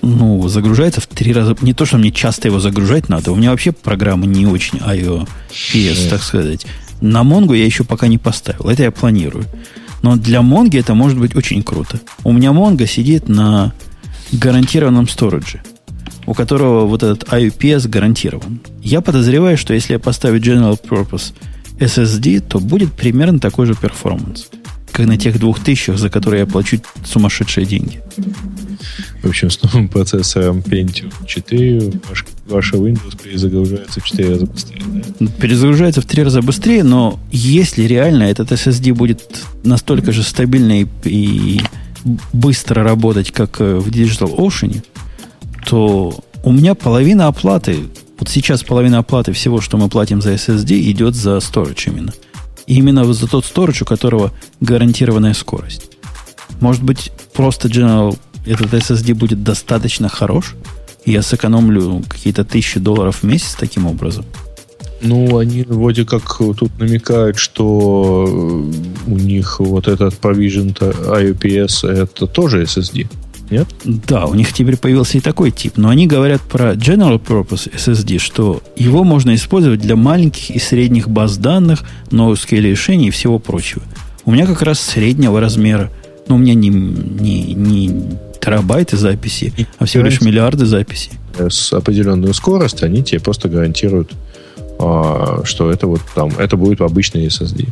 Ну, 0.03 0.47
загружается 0.49 1.01
в 1.01 1.07
три 1.07 1.33
раза. 1.33 1.57
Не 1.61 1.73
то, 1.73 1.85
что 1.87 1.99
мне 1.99 2.11
часто 2.11 2.49
его 2.49 2.61
загружать 2.61 3.09
надо. 3.09 3.33
У 3.33 3.37
меня 3.37 3.51
вообще 3.51 3.73
программа 3.73 4.27
не 4.27 4.47
очень 4.47 4.79
iOS, 4.79 6.09
так 6.11 6.23
сказать. 6.23 6.67
На 7.01 7.23
Mongo 7.23 7.57
я 7.57 7.65
еще 7.65 7.85
пока 7.85 8.07
не 8.07 8.19
поставил. 8.19 8.69
Это 8.69 8.85
я 8.85 8.91
планирую. 8.91 9.45
Но 10.03 10.17
для 10.17 10.41
Mongo 10.41 10.79
это 10.79 10.95
может 10.95 11.19
быть 11.19 11.35
очень 11.35 11.63
круто. 11.63 12.01
У 12.25 12.33
меня 12.33 12.51
Mongo 12.51 12.87
сидит 12.87 13.29
на 13.29 13.73
гарантированном 14.33 15.09
сторидже, 15.09 15.63
у 16.27 16.35
которого 16.35 16.87
вот 16.87 17.03
этот 17.03 17.29
IUPS 17.29 17.89
гарантирован. 17.89 18.61
Я 18.83 19.01
подозреваю, 19.01 19.57
что 19.57 19.75
если 19.75 19.95
я 19.95 19.99
поставлю 19.99 20.41
General 20.41 20.79
Purpose 20.81 21.33
SSD, 21.79 22.41
то 22.41 22.59
будет 22.59 22.93
примерно 22.93 23.39
такой 23.39 23.67
же 23.67 23.75
перформанс, 23.75 24.49
как 24.93 25.07
на 25.07 25.17
тех 25.19 25.39
двух 25.39 25.61
тысячах, 25.61 25.99
за 25.99 26.11
которые 26.11 26.41
я 26.41 26.47
плачу 26.47 26.81
сумасшедшие 27.05 27.67
деньги. 27.67 28.01
В 29.23 29.29
общем, 29.29 29.51
с 29.51 29.63
новым 29.63 29.89
процессором 29.89 30.59
Pentium 30.59 31.13
4 31.27 31.93
ваш, 32.09 32.25
ваша 32.47 32.77
Windows 32.77 33.23
перезагружается 33.23 34.01
в 34.01 34.05
4 34.05 34.29
раза 34.31 34.47
быстрее. 34.47 34.83
Да? 35.21 35.27
Перезагружается 35.41 36.01
в 36.01 36.07
3 36.07 36.23
раза 36.23 36.43
быстрее, 36.43 36.85
но 36.85 37.19
если 37.31 37.85
реально 37.85 38.25
этот 38.25 38.53
SSD 38.53 38.95
будет 38.95 39.45
настолько 39.65 40.13
же 40.13 40.23
стабильно 40.23 40.83
и, 40.83 40.87
и 41.05 41.61
быстро 42.33 42.83
работать, 42.83 43.33
как 43.33 43.61
э, 43.61 43.77
в 43.77 43.89
Digital 43.89 44.37
Ocean, 44.37 44.85
то 45.65 46.19
у 46.45 46.53
меня 46.53 46.75
половина 46.75 47.27
оплаты, 47.27 47.79
вот 48.19 48.29
сейчас 48.29 48.63
половина 48.63 48.99
оплаты 48.99 49.33
всего, 49.33 49.61
что 49.61 49.77
мы 49.77 49.89
платим 49.89 50.23
за 50.23 50.35
SSD, 50.35 50.91
идет 50.91 51.15
за 51.15 51.39
storage 51.39 51.89
именно. 51.89 52.13
именно 52.67 53.13
за 53.13 53.27
тот 53.27 53.45
storage, 53.45 53.83
у 53.83 53.85
которого 53.85 54.33
гарантированная 54.61 55.35
скорость. 55.35 55.91
Может 56.61 56.83
быть, 56.83 57.11
просто 57.35 57.69
General 57.69 58.17
этот 58.47 58.73
SSD 58.73 59.15
будет 59.15 59.43
достаточно 59.43 60.09
хорош, 60.09 60.55
и 61.05 61.13
я 61.13 61.23
сэкономлю 61.23 62.03
какие-то 62.09 62.45
тысячи 62.45 62.81
долларов 62.81 63.23
в 63.23 63.23
месяц 63.25 63.57
таким 63.59 63.87
образом. 63.87 64.25
Ну, 65.03 65.39
они 65.39 65.63
вроде 65.63 66.05
как 66.05 66.39
тут 66.39 66.79
намекают, 66.79 67.39
что 67.39 68.25
у 69.07 69.17
них 69.17 69.61
вот 69.61 69.89
этот 69.89 70.15
Provision 70.15 70.75
IOPS 70.75 71.89
это 71.89 72.27
тоже 72.27 72.63
SSD. 72.63 73.07
Нет? 73.51 73.69
Да, 73.85 74.27
у 74.27 74.35
них 74.35 74.53
теперь 74.53 74.77
появился 74.77 75.19
и 75.19 75.21
такой 75.21 75.51
тип. 75.51 75.75
Но 75.77 75.91
они 75.91 76.07
говорят 76.07 76.41
про 76.43 76.73
General 76.73 77.23
Purpose 77.23 77.73
SSD, 77.73 78.19
что 78.19 78.63
его 78.75 79.05
можно 79.05 79.35
использовать 79.35 79.81
для 79.81 79.95
маленьких 79.95 80.51
и 80.51 80.59
средних 80.59 81.09
баз 81.09 81.37
данных, 81.37 81.85
NoSQL 82.11 82.61
решений 82.61 83.09
и 83.09 83.13
всего 83.13 83.39
прочего. 83.39 83.83
У 84.25 84.33
меня 84.33 84.47
как 84.47 84.63
раз 84.63 84.81
среднего 84.81 85.41
размера. 85.41 85.91
Но 86.29 86.35
у 86.35 86.39
меня 86.39 86.55
не, 86.55 86.71
не, 86.71 87.55
не 87.55 88.19
терабайты 88.47 88.97
записи, 88.97 89.53
а 89.79 89.87
всего 89.87 90.05
лишь 90.05 90.21
миллиарды 90.21 90.67
записей. 90.67 91.13
С 91.37 91.73
определенную 91.73 92.33
скорость 92.33 92.85
они 92.85 93.03
тебе 93.03 93.21
просто 93.21 93.49
гарантируют, 93.49 94.13
а, 94.79 95.41
что 95.45 95.71
это 95.73 95.89
вот 95.89 96.01
там, 96.15 96.31
это 96.39 96.57
будет 96.57 96.81
обычный 96.81 97.27
SSD. 97.27 97.69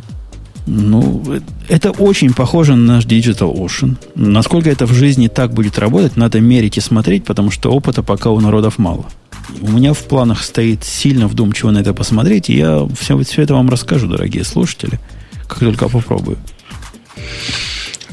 Ну, 0.67 1.23
это 1.69 1.91
очень 1.91 2.33
похоже 2.33 2.75
на 2.75 2.95
наш 2.95 3.05
Digital 3.05 3.55
Ocean. 3.55 3.95
Насколько 4.15 4.69
это 4.69 4.85
в 4.85 4.93
жизни 4.93 5.27
так 5.29 5.53
будет 5.53 5.79
работать, 5.79 6.17
надо 6.17 6.41
мерить 6.41 6.77
и 6.77 6.81
смотреть, 6.81 7.23
потому 7.23 7.51
что 7.51 7.71
опыта 7.71 8.03
пока 8.03 8.31
у 8.31 8.41
народов 8.41 8.77
мало. 8.77 9.05
У 9.61 9.71
меня 9.71 9.93
в 9.93 9.99
планах 9.99 10.43
стоит 10.43 10.83
сильно 10.83 11.27
вдумчиво 11.27 11.71
на 11.71 11.77
это 11.77 11.93
посмотреть, 11.93 12.49
и 12.49 12.57
я 12.57 12.85
все, 12.99 13.17
все 13.19 13.43
это 13.43 13.53
вам 13.53 13.69
расскажу, 13.69 14.07
дорогие 14.07 14.43
слушатели, 14.43 14.99
как 15.47 15.59
только 15.59 15.87
попробую. 15.87 16.37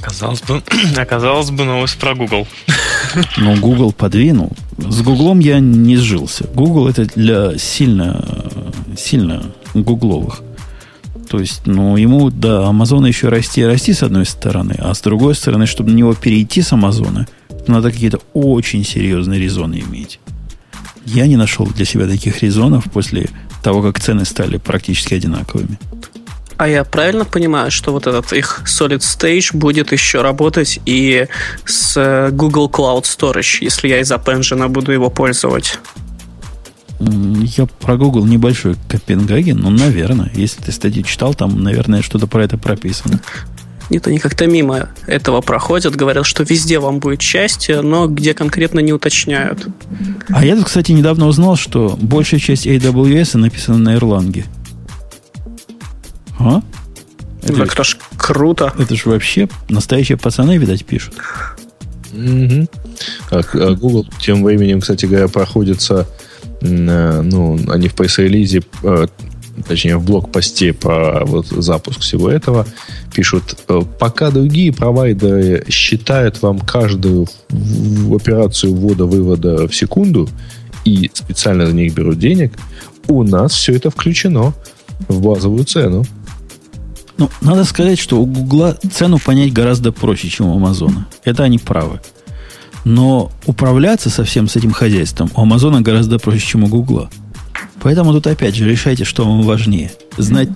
Оказалось 0.03 0.43
бы, 0.43 0.63
оказалось 0.97 1.51
бы 1.51 1.65
новость 1.65 1.97
про 1.99 2.15
Google. 2.15 2.47
Ну, 3.37 3.57
Google 3.57 3.93
подвинул. 3.93 4.53
С 4.79 5.03
Гуглом 5.03 5.41
я 5.41 5.61
не 5.61 5.97
сжился. 5.97 6.45
Google 6.55 6.89
это 6.89 7.05
для 7.05 7.59
сильно, 7.59 8.25
сильно 8.97 9.53
гугловых. 9.75 10.41
То 11.29 11.39
есть, 11.39 11.67
ну, 11.67 11.97
ему 11.97 12.31
до 12.31 12.67
Амазона 12.67 13.07
еще 13.07 13.29
расти 13.29 13.61
и 13.61 13.65
расти 13.65 13.93
с 13.93 14.03
одной 14.03 14.25
стороны, 14.25 14.77
а 14.79 14.95
с 14.95 15.01
другой 15.03 15.35
стороны, 15.35 15.67
чтобы 15.67 15.91
на 15.91 15.97
него 15.97 16.15
перейти 16.15 16.63
с 16.63 16.73
Амазона, 16.73 17.27
надо 17.67 17.91
какие-то 17.91 18.21
очень 18.33 18.85
серьезные 18.85 19.41
резоны 19.41 19.81
иметь. 19.87 20.19
Я 21.05 21.27
не 21.27 21.37
нашел 21.37 21.67
для 21.67 21.85
себя 21.85 22.07
таких 22.07 22.43
резонов 22.43 22.85
после 22.93 23.29
того, 23.63 23.83
как 23.83 24.01
цены 24.01 24.25
стали 24.25 24.57
практически 24.57 25.15
одинаковыми. 25.15 25.79
А 26.57 26.69
я 26.69 26.85
правильно 26.85 27.25
понимаю, 27.25 27.71
что 27.71 27.93
вот 27.93 28.07
этот 28.07 28.33
их 28.33 28.63
Solid 28.67 29.01
Stage 29.01 29.57
будет 29.57 29.93
еще 29.93 30.23
работать 30.23 30.81
и 30.87 31.27
с 31.65 31.97
э, 31.97 32.31
Google 32.31 32.69
Cloud 32.69 33.03
Storage, 33.03 33.59
если 33.61 33.89
я 33.89 34.01
из 34.01 34.11
App 34.13 34.25
Engine 34.27 34.69
буду 34.69 34.93
его 34.93 35.11
пользовать? 35.11 35.79
Я 37.01 37.67
про 37.67 37.97
Google 37.97 38.27
небольшой 38.27 38.77
Копенгаген, 38.89 39.59
ну, 39.59 39.71
наверное. 39.71 40.31
Если 40.35 40.63
ты 40.63 40.71
статью 40.71 41.03
читал, 41.03 41.35
там, 41.35 41.63
наверное, 41.63 42.03
что-то 42.03 42.29
про 42.29 42.45
это 42.45 42.59
прописано. 42.59 43.21
Нет, 43.91 44.07
они 44.07 44.19
как-то 44.19 44.47
мимо 44.47 44.89
этого 45.07 45.41
проходят, 45.41 45.97
говорят, 45.97 46.25
что 46.25 46.45
везде 46.45 46.79
вам 46.79 46.99
будет 46.99 47.21
счастье, 47.21 47.83
но 47.83 48.07
где 48.07 48.33
конкретно 48.33 48.81
не 48.81 48.93
уточняют. 48.93 49.67
А 50.29 50.45
я 50.45 50.57
тут, 50.57 50.67
кстати, 50.67 50.93
недавно 50.93 51.27
узнал, 51.27 51.57
что 51.57 51.99
большая 52.01 52.41
часть 52.41 52.67
AWS 52.67 53.37
написана 53.37 53.79
на 53.79 53.97
Erlang. 53.97 54.45
А? 56.43 56.63
Это, 57.43 57.57
так 57.57 57.73
это 57.73 57.85
ж 57.85 57.99
круто. 58.17 58.73
Это 58.79 58.95
же 58.95 59.09
вообще 59.09 59.49
настоящие 59.69 60.19
пацаны, 60.19 60.59
видать, 60.59 60.85
пишут. 60.85 61.15
Угу. 62.13 62.69
А, 63.31 63.75
Google 63.75 64.07
тем 64.21 64.45
временем, 64.45 64.81
кстати 64.81 65.07
говоря, 65.07 65.29
проходится 65.29 66.07
Э, 66.63 67.23
ну, 67.23 67.59
они 67.69 67.89
в 67.89 67.95
пресс-релизе, 67.95 68.63
э, 68.83 69.07
точнее, 69.67 69.97
в 69.97 70.05
блог-посте 70.05 70.73
по 70.73 71.23
вот, 71.25 71.47
запуск 71.49 72.01
всего 72.01 72.31
этого 72.31 72.67
пишут, 73.15 73.59
пока 73.99 74.31
другие 74.31 74.73
провайдеры 74.73 75.65
считают 75.69 76.41
вам 76.43 76.61
каждую 76.61 77.27
операцию 78.15 78.75
ввода-вывода 78.75 79.69
в 79.69 79.75
секунду 79.75 80.29
и 80.85 81.11
специально 81.13 81.67
за 81.67 81.75
них 81.75 81.95
берут 81.95 82.19
денег, 82.19 82.53
у 83.09 83.23
нас 83.23 83.53
все 83.53 83.75
это 83.75 83.91
включено 83.91 84.55
в 85.09 85.21
базовую 85.21 85.65
цену. 85.65 86.05
Ну, 87.23 87.31
надо 87.41 87.63
сказать, 87.63 88.01
что 88.01 88.21
у 88.21 88.27
Гугла 88.27 88.77
цену 88.93 89.21
понять 89.21 89.53
гораздо 89.53 89.93
проще, 89.93 90.29
чем 90.29 90.47
у 90.47 90.57
Амазона. 90.57 91.07
Это 91.23 91.45
они 91.45 91.59
правы. 91.59 92.01
Но 92.85 93.31
управляться 93.47 94.11
совсем 94.11 94.49
с 94.49 94.57
этим 94.57 94.73
хозяйством 94.73 95.31
у 95.37 95.43
Амазона 95.43 95.83
гораздо 95.83 96.19
проще, 96.19 96.45
чем 96.45 96.65
у 96.65 96.67
Гугла. 96.67 97.11
Поэтому 97.81 98.13
тут 98.13 98.27
опять 98.27 98.57
же 98.57 98.69
решайте, 98.69 99.05
что 99.05 99.25
вам 99.25 99.43
важнее. 99.43 99.93
Знать 100.17 100.49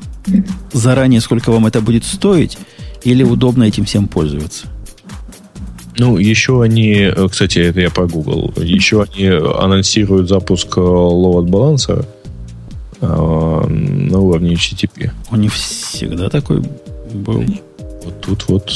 заранее, 0.73 1.21
сколько 1.21 1.53
вам 1.53 1.67
это 1.67 1.81
будет 1.81 2.05
стоить, 2.05 2.59
или 3.05 3.23
удобно 3.23 3.63
этим 3.63 3.85
всем 3.85 4.09
пользоваться. 4.09 4.67
Ну, 5.99 6.19
еще 6.19 6.63
они, 6.63 7.13
кстати, 7.31 7.61
это 7.61 7.81
я 7.81 7.91
про 7.91 8.09
Google, 8.09 8.53
еще 8.57 9.05
они 9.05 9.27
анонсируют 9.29 10.29
запуск 10.29 10.79
load 10.79 11.47
баланса 11.47 12.07
э, 13.01 13.07
на 13.07 14.19
уровне 14.19 14.55
HTTP. 14.55 15.11
У 15.31 15.37
них 15.37 15.53
всегда 15.53 16.29
такой 16.29 16.63
был. 17.13 17.45
Вот 18.05 18.21
тут 18.21 18.49
вот 18.49 18.73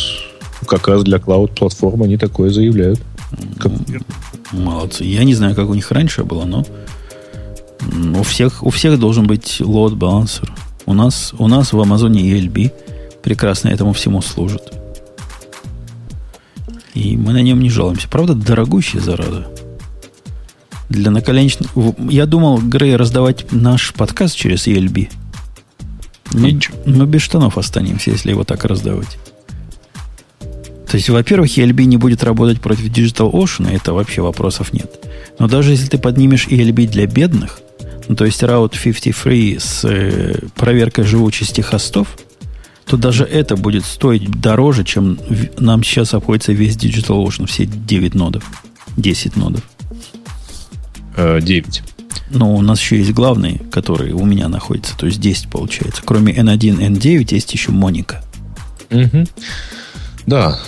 как 0.66 0.88
раз 0.88 1.02
для 1.04 1.18
клауд-платформ 1.18 2.02
они 2.02 2.16
такое 2.16 2.50
заявляют. 2.50 3.00
Как... 3.58 3.72
Молодцы. 4.52 5.04
Я 5.04 5.24
не 5.24 5.34
знаю, 5.34 5.54
как 5.54 5.68
у 5.68 5.74
них 5.74 5.90
раньше 5.90 6.24
было, 6.24 6.44
но 6.44 6.64
у 8.18 8.22
всех, 8.22 8.62
у 8.64 8.70
всех 8.70 8.98
должен 8.98 9.26
быть 9.26 9.60
load 9.60 9.94
балансер. 9.94 10.52
У 10.86 10.92
нас, 10.92 11.32
у 11.38 11.46
нас 11.46 11.72
в 11.72 11.80
Амазоне 11.80 12.22
ELB 12.22 12.72
прекрасно 13.22 13.68
этому 13.68 13.92
всему 13.92 14.22
служит. 14.22 14.72
И 16.94 17.16
мы 17.16 17.32
на 17.32 17.42
нем 17.42 17.60
не 17.60 17.70
жалуемся. 17.70 18.08
Правда, 18.08 18.34
дорогущий, 18.34 18.98
зараза. 18.98 19.46
Для 20.90 21.12
наколенечных... 21.12 21.70
Я 22.10 22.26
думал, 22.26 22.58
Грей, 22.58 22.96
раздавать 22.96 23.52
наш 23.52 23.94
подкаст 23.94 24.36
через 24.36 24.66
ELB. 24.66 25.08
Мы, 26.32 26.60
мы 26.84 27.06
без 27.06 27.22
штанов 27.22 27.58
останемся, 27.58 28.10
если 28.10 28.30
его 28.30 28.44
так 28.44 28.64
раздавать. 28.64 29.16
То 30.90 30.96
есть, 30.96 31.08
во-первых, 31.08 31.56
ELB 31.56 31.84
не 31.84 31.96
будет 31.96 32.24
работать 32.24 32.60
против 32.60 32.86
Digital 32.86 33.30
Ocean, 33.30 33.72
это 33.72 33.92
вообще 33.92 34.20
вопросов 34.20 34.72
нет. 34.72 34.90
Но 35.38 35.46
даже 35.46 35.70
если 35.70 35.86
ты 35.86 35.98
поднимешь 35.98 36.48
ELB 36.48 36.88
для 36.88 37.06
бедных, 37.06 37.60
ну, 38.08 38.16
то 38.16 38.24
есть 38.24 38.42
Route 38.42 38.76
53 38.82 39.58
с 39.60 39.84
э, 39.84 40.40
проверкой 40.56 41.04
живучести 41.04 41.60
хостов, 41.60 42.18
то 42.84 42.96
даже 42.96 43.22
это 43.22 43.54
будет 43.54 43.84
стоить 43.84 44.28
дороже, 44.28 44.82
чем 44.82 45.20
нам 45.56 45.84
сейчас 45.84 46.14
обходится 46.14 46.52
весь 46.52 46.76
Digital 46.76 47.24
Ocean, 47.24 47.46
все 47.46 47.66
9 47.66 48.14
нодов, 48.16 48.42
10 48.96 49.36
нодов. 49.36 49.62
9. 51.16 51.82
Э, 51.86 52.02
Но 52.30 52.54
у 52.54 52.62
нас 52.62 52.80
еще 52.80 52.98
есть 52.98 53.12
главный, 53.12 53.60
который 53.70 54.12
у 54.12 54.24
меня 54.24 54.48
находится, 54.48 54.96
то 54.96 55.06
есть 55.06 55.20
10 55.20 55.48
получается. 55.48 56.02
Кроме 56.04 56.34
N1, 56.34 56.78
N9 56.78 57.34
есть 57.34 57.52
еще 57.52 57.72
Моника. 57.72 58.22
Угу. 58.90 59.26
Да, 60.26 60.58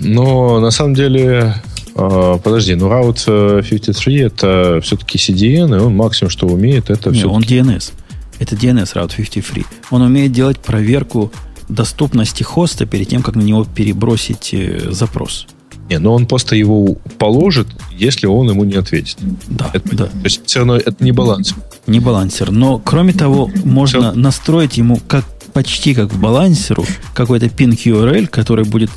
но 0.00 0.60
на 0.60 0.70
самом 0.70 0.94
деле, 0.94 1.54
э, 1.94 2.38
подожди, 2.42 2.74
ну 2.74 2.88
Route 2.88 3.62
53 3.68 4.20
это 4.20 4.80
все-таки 4.82 5.18
CDN, 5.18 5.76
и 5.76 5.80
он 5.80 5.94
максимум, 5.96 6.30
что 6.30 6.46
умеет, 6.46 6.90
это 6.90 7.12
все. 7.12 7.28
он 7.30 7.42
DNS. 7.42 7.92
Это 8.38 8.56
DNS 8.56 8.94
Route 8.94 9.14
53. 9.16 9.64
Он 9.90 10.02
умеет 10.02 10.32
делать 10.32 10.58
проверку 10.58 11.32
доступности 11.68 12.42
хоста 12.42 12.86
перед 12.86 13.08
тем, 13.08 13.22
как 13.22 13.36
на 13.36 13.42
него 13.42 13.64
перебросить 13.64 14.50
э, 14.52 14.90
запрос. 14.90 15.46
Не, 15.90 15.98
но 15.98 16.14
он 16.14 16.26
просто 16.26 16.56
его 16.56 16.96
положит, 17.18 17.68
если 17.92 18.26
он 18.26 18.50
ему 18.50 18.64
не 18.64 18.74
ответит. 18.74 19.18
Да, 19.48 19.70
это, 19.72 19.96
да. 19.96 20.06
То 20.06 20.24
есть 20.24 20.42
все 20.46 20.60
равно 20.60 20.76
это 20.76 21.02
не 21.04 21.12
балансер. 21.12 21.56
Не 21.86 22.00
балансер. 22.00 22.50
Но 22.50 22.78
кроме 22.78 23.12
того, 23.12 23.50
можно 23.64 24.12
все. 24.12 24.20
настроить 24.20 24.78
ему 24.78 25.00
как 25.06 25.24
почти 25.52 25.94
как 25.94 26.12
в 26.12 26.20
балансеру 26.20 26.84
какой-то 27.14 27.46
ping 27.46 27.76
URL, 27.76 28.26
который 28.26 28.64
будет 28.64 28.90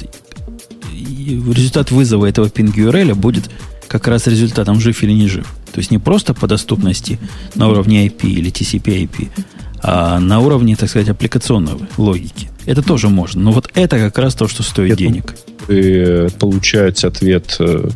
результат 1.26 1.92
вызова 1.92 2.26
этого 2.26 2.50
пинг 2.50 2.78
URL 2.78 3.16
будет 3.16 3.50
как 3.88 4.08
раз 4.08 4.28
результатом 4.28 4.80
жив 4.80 5.02
или 5.04 5.12
не 5.12 5.28
жив. 5.28 5.48
То 5.72 5.80
есть 5.80 5.92
не 5.92 6.00
просто 6.00 6.34
по 6.34 6.48
доступности 6.48 7.20
на 7.56 7.68
уровне 7.68 8.08
IP 8.08 8.28
или 8.28 8.52
TCP-IP, 8.52 9.30
а 9.82 10.20
на 10.20 10.40
уровне, 10.40 10.76
так 10.76 10.90
сказать, 10.90 11.10
аппликационной 11.10 11.74
логики. 11.98 12.50
Это 12.66 12.82
тоже 12.82 13.10
можно. 13.10 13.42
Но 13.42 13.52
вот 13.52 13.70
это 13.76 13.98
как 13.98 14.18
раз 14.18 14.36
то, 14.36 14.48
что 14.48 14.64
стоит 14.64 14.94
это 14.94 15.00
денег. 15.00 15.36
И 15.68 16.28
получать 16.40 17.04
ответ, 17.04 17.56
э, 17.60 17.90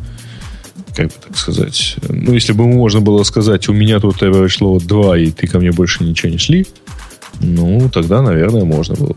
как 0.94 1.06
бы 1.06 1.12
так 1.26 1.36
сказать, 1.36 1.96
ну, 2.08 2.32
если 2.32 2.52
бы 2.52 2.66
можно 2.66 3.00
было 3.00 3.22
сказать, 3.22 3.68
у 3.68 3.72
меня 3.72 4.00
тут 4.00 4.22
load 4.22 4.86
2, 4.86 5.18
и 5.18 5.30
ты 5.30 5.46
ко 5.46 5.58
мне 5.58 5.72
больше 5.72 6.04
ничего 6.04 6.30
не 6.30 6.38
шли, 6.38 6.66
ну, 7.40 7.88
тогда, 7.92 8.22
наверное, 8.22 8.64
можно 8.64 8.94
было. 8.94 9.16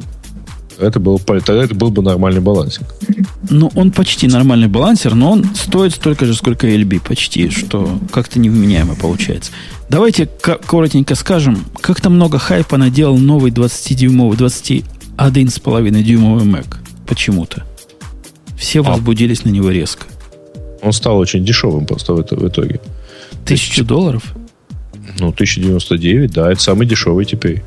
Это 0.80 1.00
был, 1.00 1.20
тогда 1.20 1.64
это 1.64 1.76
был 1.76 1.92
бы 1.92 2.02
нормальный 2.02 2.42
балансик. 2.42 2.84
Ну, 3.50 3.72
он 3.76 3.92
почти 3.92 4.28
нормальный 4.28 4.68
балансер, 4.68 5.14
но 5.14 5.32
он 5.32 5.46
стоит 5.56 5.94
столько 5.94 6.26
же, 6.26 6.34
сколько 6.34 6.68
LB 6.68 7.02
почти, 7.08 7.50
что 7.50 8.00
как-то 8.12 8.40
невменяемо 8.40 8.96
получается. 8.96 9.52
Давайте 9.90 10.28
коротенько 10.66 11.16
скажем, 11.16 11.66
как-то 11.82 12.10
много 12.10 12.40
хайпа 12.40 12.78
наделал 12.78 13.18
новый 13.18 13.52
20-дюймовый, 13.52 14.36
21,5-дюймовый 15.18 16.46
Mac. 16.46 16.76
Почему-то. 17.08 17.64
Все 18.58 18.80
а. 18.82 18.84
возбудились 18.84 19.46
на 19.46 19.50
него 19.50 19.70
резко. 19.70 20.06
Он 20.82 20.92
стал 20.94 21.18
очень 21.18 21.46
дешевым 21.46 21.86
просто 21.86 22.14
в, 22.14 22.20
это, 22.20 22.36
в 22.36 22.48
итоге. 22.48 22.80
Тысячу 23.46 23.86
долларов? 23.86 24.36
Ну, 25.20 25.30
1099, 25.30 26.32
да, 26.32 26.52
это 26.52 26.62
самый 26.62 26.88
дешевый 26.88 27.26
теперь. 27.26 27.64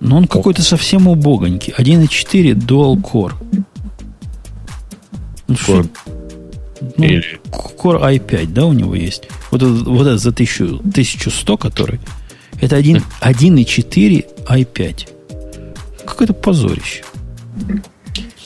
Но 0.00 0.16
он 0.16 0.26
какой-то 0.26 0.62
совсем 0.62 1.08
убогонький. 1.08 1.74
1.4 1.76 2.54
Dual 2.54 2.96
Core. 3.02 3.34
Ну, 5.46 5.54
Core. 5.54 5.88
Ну, 6.96 7.04
Или... 7.04 7.40
Core 7.50 8.00
i5, 8.16 8.46
да, 8.52 8.66
у 8.66 8.72
него 8.72 8.94
есть. 8.94 9.28
Вот 9.50 9.62
этот, 9.62 9.86
вот 9.86 10.06
этот 10.06 10.20
за 10.20 10.30
1000, 10.30 10.64
1100, 10.64 11.56
который. 11.58 12.00
Это 12.60 12.76
1, 12.76 13.02
1.4 13.20 14.26
i5. 14.46 15.08
Какое-то 16.20 16.34
позорище. 16.34 17.02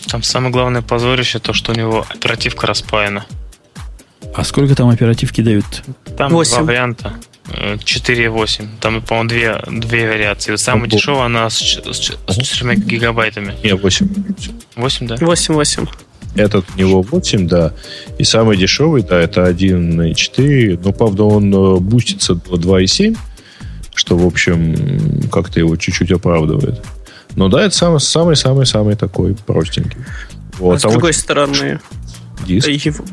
Там 0.07 0.23
самое 0.23 0.53
главное 0.53 0.81
позорище 0.81 1.41
то, 1.41 1.53
что 1.53 1.73
у 1.73 1.75
него 1.75 2.07
оперативка 2.09 2.69
распаяна. 2.69 3.27
А 4.33 4.45
сколько 4.45 4.77
там 4.77 4.91
оперативки 4.91 5.41
дают? 5.41 5.83
Там 6.17 6.31
8. 6.31 6.53
два 6.53 6.63
варианта. 6.63 7.15
4.8. 7.49 8.69
Там, 8.81 9.03
по-моему, 9.03 9.29
две, 9.29 9.61
две 9.67 10.09
вариации. 10.09 10.55
Самая 10.55 10.89
дешевая, 10.89 11.27
она 11.27 11.51
с, 11.51 11.59
с, 11.59 12.17
с 12.29 12.47
4 12.47 12.77
гигабайтами. 12.77 13.57
Не, 13.65 13.75
8. 13.75 14.09
8, 14.77 15.07
да? 15.09 15.17
8, 15.17 15.55
8. 15.55 15.87
Этот 16.37 16.67
у 16.77 16.79
него 16.79 17.03
8, 17.03 17.49
да. 17.49 17.73
И 18.21 18.23
самый 18.23 18.57
дешевый, 18.57 19.03
да, 19.03 19.19
это 19.19 19.51
1.4. 19.51 20.81
Но, 20.81 20.93
правда, 20.93 21.25
он 21.25 21.53
э, 21.53 21.81
бустится 21.81 22.37
до 22.37 22.55
2.7, 22.55 23.19
что, 23.97 24.17
в 24.17 24.25
общем, 24.25 25.29
как-то 25.33 25.59
его 25.59 25.75
чуть-чуть 25.75 26.13
оправдывает. 26.13 26.81
Но 27.37 27.49
да, 27.49 27.63
это 27.63 27.75
самый-самый-самый 27.75 28.97
такой 28.97 29.35
простенький. 29.35 29.99
Вот, 30.59 30.77
а 30.77 30.79
с 30.79 30.83
другой 30.83 31.11
очень... 31.11 31.21
стороны, 31.21 31.81
диск. 32.47 32.69
Его... 32.69 33.05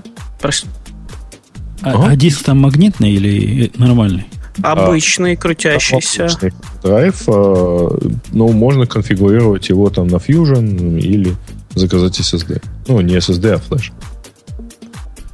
А, 1.81 1.93
ага. 1.93 2.07
а 2.09 2.15
диск 2.15 2.43
там 2.43 2.59
магнитный 2.59 3.11
или 3.11 3.71
нормальный? 3.77 4.27
Обычный, 4.61 5.33
а, 5.33 5.37
крутящийся. 5.37 6.25
Обычный 6.25 6.53
драйв, 6.83 7.23
а, 7.27 7.99
ну, 8.31 8.51
можно 8.51 8.85
конфигурировать 8.85 9.69
его 9.69 9.89
там 9.89 10.07
на 10.07 10.17
Fusion 10.17 10.99
или 10.99 11.35
заказать 11.73 12.19
SSD. 12.19 12.61
Ну, 12.87 13.01
не 13.01 13.15
SSD, 13.15 13.53
а 13.53 13.57
флеш. 13.57 13.91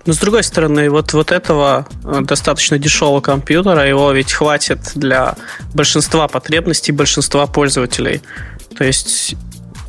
Но 0.05 0.13
с 0.13 0.19
другой 0.19 0.43
стороны, 0.43 0.89
вот, 0.89 1.11
вот 1.11 1.33
этого 1.33 1.85
э, 2.05 2.21
достаточно 2.21 2.79
дешевого 2.79 3.19
компьютера, 3.19 3.85
его 3.85 4.09
ведь 4.13 4.31
хватит 4.31 4.79
для 4.95 5.35
большинства 5.73 6.29
потребностей 6.29 6.93
большинства 6.93 7.45
пользователей. 7.45 8.21
То 8.77 8.83
есть 8.83 9.35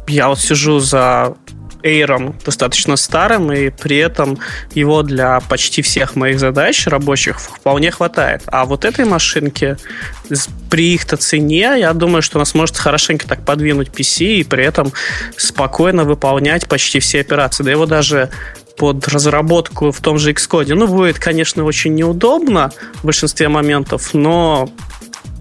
я 0.07 0.29
вот 0.29 0.41
сижу 0.41 0.79
за 0.81 1.35
Air 1.83 2.35
достаточно 2.45 2.97
старым, 2.97 3.53
и 3.53 3.71
при 3.71 3.99
этом 3.99 4.39
его 4.75 5.03
для 5.03 5.41
почти 5.41 5.83
всех 5.83 6.17
моих 6.17 6.41
задач 6.41 6.87
рабочих 6.87 7.41
вполне 7.41 7.91
хватает. 7.91 8.43
А 8.47 8.65
вот 8.65 8.85
этой 8.85 9.05
машинке 9.05 9.77
при 10.71 10.95
их-то 10.95 11.17
цене, 11.17 11.75
я 11.79 11.93
думаю, 11.93 12.23
что 12.23 12.39
она 12.39 12.45
сможет 12.45 12.77
хорошенько 12.77 13.29
так 13.29 13.45
подвинуть 13.45 13.89
PC 13.89 14.37
и 14.37 14.45
при 14.45 14.65
этом 14.65 14.93
спокойно 15.37 16.05
выполнять 16.05 16.67
почти 16.67 16.99
все 16.99 17.21
операции. 17.21 17.63
Да 17.63 17.71
его 17.71 17.87
даже 17.87 18.31
под 18.77 19.07
разработку 19.09 19.91
в 19.91 20.01
том 20.01 20.19
же 20.19 20.33
Xcode. 20.33 20.75
Ну, 20.75 20.87
будет, 20.87 21.19
конечно, 21.19 21.65
очень 21.65 21.95
неудобно 21.95 22.71
в 22.95 23.05
большинстве 23.05 23.49
моментов, 23.49 24.15
но 24.15 24.71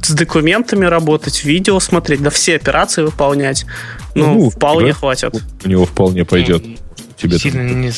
с 0.07 0.11
документами 0.11 0.85
работать, 0.85 1.43
видео 1.43 1.79
смотреть, 1.79 2.21
да 2.21 2.29
все 2.29 2.55
операции 2.55 3.03
выполнять. 3.03 3.65
Ну, 4.15 4.33
ну 4.33 4.49
вполне 4.49 4.87
да? 4.87 4.93
хватит. 4.93 5.33
У 5.63 5.69
него 5.69 5.85
вполне 5.85 6.25
пойдет. 6.25 6.63
Тебе 7.17 7.39
сильно, 7.39 7.61
не, 7.61 7.91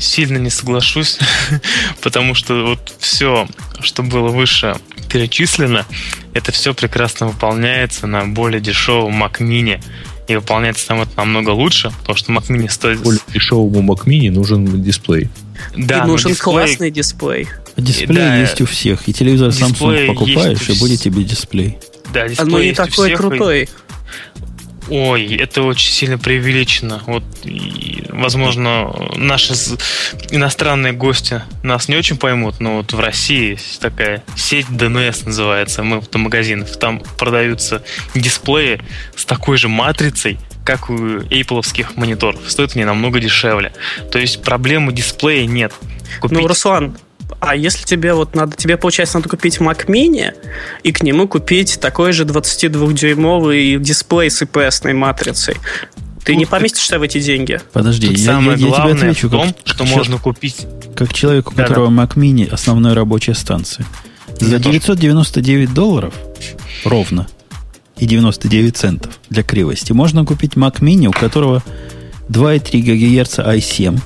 сильно 0.00 0.38
не 0.38 0.50
соглашусь, 0.50 1.18
потому 2.00 2.34
что 2.34 2.64
вот 2.64 2.94
все, 3.00 3.48
что 3.80 4.02
было 4.04 4.28
выше 4.28 4.76
перечислено, 5.10 5.84
это 6.32 6.52
все 6.52 6.72
прекрасно 6.72 7.26
выполняется 7.26 8.06
на 8.06 8.24
более 8.24 8.60
дешевом 8.60 9.22
Mac 9.22 9.38
Mini. 9.40 9.82
И 10.28 10.34
выполняется 10.34 10.88
там 10.88 11.02
это 11.02 11.12
намного 11.16 11.50
лучше, 11.50 11.92
потому 12.00 12.16
что 12.16 12.32
Mac 12.32 12.48
Mini 12.48 12.70
стоит... 12.70 13.00
Более 13.00 13.20
дешевому 13.32 13.92
Mac 13.92 14.06
Mini 14.06 14.30
нужен 14.30 14.82
дисплей. 14.82 15.28
Да, 15.76 16.04
и 16.04 16.06
нужен 16.06 16.30
дисплей... 16.30 16.44
классный 16.44 16.90
дисплей. 16.90 17.48
Дисплей 17.76 18.16
да, 18.16 18.36
есть 18.36 18.60
у 18.60 18.66
всех. 18.66 19.08
И 19.08 19.12
телевизор 19.12 19.50
Samsung 19.50 20.06
покупаешь, 20.06 20.68
и 20.68 20.78
будет 20.78 21.00
тебе 21.00 21.22
дисплей. 21.24 21.78
Да, 22.12 22.28
дисплей 22.28 22.50
Но 22.50 22.62
не 22.62 22.72
такой 22.72 23.14
крутой. 23.14 23.64
И... 23.64 23.68
Ой, 24.88 25.34
это 25.36 25.62
очень 25.62 25.92
сильно 25.92 26.16
преувеличено. 26.16 27.02
Вот, 27.06 27.24
и, 27.44 28.04
возможно, 28.08 28.94
наши 29.16 29.54
иностранные 30.30 30.92
гости 30.92 31.42
нас 31.62 31.88
не 31.88 31.96
очень 31.96 32.16
поймут, 32.16 32.60
но 32.60 32.76
вот 32.76 32.92
в 32.92 33.00
России 33.00 33.50
есть 33.50 33.80
такая 33.80 34.22
сеть 34.36 34.66
DNS 34.66 35.26
называется, 35.26 35.82
мы 35.82 36.00
в 36.00 36.14
магазинах, 36.14 36.76
там 36.78 37.02
продаются 37.18 37.82
дисплеи 38.14 38.80
с 39.16 39.24
такой 39.24 39.56
же 39.56 39.68
матрицей, 39.68 40.38
как 40.64 40.88
у 40.88 40.94
Apple 40.94 41.86
мониторов. 41.96 42.40
Стоят 42.48 42.76
они 42.76 42.84
намного 42.84 43.18
дешевле. 43.18 43.72
То 44.12 44.18
есть 44.18 44.42
проблемы 44.42 44.92
дисплея 44.92 45.46
нет. 45.46 45.72
Купить... 46.20 46.38
Ну, 46.38 46.46
Руслан, 46.46 46.96
а 47.40 47.54
если 47.54 47.84
тебе 47.84 48.14
вот 48.14 48.34
надо, 48.34 48.56
тебе, 48.56 48.76
получается, 48.76 49.18
надо 49.18 49.28
купить 49.28 49.58
Mac 49.58 49.86
Mini 49.86 50.32
и 50.82 50.92
к 50.92 51.02
нему 51.02 51.28
купить 51.28 51.78
такой 51.80 52.12
же 52.12 52.24
22-дюймовый 52.24 53.78
дисплей 53.78 54.30
с 54.30 54.42
IPS 54.42 54.92
матрицей. 54.92 55.56
Ты 56.24 56.32
Тут 56.32 56.38
не 56.38 56.46
поместишься 56.46 56.98
в 56.98 57.02
эти 57.02 57.20
деньги. 57.20 57.60
Подожди, 57.72 58.08
Тут 58.08 58.18
я, 58.18 58.24
самое 58.24 58.58
я, 58.58 58.66
я 58.66 58.74
тебе 58.74 58.92
отвечу, 58.92 59.28
в 59.28 59.30
том, 59.30 59.52
как, 59.52 59.56
что 59.64 59.84
как 59.84 59.94
можно 59.94 60.18
купить. 60.18 60.66
Как 60.96 61.14
человек, 61.14 61.52
у 61.52 61.54
да, 61.54 61.62
которого 61.62 61.88
да. 61.88 62.02
Mac 62.02 62.14
Mini 62.16 62.52
основная 62.52 62.94
рабочая 62.94 63.34
станция. 63.34 63.86
За 64.40 64.58
999 64.58 65.72
долларов 65.72 66.14
ровно 66.84 67.28
и 67.96 68.06
99 68.06 68.76
центов 68.76 69.18
для 69.30 69.42
кривости 69.42 69.92
можно 69.92 70.24
купить 70.24 70.54
Mac 70.54 70.80
Mini, 70.80 71.06
у 71.06 71.12
которого 71.12 71.62
2,3 72.28 72.80
ГГц 72.80 73.38
i7 73.38 74.00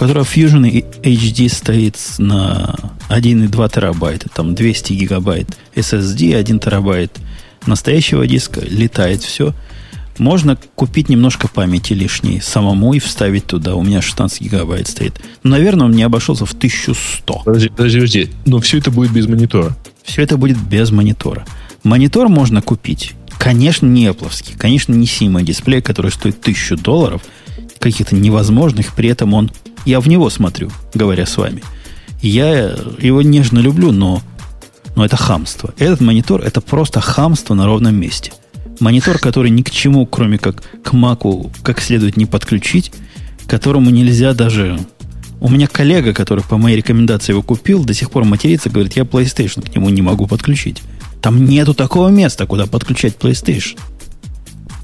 которого 0.00 0.24
Fusion 0.24 0.82
HD 1.02 1.50
стоит 1.50 1.98
на 2.16 2.74
1,2 3.10 3.70
терабайта, 3.70 4.30
там 4.30 4.54
200 4.54 4.94
гигабайт 4.94 5.58
SSD, 5.74 6.34
1 6.36 6.58
терабайт 6.58 7.18
настоящего 7.66 8.26
диска, 8.26 8.62
летает 8.62 9.22
все. 9.22 9.52
Можно 10.16 10.56
купить 10.74 11.10
немножко 11.10 11.48
памяти 11.48 11.92
лишней 11.92 12.40
самому 12.40 12.94
и 12.94 12.98
вставить 12.98 13.44
туда. 13.44 13.74
У 13.74 13.82
меня 13.82 14.00
16 14.00 14.40
гигабайт 14.40 14.88
стоит. 14.88 15.20
Но, 15.42 15.50
наверное, 15.50 15.84
он 15.84 15.92
мне 15.92 16.06
обошелся 16.06 16.46
в 16.46 16.54
1100. 16.54 17.42
Подожди, 17.44 17.68
подожди, 17.68 17.98
подожди. 17.98 18.30
Но 18.46 18.58
все 18.60 18.78
это 18.78 18.90
будет 18.90 19.12
без 19.12 19.26
монитора. 19.26 19.76
Все 20.02 20.22
это 20.22 20.38
будет 20.38 20.56
без 20.56 20.90
монитора. 20.90 21.44
Монитор 21.82 22.30
можно 22.30 22.62
купить. 22.62 23.12
Конечно, 23.38 23.84
не 23.84 24.06
Apple, 24.06 24.30
конечно, 24.56 24.94
не 24.94 25.04
Sima 25.04 25.42
дисплей, 25.42 25.82
который 25.82 26.10
стоит 26.10 26.38
1000 26.40 26.78
долларов, 26.78 27.20
каких-то 27.78 28.14
невозможных, 28.14 28.94
при 28.94 29.10
этом 29.10 29.34
он 29.34 29.50
я 29.84 30.00
в 30.00 30.08
него 30.08 30.30
смотрю, 30.30 30.70
говоря 30.94 31.26
с 31.26 31.36
вами. 31.36 31.62
Я 32.22 32.76
его 32.98 33.22
нежно 33.22 33.58
люблю, 33.60 33.92
но, 33.92 34.22
но 34.94 35.04
это 35.04 35.16
хамство. 35.16 35.72
Этот 35.78 36.00
монитор 36.00 36.42
это 36.42 36.60
просто 36.60 37.00
хамство 37.00 37.54
на 37.54 37.66
ровном 37.66 37.94
месте. 37.94 38.32
Монитор, 38.78 39.18
который 39.18 39.50
ни 39.50 39.62
к 39.62 39.70
чему, 39.70 40.06
кроме 40.06 40.38
как 40.38 40.62
к 40.82 40.92
маку, 40.92 41.50
как 41.62 41.80
следует 41.80 42.16
не 42.16 42.26
подключить, 42.26 42.92
которому 43.46 43.90
нельзя 43.90 44.34
даже... 44.34 44.78
У 45.40 45.48
меня 45.48 45.66
коллега, 45.66 46.12
который 46.12 46.44
по 46.44 46.58
моей 46.58 46.76
рекомендации 46.76 47.32
его 47.32 47.42
купил, 47.42 47.82
до 47.82 47.94
сих 47.94 48.10
пор 48.10 48.24
матерится, 48.24 48.68
говорит, 48.68 48.96
я 48.96 49.04
PlayStation 49.04 49.62
к 49.62 49.74
нему 49.74 49.88
не 49.88 50.02
могу 50.02 50.26
подключить. 50.26 50.82
Там 51.22 51.46
нету 51.46 51.72
такого 51.72 52.08
места, 52.08 52.46
куда 52.46 52.66
подключать 52.66 53.16
PlayStation. 53.18 53.78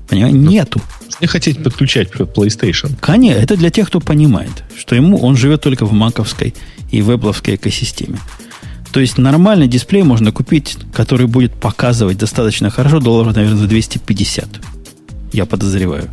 Понимаете? 0.09 0.39
Нету. 0.39 0.81
Не 1.21 1.27
хотеть 1.27 1.63
подключать 1.63 2.11
PlayStation. 2.11 2.97
Конечно, 3.01 3.39
это 3.39 3.57
для 3.57 3.71
тех, 3.71 3.89
кто 3.89 4.01
понимает, 4.01 4.65
что 4.77 4.95
ему 4.95 5.19
он 5.19 5.37
живет 5.37 5.63
только 5.63 5.87
в 5.87 5.93
маковской 5.93 6.55
и 6.91 7.01
вебловской 7.01 7.57
экосистеме. 7.57 8.19
То 8.93 9.01
есть 9.01 9.19
нормальный 9.19 9.69
дисплей 9.69 10.03
можно 10.03 10.33
купить, 10.33 10.79
который 10.93 11.27
будет 11.27 11.55
показывать 11.55 12.19
достаточно 12.19 12.71
хорошо, 12.71 13.01
долларов, 13.01 13.35
наверное, 13.37 13.59
за 13.59 13.67
250. 13.67 14.49
Я 15.33 15.45
подозреваю. 15.45 16.09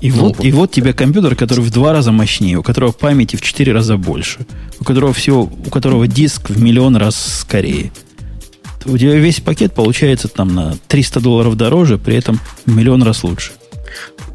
И, 0.00 0.10
ну, 0.12 0.28
вот, 0.28 0.44
и 0.44 0.52
вот 0.52 0.70
тебе 0.70 0.92
компьютер, 0.92 1.34
который 1.34 1.64
в 1.64 1.70
два 1.70 1.92
раза 1.92 2.12
мощнее, 2.12 2.56
у 2.56 2.62
которого 2.62 2.92
памяти 2.92 3.36
в 3.36 3.42
четыре 3.42 3.72
раза 3.72 3.96
больше, 3.96 4.46
у 4.78 4.84
которого 4.84 5.12
всего, 5.12 5.42
у 5.42 5.70
которого 5.70 6.06
диск 6.06 6.50
в 6.50 6.60
миллион 6.60 6.96
раз 6.96 7.40
скорее. 7.40 7.90
У 8.88 8.96
тебя 8.96 9.14
весь 9.14 9.40
пакет 9.40 9.74
получается 9.74 10.28
там 10.28 10.54
на 10.54 10.76
300 10.88 11.20
долларов 11.20 11.56
дороже, 11.56 11.98
при 11.98 12.16
этом 12.16 12.40
миллион 12.66 13.02
раз 13.02 13.22
лучше. 13.22 13.52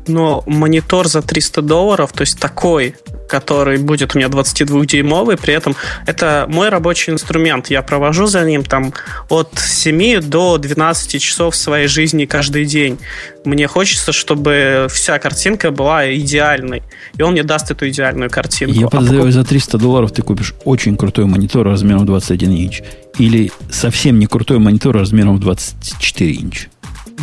Но 0.08 0.44
монитор 0.46 1.08
за 1.08 1.22
300 1.22 1.62
долларов, 1.62 2.12
то 2.14 2.22
есть 2.22 2.40
такой, 2.40 2.96
который 3.34 3.80
будет 3.80 4.14
у 4.14 4.20
меня 4.20 4.28
22-дюймовый, 4.28 5.38
при 5.38 5.56
этом 5.56 5.76
это 6.06 6.46
мой 6.48 6.70
рабочий 6.70 7.12
инструмент. 7.12 7.72
Я 7.72 7.82
провожу 7.82 8.28
за 8.28 8.46
ним 8.46 8.64
там 8.64 8.94
от 9.28 9.50
7 9.58 10.22
до 10.22 10.60
12 10.60 11.20
часов 11.20 11.56
своей 11.56 11.88
жизни 11.88 12.26
каждый 12.26 12.66
день. 12.66 13.00
Мне 13.44 13.68
хочется, 13.68 14.12
чтобы 14.12 14.86
вся 14.92 15.18
картинка 15.18 15.72
была 15.72 16.14
идеальной. 16.14 16.84
И 17.18 17.24
он 17.24 17.32
мне 17.32 17.42
даст 17.42 17.72
эту 17.72 17.90
идеальную 17.90 18.30
картинку. 18.30 18.80
Я 18.80 18.88
подозреваю, 18.88 19.30
а 19.30 19.32
покуп... 19.32 19.42
за 19.42 19.50
300 19.50 19.78
долларов 19.80 20.12
ты 20.12 20.22
купишь 20.22 20.54
очень 20.64 20.96
крутой 20.96 21.26
монитор 21.26 21.66
размером 21.66 22.06
21 22.06 22.52
инч. 22.52 22.82
Или 23.18 23.52
совсем 23.72 24.20
не 24.20 24.28
крутой 24.28 24.60
монитор 24.60 24.96
размером 24.96 25.40
24 25.40 26.36
инч. 26.36 26.68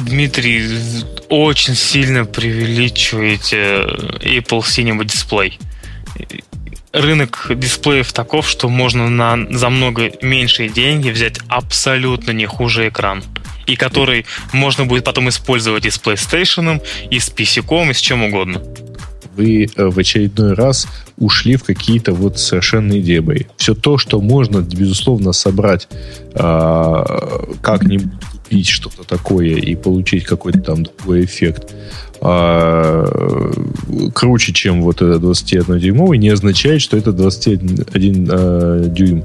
Дмитрий, 0.07 0.65
очень 1.29 1.77
сильно 1.77 2.25
преувеличиваете 2.25 3.57
Apple 4.25 4.63
Cinema 4.63 5.05
Display. 5.05 5.53
Рынок 6.93 7.47
дисплеев 7.55 8.13
таков, 8.13 8.49
что 8.49 8.69
можно 8.69 9.09
на, 9.09 9.39
за 9.51 9.71
много 9.71 10.13
меньшие 10.23 10.69
деньги 10.69 11.11
взять 11.11 11.39
абсолютно 11.49 12.33
не 12.33 12.47
хуже 12.47 12.89
экран. 12.89 13.23
И 13.67 13.77
который 13.77 14.27
можно 14.53 14.87
будет 14.87 15.05
потом 15.05 15.29
использовать 15.29 15.87
и 15.87 15.91
с 15.91 16.01
PlayStation, 16.01 16.83
и 17.11 17.21
с 17.21 17.31
PC-ком, 17.31 17.91
и 17.91 17.95
с 17.95 18.01
чем 18.01 18.25
угодно 18.25 18.61
вы 19.37 19.65
э, 19.65 19.89
в 19.89 19.99
очередной 19.99 20.55
раз 20.55 20.87
ушли 21.19 21.57
в 21.57 21.65
какие-то 21.65 22.13
вот 22.13 22.39
совершенные 22.39 23.01
дебри. 23.01 23.49
Все 23.57 23.75
то, 23.75 23.99
что 23.99 24.21
можно, 24.21 24.59
безусловно, 24.59 25.33
собрать 25.33 25.89
э, 26.35 27.05
как-нибудь 27.63 28.13
купить 28.33 28.69
что-то 28.69 29.05
такое 29.05 29.57
и 29.57 29.77
получить 29.77 30.25
какой-то 30.25 30.61
там 30.61 30.83
другой 30.83 31.25
эффект 31.25 31.73
э, 32.21 33.53
круче, 34.13 34.53
чем 34.53 34.83
вот 34.83 35.03
этот 35.03 35.23
21-дюймовый, 35.23 36.19
не 36.19 36.31
означает, 36.31 36.83
что 36.83 36.97
это 36.97 37.13
21 37.13 38.29
э, 38.31 38.85
дюйм 38.89 39.25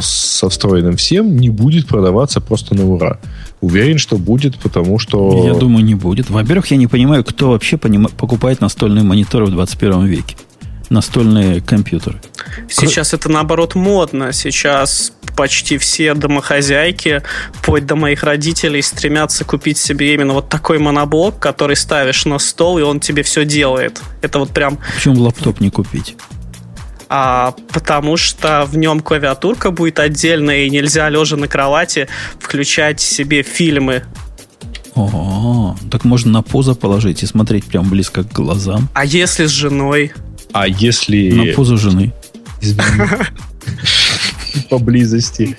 со 0.00 0.48
встроенным 0.48 0.96
всем 0.96 1.36
не 1.36 1.50
будет 1.50 1.88
продаваться 1.88 2.40
просто 2.40 2.76
на 2.76 2.86
ура. 2.86 3.18
Уверен, 3.60 3.98
что 3.98 4.18
будет, 4.18 4.58
потому 4.58 4.98
что... 4.98 5.44
Я 5.46 5.54
думаю, 5.54 5.84
не 5.84 5.94
будет. 5.94 6.30
Во-первых, 6.30 6.70
я 6.70 6.76
не 6.76 6.86
понимаю, 6.86 7.24
кто 7.24 7.50
вообще 7.50 7.76
поним... 7.76 8.06
покупает 8.06 8.60
настольные 8.60 9.04
мониторы 9.04 9.46
в 9.46 9.50
21 9.50 10.06
веке. 10.06 10.36
Настольные 10.90 11.60
компьютеры. 11.60 12.20
Сейчас 12.68 13.12
это 13.12 13.28
наоборот 13.28 13.74
модно. 13.74 14.32
Сейчас 14.32 15.12
почти 15.36 15.78
все 15.78 16.14
домохозяйки, 16.14 17.22
вплоть 17.52 17.86
до 17.86 17.94
моих 17.94 18.24
родителей, 18.24 18.82
стремятся 18.82 19.44
купить 19.44 19.78
себе 19.78 20.14
именно 20.14 20.32
вот 20.32 20.48
такой 20.48 20.78
моноблок, 20.78 21.38
который 21.38 21.76
ставишь 21.76 22.24
на 22.24 22.38
стол, 22.38 22.78
и 22.78 22.82
он 22.82 23.00
тебе 23.00 23.22
все 23.22 23.44
делает. 23.44 24.00
Это 24.22 24.38
вот 24.38 24.50
прям... 24.50 24.78
Почему 24.94 25.22
лаптоп 25.22 25.60
не 25.60 25.70
купить? 25.70 26.16
А, 27.08 27.54
потому 27.72 28.16
что 28.16 28.66
в 28.66 28.76
нем 28.76 29.00
клавиатурка 29.00 29.70
будет 29.70 29.98
отдельная, 29.98 30.64
и 30.64 30.70
нельзя 30.70 31.08
лежа 31.08 31.36
на 31.36 31.48
кровати 31.48 32.08
включать 32.38 33.00
себе 33.00 33.42
фильмы. 33.42 34.04
О, 34.94 35.76
так 35.90 36.04
можно 36.04 36.32
на 36.32 36.42
позу 36.42 36.74
положить 36.74 37.22
и 37.22 37.26
смотреть 37.26 37.64
прям 37.64 37.88
близко 37.88 38.24
к 38.24 38.32
глазам. 38.32 38.88
А 38.94 39.04
если 39.04 39.46
с 39.46 39.50
женой? 39.50 40.12
А 40.52 40.66
если... 40.66 41.30
На 41.30 41.54
позу 41.54 41.78
жены. 41.78 42.12
Поблизости. 44.70 45.56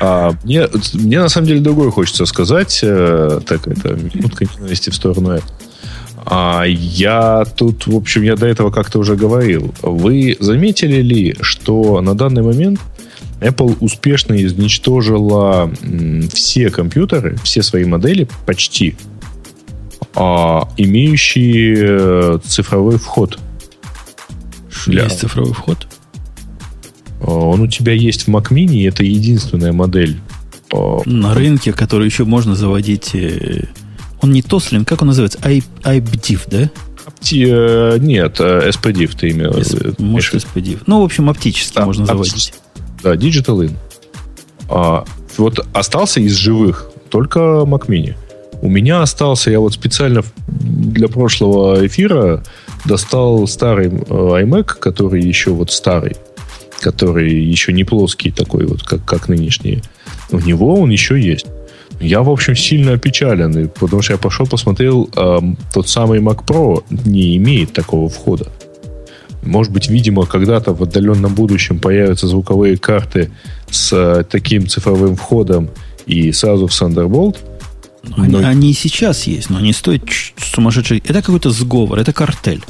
А, 0.00 0.32
мне, 0.42 0.68
мне 0.94 1.20
на 1.20 1.28
самом 1.28 1.46
деле 1.46 1.60
другое 1.60 1.90
хочется 1.90 2.26
сказать. 2.26 2.80
Э, 2.82 3.40
так, 3.46 3.68
это 3.68 3.90
минутка 3.90 4.44
ненависти 4.44 4.90
в 4.90 4.94
сторону 4.94 5.40
а 6.28 6.64
я 6.66 7.44
тут, 7.44 7.86
в 7.86 7.94
общем, 7.94 8.22
я 8.22 8.34
до 8.34 8.46
этого 8.46 8.72
как-то 8.72 8.98
уже 8.98 9.14
говорил. 9.14 9.72
Вы 9.82 10.36
заметили 10.40 11.00
ли, 11.00 11.36
что 11.40 12.00
на 12.00 12.16
данный 12.16 12.42
момент 12.42 12.80
Apple 13.40 13.76
успешно 13.80 14.34
изничтожила 14.44 15.70
все 16.32 16.70
компьютеры, 16.70 17.36
все 17.44 17.62
свои 17.62 17.84
модели 17.84 18.26
почти, 18.44 18.96
а, 20.16 20.68
имеющие 20.76 21.76
э, 21.78 22.38
цифровой 22.44 22.98
вход. 22.98 23.38
Для... 24.86 25.04
Есть 25.04 25.20
цифровой 25.20 25.52
вход? 25.52 25.86
А, 27.20 27.30
он 27.30 27.60
у 27.60 27.68
тебя 27.68 27.92
есть 27.92 28.22
в 28.22 28.28
Mac 28.28 28.50
Mini, 28.50 28.88
это 28.88 29.04
единственная 29.04 29.72
модель. 29.72 30.18
А, 30.74 31.02
на 31.04 31.34
рынке, 31.34 31.72
который 31.72 32.06
еще 32.06 32.24
можно 32.24 32.56
заводить 32.56 33.14
э, 33.14 33.66
он 34.26 34.32
не 34.32 34.42
Тослин, 34.42 34.84
как 34.84 35.02
он 35.02 35.08
называется? 35.08 35.38
IPDIF, 35.38 36.42
да? 36.48 36.70
Опти, 37.06 37.44
нет, 37.44 38.40
SPDIF 38.40 39.14
э, 39.14 39.18
ты 39.18 39.30
имел 39.30 39.52
виду. 39.52 39.94
Может, 39.98 40.34
SPDIF. 40.34 40.82
Ну, 40.86 41.00
в 41.00 41.04
общем, 41.04 41.30
оптически 41.30 41.76
да, 41.76 41.86
можно 41.86 42.04
заводить. 42.04 42.52
Да, 43.02 43.14
Digital 43.14 43.66
In. 43.66 43.72
А, 44.68 45.04
вот 45.36 45.64
остался 45.72 46.20
из 46.20 46.34
живых 46.34 46.90
только 47.08 47.38
Mac 47.38 47.86
Mini. 47.86 48.14
У 48.62 48.68
меня 48.68 49.02
остался, 49.02 49.50
я 49.50 49.60
вот 49.60 49.74
специально 49.74 50.22
для 50.48 51.08
прошлого 51.08 51.86
эфира 51.86 52.42
достал 52.84 53.46
старый 53.46 53.88
э, 53.88 53.90
iMac, 53.90 54.64
который 54.80 55.22
еще 55.22 55.50
вот 55.50 55.70
старый, 55.70 56.16
который 56.80 57.32
еще 57.32 57.72
не 57.72 57.84
плоский 57.84 58.30
такой 58.30 58.66
вот, 58.66 58.82
как, 58.82 59.04
как 59.04 59.28
нынешний. 59.28 59.82
У 60.30 60.38
него 60.38 60.80
он 60.80 60.90
еще 60.90 61.20
есть. 61.20 61.46
Я, 62.00 62.22
в 62.22 62.30
общем, 62.30 62.54
сильно 62.54 62.92
опечален, 62.92 63.68
потому 63.68 64.02
что 64.02 64.12
я 64.14 64.18
пошел 64.18 64.46
посмотрел, 64.46 65.08
э, 65.16 65.38
тот 65.72 65.88
самый 65.88 66.20
Mac 66.20 66.44
Pro 66.44 66.84
не 67.04 67.36
имеет 67.36 67.72
такого 67.72 68.08
входа. 68.08 68.52
Может 69.42 69.72
быть, 69.72 69.88
видимо, 69.88 70.26
когда-то 70.26 70.74
в 70.74 70.82
отдаленном 70.82 71.34
будущем 71.34 71.78
появятся 71.78 72.26
звуковые 72.26 72.76
карты 72.76 73.30
с 73.70 73.92
э, 73.92 74.24
таким 74.24 74.66
цифровым 74.66 75.16
входом 75.16 75.70
и 76.04 76.32
сразу 76.32 76.66
в 76.66 76.70
Thunderbolt. 76.70 77.38
Они, 78.16 78.28
но... 78.28 78.46
они 78.46 78.70
и 78.70 78.74
сейчас 78.74 79.26
есть, 79.26 79.50
но 79.50 79.58
они 79.58 79.72
стоят 79.72 80.02
сумасшедший. 80.36 81.02
Это 81.06 81.22
какой-то 81.22 81.50
сговор, 81.50 81.98
это 81.98 82.12
картель. 82.12 82.62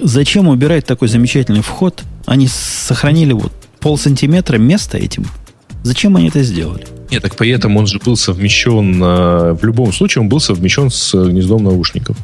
Зачем 0.00 0.48
убирать 0.48 0.86
такой 0.86 1.08
замечательный 1.08 1.62
вход? 1.62 2.02
Они 2.26 2.48
сохранили 2.48 3.32
вот 3.32 3.52
пол 3.80 3.96
сантиметра 3.98 4.58
места 4.58 4.98
этим. 4.98 5.26
Зачем 5.82 6.16
они 6.16 6.28
это 6.28 6.42
сделали? 6.42 6.86
Нет, 7.12 7.22
так 7.22 7.36
при 7.36 7.50
этом 7.50 7.76
он 7.76 7.86
же 7.86 7.98
был 7.98 8.16
совмещен, 8.16 9.00
в 9.00 9.62
любом 9.62 9.92
случае 9.92 10.22
он 10.22 10.28
был 10.28 10.40
совмещен 10.40 10.90
с 10.90 11.14
гнездом 11.14 11.62
наушников. 11.62 12.16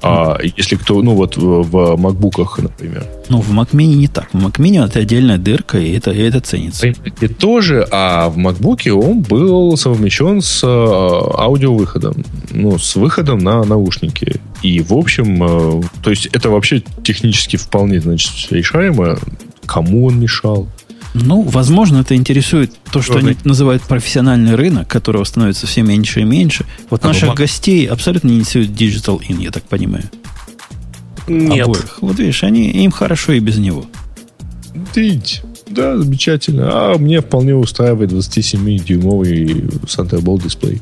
А 0.00 0.38
если 0.42 0.76
кто, 0.76 1.02
ну 1.02 1.14
вот 1.14 1.36
в, 1.36 1.96
макбуках, 1.96 2.58
например. 2.58 3.04
Ну, 3.28 3.40
в 3.40 3.50
Mac 3.52 3.70
Mini 3.72 3.94
не 3.94 4.08
так. 4.08 4.28
В 4.32 4.36
Mac 4.36 4.58
Mini 4.58 4.84
это 4.84 5.00
отдельная 5.00 5.38
дырка, 5.38 5.78
и 5.78 5.92
это, 5.92 6.12
и 6.12 6.20
это 6.20 6.40
ценится. 6.40 6.86
И 6.86 7.28
тоже, 7.28 7.86
а 7.90 8.28
в 8.28 8.38
MacBook 8.38 8.88
он 8.90 9.22
был 9.22 9.76
совмещен 9.76 10.40
с 10.40 10.62
э, 10.62 10.66
аудиовыходом. 10.66 12.24
Ну, 12.50 12.78
с 12.78 12.94
выходом 12.96 13.38
на 13.38 13.64
наушники. 13.64 14.40
И, 14.62 14.80
в 14.80 14.92
общем, 14.92 15.42
э, 15.42 15.82
то 16.02 16.10
есть 16.10 16.26
это 16.26 16.50
вообще 16.50 16.82
технически 17.02 17.56
вполне, 17.56 18.00
значит, 18.00 18.32
решаемо. 18.50 19.18
Кому 19.66 20.06
он 20.06 20.20
мешал? 20.20 20.68
Ну, 21.14 21.42
возможно, 21.42 21.98
это 21.98 22.14
интересует 22.14 22.72
то, 22.92 23.02
что 23.02 23.18
они 23.18 23.36
называют 23.44 23.82
профессиональный 23.82 24.54
рынок, 24.54 24.88
которого 24.88 25.24
становится 25.24 25.66
все 25.66 25.82
меньше 25.82 26.20
и 26.20 26.24
меньше. 26.24 26.64
Вот 26.90 27.04
а 27.04 27.08
наших 27.08 27.34
гостей 27.34 27.86
абсолютно 27.86 28.28
не 28.28 28.40
интересует 28.40 28.70
Digital 28.70 29.20
In, 29.28 29.42
я 29.42 29.50
так 29.50 29.64
понимаю. 29.64 30.04
Нет. 31.26 31.66
Обоих. 31.66 31.98
Вот 32.00 32.18
видишь, 32.18 32.42
они, 32.42 32.70
им 32.70 32.90
хорошо 32.90 33.32
и 33.32 33.40
без 33.40 33.58
него. 33.58 33.86
Дить. 34.94 35.42
Да, 35.66 35.98
замечательно. 35.98 36.68
А 36.70 36.98
мне 36.98 37.20
вполне 37.20 37.54
устраивает 37.54 38.12
27-дюймовый 38.12 39.68
Thunderbolt 39.84 40.42
дисплей. 40.42 40.80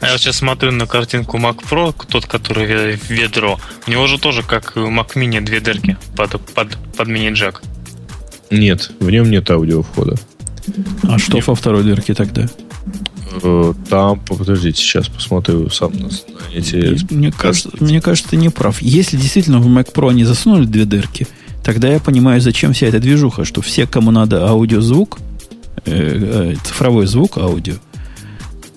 А 0.00 0.06
я 0.06 0.12
вот 0.12 0.20
сейчас 0.20 0.36
смотрю 0.36 0.70
на 0.70 0.86
картинку 0.86 1.38
Mac 1.38 1.64
Pro, 1.68 1.94
тот, 2.08 2.26
который 2.26 2.98
ведро. 3.08 3.58
У 3.86 3.90
него 3.90 4.06
же 4.06 4.18
тоже, 4.18 4.42
как 4.42 4.76
Mac 4.76 5.14
Mini, 5.14 5.40
две 5.40 5.60
дырки 5.60 5.96
под, 6.16 6.40
под, 6.52 6.76
под 6.96 7.08
мини-джек. 7.08 7.62
Нет, 8.50 8.90
в 9.00 9.10
нем 9.10 9.30
нет 9.30 9.50
аудио 9.50 9.82
входа. 9.82 10.16
А 11.02 11.18
что 11.18 11.40
во 11.46 11.54
второй 11.54 11.82
дырке 11.82 12.14
тогда? 12.14 12.48
Э, 13.42 13.74
там, 13.88 14.20
подождите, 14.20 14.80
сейчас 14.80 15.08
посмотрю 15.08 15.68
сам 15.70 15.92
на, 15.92 16.08
эти... 16.52 16.96
Мне 17.12 17.32
кажется, 17.32 17.70
мне 17.80 18.00
кажется, 18.00 18.30
ты 18.30 18.36
не 18.36 18.48
прав. 18.48 18.80
Если 18.80 19.16
действительно 19.16 19.58
в 19.58 19.66
Mac 19.66 19.92
Pro 19.92 20.12
не 20.12 20.24
засунули 20.24 20.66
две 20.66 20.84
дырки, 20.84 21.26
тогда 21.62 21.88
я 21.88 22.00
понимаю, 22.00 22.40
зачем 22.40 22.72
вся 22.72 22.86
эта 22.86 23.00
движуха, 23.00 23.44
что 23.44 23.60
все, 23.60 23.86
кому 23.86 24.10
надо 24.10 24.46
аудиозвук, 24.48 25.18
э, 25.84 26.54
э, 26.54 26.56
цифровой 26.64 27.06
звук 27.06 27.38
аудио, 27.38 27.74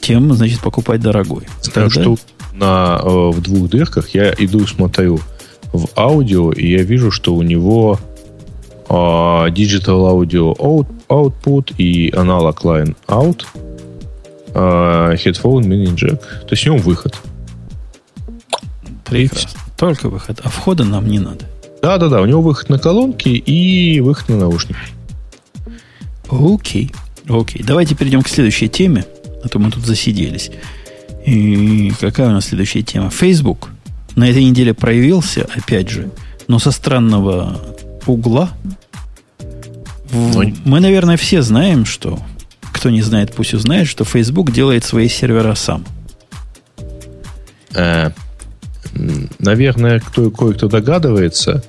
тем, 0.02 0.34
значит, 0.34 0.60
покупать 0.61 1.02
дорогой. 1.02 1.44
Тогда... 1.73 1.89
что 1.89 2.18
на, 2.53 2.99
э, 3.02 3.30
в 3.31 3.41
двух 3.41 3.69
дырках 3.69 4.10
я 4.10 4.34
иду 4.38 4.65
смотрю 4.65 5.19
в 5.72 5.88
аудио, 5.95 6.52
и 6.52 6.72
я 6.72 6.84
вижу, 6.84 7.11
что 7.11 7.35
у 7.35 7.44
него 7.44 7.99
Digital 8.89 10.05
Audio 10.05 10.55
out, 10.57 10.88
Output 11.09 11.76
и 11.77 12.09
Analog 12.11 12.57
Line 12.64 12.95
Out– 13.07 13.45
э, 14.57 15.15
Headphone 15.15 15.64
Mini 15.64 15.93
Jack. 15.95 16.18
То 16.18 16.51
есть 16.51 16.68
у 16.68 16.73
него 16.73 16.84
выход. 16.84 17.15
Прекрасно. 19.05 19.59
Только 19.77 20.09
выход. 20.09 20.41
А 20.43 20.49
входа 20.49 20.84
нам 20.84 21.07
не 21.07 21.19
надо. 21.19 21.45
Да, 21.81 21.97
да, 21.97 22.09
да. 22.09 22.22
У 22.22 22.26
него 22.26 22.41
выход 22.41 22.69
на 22.69 22.80
колонки 22.80 23.30
и 23.30 23.99
выход 24.01 24.30
на 24.30 24.38
наушники. 24.38 24.80
Окей. 26.30 26.91
Окей. 27.30 27.64
Давайте 27.64 27.95
перейдем 27.95 28.22
к 28.22 28.27
следующей 28.27 28.68
теме. 28.68 29.05
А 29.43 29.47
то 29.47 29.59
мы 29.59 29.72
тут 29.72 29.85
засиделись. 29.85 30.51
И 31.26 31.91
какая 31.99 32.30
у 32.30 32.31
нас 32.31 32.47
следующая 32.47 32.81
тема? 32.81 33.09
Facebook 33.09 33.69
на 34.15 34.30
этой 34.30 34.43
неделе 34.43 34.73
проявился, 34.73 35.47
опять 35.55 35.89
же, 35.89 36.09
но 36.47 36.57
со 36.57 36.72
странного 36.72 37.61
угла. 38.09 38.51
Но... 40.11 40.43
Мы, 40.65 40.79
наверное, 40.79 41.17
все 41.17 41.41
знаем, 41.41 41.85
что 41.85 42.19
кто 42.71 42.89
не 42.89 43.01
знает, 43.01 43.34
пусть 43.34 43.53
узнает, 43.53 43.88
что 43.88 44.05
Facebook 44.05 44.51
делает 44.51 44.84
свои 44.84 45.09
сервера 45.09 45.55
сам. 45.55 45.84
Э, 47.75 48.11
наверное, 49.39 49.99
кто, 49.99 50.29
кое-кто 50.29 50.67
догадывается. 50.67 51.63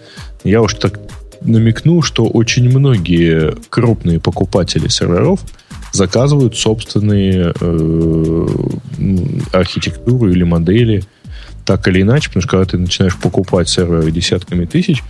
Я 0.44 0.62
уж 0.62 0.74
так 0.74 1.00
намекну, 1.40 2.02
что 2.02 2.26
очень 2.26 2.68
многие 2.68 3.54
крупные 3.68 4.20
покупатели 4.20 4.88
серверов 4.88 5.40
заказывают 5.92 6.56
собственные 6.56 7.54
э, 7.58 8.46
архитектуры 9.52 10.32
или 10.32 10.42
модели 10.42 11.04
так 11.64 11.86
или 11.88 12.02
иначе, 12.02 12.28
потому 12.28 12.42
что 12.42 12.50
когда 12.50 12.64
ты 12.64 12.78
начинаешь 12.78 13.16
покупать 13.16 13.68
серверы 13.68 14.10
десятками 14.10 14.64
тысяч, 14.64 15.02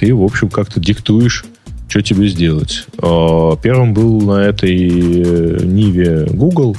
ты, 0.00 0.14
в 0.14 0.24
общем, 0.24 0.48
как-то 0.48 0.80
диктуешь 0.80 1.44
что 1.88 2.02
тебе 2.02 2.28
сделать. 2.28 2.86
А, 3.02 3.56
первым 3.56 3.94
был 3.94 4.20
на 4.20 4.44
этой 4.44 4.78
э, 4.78 5.58
Ниве 5.64 6.24
Google, 6.30 6.76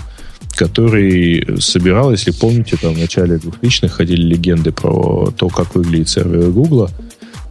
который 0.55 1.59
собирал, 1.59 2.11
если 2.11 2.31
помните, 2.31 2.77
там 2.81 2.93
в 2.93 2.97
начале 2.97 3.35
2000-х 3.35 3.89
ходили 3.89 4.21
легенды 4.21 4.71
про 4.71 5.31
то, 5.37 5.49
как 5.49 5.75
выглядит 5.75 6.07
сервер 6.07 6.49
Google. 6.51 6.89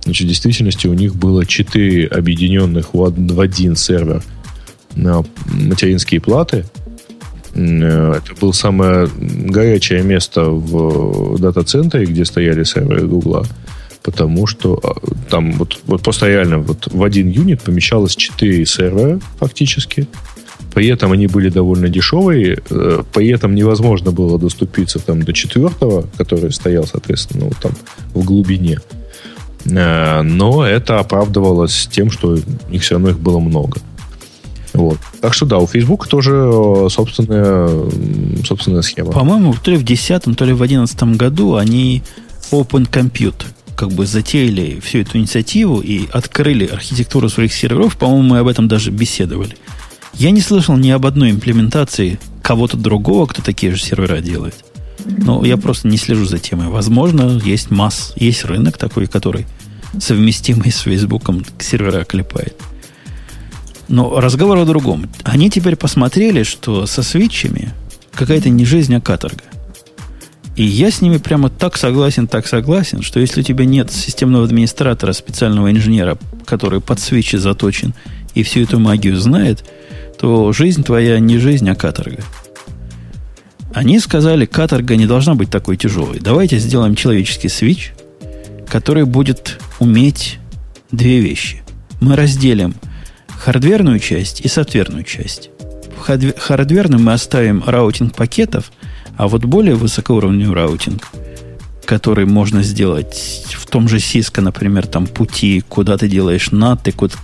Значит, 0.05 0.25
в 0.25 0.29
действительности 0.29 0.87
у 0.87 0.95
них 0.95 1.15
было 1.15 1.45
четыре 1.45 2.07
объединенных 2.07 2.95
в 2.95 3.41
один 3.41 3.77
сервер 3.77 4.25
на 4.97 5.23
материнские 5.53 6.23
платы. 6.23 6.65
Э, 7.55 8.15
это 8.17 8.41
было 8.41 8.53
самое 8.53 9.07
горячее 9.19 10.03
место 10.03 10.45
в 10.45 11.39
дата-центре, 11.39 12.07
где 12.07 12.25
стояли 12.25 12.65
серверы 12.65 13.07
Google 13.07 13.45
потому 14.11 14.49
что 14.49 14.81
а, 14.83 14.95
там 15.31 15.53
вот, 15.53 15.79
вот 15.87 16.03
просто 16.03 16.27
реально 16.27 16.59
вот 16.59 16.89
в 16.93 17.03
один 17.05 17.29
юнит 17.29 17.63
помещалось 17.63 18.17
4 18.17 18.67
сервера 18.67 19.21
фактически. 19.39 20.09
При 20.75 20.89
этом 20.89 21.13
они 21.13 21.29
были 21.29 21.49
довольно 21.49 21.89
дешевые, 21.89 22.59
э, 22.71 23.03
при 23.13 23.29
этом 23.29 23.55
невозможно 23.55 24.11
было 24.11 24.39
доступиться 24.39 24.99
там 24.99 25.23
до 25.23 25.33
четвертого, 25.33 26.07
который 26.17 26.53
стоял, 26.53 26.87
соответственно, 26.87 27.47
вот 27.47 27.57
там 27.59 27.73
в 28.15 28.25
глубине. 28.25 28.79
Э, 29.67 30.23
но 30.23 30.67
это 30.67 30.99
оправдывалось 30.99 31.89
тем, 31.91 32.11
что 32.11 32.37
их 32.71 32.83
все 32.83 32.95
равно 32.95 33.11
их 33.11 33.19
было 33.21 33.39
много. 33.39 33.81
Вот. 34.73 34.99
Так 35.21 35.35
что 35.35 35.47
да, 35.47 35.59
у 35.59 35.67
Facebook 35.67 36.09
тоже 36.09 36.33
э, 36.33 36.89
собственная, 36.91 37.91
собственная 38.45 38.83
схема. 38.83 39.13
По-моему, 39.13 39.55
то 39.55 39.71
ли 39.71 39.77
в 39.77 39.85
2010, 39.85 40.37
то 40.37 40.45
ли 40.45 40.53
в 40.53 40.59
2011 40.59 41.03
году 41.17 41.55
они 41.55 42.03
Open 42.53 42.89
Compute 42.91 43.45
как 43.77 43.91
бы 43.93 44.07
затеяли 44.07 44.81
всю 44.81 44.99
эту 44.99 45.19
инициативу 45.19 45.81
и 45.81 46.09
открыли 46.13 46.67
архитектуру 46.67 47.29
своих 47.29 47.53
серверов, 47.53 47.97
по-моему, 47.97 48.23
мы 48.23 48.39
об 48.39 48.49
этом 48.49 48.69
даже 48.69 48.91
беседовали. 48.91 49.57
Я 50.15 50.31
не 50.31 50.41
слышал 50.41 50.77
ни 50.77 50.91
об 50.91 51.07
одной 51.07 51.31
имплементации 51.31 52.19
кого-то 52.43 52.77
другого, 52.77 53.27
кто 53.27 53.43
такие 53.43 53.75
же 53.75 53.81
сервера 53.81 54.21
делает. 54.21 54.65
Но 55.07 55.45
я 55.45 55.57
просто 55.57 55.89
не 55.89 55.97
слежу 55.97 56.25
за 56.25 56.39
темой. 56.39 56.69
Возможно, 56.69 57.41
есть 57.45 57.71
масс, 57.71 58.13
есть 58.17 58.45
рынок 58.45 58.77
такой, 58.77 59.07
который 59.07 59.47
совместимый 59.99 60.71
с 60.71 60.81
Фейсбуком 60.81 61.45
сервера 61.59 62.05
клепает. 62.05 62.57
Но 63.89 64.21
разговор 64.21 64.59
о 64.59 64.65
другом. 64.65 65.09
Они 65.25 65.51
теперь 65.51 65.77
посмотрели, 65.77 66.43
что 66.43 66.87
со 66.87 67.03
свитчами 67.03 67.71
какая-то 68.13 68.49
не 68.49 68.65
жизнь, 68.65 68.95
а 68.95 69.01
каторга. 69.01 69.43
И 70.61 70.65
я 70.65 70.91
с 70.91 71.01
ними 71.01 71.17
прямо 71.17 71.49
так 71.49 71.79
согласен, 71.79 72.27
так 72.27 72.47
согласен, 72.47 73.01
что 73.01 73.19
если 73.19 73.41
у 73.41 73.43
тебя 73.43 73.65
нет 73.65 73.91
системного 73.91 74.45
администратора, 74.45 75.15
специального 75.15 75.71
инженера, 75.71 76.19
который 76.45 76.83
под 76.83 77.01
свечи 77.01 77.37
заточен 77.37 77.95
и 78.35 78.43
всю 78.43 78.65
эту 78.65 78.79
магию 78.79 79.17
знает, 79.17 79.65
то 80.19 80.53
жизнь 80.53 80.85
твоя 80.85 81.19
не 81.19 81.39
жизнь, 81.39 81.67
а 81.71 81.75
каторга. 81.75 82.23
Они 83.73 83.99
сказали, 84.01 84.45
каторга 84.45 84.97
не 84.97 85.07
должна 85.07 85.35
быть 85.35 85.49
такой 85.49 85.79
тяжелой. 85.79 86.19
Давайте 86.21 86.59
сделаем 86.59 86.95
человеческий 86.95 87.49
свич, 87.49 87.95
который 88.69 89.07
будет 89.07 89.59
уметь 89.79 90.41
две 90.93 91.21
вещи. 91.21 91.63
Мы 92.03 92.17
разделим 92.17 92.75
хардверную 93.29 93.99
часть 93.99 94.43
и 94.43 94.49
софтверную 94.49 95.05
часть. 95.05 95.49
В 95.97 96.03
мы 96.99 97.15
оставим 97.15 97.65
routing 97.67 98.15
пакетов– 98.15 98.71
а 99.21 99.29
вот 99.29 99.45
более 99.45 99.75
высокоуровневый 99.75 100.55
routing, 100.55 101.07
который 101.85 102.25
можно 102.25 102.63
сделать 102.63 103.45
в 103.53 103.67
том 103.67 103.87
же 103.87 103.99
Cisco, 103.99 104.41
например, 104.41 104.87
там 104.87 105.07
пути, 105.07 105.63
куда 105.69 105.99
ты 105.99 106.09
делаешь 106.09 106.53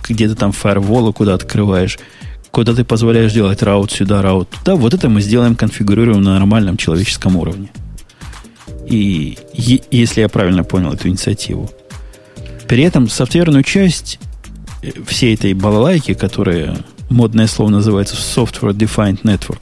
где 0.07 0.29
ты 0.29 0.35
там 0.35 0.51
фаерволы, 0.51 1.11
куда 1.11 1.33
открываешь, 1.33 1.97
куда 2.51 2.75
ты 2.75 2.83
позволяешь 2.83 3.33
делать 3.33 3.63
route 3.63 3.91
сюда, 3.91 4.21
route 4.21 4.47
туда, 4.51 4.75
вот 4.75 4.93
это 4.93 5.09
мы 5.09 5.21
сделаем, 5.21 5.55
конфигурируем 5.55 6.21
на 6.21 6.35
нормальном 6.35 6.77
человеческом 6.77 7.35
уровне. 7.35 7.69
И 8.85 9.39
если 9.89 10.21
я 10.21 10.29
правильно 10.29 10.63
понял 10.63 10.93
эту 10.93 11.07
инициативу. 11.07 11.67
При 12.67 12.83
этом 12.83 13.09
софтверную 13.09 13.63
часть 13.63 14.19
э, 14.83 14.91
всей 15.07 15.33
этой 15.33 15.55
балалайки, 15.55 16.13
которая 16.13 16.77
модное 17.09 17.47
слово 17.47 17.69
называется 17.69 18.15
Software 18.15 18.73
Defined 18.73 19.23
Network, 19.23 19.59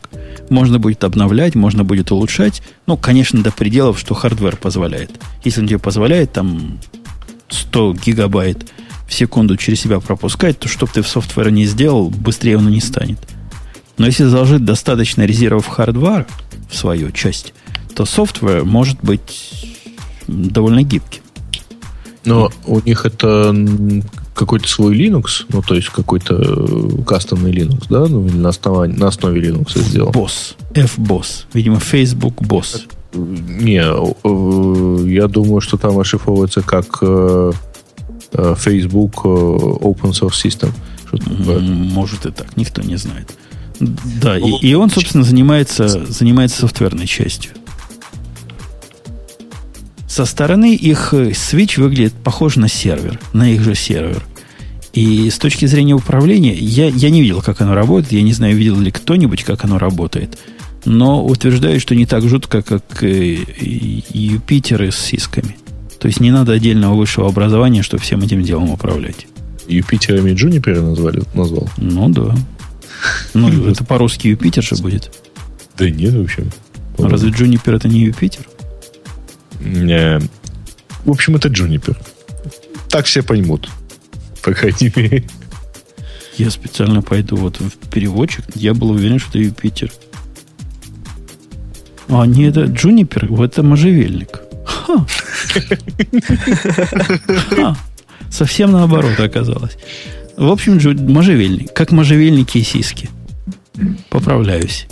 можно 0.50 0.80
будет 0.80 1.04
обновлять, 1.04 1.56
можно 1.56 1.84
будет 1.84 2.12
улучшать. 2.12 2.62
Ну, 2.86 2.98
конечно, 2.98 3.42
до 3.42 3.52
пределов, 3.52 4.00
что 4.00 4.14
hardware 4.14 4.58
позволяет. 4.58 5.12
Если 5.44 5.62
он 5.62 5.68
тебе 5.68 5.80
позволяет 5.80 6.34
там 6.34 6.80
100 7.50 7.96
гигабайт 8.06 8.72
в 9.08 9.14
секунду 9.14 9.58
через 9.58 9.82
себя 9.82 10.00
пропускать, 10.00 10.60
то 10.60 10.68
чтобы 10.68 10.92
ты 10.92 11.02
в 11.02 11.08
софтвере 11.08 11.52
не 11.52 11.66
сделал, 11.66 12.10
быстрее 12.10 12.58
он 12.58 12.70
не 12.70 12.82
станет. 12.82 13.20
Но 13.98 14.06
если 14.06 14.26
заложить 14.26 14.66
достаточно 14.66 15.24
резервов 15.24 15.68
хардвара 15.68 16.28
в 16.70 16.76
свою 16.76 17.12
часть, 17.12 17.54
то 17.96 18.06
софтвер 18.06 18.66
может 18.66 19.00
быть 19.02 19.76
довольно 20.28 20.84
гибким. 20.84 21.22
Но 22.26 22.52
у 22.66 22.80
них 22.82 23.06
это 23.06 23.56
какой-то 24.36 24.68
свой 24.68 24.96
Linux, 24.96 25.46
ну, 25.50 25.62
то 25.62 25.76
есть 25.76 25.90
какой-то 25.90 26.36
э, 26.36 27.04
кастомный 27.04 27.52
Linux, 27.52 27.86
да, 27.90 28.06
ну, 28.08 28.28
или 28.28 28.36
на, 28.36 28.50
основании, 28.50 28.96
на 28.96 29.08
основе 29.08 29.42
Linux 29.42 29.80
сделал. 29.80 30.12
Boss, 30.12 30.56
F-Boss, 30.74 31.46
видимо, 31.54 31.80
Facebook 31.80 32.42
Boss. 32.42 32.82
Не, 33.14 33.82
э, 33.82 35.10
я 35.10 35.28
думаю, 35.28 35.62
что 35.62 35.78
там 35.78 35.98
ошифровывается 35.98 36.62
как 36.62 36.98
э, 37.02 37.54
Facebook 38.58 39.24
Open 39.24 40.12
Source 40.12 40.44
System. 40.44 40.72
Может 41.94 42.26
и 42.26 42.32
так, 42.32 42.58
никто 42.58 42.82
не 42.82 42.98
знает. 42.98 43.32
Да, 43.80 44.38
и, 44.38 44.52
и 44.62 44.74
он, 44.74 44.90
собственно, 44.90 45.24
занимается, 45.24 45.88
занимается 45.88 46.60
софтверной 46.60 47.08
частью. 47.08 47.52
Со 50.16 50.24
стороны 50.24 50.74
их 50.74 51.14
switch 51.14 51.78
выглядит 51.78 52.14
похож 52.14 52.56
на 52.56 52.70
сервер, 52.70 53.20
на 53.34 53.52
их 53.52 53.62
же 53.64 53.76
сервер. 53.76 54.24
И 54.94 55.30
с 55.30 55.38
точки 55.38 55.66
зрения 55.66 55.94
управления, 55.94 56.54
я, 56.54 56.88
я 56.88 57.10
не 57.10 57.22
видел, 57.22 57.42
как 57.42 57.60
оно 57.60 57.76
работает. 57.76 58.14
Я 58.14 58.22
не 58.22 58.32
знаю, 58.32 58.56
видел 58.56 58.80
ли 58.80 58.92
кто-нибудь, 58.92 59.44
как 59.44 59.66
оно 59.66 59.78
работает. 59.78 60.38
Но 60.86 61.22
утверждаю, 61.26 61.82
что 61.82 61.96
не 61.96 62.06
так 62.06 62.24
жутко, 62.30 62.62
как 62.62 62.82
Юпитеры 63.02 64.94
с 64.94 64.96
сисками. 64.96 65.58
То 66.00 66.08
есть 66.08 66.22
не 66.22 66.32
надо 66.32 66.54
отдельного 66.54 66.96
высшего 66.96 67.28
образования, 67.28 67.84
чтобы 67.84 68.02
всем 68.02 68.22
этим 68.22 68.42
делом 68.42 68.70
управлять. 68.70 69.28
Юпитерами 69.68 70.32
Джунипера 70.32 70.80
назвали, 70.80 71.24
назвал? 71.34 71.70
Ну 71.76 72.08
да. 72.08 72.34
Ну, 73.34 73.68
это 73.70 73.84
по-русски 73.84 74.30
Юпитер 74.30 74.64
же 74.64 74.78
будет. 74.78 75.12
Да 75.78 75.90
нет, 75.90 76.14
в 76.14 76.22
общем. 76.22 76.52
Разве 76.98 77.32
Джунипер 77.32 77.76
это 77.76 77.90
не 77.90 78.00
Юпитер? 78.00 78.48
Не. 79.66 80.20
В 81.04 81.12
общем, 81.12 81.36
это 81.36 81.50
Джунипер. 81.50 81.98
Так 82.90 83.06
все 83.06 83.24
поймут. 83.24 83.70
По 84.42 84.54
крайней 84.54 84.92
мере. 84.96 85.26
Я 86.38 86.52
специально 86.52 87.02
пойду 87.02 87.36
вот 87.36 87.60
в 87.60 87.72
переводчик. 87.90 88.46
Я 88.56 88.74
был 88.74 88.92
уверен, 88.92 89.20
что 89.20 89.30
это 89.30 89.40
Юпитер. 89.40 89.92
А, 92.08 92.26
не, 92.26 92.46
это 92.46 92.66
Джунипер, 92.66 93.32
это 93.42 93.64
можжевельник. 93.64 94.42
Ха. 94.66 95.06
Совсем 98.30 98.72
наоборот 98.72 99.20
оказалось. 99.20 99.78
В 100.38 100.52
общем, 100.52 100.74
можжевельник. 101.12 101.74
Как 101.74 101.92
можжевельники 101.92 102.60
и 102.60 102.64
сиськи. 102.64 103.10
Поправляюсь. 104.10 104.88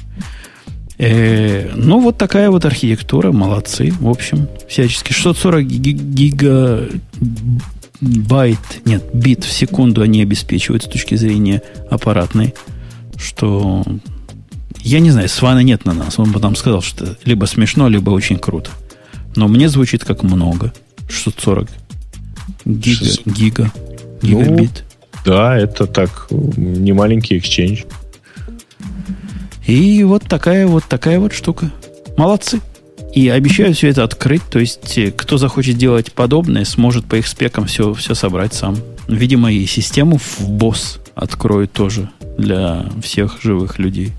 Э, 0.97 1.71
ну, 1.75 1.99
вот 1.99 2.17
такая 2.17 2.49
вот 2.49 2.65
архитектура. 2.65 3.31
Молодцы. 3.31 3.93
В 3.99 4.09
общем, 4.09 4.47
всячески. 4.67 5.13
640 5.13 5.65
гига 5.65 6.89
байт, 8.01 8.59
нет, 8.85 9.03
бит 9.13 9.43
в 9.43 9.51
секунду 9.51 10.01
они 10.01 10.21
обеспечивают 10.21 10.83
с 10.83 10.87
точки 10.87 11.15
зрения 11.15 11.61
аппаратной, 11.89 12.53
что 13.15 13.83
я 14.81 14.99
не 14.99 15.11
знаю, 15.11 15.29
Свана 15.29 15.59
нет 15.59 15.85
на 15.85 15.93
нас. 15.93 16.19
Он 16.19 16.33
потом 16.33 16.55
сказал, 16.55 16.81
что 16.81 17.17
либо 17.23 17.45
смешно, 17.45 17.87
либо 17.87 18.09
очень 18.09 18.37
круто. 18.37 18.71
Но 19.35 19.47
мне 19.47 19.69
звучит 19.69 20.03
как 20.03 20.23
много. 20.23 20.73
640 21.07 21.69
гига, 22.65 23.05
600. 23.05 23.25
гига, 23.27 23.71
гигабит. 24.21 24.83
Ну, 25.25 25.31
да, 25.31 25.57
это 25.57 25.87
так, 25.87 26.27
не 26.29 26.91
маленький 26.91 27.37
exchange. 27.37 27.85
И 29.65 30.03
вот 30.03 30.23
такая 30.23 30.67
вот 30.67 30.83
такая 30.85 31.19
вот 31.19 31.33
штука. 31.33 31.71
Молодцы. 32.17 32.61
И 33.13 33.29
обещаю 33.29 33.73
все 33.75 33.89
это 33.89 34.03
открыть, 34.03 34.41
то 34.49 34.57
есть 34.57 34.97
э, 34.97 35.11
кто 35.11 35.37
захочет 35.37 35.77
делать 35.77 36.13
подобное, 36.13 36.65
сможет 36.65 37.05
по 37.05 37.15
их 37.15 37.27
спекам 37.27 37.67
все, 37.67 37.93
все 37.93 38.15
собрать 38.15 38.55
сам. 38.55 38.75
Видимо, 39.07 39.51
и 39.51 39.65
систему 39.67 40.17
в 40.17 40.49
босс 40.49 40.99
откроет 41.13 41.71
тоже 41.71 42.09
для 42.39 42.87
всех 43.03 43.39
живых 43.43 43.77
людей. 43.77 44.13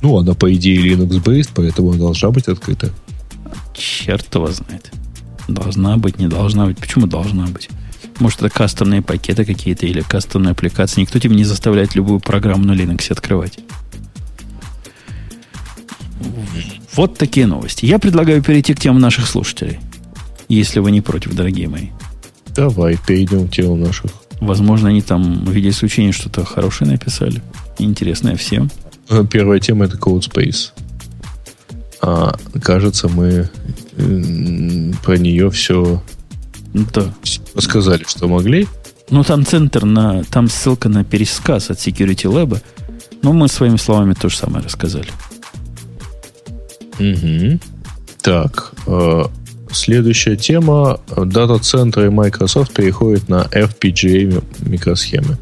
Ну, 0.00 0.16
она, 0.16 0.34
по 0.34 0.52
идее, 0.54 0.78
Linux-based, 0.78 1.50
поэтому 1.54 1.90
она 1.90 1.98
должна 1.98 2.30
быть 2.30 2.46
открыта. 2.46 2.90
Черт 3.74 4.32
его 4.32 4.46
знает. 4.46 4.92
Должна 5.48 5.96
быть, 5.96 6.18
не 6.18 6.28
должна 6.28 6.66
быть. 6.66 6.78
Почему 6.78 7.06
должна 7.06 7.46
быть? 7.46 7.68
Может, 8.20 8.40
это 8.40 8.50
кастомные 8.50 9.02
пакеты 9.02 9.44
какие-то 9.44 9.86
или 9.86 10.02
кастомные 10.02 10.52
аппликации. 10.52 11.00
Никто 11.00 11.18
тебе 11.18 11.34
не 11.34 11.44
заставляет 11.44 11.96
любую 11.96 12.20
программу 12.20 12.64
на 12.64 12.72
Linux 12.72 13.10
открывать. 13.10 13.58
Вот 16.94 17.18
такие 17.18 17.46
новости. 17.46 17.86
Я 17.86 17.98
предлагаю 17.98 18.42
перейти 18.42 18.74
к 18.74 18.80
темам 18.80 19.00
наших 19.00 19.26
слушателей. 19.26 19.78
Если 20.48 20.80
вы 20.80 20.90
не 20.90 21.00
против, 21.00 21.34
дорогие 21.34 21.68
мои. 21.68 21.88
Давай, 22.54 22.98
перейдем 23.06 23.48
к 23.48 23.52
темам 23.52 23.80
наших. 23.82 24.10
Возможно, 24.40 24.88
они 24.88 25.02
там 25.02 25.44
в 25.44 25.50
виде 25.50 25.70
исключения 25.70 26.12
что-то 26.12 26.44
хорошее 26.44 26.90
написали. 26.90 27.42
Интересное 27.78 28.36
всем. 28.36 28.70
Э, 29.08 29.24
первая 29.30 29.60
тема 29.60 29.86
это 29.86 29.96
CodeSpace. 29.96 30.72
А, 32.02 32.36
кажется, 32.62 33.08
мы 33.08 33.48
про 35.02 35.16
нее 35.16 35.50
все, 35.50 36.02
да. 36.72 37.14
сказали, 37.58 38.04
что 38.06 38.28
могли. 38.28 38.66
Ну, 39.10 39.22
там 39.22 39.46
центр 39.46 39.84
на... 39.84 40.24
Там 40.24 40.48
ссылка 40.48 40.88
на 40.88 41.04
пересказ 41.04 41.70
от 41.70 41.78
Security 41.78 42.30
Lab. 42.30 42.60
Но 43.22 43.32
мы 43.32 43.48
своими 43.48 43.76
словами 43.76 44.14
то 44.14 44.28
же 44.28 44.36
самое 44.36 44.64
рассказали. 44.64 45.08
Угу. 46.98 47.60
Так, 48.22 48.72
э, 48.86 49.24
следующая 49.70 50.36
тема. 50.36 51.00
Дата-центры 51.16 52.10
Microsoft 52.10 52.72
переходят 52.72 53.28
на 53.28 53.42
FPGA 53.52 54.42
микросхемы. 54.60 55.38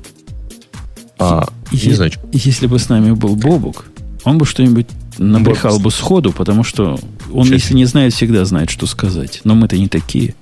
А, 1.19 1.49
не 1.71 1.93
знаю. 1.93 2.13
Если 2.33 2.67
бы 2.67 2.79
с 2.79 2.89
нами 2.89 3.13
был 3.13 3.37
Бобук, 3.37 3.87
он 4.25 4.39
бы 4.39 4.47
что-нибудь 4.47 4.87
набрехал 5.19 5.79
бы 5.79 5.91
сходу, 5.91 6.33
потому 6.33 6.65
что 6.65 6.99
он, 7.33 7.45
Сейчас. 7.45 7.63
если 7.63 7.75
не 7.75 7.85
знает, 7.85 8.13
всегда 8.15 8.45
знает, 8.45 8.71
что 8.71 8.87
сказать. 8.87 9.41
Но 9.45 9.55
мы-то 9.55 9.77
не 9.77 9.89
такие. 9.89 10.35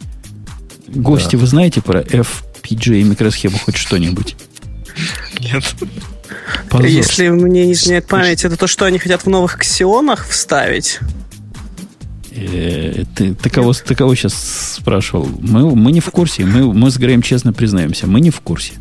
Гости, 0.88 1.36
да. 1.36 1.38
вы 1.38 1.46
знаете 1.46 1.80
про 1.80 2.00
FPGA 2.00 3.02
микросхему 3.02 3.58
хоть 3.58 3.76
что-нибудь? 3.76 4.36
Нет. 5.40 5.74
Позор. 6.68 6.86
Если 6.86 7.28
мне 7.28 7.66
не 7.66 7.72
изменяет 7.72 8.06
память, 8.06 8.44
это 8.44 8.56
то, 8.56 8.66
что 8.66 8.84
они 8.84 8.98
хотят 8.98 9.22
в 9.22 9.28
новых 9.28 9.58
ксионах 9.58 10.26
вставить? 10.26 11.00
Э, 12.34 13.04
ты, 13.14 13.34
ты, 13.34 13.50
кого, 13.50 13.72
ты 13.72 13.94
кого 13.94 14.14
сейчас 14.14 14.34
спрашивал? 14.78 15.28
Мы, 15.40 15.74
мы 15.74 15.92
не 15.92 16.00
в 16.00 16.10
курсе. 16.10 16.44
Мы, 16.44 16.72
мы 16.72 16.90
с 16.90 16.96
Греем 16.96 17.22
честно 17.22 17.52
признаемся. 17.52 18.06
Мы 18.06 18.20
не 18.20 18.30
в 18.30 18.40
курсе. 18.40 18.72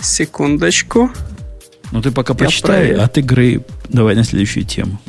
Секундочку. 0.00 1.10
Ну, 1.92 2.02
ты 2.02 2.10
пока 2.10 2.34
Я 2.34 2.38
почитай, 2.38 2.78
проверю. 2.78 3.02
а 3.02 3.08
ты, 3.08 3.20
Грей, 3.20 3.60
давай 3.88 4.14
на 4.14 4.24
следующую 4.24 4.64
тему. 4.64 5.00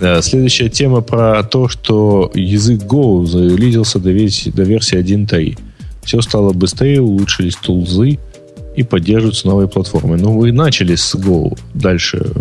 Да, 0.00 0.22
следующая 0.22 0.68
тема 0.68 1.00
про 1.00 1.42
то, 1.42 1.68
что 1.68 2.30
язык 2.34 2.82
Go 2.82 3.26
зарелизился 3.26 3.98
до 3.98 4.10
версии, 4.10 4.50
до 4.50 4.62
версии 4.62 4.98
1.3. 4.98 5.58
Все 6.04 6.20
стало 6.20 6.52
быстрее, 6.52 7.00
улучшились 7.00 7.56
тулзы, 7.56 8.18
и 8.78 8.84
поддерживаются 8.84 9.48
новые 9.48 9.66
платформы. 9.66 10.16
Но 10.16 10.30
ну, 10.30 10.38
вы 10.38 10.52
начали 10.52 10.94
с 10.94 11.16
Go. 11.16 11.58
Дальше. 11.74 12.32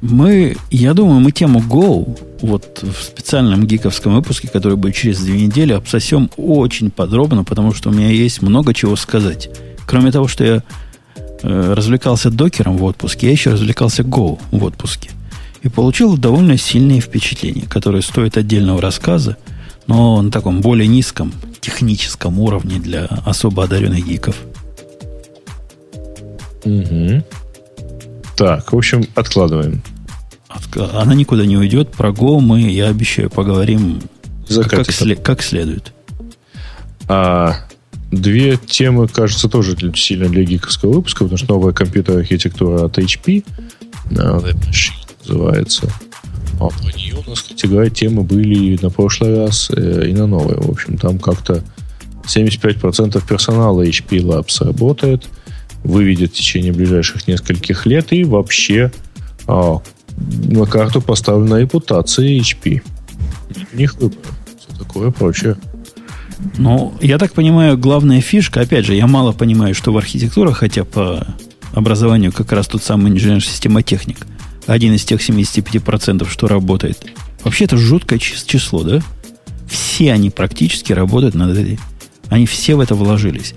Мы, 0.00 0.56
я 0.70 0.94
думаю, 0.94 1.20
мы 1.20 1.30
тему 1.30 1.60
Go 1.60 2.18
вот 2.40 2.82
в 2.82 3.02
специальном 3.02 3.66
гиковском 3.66 4.14
выпуске, 4.14 4.48
который 4.48 4.78
будет 4.78 4.94
через 4.94 5.18
две 5.20 5.38
недели, 5.38 5.74
обсосем 5.74 6.30
очень 6.38 6.90
подробно, 6.90 7.44
потому 7.44 7.74
что 7.74 7.90
у 7.90 7.92
меня 7.92 8.08
есть 8.08 8.40
много 8.40 8.72
чего 8.72 8.96
сказать. 8.96 9.50
Кроме 9.86 10.10
того, 10.10 10.26
что 10.26 10.42
я 10.42 10.62
э, 11.42 11.74
развлекался 11.74 12.30
докером 12.30 12.78
в 12.78 12.84
отпуске, 12.84 13.26
я 13.26 13.32
еще 13.32 13.50
развлекался 13.50 14.04
Go 14.04 14.38
в 14.50 14.64
отпуске. 14.64 15.10
И 15.62 15.68
получил 15.68 16.16
довольно 16.16 16.56
сильные 16.56 17.02
впечатления, 17.02 17.66
которые 17.68 18.00
стоят 18.00 18.38
отдельного 18.38 18.80
рассказа, 18.80 19.36
но 19.86 20.22
на 20.22 20.30
таком 20.30 20.62
более 20.62 20.88
низком 20.88 21.30
техническом 21.60 22.38
уровне 22.38 22.78
для 22.78 23.04
особо 23.26 23.64
одаренных 23.64 24.06
гиков– 24.06 24.34
Угу. 26.64 27.24
Так, 28.36 28.72
в 28.72 28.76
общем, 28.76 29.04
откладываем. 29.14 29.82
Она 30.94 31.14
никуда 31.14 31.44
не 31.44 31.56
уйдет. 31.56 31.90
Про 31.90 32.10
Go 32.10 32.40
мы, 32.40 32.60
я 32.60 32.88
обещаю, 32.88 33.30
поговорим 33.30 34.00
как, 34.48 34.86
как, 34.86 35.22
как 35.22 35.42
следует. 35.42 35.92
А, 37.08 37.56
две 38.10 38.56
темы, 38.56 39.08
кажется, 39.08 39.48
тоже 39.48 39.76
для, 39.76 39.92
сильно 39.94 40.28
для 40.28 40.44
гиковского 40.44 40.94
выпуска, 40.94 41.24
потому 41.24 41.36
что 41.36 41.52
новая 41.52 41.72
компьютерная 41.72 42.22
архитектура 42.22 42.84
от 42.84 42.98
HP, 42.98 43.44
называется. 44.10 45.90
А 46.60 46.68
про 46.68 46.92
нее 46.96 47.14
у 47.14 47.28
нас, 47.28 47.42
кстати 47.42 47.66
говоря, 47.66 47.90
темы 47.90 48.22
были 48.22 48.54
и 48.54 48.78
на 48.82 48.90
прошлый 48.90 49.36
раз, 49.36 49.70
э, 49.70 50.08
и 50.08 50.12
на 50.12 50.26
новый. 50.26 50.56
В 50.56 50.70
общем, 50.70 50.96
там 50.96 51.18
как-то 51.18 51.62
75% 52.24 53.22
персонала 53.26 53.84
HP 53.84 54.22
Labs 54.22 54.64
работает– 54.64 55.24
выведет 55.84 56.32
в 56.32 56.34
течение 56.34 56.72
ближайших 56.72 57.28
нескольких 57.28 57.86
лет 57.86 58.12
и 58.12 58.24
вообще 58.24 58.92
а, 59.46 59.80
на 60.16 60.66
карту 60.66 61.00
поставлена 61.00 61.56
репутация 61.56 62.38
HP. 62.38 62.82
У 63.72 63.76
них 63.76 63.94
выбор. 63.94 64.18
Все 64.58 64.78
такое 64.78 65.10
прочее. 65.10 65.56
Ну, 66.56 66.94
я 67.00 67.18
так 67.18 67.32
понимаю, 67.32 67.76
главная 67.76 68.20
фишка, 68.20 68.60
опять 68.60 68.86
же, 68.86 68.94
я 68.94 69.06
мало 69.06 69.32
понимаю, 69.32 69.74
что 69.74 69.92
в 69.92 69.98
архитектурах, 69.98 70.58
хотя 70.58 70.84
по 70.84 71.26
образованию 71.72 72.32
как 72.32 72.52
раз 72.52 72.68
тот 72.68 72.82
самый 72.82 73.12
инженер-системотехник, 73.12 74.18
один 74.66 74.94
из 74.94 75.04
тех 75.04 75.26
75%, 75.26 76.28
что 76.28 76.46
работает. 76.46 77.04
Вообще 77.42 77.64
это 77.64 77.76
жуткое 77.76 78.18
число, 78.18 78.82
да? 78.82 79.00
Все 79.68 80.12
они 80.12 80.30
практически 80.30 80.92
работают 80.92 81.34
над 81.34 81.56
этой. 81.56 81.78
Они 82.28 82.46
все 82.46 82.74
в 82.74 82.80
это 82.80 82.94
вложились. 82.94 83.54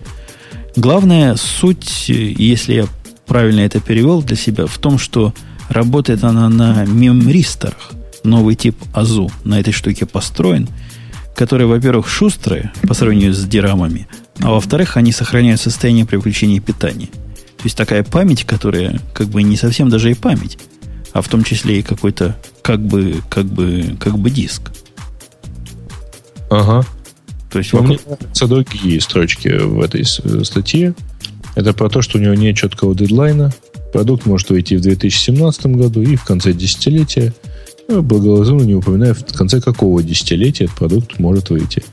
Главная 0.76 1.36
суть, 1.36 2.08
если 2.08 2.74
я 2.74 2.88
правильно 3.26 3.62
это 3.62 3.80
перевел 3.80 4.22
для 4.22 4.36
себя, 4.36 4.68
в 4.68 4.78
том, 4.78 4.98
что 4.98 5.34
работает 5.70 6.24
она 6.24 6.50
на 6.50 6.86
мемристорах. 6.86 7.92
Новый 8.24 8.56
тип 8.56 8.76
АЗУ 8.94 9.32
на 9.44 9.60
этой 9.60 9.74
штуке 9.74 10.06
построен, 10.06 10.70
которые, 11.36 11.68
во-первых, 11.68 12.08
шустрые 12.08 12.72
по 12.88 12.94
сравнению 12.94 13.34
с 13.34 13.44
дирамами, 13.46 14.08
а 14.40 14.52
во-вторых, 14.52 14.96
они 14.96 15.12
сохраняют 15.12 15.60
состояние 15.60 16.06
при 16.06 16.18
включении 16.18 16.60
питания. 16.60 17.08
То 17.08 17.66
есть 17.66 17.78
такая 17.78 18.04
память, 18.04 18.44
которая 18.44 19.00
как 19.14 19.28
бы 19.28 19.44
не 19.44 19.58
совсем 19.58 19.90
даже 19.90 20.12
и 20.12 20.14
память, 20.14 20.58
а 21.14 21.22
в 21.22 21.28
том 21.28 21.44
числе 21.44 21.80
и 21.80 21.84
какой-то 21.84 22.38
как 22.62 22.80
бы, 22.80 23.22
как 23.30 23.46
бы, 23.46 23.98
как 24.00 24.18
бы 24.18 24.30
диск. 24.30 24.72
Ага. 26.50 26.86
То 27.52 27.60
есть 27.60 27.74
вокруг... 27.74 27.90
Мне 27.90 28.00
нравятся 28.06 28.48
другие 28.48 29.02
строчки 29.02 29.50
в 29.50 29.82
этой 29.82 30.06
статье. 30.06 30.94
Это 31.56 31.74
про 31.74 31.90
то, 31.90 32.02
что 32.02 32.18
у 32.18 32.22
него 32.22 32.34
нет 32.34 32.56
четкого 32.56 32.96
дедлайна. 32.96 33.54
Продукт 33.92 34.26
может 34.26 34.50
выйти 34.50 34.76
в 34.76 34.82
2017 34.82 35.66
году 35.68 36.02
и 36.02 36.16
в 36.16 36.24
конце 36.24 36.54
десятилетия. 36.54 37.34
Ну, 37.90 38.02
благоразумно 38.02 38.64
не 38.64 38.76
упоминаю, 38.76 39.16
в 39.16 39.24
конце 39.34 39.60
какого 39.60 40.02
десятилетия 40.02 40.66
этот 40.66 40.78
продукт 40.78 41.20
может 41.20 41.50
выйти. 41.50 41.84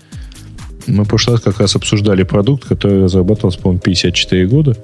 Мы 0.86 1.02
в 1.04 1.08
прошлый 1.08 1.36
раз 1.36 1.44
как 1.44 1.58
раз 1.58 1.74
обсуждали 1.74 2.22
продукт, 2.22 2.64
который 2.64 3.02
разрабатывался, 3.02 3.58
по-моему, 3.58 3.80
54 3.80 4.46
года. 4.46 4.76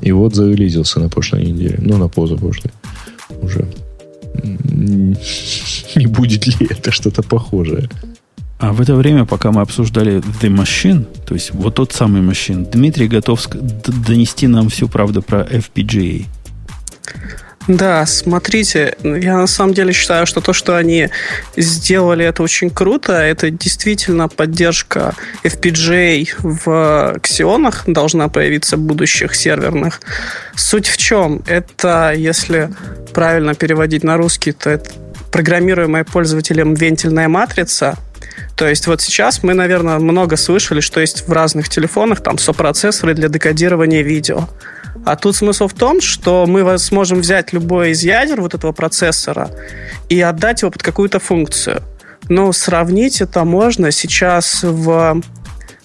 И 0.00 0.12
вот 0.12 0.34
зарелизился 0.34 1.00
на 1.00 1.08
прошлой 1.08 1.44
неделе. 1.46 1.78
Ну, 1.80 1.96
на 1.96 2.08
позапрошлой 2.08 2.72
уже. 3.42 3.68
Не 5.94 6.06
будет 6.06 6.46
ли 6.46 6.68
это 6.70 6.92
что-то 6.92 7.22
похожее? 7.22 7.88
А 8.62 8.72
в 8.72 8.80
это 8.80 8.94
время, 8.94 9.24
пока 9.24 9.50
мы 9.50 9.60
обсуждали 9.60 10.22
The 10.40 10.48
Machine, 10.48 11.04
то 11.26 11.34
есть 11.34 11.50
вот 11.52 11.74
тот 11.74 11.92
самый 11.92 12.22
Machine, 12.22 12.70
Дмитрий 12.70 13.08
готов 13.08 13.44
донести 13.48 14.46
нам 14.46 14.68
всю 14.68 14.86
правду 14.86 15.20
про 15.20 15.40
FPGA. 15.40 16.26
Да, 17.66 18.06
смотрите, 18.06 18.96
я 19.02 19.38
на 19.38 19.48
самом 19.48 19.74
деле 19.74 19.92
считаю, 19.92 20.26
что 20.26 20.40
то, 20.40 20.52
что 20.52 20.76
они 20.76 21.08
сделали, 21.56 22.24
это 22.24 22.44
очень 22.44 22.70
круто. 22.70 23.14
Это 23.14 23.50
действительно 23.50 24.28
поддержка 24.28 25.16
FPGA 25.42 26.28
в 26.38 27.18
ксионах 27.20 27.82
должна 27.88 28.28
появиться 28.28 28.76
будущих 28.76 29.34
серверных. 29.34 30.00
Суть 30.54 30.86
в 30.86 30.96
чем? 30.98 31.42
Это, 31.46 32.14
если 32.16 32.70
правильно 33.12 33.56
переводить 33.56 34.04
на 34.04 34.16
русский, 34.16 34.52
то 34.52 34.70
это 34.70 34.88
программируемая 35.32 36.04
пользователем 36.04 36.74
вентильная 36.74 37.26
матрица– 37.26 37.98
то 38.56 38.68
есть 38.68 38.86
вот 38.86 39.00
сейчас 39.00 39.42
мы, 39.42 39.54
наверное, 39.54 39.98
много 39.98 40.36
слышали, 40.36 40.80
что 40.80 41.00
есть 41.00 41.26
в 41.26 41.32
разных 41.32 41.68
телефонах 41.68 42.22
там 42.22 42.38
сопроцессоры 42.38 43.14
для 43.14 43.28
декодирования 43.28 44.02
видео. 44.02 44.48
А 45.04 45.16
тут 45.16 45.36
смысл 45.36 45.68
в 45.68 45.74
том, 45.74 46.00
что 46.00 46.46
мы 46.46 46.78
сможем 46.78 47.20
взять 47.20 47.52
любой 47.52 47.90
из 47.90 48.02
ядер 48.02 48.40
вот 48.40 48.54
этого 48.54 48.72
процессора 48.72 49.50
и 50.08 50.20
отдать 50.20 50.62
его 50.62 50.70
под 50.70 50.82
какую-то 50.82 51.18
функцию. 51.18 51.82
Но 52.28 52.52
сравнить 52.52 53.20
это 53.20 53.44
можно 53.44 53.90
сейчас 53.90 54.62
в 54.62 55.20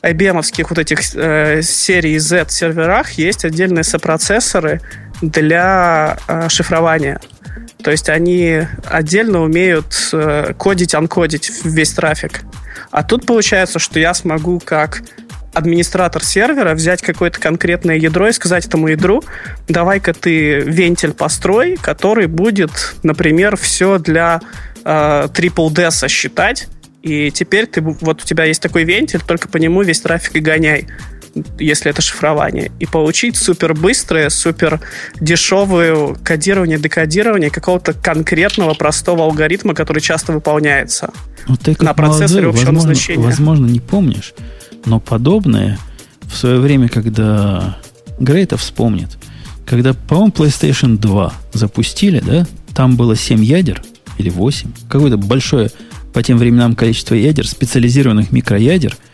IBM 0.03 0.65
вот 0.69 0.77
этих 0.77 0.99
э, 1.15 1.61
серий 1.63 2.17
Z 2.19 2.45
серверах 2.49 3.11
есть 3.13 3.45
отдельные 3.45 3.83
сопроцессоры 3.83 4.81
для 5.21 6.17
э, 6.27 6.49
шифрования. 6.49 7.19
То 7.87 7.91
есть 7.91 8.09
они 8.09 8.63
отдельно 8.83 9.43
умеют 9.43 10.09
э, 10.11 10.53
кодить, 10.57 10.93
анкодить 10.93 11.49
весь 11.63 11.93
трафик. 11.93 12.41
А 12.91 13.01
тут 13.01 13.25
получается, 13.25 13.79
что 13.79 13.97
я 13.97 14.13
смогу 14.13 14.59
как 14.59 15.03
администратор 15.53 16.21
сервера 16.21 16.73
взять 16.73 17.01
какое-то 17.01 17.39
конкретное 17.39 17.95
ядро 17.95 18.27
и 18.27 18.33
сказать 18.33 18.65
этому 18.65 18.89
ядру, 18.89 19.23
давай-ка 19.69 20.13
ты 20.13 20.59
вентиль 20.59 21.13
построй, 21.13 21.77
который 21.81 22.27
будет, 22.27 22.95
например, 23.03 23.55
все 23.55 23.99
для 23.99 24.41
э, 24.83 25.27
Triple 25.33 25.69
DES 25.69 26.09
считать, 26.09 26.67
и 27.03 27.31
теперь 27.31 27.67
ты, 27.67 27.79
вот 27.79 28.21
у 28.21 28.25
тебя 28.25 28.43
есть 28.43 28.61
такой 28.61 28.83
вентиль, 28.83 29.21
только 29.25 29.47
по 29.47 29.55
нему 29.55 29.81
весь 29.81 30.01
трафик 30.01 30.35
и 30.35 30.39
гоняй 30.41 30.87
если 31.59 31.89
это 31.89 32.01
шифрование, 32.01 32.71
и 32.79 32.85
получить 32.85 33.37
супер 33.37 33.73
быстрое, 33.73 34.29
супер 34.29 34.79
дешевое 35.19 36.15
кодирование, 36.23 36.77
декодирование 36.77 37.49
какого-то 37.49 37.93
конкретного 37.93 38.73
простого 38.73 39.23
алгоритма, 39.23 39.73
который 39.73 39.99
часто 39.99 40.33
выполняется 40.33 41.11
вот 41.47 41.61
ты 41.61 41.75
на 41.79 41.93
процессоре 41.93 42.47
общего 42.47 42.65
возможно, 42.65 42.89
назначения. 42.89 43.23
Возможно, 43.23 43.65
не 43.65 43.79
помнишь, 43.79 44.33
но 44.85 44.99
подобное 44.99 45.79
в 46.23 46.35
свое 46.35 46.59
время, 46.59 46.89
когда 46.89 47.77
Грейта 48.19 48.57
вспомнит, 48.57 49.09
когда, 49.65 49.93
по-моему, 49.93 50.31
PlayStation 50.31 50.97
2 50.97 51.33
запустили, 51.53 52.19
да, 52.19 52.45
там 52.73 52.95
было 52.95 53.15
7 53.15 53.43
ядер 53.43 53.81
или 54.17 54.29
8, 54.29 54.71
какое-то 54.89 55.17
большое 55.17 55.71
по 56.13 56.23
тем 56.23 56.37
временам 56.37 56.75
количество 56.75 57.15
ядер, 57.15 57.47
специализированных 57.47 58.31
микроядер– 58.31 58.95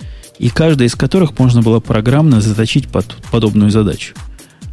и 0.44 0.50
каждая 0.50 0.90
из 0.90 0.96
которых 0.96 1.40
можно 1.40 1.62
было 1.62 1.80
программно 1.80 2.42
заточить 2.42 2.90
под 2.90 3.16
подобную 3.32 3.72
задачу. 3.72 4.14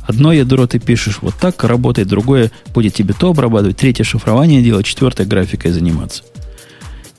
Одно 0.05 0.33
ядро 0.33 0.67
ты 0.67 0.81
пишешь 0.81 1.19
вот 1.21 1.37
так, 1.41 1.63
работает, 1.63 2.09
другое 2.09 2.51
будет 2.75 2.95
тебе 2.95 3.15
то 3.15 3.31
обрабатывать, 3.31 3.77
третье 3.77 4.03
шифрование 4.03 4.63
делать, 4.63 4.85
четвертое 4.85 5.27
графикой 5.27 5.71
заниматься. 5.71 6.25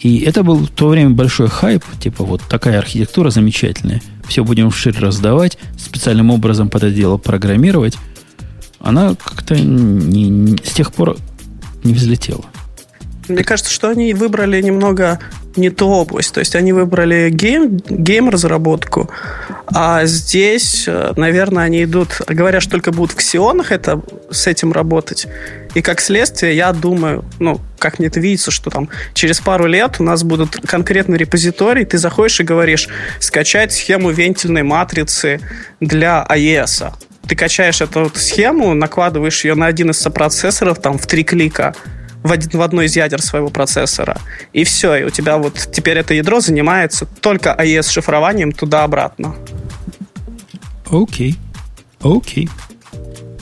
И 0.02 0.20
это 0.20 0.44
был 0.44 0.58
в 0.58 0.68
то 0.70 0.90
время 0.90 1.12
большой 1.12 1.48
хайп, 1.48 1.82
типа 2.02 2.26
вот 2.26 2.42
такая 2.50 2.80
архитектура 2.80 3.30
замечательная, 3.30 4.02
все 4.28 4.44
будем 4.44 4.70
вширь 4.70 5.00
раздавать, 5.00 5.58
специальным 5.80 6.30
образом 6.30 6.68
под 6.68 6.84
это 6.84 6.94
дело 6.94 7.16
программировать. 7.16 7.98
Она 8.80 9.16
как-то 9.16 9.56
не, 9.56 10.28
не, 10.28 10.58
с 10.58 10.74
тех 10.74 10.92
пор 10.92 11.16
не 11.86 11.94
взлетела. 11.94 12.44
Мне 13.30 13.46
кажется, 13.46 13.72
что 13.72 13.88
они 13.88 14.14
выбрали 14.14 14.62
немного 14.62 15.20
не 15.58 15.70
ту 15.70 15.88
область. 15.88 16.34
То 16.34 16.40
есть 16.40 16.56
они 16.56 16.74
выбрали 16.74 17.30
гейм, 17.30 17.78
гейм-разработку, 17.78 19.10
а 19.68 20.06
здесь, 20.06 20.86
э, 20.88 21.14
наверное, 21.16 21.64
они 21.64 21.84
идут, 21.84 22.22
говорят, 22.28 22.62
что 22.62 22.72
только 22.72 22.92
будут 22.92 23.12
в 23.12 23.16
Ксионах 23.16 23.72
это, 23.72 24.02
с 24.30 24.48
этим 24.48 24.74
работать. 24.74 25.28
И 25.74 25.82
как 25.82 26.02
следствие, 26.02 26.56
я 26.56 26.74
думаю, 26.74 27.24
ну, 27.40 27.62
как 27.80 28.00
мне 28.00 28.10
это 28.10 28.20
видится, 28.20 28.52
что 28.52 28.70
там 28.70 28.90
через 29.14 29.40
пару 29.40 29.66
лет 29.66 29.96
у 30.00 30.04
нас 30.04 30.24
будут 30.24 30.58
конкретный 30.66 31.18
репозиторий, 31.18 31.86
ты 31.86 31.98
заходишь 31.98 32.40
и 32.42 32.44
говоришь, 32.44 32.90
скачать 33.20 33.72
схему 33.72 34.12
вентильной 34.12 34.64
матрицы 34.64 35.40
для 35.80 36.26
AES. 36.30 36.94
Ты 37.28 37.36
качаешь 37.36 37.82
эту 37.82 38.04
вот 38.04 38.18
схему, 38.18 38.74
накладываешь 38.74 39.46
ее 39.46 39.56
на 39.56 39.68
один 39.68 39.92
из 39.92 40.00
сопроцессоров 40.00 40.82
там 40.82 40.98
в 40.98 41.08
три 41.08 41.24
клика, 41.24 41.74
в, 42.24 42.32
один, 42.32 42.50
в 42.52 42.62
одно 42.62 42.82
из 42.82 42.96
ядер 42.96 43.22
своего 43.22 43.50
процессора. 43.50 44.18
И 44.54 44.64
все, 44.64 44.96
и 44.96 45.04
у 45.04 45.10
тебя 45.10 45.38
вот 45.38 45.70
теперь 45.72 45.98
это 45.98 46.14
ядро 46.14 46.40
занимается 46.40 47.06
только 47.06 47.56
AES-шифрованием 47.58 48.52
туда-обратно. 48.52 49.36
Окей. 50.90 51.38
Окей. 52.02 52.50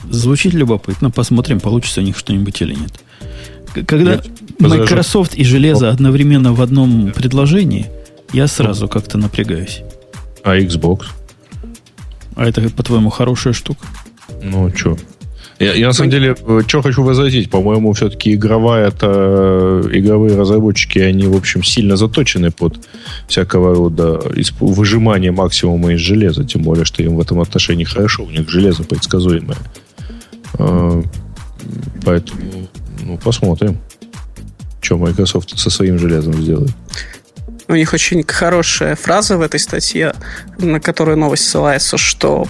Звучит 0.08 0.54
любопытно. 0.54 1.10
Посмотрим, 1.10 1.60
получится 1.60 2.00
у 2.00 2.04
них 2.04 2.16
что-нибудь 2.16 2.60
или 2.62 2.74
нет. 2.74 3.86
Когда 3.86 4.14
я 4.14 4.22
Microsoft 4.58 5.34
и 5.34 5.44
железо 5.44 5.90
одновременно 5.90 6.52
в 6.52 6.60
одном 6.60 7.12
предложении, 7.12 7.86
я 8.32 8.46
сразу 8.46 8.88
как-то 8.88 9.18
напрягаюсь. 9.18 9.82
А 10.42 10.56
Xbox? 10.56 11.06
А 12.36 12.46
это, 12.46 12.68
по-твоему, 12.70 13.10
хорошая 13.10 13.52
штука? 13.52 13.86
Ну, 14.42 14.74
что? 14.74 14.98
Я, 15.60 15.74
я 15.74 15.88
на 15.88 15.92
самом 15.92 16.10
деле, 16.10 16.34
э, 16.40 16.62
что 16.66 16.80
хочу 16.80 17.02
возразить, 17.02 17.50
по-моему, 17.50 17.92
все-таки 17.92 18.32
игровая 18.32 18.88
это 18.88 19.82
игровые 19.92 20.34
разработчики, 20.34 20.98
они, 20.98 21.26
в 21.26 21.36
общем, 21.36 21.62
сильно 21.62 21.96
заточены 21.96 22.50
под 22.50 22.80
всякого 23.28 23.74
рода 23.74 24.22
выжимание 24.58 25.32
максимума 25.32 25.92
из 25.92 26.00
железа, 26.00 26.44
тем 26.44 26.62
более, 26.62 26.86
что 26.86 27.02
им 27.02 27.16
в 27.16 27.20
этом 27.20 27.40
отношении 27.40 27.84
хорошо, 27.84 28.24
у 28.24 28.30
них 28.30 28.48
железо 28.48 28.84
предсказуемое. 28.84 29.58
А, 30.54 31.02
поэтому, 32.06 32.40
ну, 33.04 33.18
посмотрим, 33.18 33.76
что 34.80 34.96
Microsoft 34.96 35.58
со 35.58 35.68
своим 35.68 35.98
железом 35.98 36.32
сделает. 36.40 36.72
У 37.68 37.74
них 37.74 37.92
очень 37.92 38.24
хорошая 38.26 38.96
фраза 38.96 39.36
в 39.36 39.42
этой 39.42 39.60
статье, 39.60 40.14
на 40.58 40.80
которую 40.80 41.18
новость 41.18 41.44
ссылается, 41.44 41.98
что 41.98 42.48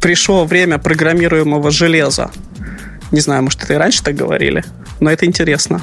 пришло 0.00 0.44
время 0.44 0.78
программируемого 0.78 1.70
железа. 1.70 2.30
Не 3.10 3.20
знаю, 3.20 3.42
может, 3.42 3.62
это 3.62 3.74
и 3.74 3.76
раньше 3.76 4.02
так 4.02 4.14
говорили, 4.14 4.64
но 5.00 5.10
это 5.10 5.26
интересно. 5.26 5.80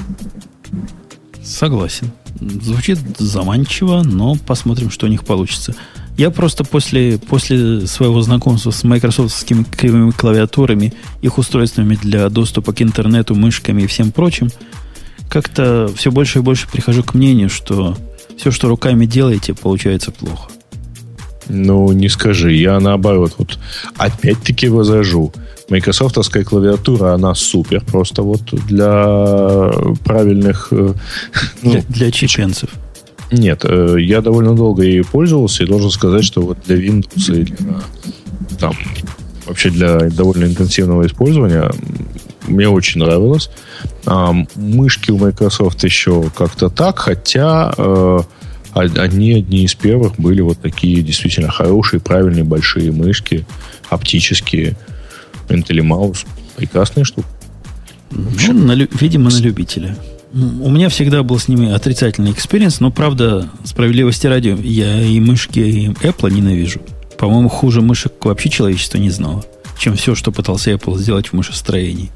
Согласен. 1.43 2.11
Звучит 2.39 2.99
заманчиво, 3.17 4.03
но 4.03 4.35
посмотрим, 4.35 4.91
что 4.91 5.05
у 5.05 5.09
них 5.09 5.23
получится. 5.23 5.73
Я 6.17 6.29
просто 6.29 6.63
после, 6.63 7.17
после 7.17 7.87
своего 7.87 8.21
знакомства 8.21 8.71
с 8.71 8.83
майкрософтскими 8.83 9.63
кривыми 9.63 10.11
клавиатурами, 10.11 10.93
их 11.21 11.37
устройствами 11.37 11.95
для 11.95 12.29
доступа 12.29 12.73
к 12.73 12.81
интернету, 12.81 13.35
мышками 13.35 13.83
и 13.83 13.87
всем 13.87 14.11
прочим, 14.11 14.49
как-то 15.29 15.91
все 15.95 16.11
больше 16.11 16.39
и 16.39 16.41
больше 16.41 16.69
прихожу 16.69 17.03
к 17.03 17.13
мнению, 17.13 17.49
что 17.49 17.97
все, 18.37 18.51
что 18.51 18.69
руками 18.69 19.05
делаете, 19.05 19.53
получается 19.53 20.11
плохо. 20.11 20.49
Ну, 21.47 21.91
не 21.91 22.09
скажи. 22.09 22.53
Я 22.53 22.79
наоборот, 22.79 23.33
вот 23.37 23.57
опять-таки 23.97 24.67
возражу. 24.67 25.31
Майкрософтовская 25.69 26.43
клавиатура, 26.43 27.13
она 27.13 27.33
супер. 27.35 27.83
Просто 27.83 28.21
вот 28.21 28.41
для 28.67 29.71
правильных... 30.03 30.67
Э, 30.71 30.93
ну, 31.63 31.71
для, 31.71 31.81
для 31.81 32.11
чеченцев. 32.11 32.69
Нет, 33.31 33.61
э, 33.63 33.97
я 33.99 34.21
довольно 34.21 34.55
долго 34.55 34.83
ей 34.83 35.03
пользовался 35.03 35.63
и 35.63 35.67
должен 35.67 35.89
сказать, 35.89 36.23
что 36.23 36.41
вот 36.41 36.59
для 36.65 36.77
Windows 36.77 37.35
и 37.35 37.43
для, 37.43 37.81
там, 38.59 38.73
вообще 39.47 39.69
для 39.69 39.97
довольно 40.09 40.45
интенсивного 40.45 41.05
использования 41.05 41.71
мне 42.47 42.69
очень 42.69 43.01
нравилось. 43.01 43.49
Мышки 44.55 45.11
у 45.11 45.17
Microsoft 45.17 45.83
еще 45.83 46.29
как-то 46.35 46.69
так, 46.69 46.99
хотя 46.99 47.73
э, 47.75 48.19
одни, 48.75 49.33
одни 49.33 49.63
из 49.63 49.73
первых 49.73 50.19
были 50.19 50.41
вот 50.41 50.59
такие 50.59 51.01
действительно 51.01 51.49
хорошие, 51.49 51.99
правильные, 51.99 52.43
большие 52.43 52.91
мышки, 52.91 53.45
оптические, 53.89 54.75
IntelliMouse. 55.47 56.25
прекрасная 56.57 57.05
штука. 57.05 57.27
Ну, 58.11 58.53
на, 58.53 58.73
видимо, 58.73 59.29
на 59.31 59.39
любителя. 59.39 59.97
У 60.33 60.69
меня 60.69 60.89
всегда 60.89 61.23
был 61.23 61.39
с 61.39 61.47
ними 61.47 61.71
отрицательный 61.71 62.31
experience, 62.31 62.81
но, 62.81 62.91
правда, 62.91 63.49
справедливости 63.63 64.27
ради, 64.27 64.57
я 64.63 65.01
и 65.01 65.19
мышки, 65.21 65.59
и 65.59 65.87
Apple 65.87 66.31
ненавижу. 66.31 66.81
По-моему, 67.17 67.47
хуже 67.47 67.81
мышек 67.81 68.13
вообще 68.25 68.49
человечество 68.49 68.97
не 68.97 69.09
знало, 69.09 69.45
чем 69.79 69.95
все, 69.95 70.15
что 70.15 70.33
пытался 70.33 70.71
Apple 70.71 70.97
сделать 70.97 71.27
в 71.27 71.33
мышестроении. 71.33 72.11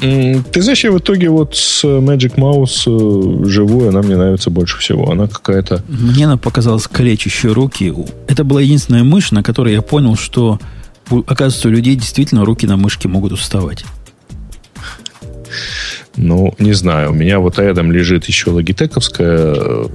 Ты 0.00 0.62
знаешь, 0.62 0.82
я 0.82 0.92
в 0.92 0.98
итоге 0.98 1.28
вот 1.28 1.56
с 1.56 1.84
Magic 1.84 2.36
Mouse 2.36 2.84
э, 2.86 3.46
живую, 3.46 3.90
она 3.90 4.00
мне 4.00 4.16
нравится 4.16 4.48
больше 4.48 4.78
всего. 4.78 5.10
Она 5.10 5.28
какая-то... 5.28 5.84
Мне 5.88 6.24
она 6.24 6.38
показалась 6.38 6.86
калечащей 6.86 7.50
руки. 7.50 7.92
Это 8.26 8.42
была 8.44 8.62
единственная 8.62 9.04
мышь, 9.04 9.30
на 9.30 9.42
которой 9.42 9.74
я 9.74 9.82
понял, 9.82 10.16
что, 10.16 10.58
оказывается, 11.10 11.68
у 11.68 11.70
людей 11.70 11.96
действительно 11.96 12.46
руки 12.46 12.66
на 12.66 12.78
мышке 12.78 13.08
могут 13.08 13.32
уставать. 13.32 13.84
Ну, 16.22 16.54
не 16.58 16.74
знаю. 16.74 17.12
У 17.12 17.14
меня 17.14 17.38
вот 17.38 17.58
рядом 17.58 17.90
лежит 17.90 18.26
еще 18.26 18.50
логитековская, 18.50 19.54
э, 19.56 19.86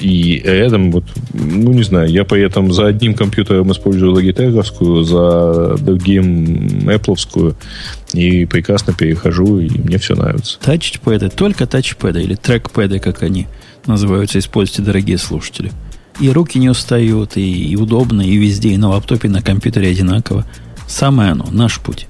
и 0.00 0.40
рядом 0.42 0.90
вот, 0.90 1.04
ну, 1.34 1.72
не 1.72 1.82
знаю, 1.82 2.08
я 2.08 2.24
при 2.24 2.42
этом 2.42 2.72
за 2.72 2.86
одним 2.86 3.12
компьютером 3.12 3.70
использую 3.70 4.12
логитековскую, 4.12 5.04
за 5.04 5.76
другим 5.76 6.88
Apple, 6.88 7.54
и 8.14 8.46
прекрасно 8.46 8.94
перехожу, 8.94 9.58
и 9.58 9.68
мне 9.68 9.98
все 9.98 10.14
нравится. 10.14 10.58
Тачпэды, 10.60 11.28
только 11.28 11.66
тачпэды 11.66 12.22
или 12.22 12.36
трекпэды, 12.36 12.98
как 12.98 13.22
они 13.22 13.46
называются, 13.86 14.38
используйте, 14.38 14.80
дорогие 14.80 15.18
слушатели. 15.18 15.72
И 16.20 16.30
руки 16.30 16.58
не 16.58 16.70
устают, 16.70 17.36
и, 17.36 17.70
и 17.70 17.76
удобно, 17.76 18.22
и 18.22 18.36
везде, 18.36 18.70
и 18.70 18.78
на 18.78 18.88
лаптопе, 18.88 19.28
и 19.28 19.30
на 19.30 19.42
компьютере 19.42 19.90
одинаково. 19.90 20.46
Самое 20.88 21.32
оно, 21.32 21.48
наш 21.50 21.80
путь. 21.80 22.06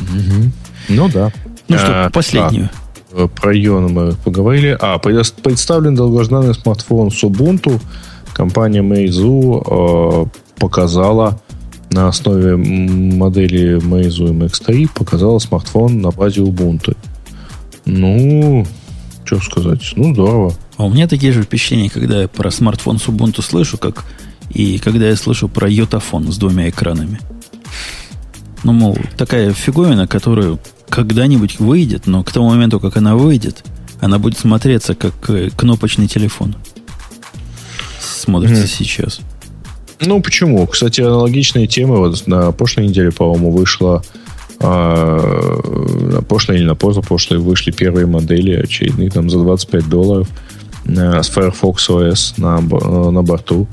Угу. 0.00 0.50
Ну 0.88 1.08
да. 1.08 1.30
Ну 1.68 1.78
что, 1.78 2.06
а, 2.06 2.10
последнюю. 2.10 2.70
А, 3.12 3.28
про 3.28 3.56
Иона 3.56 3.88
мы 3.88 4.12
поговорили. 4.12 4.76
А, 4.80 4.98
представлен 4.98 5.94
долгожданный 5.94 6.54
смартфон 6.54 7.10
с 7.10 7.22
Ubuntu. 7.24 7.80
Компания 8.32 8.82
Meizu 8.82 10.26
э, 10.26 10.26
показала 10.58 11.40
на 11.90 12.08
основе 12.08 12.56
модели 12.56 13.78
Meizu 13.78 14.30
MX3 14.32 14.90
показала 14.92 15.38
смартфон 15.38 16.00
на 16.00 16.10
базе 16.10 16.42
Ubuntu. 16.42 16.96
Ну, 17.86 18.66
что 19.24 19.40
сказать, 19.40 19.92
ну 19.96 20.12
здорово. 20.12 20.52
А 20.76 20.84
у 20.84 20.90
меня 20.90 21.08
такие 21.08 21.32
же 21.32 21.42
впечатления, 21.42 21.88
когда 21.88 22.22
я 22.22 22.28
про 22.28 22.50
смартфон 22.50 22.98
с 22.98 23.06
Ubuntu 23.06 23.40
слышу, 23.40 23.78
как 23.78 24.04
и 24.50 24.78
когда 24.78 25.08
я 25.08 25.16
слышу 25.16 25.48
про 25.48 25.68
йотафон 25.68 26.30
с 26.30 26.36
двумя 26.36 26.68
экранами. 26.68 27.20
Ну, 28.62 28.72
мол, 28.72 28.98
такая 29.16 29.52
фиговина, 29.52 30.06
которую 30.06 30.58
когда-нибудь 30.88 31.58
выйдет, 31.58 32.06
но 32.06 32.22
к 32.22 32.32
тому 32.32 32.50
моменту, 32.50 32.80
как 32.80 32.96
она 32.96 33.16
выйдет, 33.16 33.64
она 34.00 34.18
будет 34.18 34.38
смотреться 34.38 34.94
как 34.94 35.14
э, 35.28 35.50
кнопочный 35.56 36.06
телефон. 36.06 36.56
Смотрится 38.00 38.64
mm. 38.64 38.66
сейчас. 38.68 39.20
Ну, 40.00 40.20
почему? 40.20 40.66
Кстати, 40.66 41.00
аналогичные 41.00 41.66
темы. 41.66 41.98
Вот 41.98 42.26
на 42.26 42.52
прошлой 42.52 42.88
неделе, 42.88 43.10
по-моему, 43.10 43.50
вышла 43.50 44.02
а, 44.60 45.60
на 46.00 46.22
прошлой 46.22 46.56
или 46.56 46.64
на 46.64 46.74
позапрошлой 46.74 47.38
вышли 47.38 47.70
первые 47.70 48.06
модели 48.06 48.54
очередные 48.56 49.10
там 49.10 49.28
за 49.28 49.38
25 49.38 49.88
долларов 49.88 50.28
а, 50.86 51.22
с 51.22 51.28
Firefox 51.28 51.90
OS 51.90 52.34
на, 52.36 52.60
на 53.10 53.22
борту. 53.22 53.66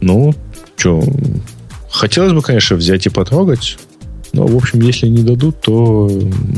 Ну, 0.00 0.34
что, 0.76 1.02
хотелось 1.90 2.32
бы, 2.32 2.42
конечно, 2.42 2.76
взять 2.76 3.06
и 3.06 3.10
потрогать. 3.10 3.78
Но, 4.32 4.46
в 4.46 4.56
общем, 4.56 4.80
если 4.80 5.08
не 5.08 5.22
дадут, 5.22 5.60
то 5.60 6.08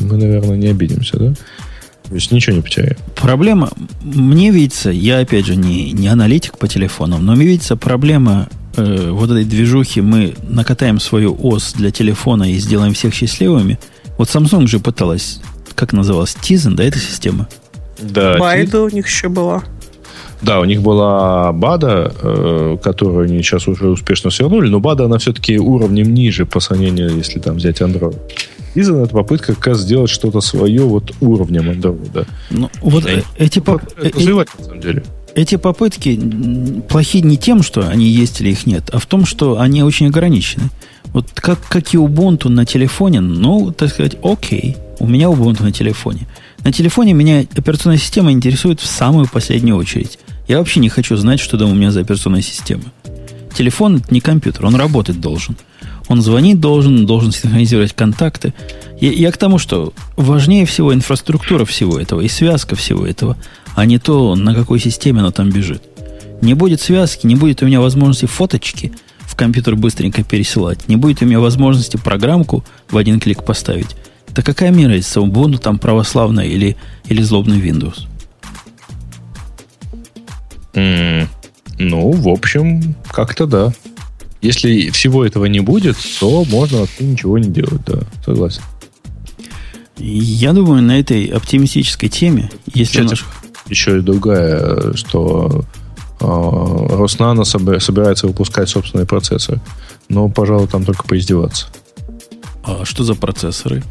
мы, 0.09 0.17
наверное, 0.17 0.57
не 0.57 0.69
обидимся, 0.69 1.19
да? 1.19 1.35
То 2.09 2.15
есть 2.17 2.31
ничего 2.31 2.57
не 2.57 2.63
потеряем. 2.63 2.97
Проблема, 3.15 3.71
мне 4.03 4.51
видится, 4.51 4.91
я, 4.91 5.21
опять 5.21 5.47
же, 5.47 5.57
не, 5.57 5.93
не 5.93 6.09
аналитик 6.09 6.59
по 6.59 6.69
телефонам, 6.69 7.25
но 7.25 7.35
мне 7.35 7.47
видится 7.47 7.77
проблема 7.77 8.49
э, 8.77 9.09
вот 9.11 9.31
этой 9.31 9.45
движухи. 9.45 10.03
Мы 10.03 10.35
накатаем 10.47 11.01
свою 11.01 11.35
ОС 11.41 11.73
для 11.73 11.91
телефона 11.91 12.51
и 12.51 12.59
сделаем 12.59 12.93
всех 12.93 13.15
счастливыми. 13.15 13.79
Вот 14.19 14.29
Samsung 14.29 14.67
же 14.67 14.79
пыталась, 14.79 15.41
как 15.75 15.95
называлась, 15.95 16.37
Tizen, 16.39 16.75
да, 16.75 16.85
эта 16.85 16.99
система? 16.99 17.49
Да. 17.99 18.37
Байда 18.37 18.83
у 18.83 18.89
них 18.91 19.07
еще 19.07 19.29
была. 19.29 19.63
Да, 20.43 20.59
у 20.61 20.65
них 20.65 20.83
была 20.83 21.53
БАДа, 21.53 22.13
э, 22.21 22.77
которую 22.83 23.27
они 23.27 23.43
сейчас 23.43 23.69
уже 23.69 23.89
успешно 23.89 24.31
свернули, 24.31 24.69
но 24.69 24.81
БАДа, 24.81 25.05
она 25.05 25.19
все-таки 25.19 25.59
уровнем 25.59 26.13
ниже 26.13 26.47
по 26.47 26.59
сравнению, 26.59 27.17
если 27.17 27.39
там 27.39 27.57
взять 27.57 27.81
Android. 27.81 28.17
Изан 28.75 29.05
это 29.05 29.13
попытка 29.13 29.55
как 29.55 29.69
раз 29.69 29.81
сделать 29.81 30.11
что-то 30.11 30.41
свое 30.41 30.83
вот 30.83 31.13
уровнем 31.21 31.71
Android. 31.71 32.27
Ну, 32.51 32.71
вот 32.81 33.07
э, 33.07 33.23
эти, 33.39 33.61
поп... 33.61 33.83
Э, 33.97 34.11
развивать, 34.13 34.49
на 34.59 34.65
самом 34.65 34.81
деле. 34.81 35.05
эти 35.35 35.57
попытки 35.57 36.21
плохи 36.89 37.19
не 37.19 37.37
тем, 37.37 37.63
что 37.63 37.87
они 37.89 38.07
есть 38.07 38.41
или 38.41 38.51
их 38.51 38.67
нет, 38.67 38.91
а 38.93 38.99
в 38.99 39.07
том, 39.07 39.27
что 39.27 39.61
они 39.61 39.85
очень 39.85 40.09
ограничены. 40.09 40.71
Вот 41.13 41.29
как, 41.35 41.61
как 41.69 41.95
и 41.95 41.99
Ubuntu 41.99 42.49
на 42.49 42.65
телефоне, 42.65 43.21
ну, 43.21 43.71
так 43.71 43.91
сказать, 43.91 44.17
окей, 44.25 44.77
у 44.99 45.07
меня 45.07 45.27
Ubuntu 45.27 45.63
на 45.63 45.71
телефоне. 45.71 46.27
На 46.65 46.73
телефоне 46.73 47.13
меня 47.13 47.41
операционная 47.41 47.99
система 47.99 48.33
интересует 48.33 48.81
в 48.81 48.87
самую 48.87 49.29
последнюю 49.29 49.77
очередь. 49.77 50.19
Я 50.53 50.59
вообще 50.59 50.81
не 50.81 50.91
хочу 50.91 51.17
знать, 51.17 51.41
что 51.41 51.57
там 51.57 51.71
у 51.71 51.75
меня 51.75 51.91
за 51.91 52.01
операционная 52.01 52.43
система. 52.43 52.83
Телефон 53.55 53.97
это 53.97 54.13
не 54.13 54.21
компьютер, 54.21 54.67
он 54.67 54.75
работать 54.75 55.19
должен. 55.19 55.57
Он 56.09 56.21
звонить 56.21 56.61
должен, 56.61 57.07
должен 57.07 57.33
синхронизировать 57.33 57.95
контакты. 57.95 58.53
Я, 59.01 59.13
я 59.13 59.33
к 59.33 59.39
тому, 59.39 59.57
что 59.57 59.95
важнее 60.15 60.67
всего 60.67 60.93
инфраструктура 60.93 61.65
всего 61.65 61.99
этого 61.99 62.21
и 62.21 62.29
связка 62.29 62.77
всего 62.77 63.07
этого, 63.07 63.39
а 63.75 63.87
не 63.87 63.99
то, 63.99 64.35
на 64.35 64.55
какой 64.55 64.79
системе 64.79 65.21
она 65.21 65.31
там 65.31 65.49
бежит. 65.49 65.85
Не 66.43 66.53
будет 66.53 66.83
связки, 66.83 67.27
не 67.27 67.35
будет 67.35 67.63
у 67.63 67.67
меня 67.67 67.81
возможности 67.81 68.27
фоточки 68.27 68.93
в 69.21 69.35
компьютер 69.37 69.75
быстренько 69.75 70.23
пересылать, 70.23 70.87
не 70.87 70.97
будет 70.97 71.23
у 71.23 71.25
меня 71.25 71.41
возможности 71.41 71.97
программку 71.97 72.63
в 72.91 72.99
один 72.99 73.21
клик 73.21 73.43
поставить. 73.43 73.97
Да 74.35 74.43
какая 74.43 74.71
мне 74.71 74.87
разница, 74.87 75.21
Ubuntu 75.21 75.57
там 75.57 75.79
православная 75.79 76.45
или, 76.45 76.77
или 77.09 77.23
злобный 77.23 77.59
Windows? 77.59 78.12
Mm, 80.75 81.27
ну, 81.79 82.11
в 82.13 82.29
общем, 82.29 82.95
как-то 83.11 83.47
да. 83.47 83.73
Если 84.41 84.91
всего 84.91 85.25
этого 85.25 85.45
не 85.47 85.61
будет, 85.61 85.97
то 86.19 86.45
можно 86.45 86.79
вообще 86.79 87.05
ничего 87.05 87.39
не 87.39 87.49
делать, 87.49 87.85
да, 87.87 88.01
согласен. 88.25 88.63
Я 89.99 90.53
думаю, 90.53 90.83
на 90.83 90.99
этой 90.99 91.27
оптимистической 91.27 92.09
теме, 92.09 92.51
если 92.67 93.03
Кстати, 93.03 93.11
наш... 93.11 93.25
еще 93.69 93.99
и 93.99 94.01
другая, 94.01 94.95
что 94.95 95.65
э, 96.21 96.25
Роснано 96.25 97.45
собирается 97.45 98.27
выпускать 98.27 98.69
собственные 98.69 99.07
процессоры. 99.07 99.61
Но, 100.09 100.29
пожалуй, 100.29 100.67
там 100.67 100.85
только 100.85 101.05
поиздеваться. 101.05 101.69
А 102.65 102.85
что 102.85 103.05
за 103.05 103.15
процессоры? 103.15 103.85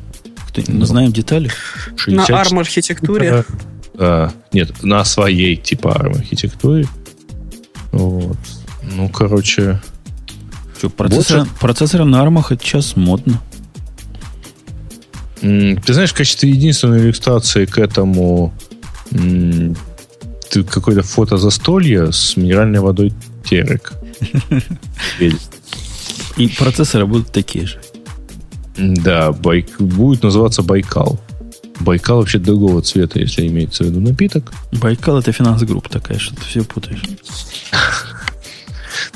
Кто, 0.49 0.61
ну, 0.67 0.85
знаем 0.85 1.13
детали? 1.13 1.49
60... 1.95 2.29
На 2.29 2.41
ARM-архитектуре. 2.41 3.45
Да. 3.93 4.31
Нет, 4.51 4.83
на 4.83 5.03
своей 5.05 5.55
типа 5.55 5.89
ARM 5.89 6.17
архитектуре. 6.17 6.87
Вот. 7.91 8.37
Ну, 8.83 9.09
короче... 9.09 9.81
Что, 10.77 10.89
процессор, 10.89 11.39
больше... 11.39 11.53
процессоры 11.59 12.05
на 12.05 12.23
ARM 12.23 12.43
это 12.49 12.63
сейчас 12.63 12.95
модно. 12.95 13.41
Ты 15.41 15.93
знаешь, 15.93 16.11
в 16.11 16.15
качестве 16.15 16.49
единственной 16.49 16.99
иллюстрации 16.99 17.65
к 17.65 17.77
этому 17.77 18.53
какое-то 20.51 21.03
фото 21.03 21.37
застолья 21.37 22.11
с 22.11 22.37
минеральной 22.37 22.79
водой 22.79 23.13
терек. 23.43 23.93
И 26.37 26.47
процессоры 26.47 27.05
будут 27.05 27.31
такие 27.31 27.65
же. 27.65 27.81
Да, 28.77 29.31
байк, 29.31 29.79
будет 29.79 30.23
называться 30.23 30.61
Байкал. 30.61 31.19
Байкал 31.81 32.17
вообще 32.17 32.37
другого 32.37 32.81
цвета, 32.81 33.19
если 33.19 33.47
имеется 33.47 33.83
в 33.83 33.87
виду 33.87 33.99
напиток. 33.99 34.53
Байкал 34.71 35.17
это 35.19 35.31
финанс-группа 35.31 35.89
такая, 35.89 36.19
что 36.19 36.35
ты 36.35 36.41
все 36.41 36.63
путаешь. 36.63 37.03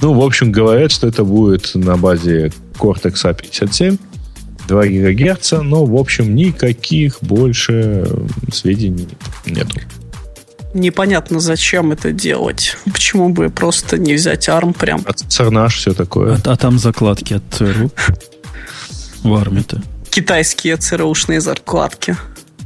Ну, 0.01 0.13
в 0.13 0.21
общем, 0.21 0.51
говорят, 0.51 0.91
что 0.91 1.07
это 1.07 1.23
будет 1.23 1.73
на 1.75 1.95
базе 1.95 2.51
Cortex 2.77 3.23
A57, 3.23 3.99
2 4.67 4.85
ГГц, 4.87 5.53
но, 5.61 5.85
в 5.85 5.95
общем, 5.95 6.35
никаких 6.35 7.17
больше 7.21 8.07
сведений 8.51 9.07
нету. 9.45 9.79
Непонятно, 10.73 11.39
зачем 11.39 11.93
это 11.93 12.11
делать. 12.11 12.75
Почему 12.91 13.29
бы 13.29 13.49
просто 13.49 13.97
не 13.97 14.15
взять 14.15 14.49
ARM 14.49 14.77
прям? 14.77 15.03
Процессор 15.03 15.49
наш, 15.49 15.77
все 15.77 15.93
такое. 15.93 16.35
А, 16.43 16.51
а 16.51 16.57
там 16.57 16.79
закладки 16.79 17.35
от 17.35 17.43
ЦРУ 17.51 17.91
в 19.23 19.33
армии-то. 19.33 19.81
Китайские 20.09 20.75
ЦРУшные 20.75 21.39
закладки. 21.39 22.17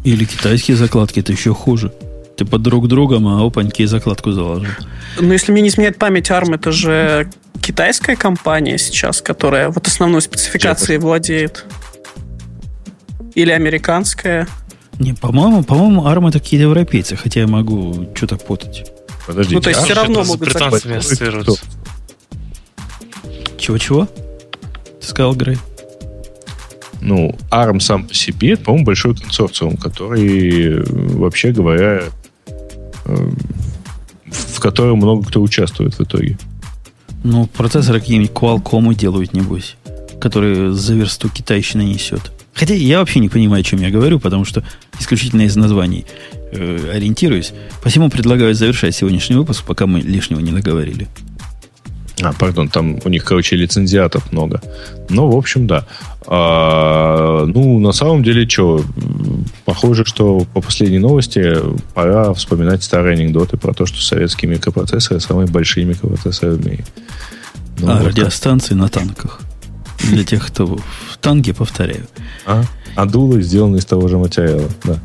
Или 0.04 0.26
китайские 0.26 0.78
закладки, 0.78 1.20
это 1.20 1.32
еще 1.32 1.54
хуже. 1.54 1.92
Ты 2.38 2.46
под 2.46 2.62
друг 2.62 2.88
другом, 2.88 3.28
а 3.28 3.46
опаньки 3.46 3.82
и 3.82 3.86
закладку 3.86 4.32
заложил. 4.32 4.72
Ну, 5.20 5.34
если 5.34 5.52
мне 5.52 5.62
не 5.62 5.70
изменяет 5.70 5.98
память, 5.98 6.30
ARM 6.30 6.56
это 6.56 6.72
же 6.72 7.30
китайская 7.62 8.16
компания 8.16 8.78
сейчас, 8.78 9.22
которая 9.22 9.70
вот 9.70 9.88
основной 9.88 10.22
спецификацией 10.22 10.98
Джепард. 10.98 11.04
владеет. 11.04 11.66
Или 13.36 13.52
американская? 13.52 14.48
Не, 15.00 15.14
по-моему, 15.14 15.64
по-моему, 15.64 16.08
ARM 16.08 16.30
это 16.30 16.40
какие-то 16.40 16.64
европейцы, 16.64 17.16
хотя 17.16 17.42
я 17.42 17.48
могу 17.48 18.08
что-то 18.16 18.38
путать. 18.38 18.92
Подождите, 19.28 19.56
ну, 19.56 19.62
то 19.62 19.70
есть 19.70 19.82
все 19.82 19.94
равно 19.94 20.24
могут 20.24 20.56
ассоциироваться. 20.56 21.62
Чего-чего? 23.58 24.08
Ты 25.00 25.08
сказал, 25.08 25.36
Грей? 25.36 25.58
Ну, 27.02 27.36
ARM 27.50 27.80
сам 27.80 28.06
по 28.06 28.14
себе, 28.14 28.58
по-моему, 28.58 28.86
большой 28.86 29.16
консорциум, 29.16 29.78
который, 29.78 30.84
вообще 30.84 31.52
говоря, 31.52 32.04
э, 33.06 33.30
в 34.26 34.60
котором 34.60 34.98
много 34.98 35.26
кто 35.26 35.42
участвует 35.42 35.94
в 35.98 36.02
итоге. 36.02 36.38
Ну, 37.24 37.48
процессоры 37.48 38.00
какие-нибудь 38.00 38.32
Qualcomm 38.32 38.94
делают, 38.94 39.34
небось, 39.34 39.76
которые 40.20 40.74
за 40.74 40.94
версту 40.94 41.30
китайщина 41.30 41.82
несет. 41.82 42.32
Хотя 42.54 42.74
я 42.74 43.00
вообще 43.00 43.20
не 43.20 43.30
понимаю, 43.30 43.62
о 43.62 43.64
чем 43.64 43.82
я 43.82 43.90
говорю, 43.90 44.20
потому 44.20 44.44
что 44.44 44.64
исключительно 45.00 45.44
из 45.44 45.56
названий 45.56 46.06
э, 46.52 46.92
ориентируюсь. 46.94 47.54
Посему 47.82 48.10
предлагаю 48.10 48.54
завершать 48.54 48.96
сегодняшний 48.96 49.38
выпуск, 49.38 49.64
пока 49.66 49.88
мы 49.88 50.02
лишнего 50.02 50.40
не 50.42 50.52
наговорили. 50.52 51.08
А, 52.22 52.34
пардон, 52.34 52.70
там 52.70 53.00
у 53.04 53.10
них, 53.10 53.24
короче, 53.24 53.56
лицензиатов 53.56 54.32
много. 54.32 54.62
Ну, 55.10 55.30
в 55.30 55.38
общем, 55.38 55.68
да. 55.68 55.86
А, 56.28 57.46
ну, 57.46 57.80
на 57.80 57.92
самом 57.92 58.24
деле, 58.24 58.48
что, 58.48 58.82
похоже, 59.66 60.06
что 60.06 60.46
по 60.54 60.62
последней 60.62 61.00
новости 61.00 61.58
пора 61.94 62.34
вспоминать 62.34 62.84
старые 62.84 63.16
анекдоты 63.16 63.58
про 63.58 63.74
то, 63.74 63.86
что 63.86 64.02
советские 64.02 64.52
микропроцессоры 64.52 65.20
самые 65.20 65.48
большие 65.48 65.86
микропроцессоры 65.86 66.54
в 66.54 66.66
мире. 66.66 66.86
Ну, 67.80 67.90
а, 67.90 67.98
вот 67.98 68.08
радиостанции 68.08 68.70
как. 68.70 68.78
на 68.78 68.90
танках. 68.90 69.40
Для 70.04 70.24
тех, 70.24 70.46
кто 70.46 70.66
в 70.66 71.18
танке, 71.20 71.54
повторяю. 71.54 72.08
А, 72.46 72.64
а 72.96 73.06
дулы 73.06 73.42
сделаны 73.42 73.78
из 73.78 73.86
того 73.86 74.08
же 74.08 74.18
материала, 74.18 74.70
да. 74.84 75.00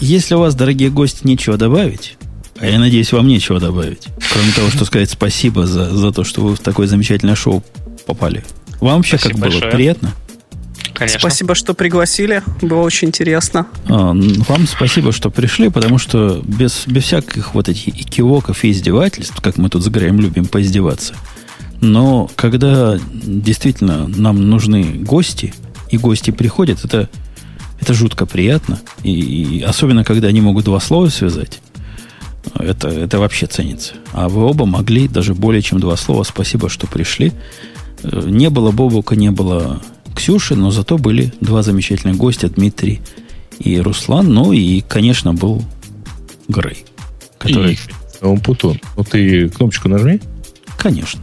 Если 0.00 0.34
у 0.34 0.38
вас, 0.38 0.54
дорогие 0.54 0.90
гости, 0.90 1.26
нечего 1.26 1.56
добавить, 1.56 2.16
а 2.60 2.66
я 2.66 2.78
надеюсь, 2.78 3.10
вам 3.12 3.26
нечего 3.26 3.58
добавить. 3.58 4.08
Кроме 4.32 4.52
того, 4.52 4.70
что 4.70 4.84
сказать 4.84 5.10
спасибо 5.10 5.66
за, 5.66 5.90
за 5.90 6.12
то, 6.12 6.24
что 6.24 6.42
вы 6.42 6.56
в 6.56 6.60
такое 6.60 6.86
замечательное 6.86 7.34
шоу 7.34 7.64
попали. 8.06 8.44
Вам 8.80 8.98
вообще 8.98 9.18
спасибо 9.18 9.34
как 9.34 9.40
большое. 9.40 9.62
было? 9.62 9.70
Приятно? 9.70 10.12
Конечно. 10.92 11.18
Спасибо, 11.20 11.54
что 11.54 11.72
пригласили. 11.72 12.42
Было 12.60 12.80
очень 12.80 13.08
интересно. 13.08 13.66
А, 13.88 14.12
вам 14.12 14.66
спасибо, 14.66 15.12
что 15.12 15.30
пришли, 15.30 15.70
потому 15.70 15.96
что 15.96 16.42
без, 16.44 16.86
без 16.86 17.04
всяких 17.04 17.54
вот 17.54 17.70
этих 17.70 17.94
кивоков 18.06 18.64
и 18.64 18.70
издевательств, 18.70 19.40
как 19.40 19.56
мы 19.56 19.70
тут 19.70 19.82
с 19.82 19.88
Греем 19.88 20.20
любим 20.20 20.44
поиздеваться, 20.44 21.14
но 21.80 22.30
когда 22.36 22.98
действительно 23.12 24.06
нам 24.08 24.50
нужны 24.50 24.82
гости, 24.82 25.54
и 25.88 25.96
гости 25.96 26.30
приходят, 26.30 26.84
это, 26.84 27.08
это 27.80 27.94
жутко 27.94 28.26
приятно. 28.26 28.78
И, 29.02 29.12
и 29.12 29.62
особенно, 29.62 30.04
когда 30.04 30.28
они 30.28 30.40
могут 30.40 30.66
два 30.66 30.80
слова 30.80 31.08
связать, 31.08 31.60
это, 32.54 32.88
это 32.88 33.18
вообще 33.18 33.46
ценится. 33.46 33.94
А 34.12 34.28
вы 34.28 34.44
оба 34.44 34.66
могли 34.66 35.08
даже 35.08 35.34
более 35.34 35.62
чем 35.62 35.80
два 35.80 35.96
слова. 35.96 36.22
Спасибо, 36.22 36.68
что 36.68 36.86
пришли. 36.86 37.32
Э, 38.02 38.22
не 38.26 38.50
было 38.50 38.70
Бобука, 38.70 39.16
не 39.16 39.30
было 39.30 39.80
Ксюши, 40.14 40.54
но 40.54 40.70
зато 40.70 40.98
были 40.98 41.32
два 41.40 41.62
замечательных 41.62 42.16
гостя, 42.16 42.48
Дмитрий 42.48 43.00
и 43.58 43.78
Руслан. 43.80 44.32
Ну 44.32 44.52
и, 44.52 44.80
конечно, 44.80 45.34
был 45.34 45.62
Грей. 46.48 46.84
Который... 47.38 47.78
И 48.20 48.24
он 48.24 48.40
Путун. 48.40 48.80
Ну 48.96 49.04
ты 49.04 49.48
кнопочку 49.48 49.88
нажми. 49.88 50.20
Конечно. 50.76 51.22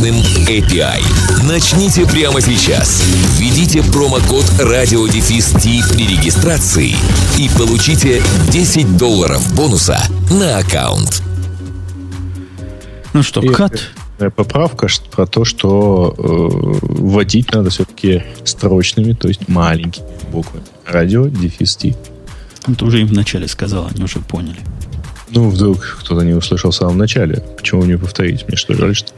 мощным 0.00 0.14
API. 0.46 1.02
Начните 1.44 2.06
прямо 2.06 2.40
сейчас. 2.40 3.02
Введите 3.38 3.82
промокод 3.82 4.44
радиодефис 4.58 5.52
при 5.92 6.06
регистрации 6.06 6.94
и 7.38 7.50
получите 7.58 8.22
10 8.50 8.96
долларов 8.96 9.54
бонуса 9.54 9.98
на 10.30 10.58
аккаунт. 10.58 11.22
Ну 13.12 13.22
что, 13.22 13.42
кат? 13.42 13.90
Поправка 14.36 14.86
про 15.10 15.26
то, 15.26 15.44
что 15.44 16.14
э, 16.16 16.22
вводить 16.82 17.52
надо 17.52 17.70
все-таки 17.70 18.22
строчными, 18.44 19.12
то 19.12 19.28
есть 19.28 19.48
маленькими 19.48 20.06
буквами. 20.30 20.64
Радио 20.86 21.26
дефис. 21.26 21.78
Это 22.66 22.84
уже 22.84 23.00
им 23.00 23.06
вначале 23.06 23.48
сказал, 23.48 23.88
они 23.92 24.04
уже 24.04 24.20
поняли. 24.20 24.58
Ну, 25.30 25.48
вдруг 25.48 25.98
кто-то 26.00 26.22
не 26.22 26.34
услышал 26.34 26.70
в 26.70 26.74
самом 26.74 26.98
начале. 26.98 27.42
Почему 27.56 27.84
не 27.84 27.96
повторить? 27.96 28.46
Мне 28.48 28.56
что, 28.56 28.74
жаль, 28.74 28.94
что 28.94 29.12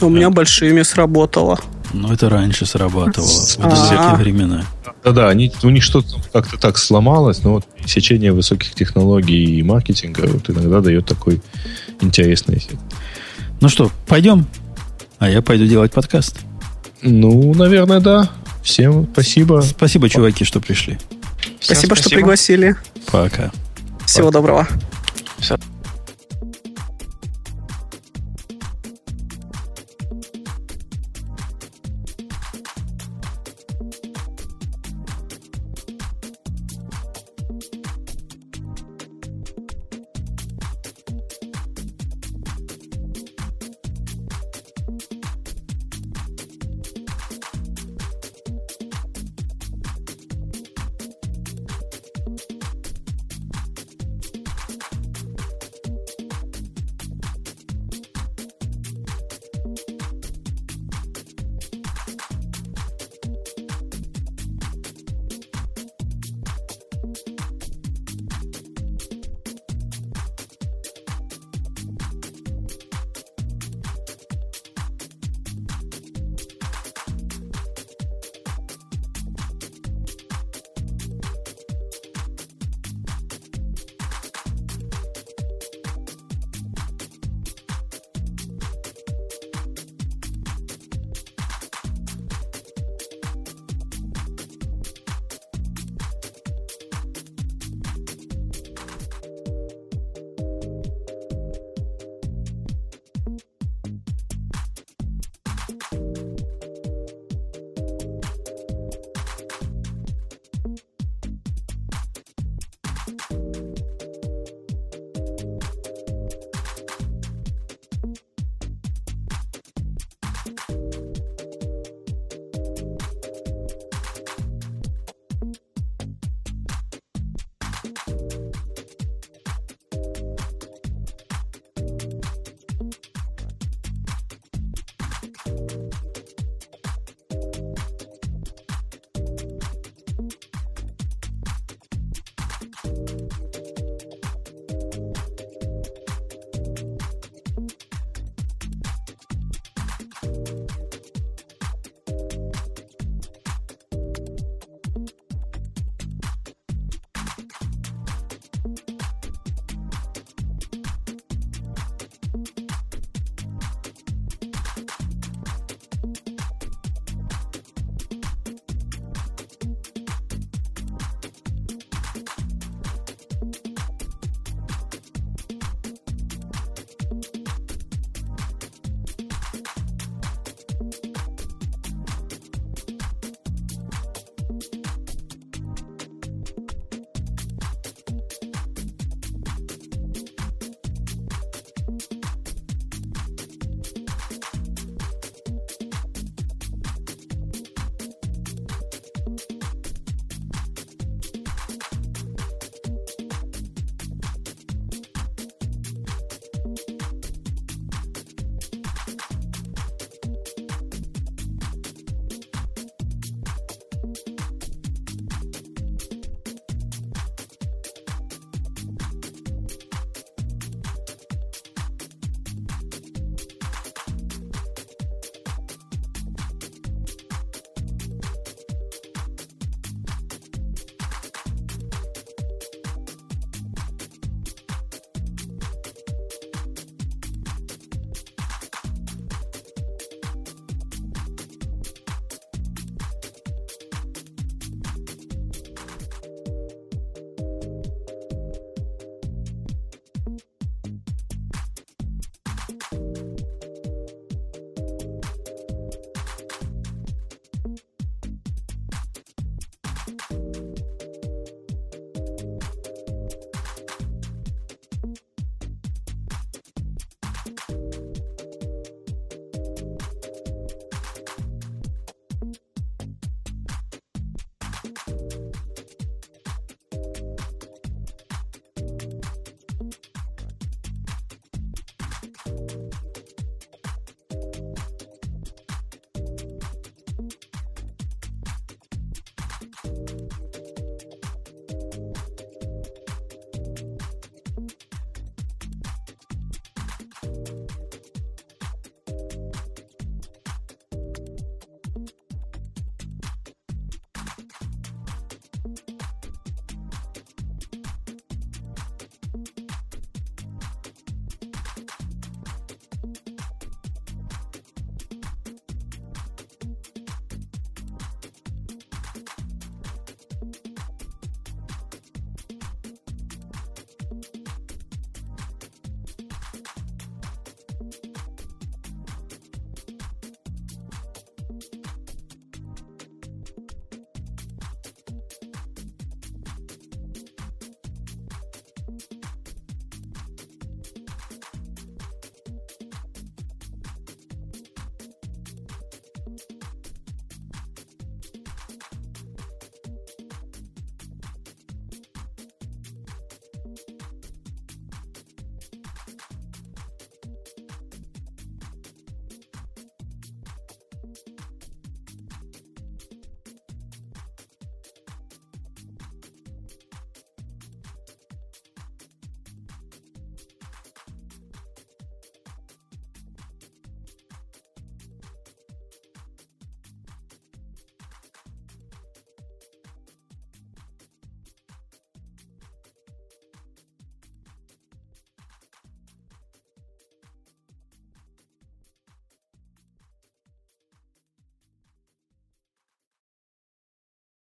у 0.00 0.08
меня 0.08 0.30
большими 0.30 0.82
сработало. 0.82 1.58
Ну, 1.92 2.12
это 2.12 2.28
раньше 2.28 2.66
срабатывало, 2.66 3.28
в 3.28 3.58
далекие 3.58 4.16
времена. 4.16 4.64
Да-да, 5.04 5.28
они, 5.28 5.52
у 5.62 5.68
них 5.68 5.82
что-то 5.82 6.16
как-то 6.32 6.58
так 6.58 6.78
сломалось, 6.78 7.42
но 7.42 7.54
вот 7.54 7.66
сечение 7.86 8.32
высоких 8.32 8.74
технологий 8.74 9.58
и 9.58 9.62
маркетинга 9.62 10.22
вот 10.26 10.48
иногда 10.48 10.80
дает 10.80 11.06
такой 11.06 11.42
интересный 12.00 12.56
эффект. 12.56 12.80
Ну 13.60 13.68
что, 13.68 13.90
пойдем? 14.06 14.46
А 15.18 15.28
я 15.28 15.42
пойду 15.42 15.66
делать 15.66 15.92
подкаст. 15.92 16.40
Ну, 17.02 17.54
наверное, 17.54 18.00
да. 18.00 18.30
Всем 18.62 19.06
спасибо. 19.12 19.60
Спасибо, 19.60 20.08
чуваки, 20.08 20.44
что 20.44 20.58
пришли. 20.58 20.98
Спасибо, 21.60 21.94
спасибо. 21.94 21.96
что 21.96 22.10
пригласили. 22.10 22.76
Пока. 23.12 23.52
Всего 24.06 24.28
Пока. 24.28 24.38
доброго. 24.38 24.68
Все. 25.38 25.58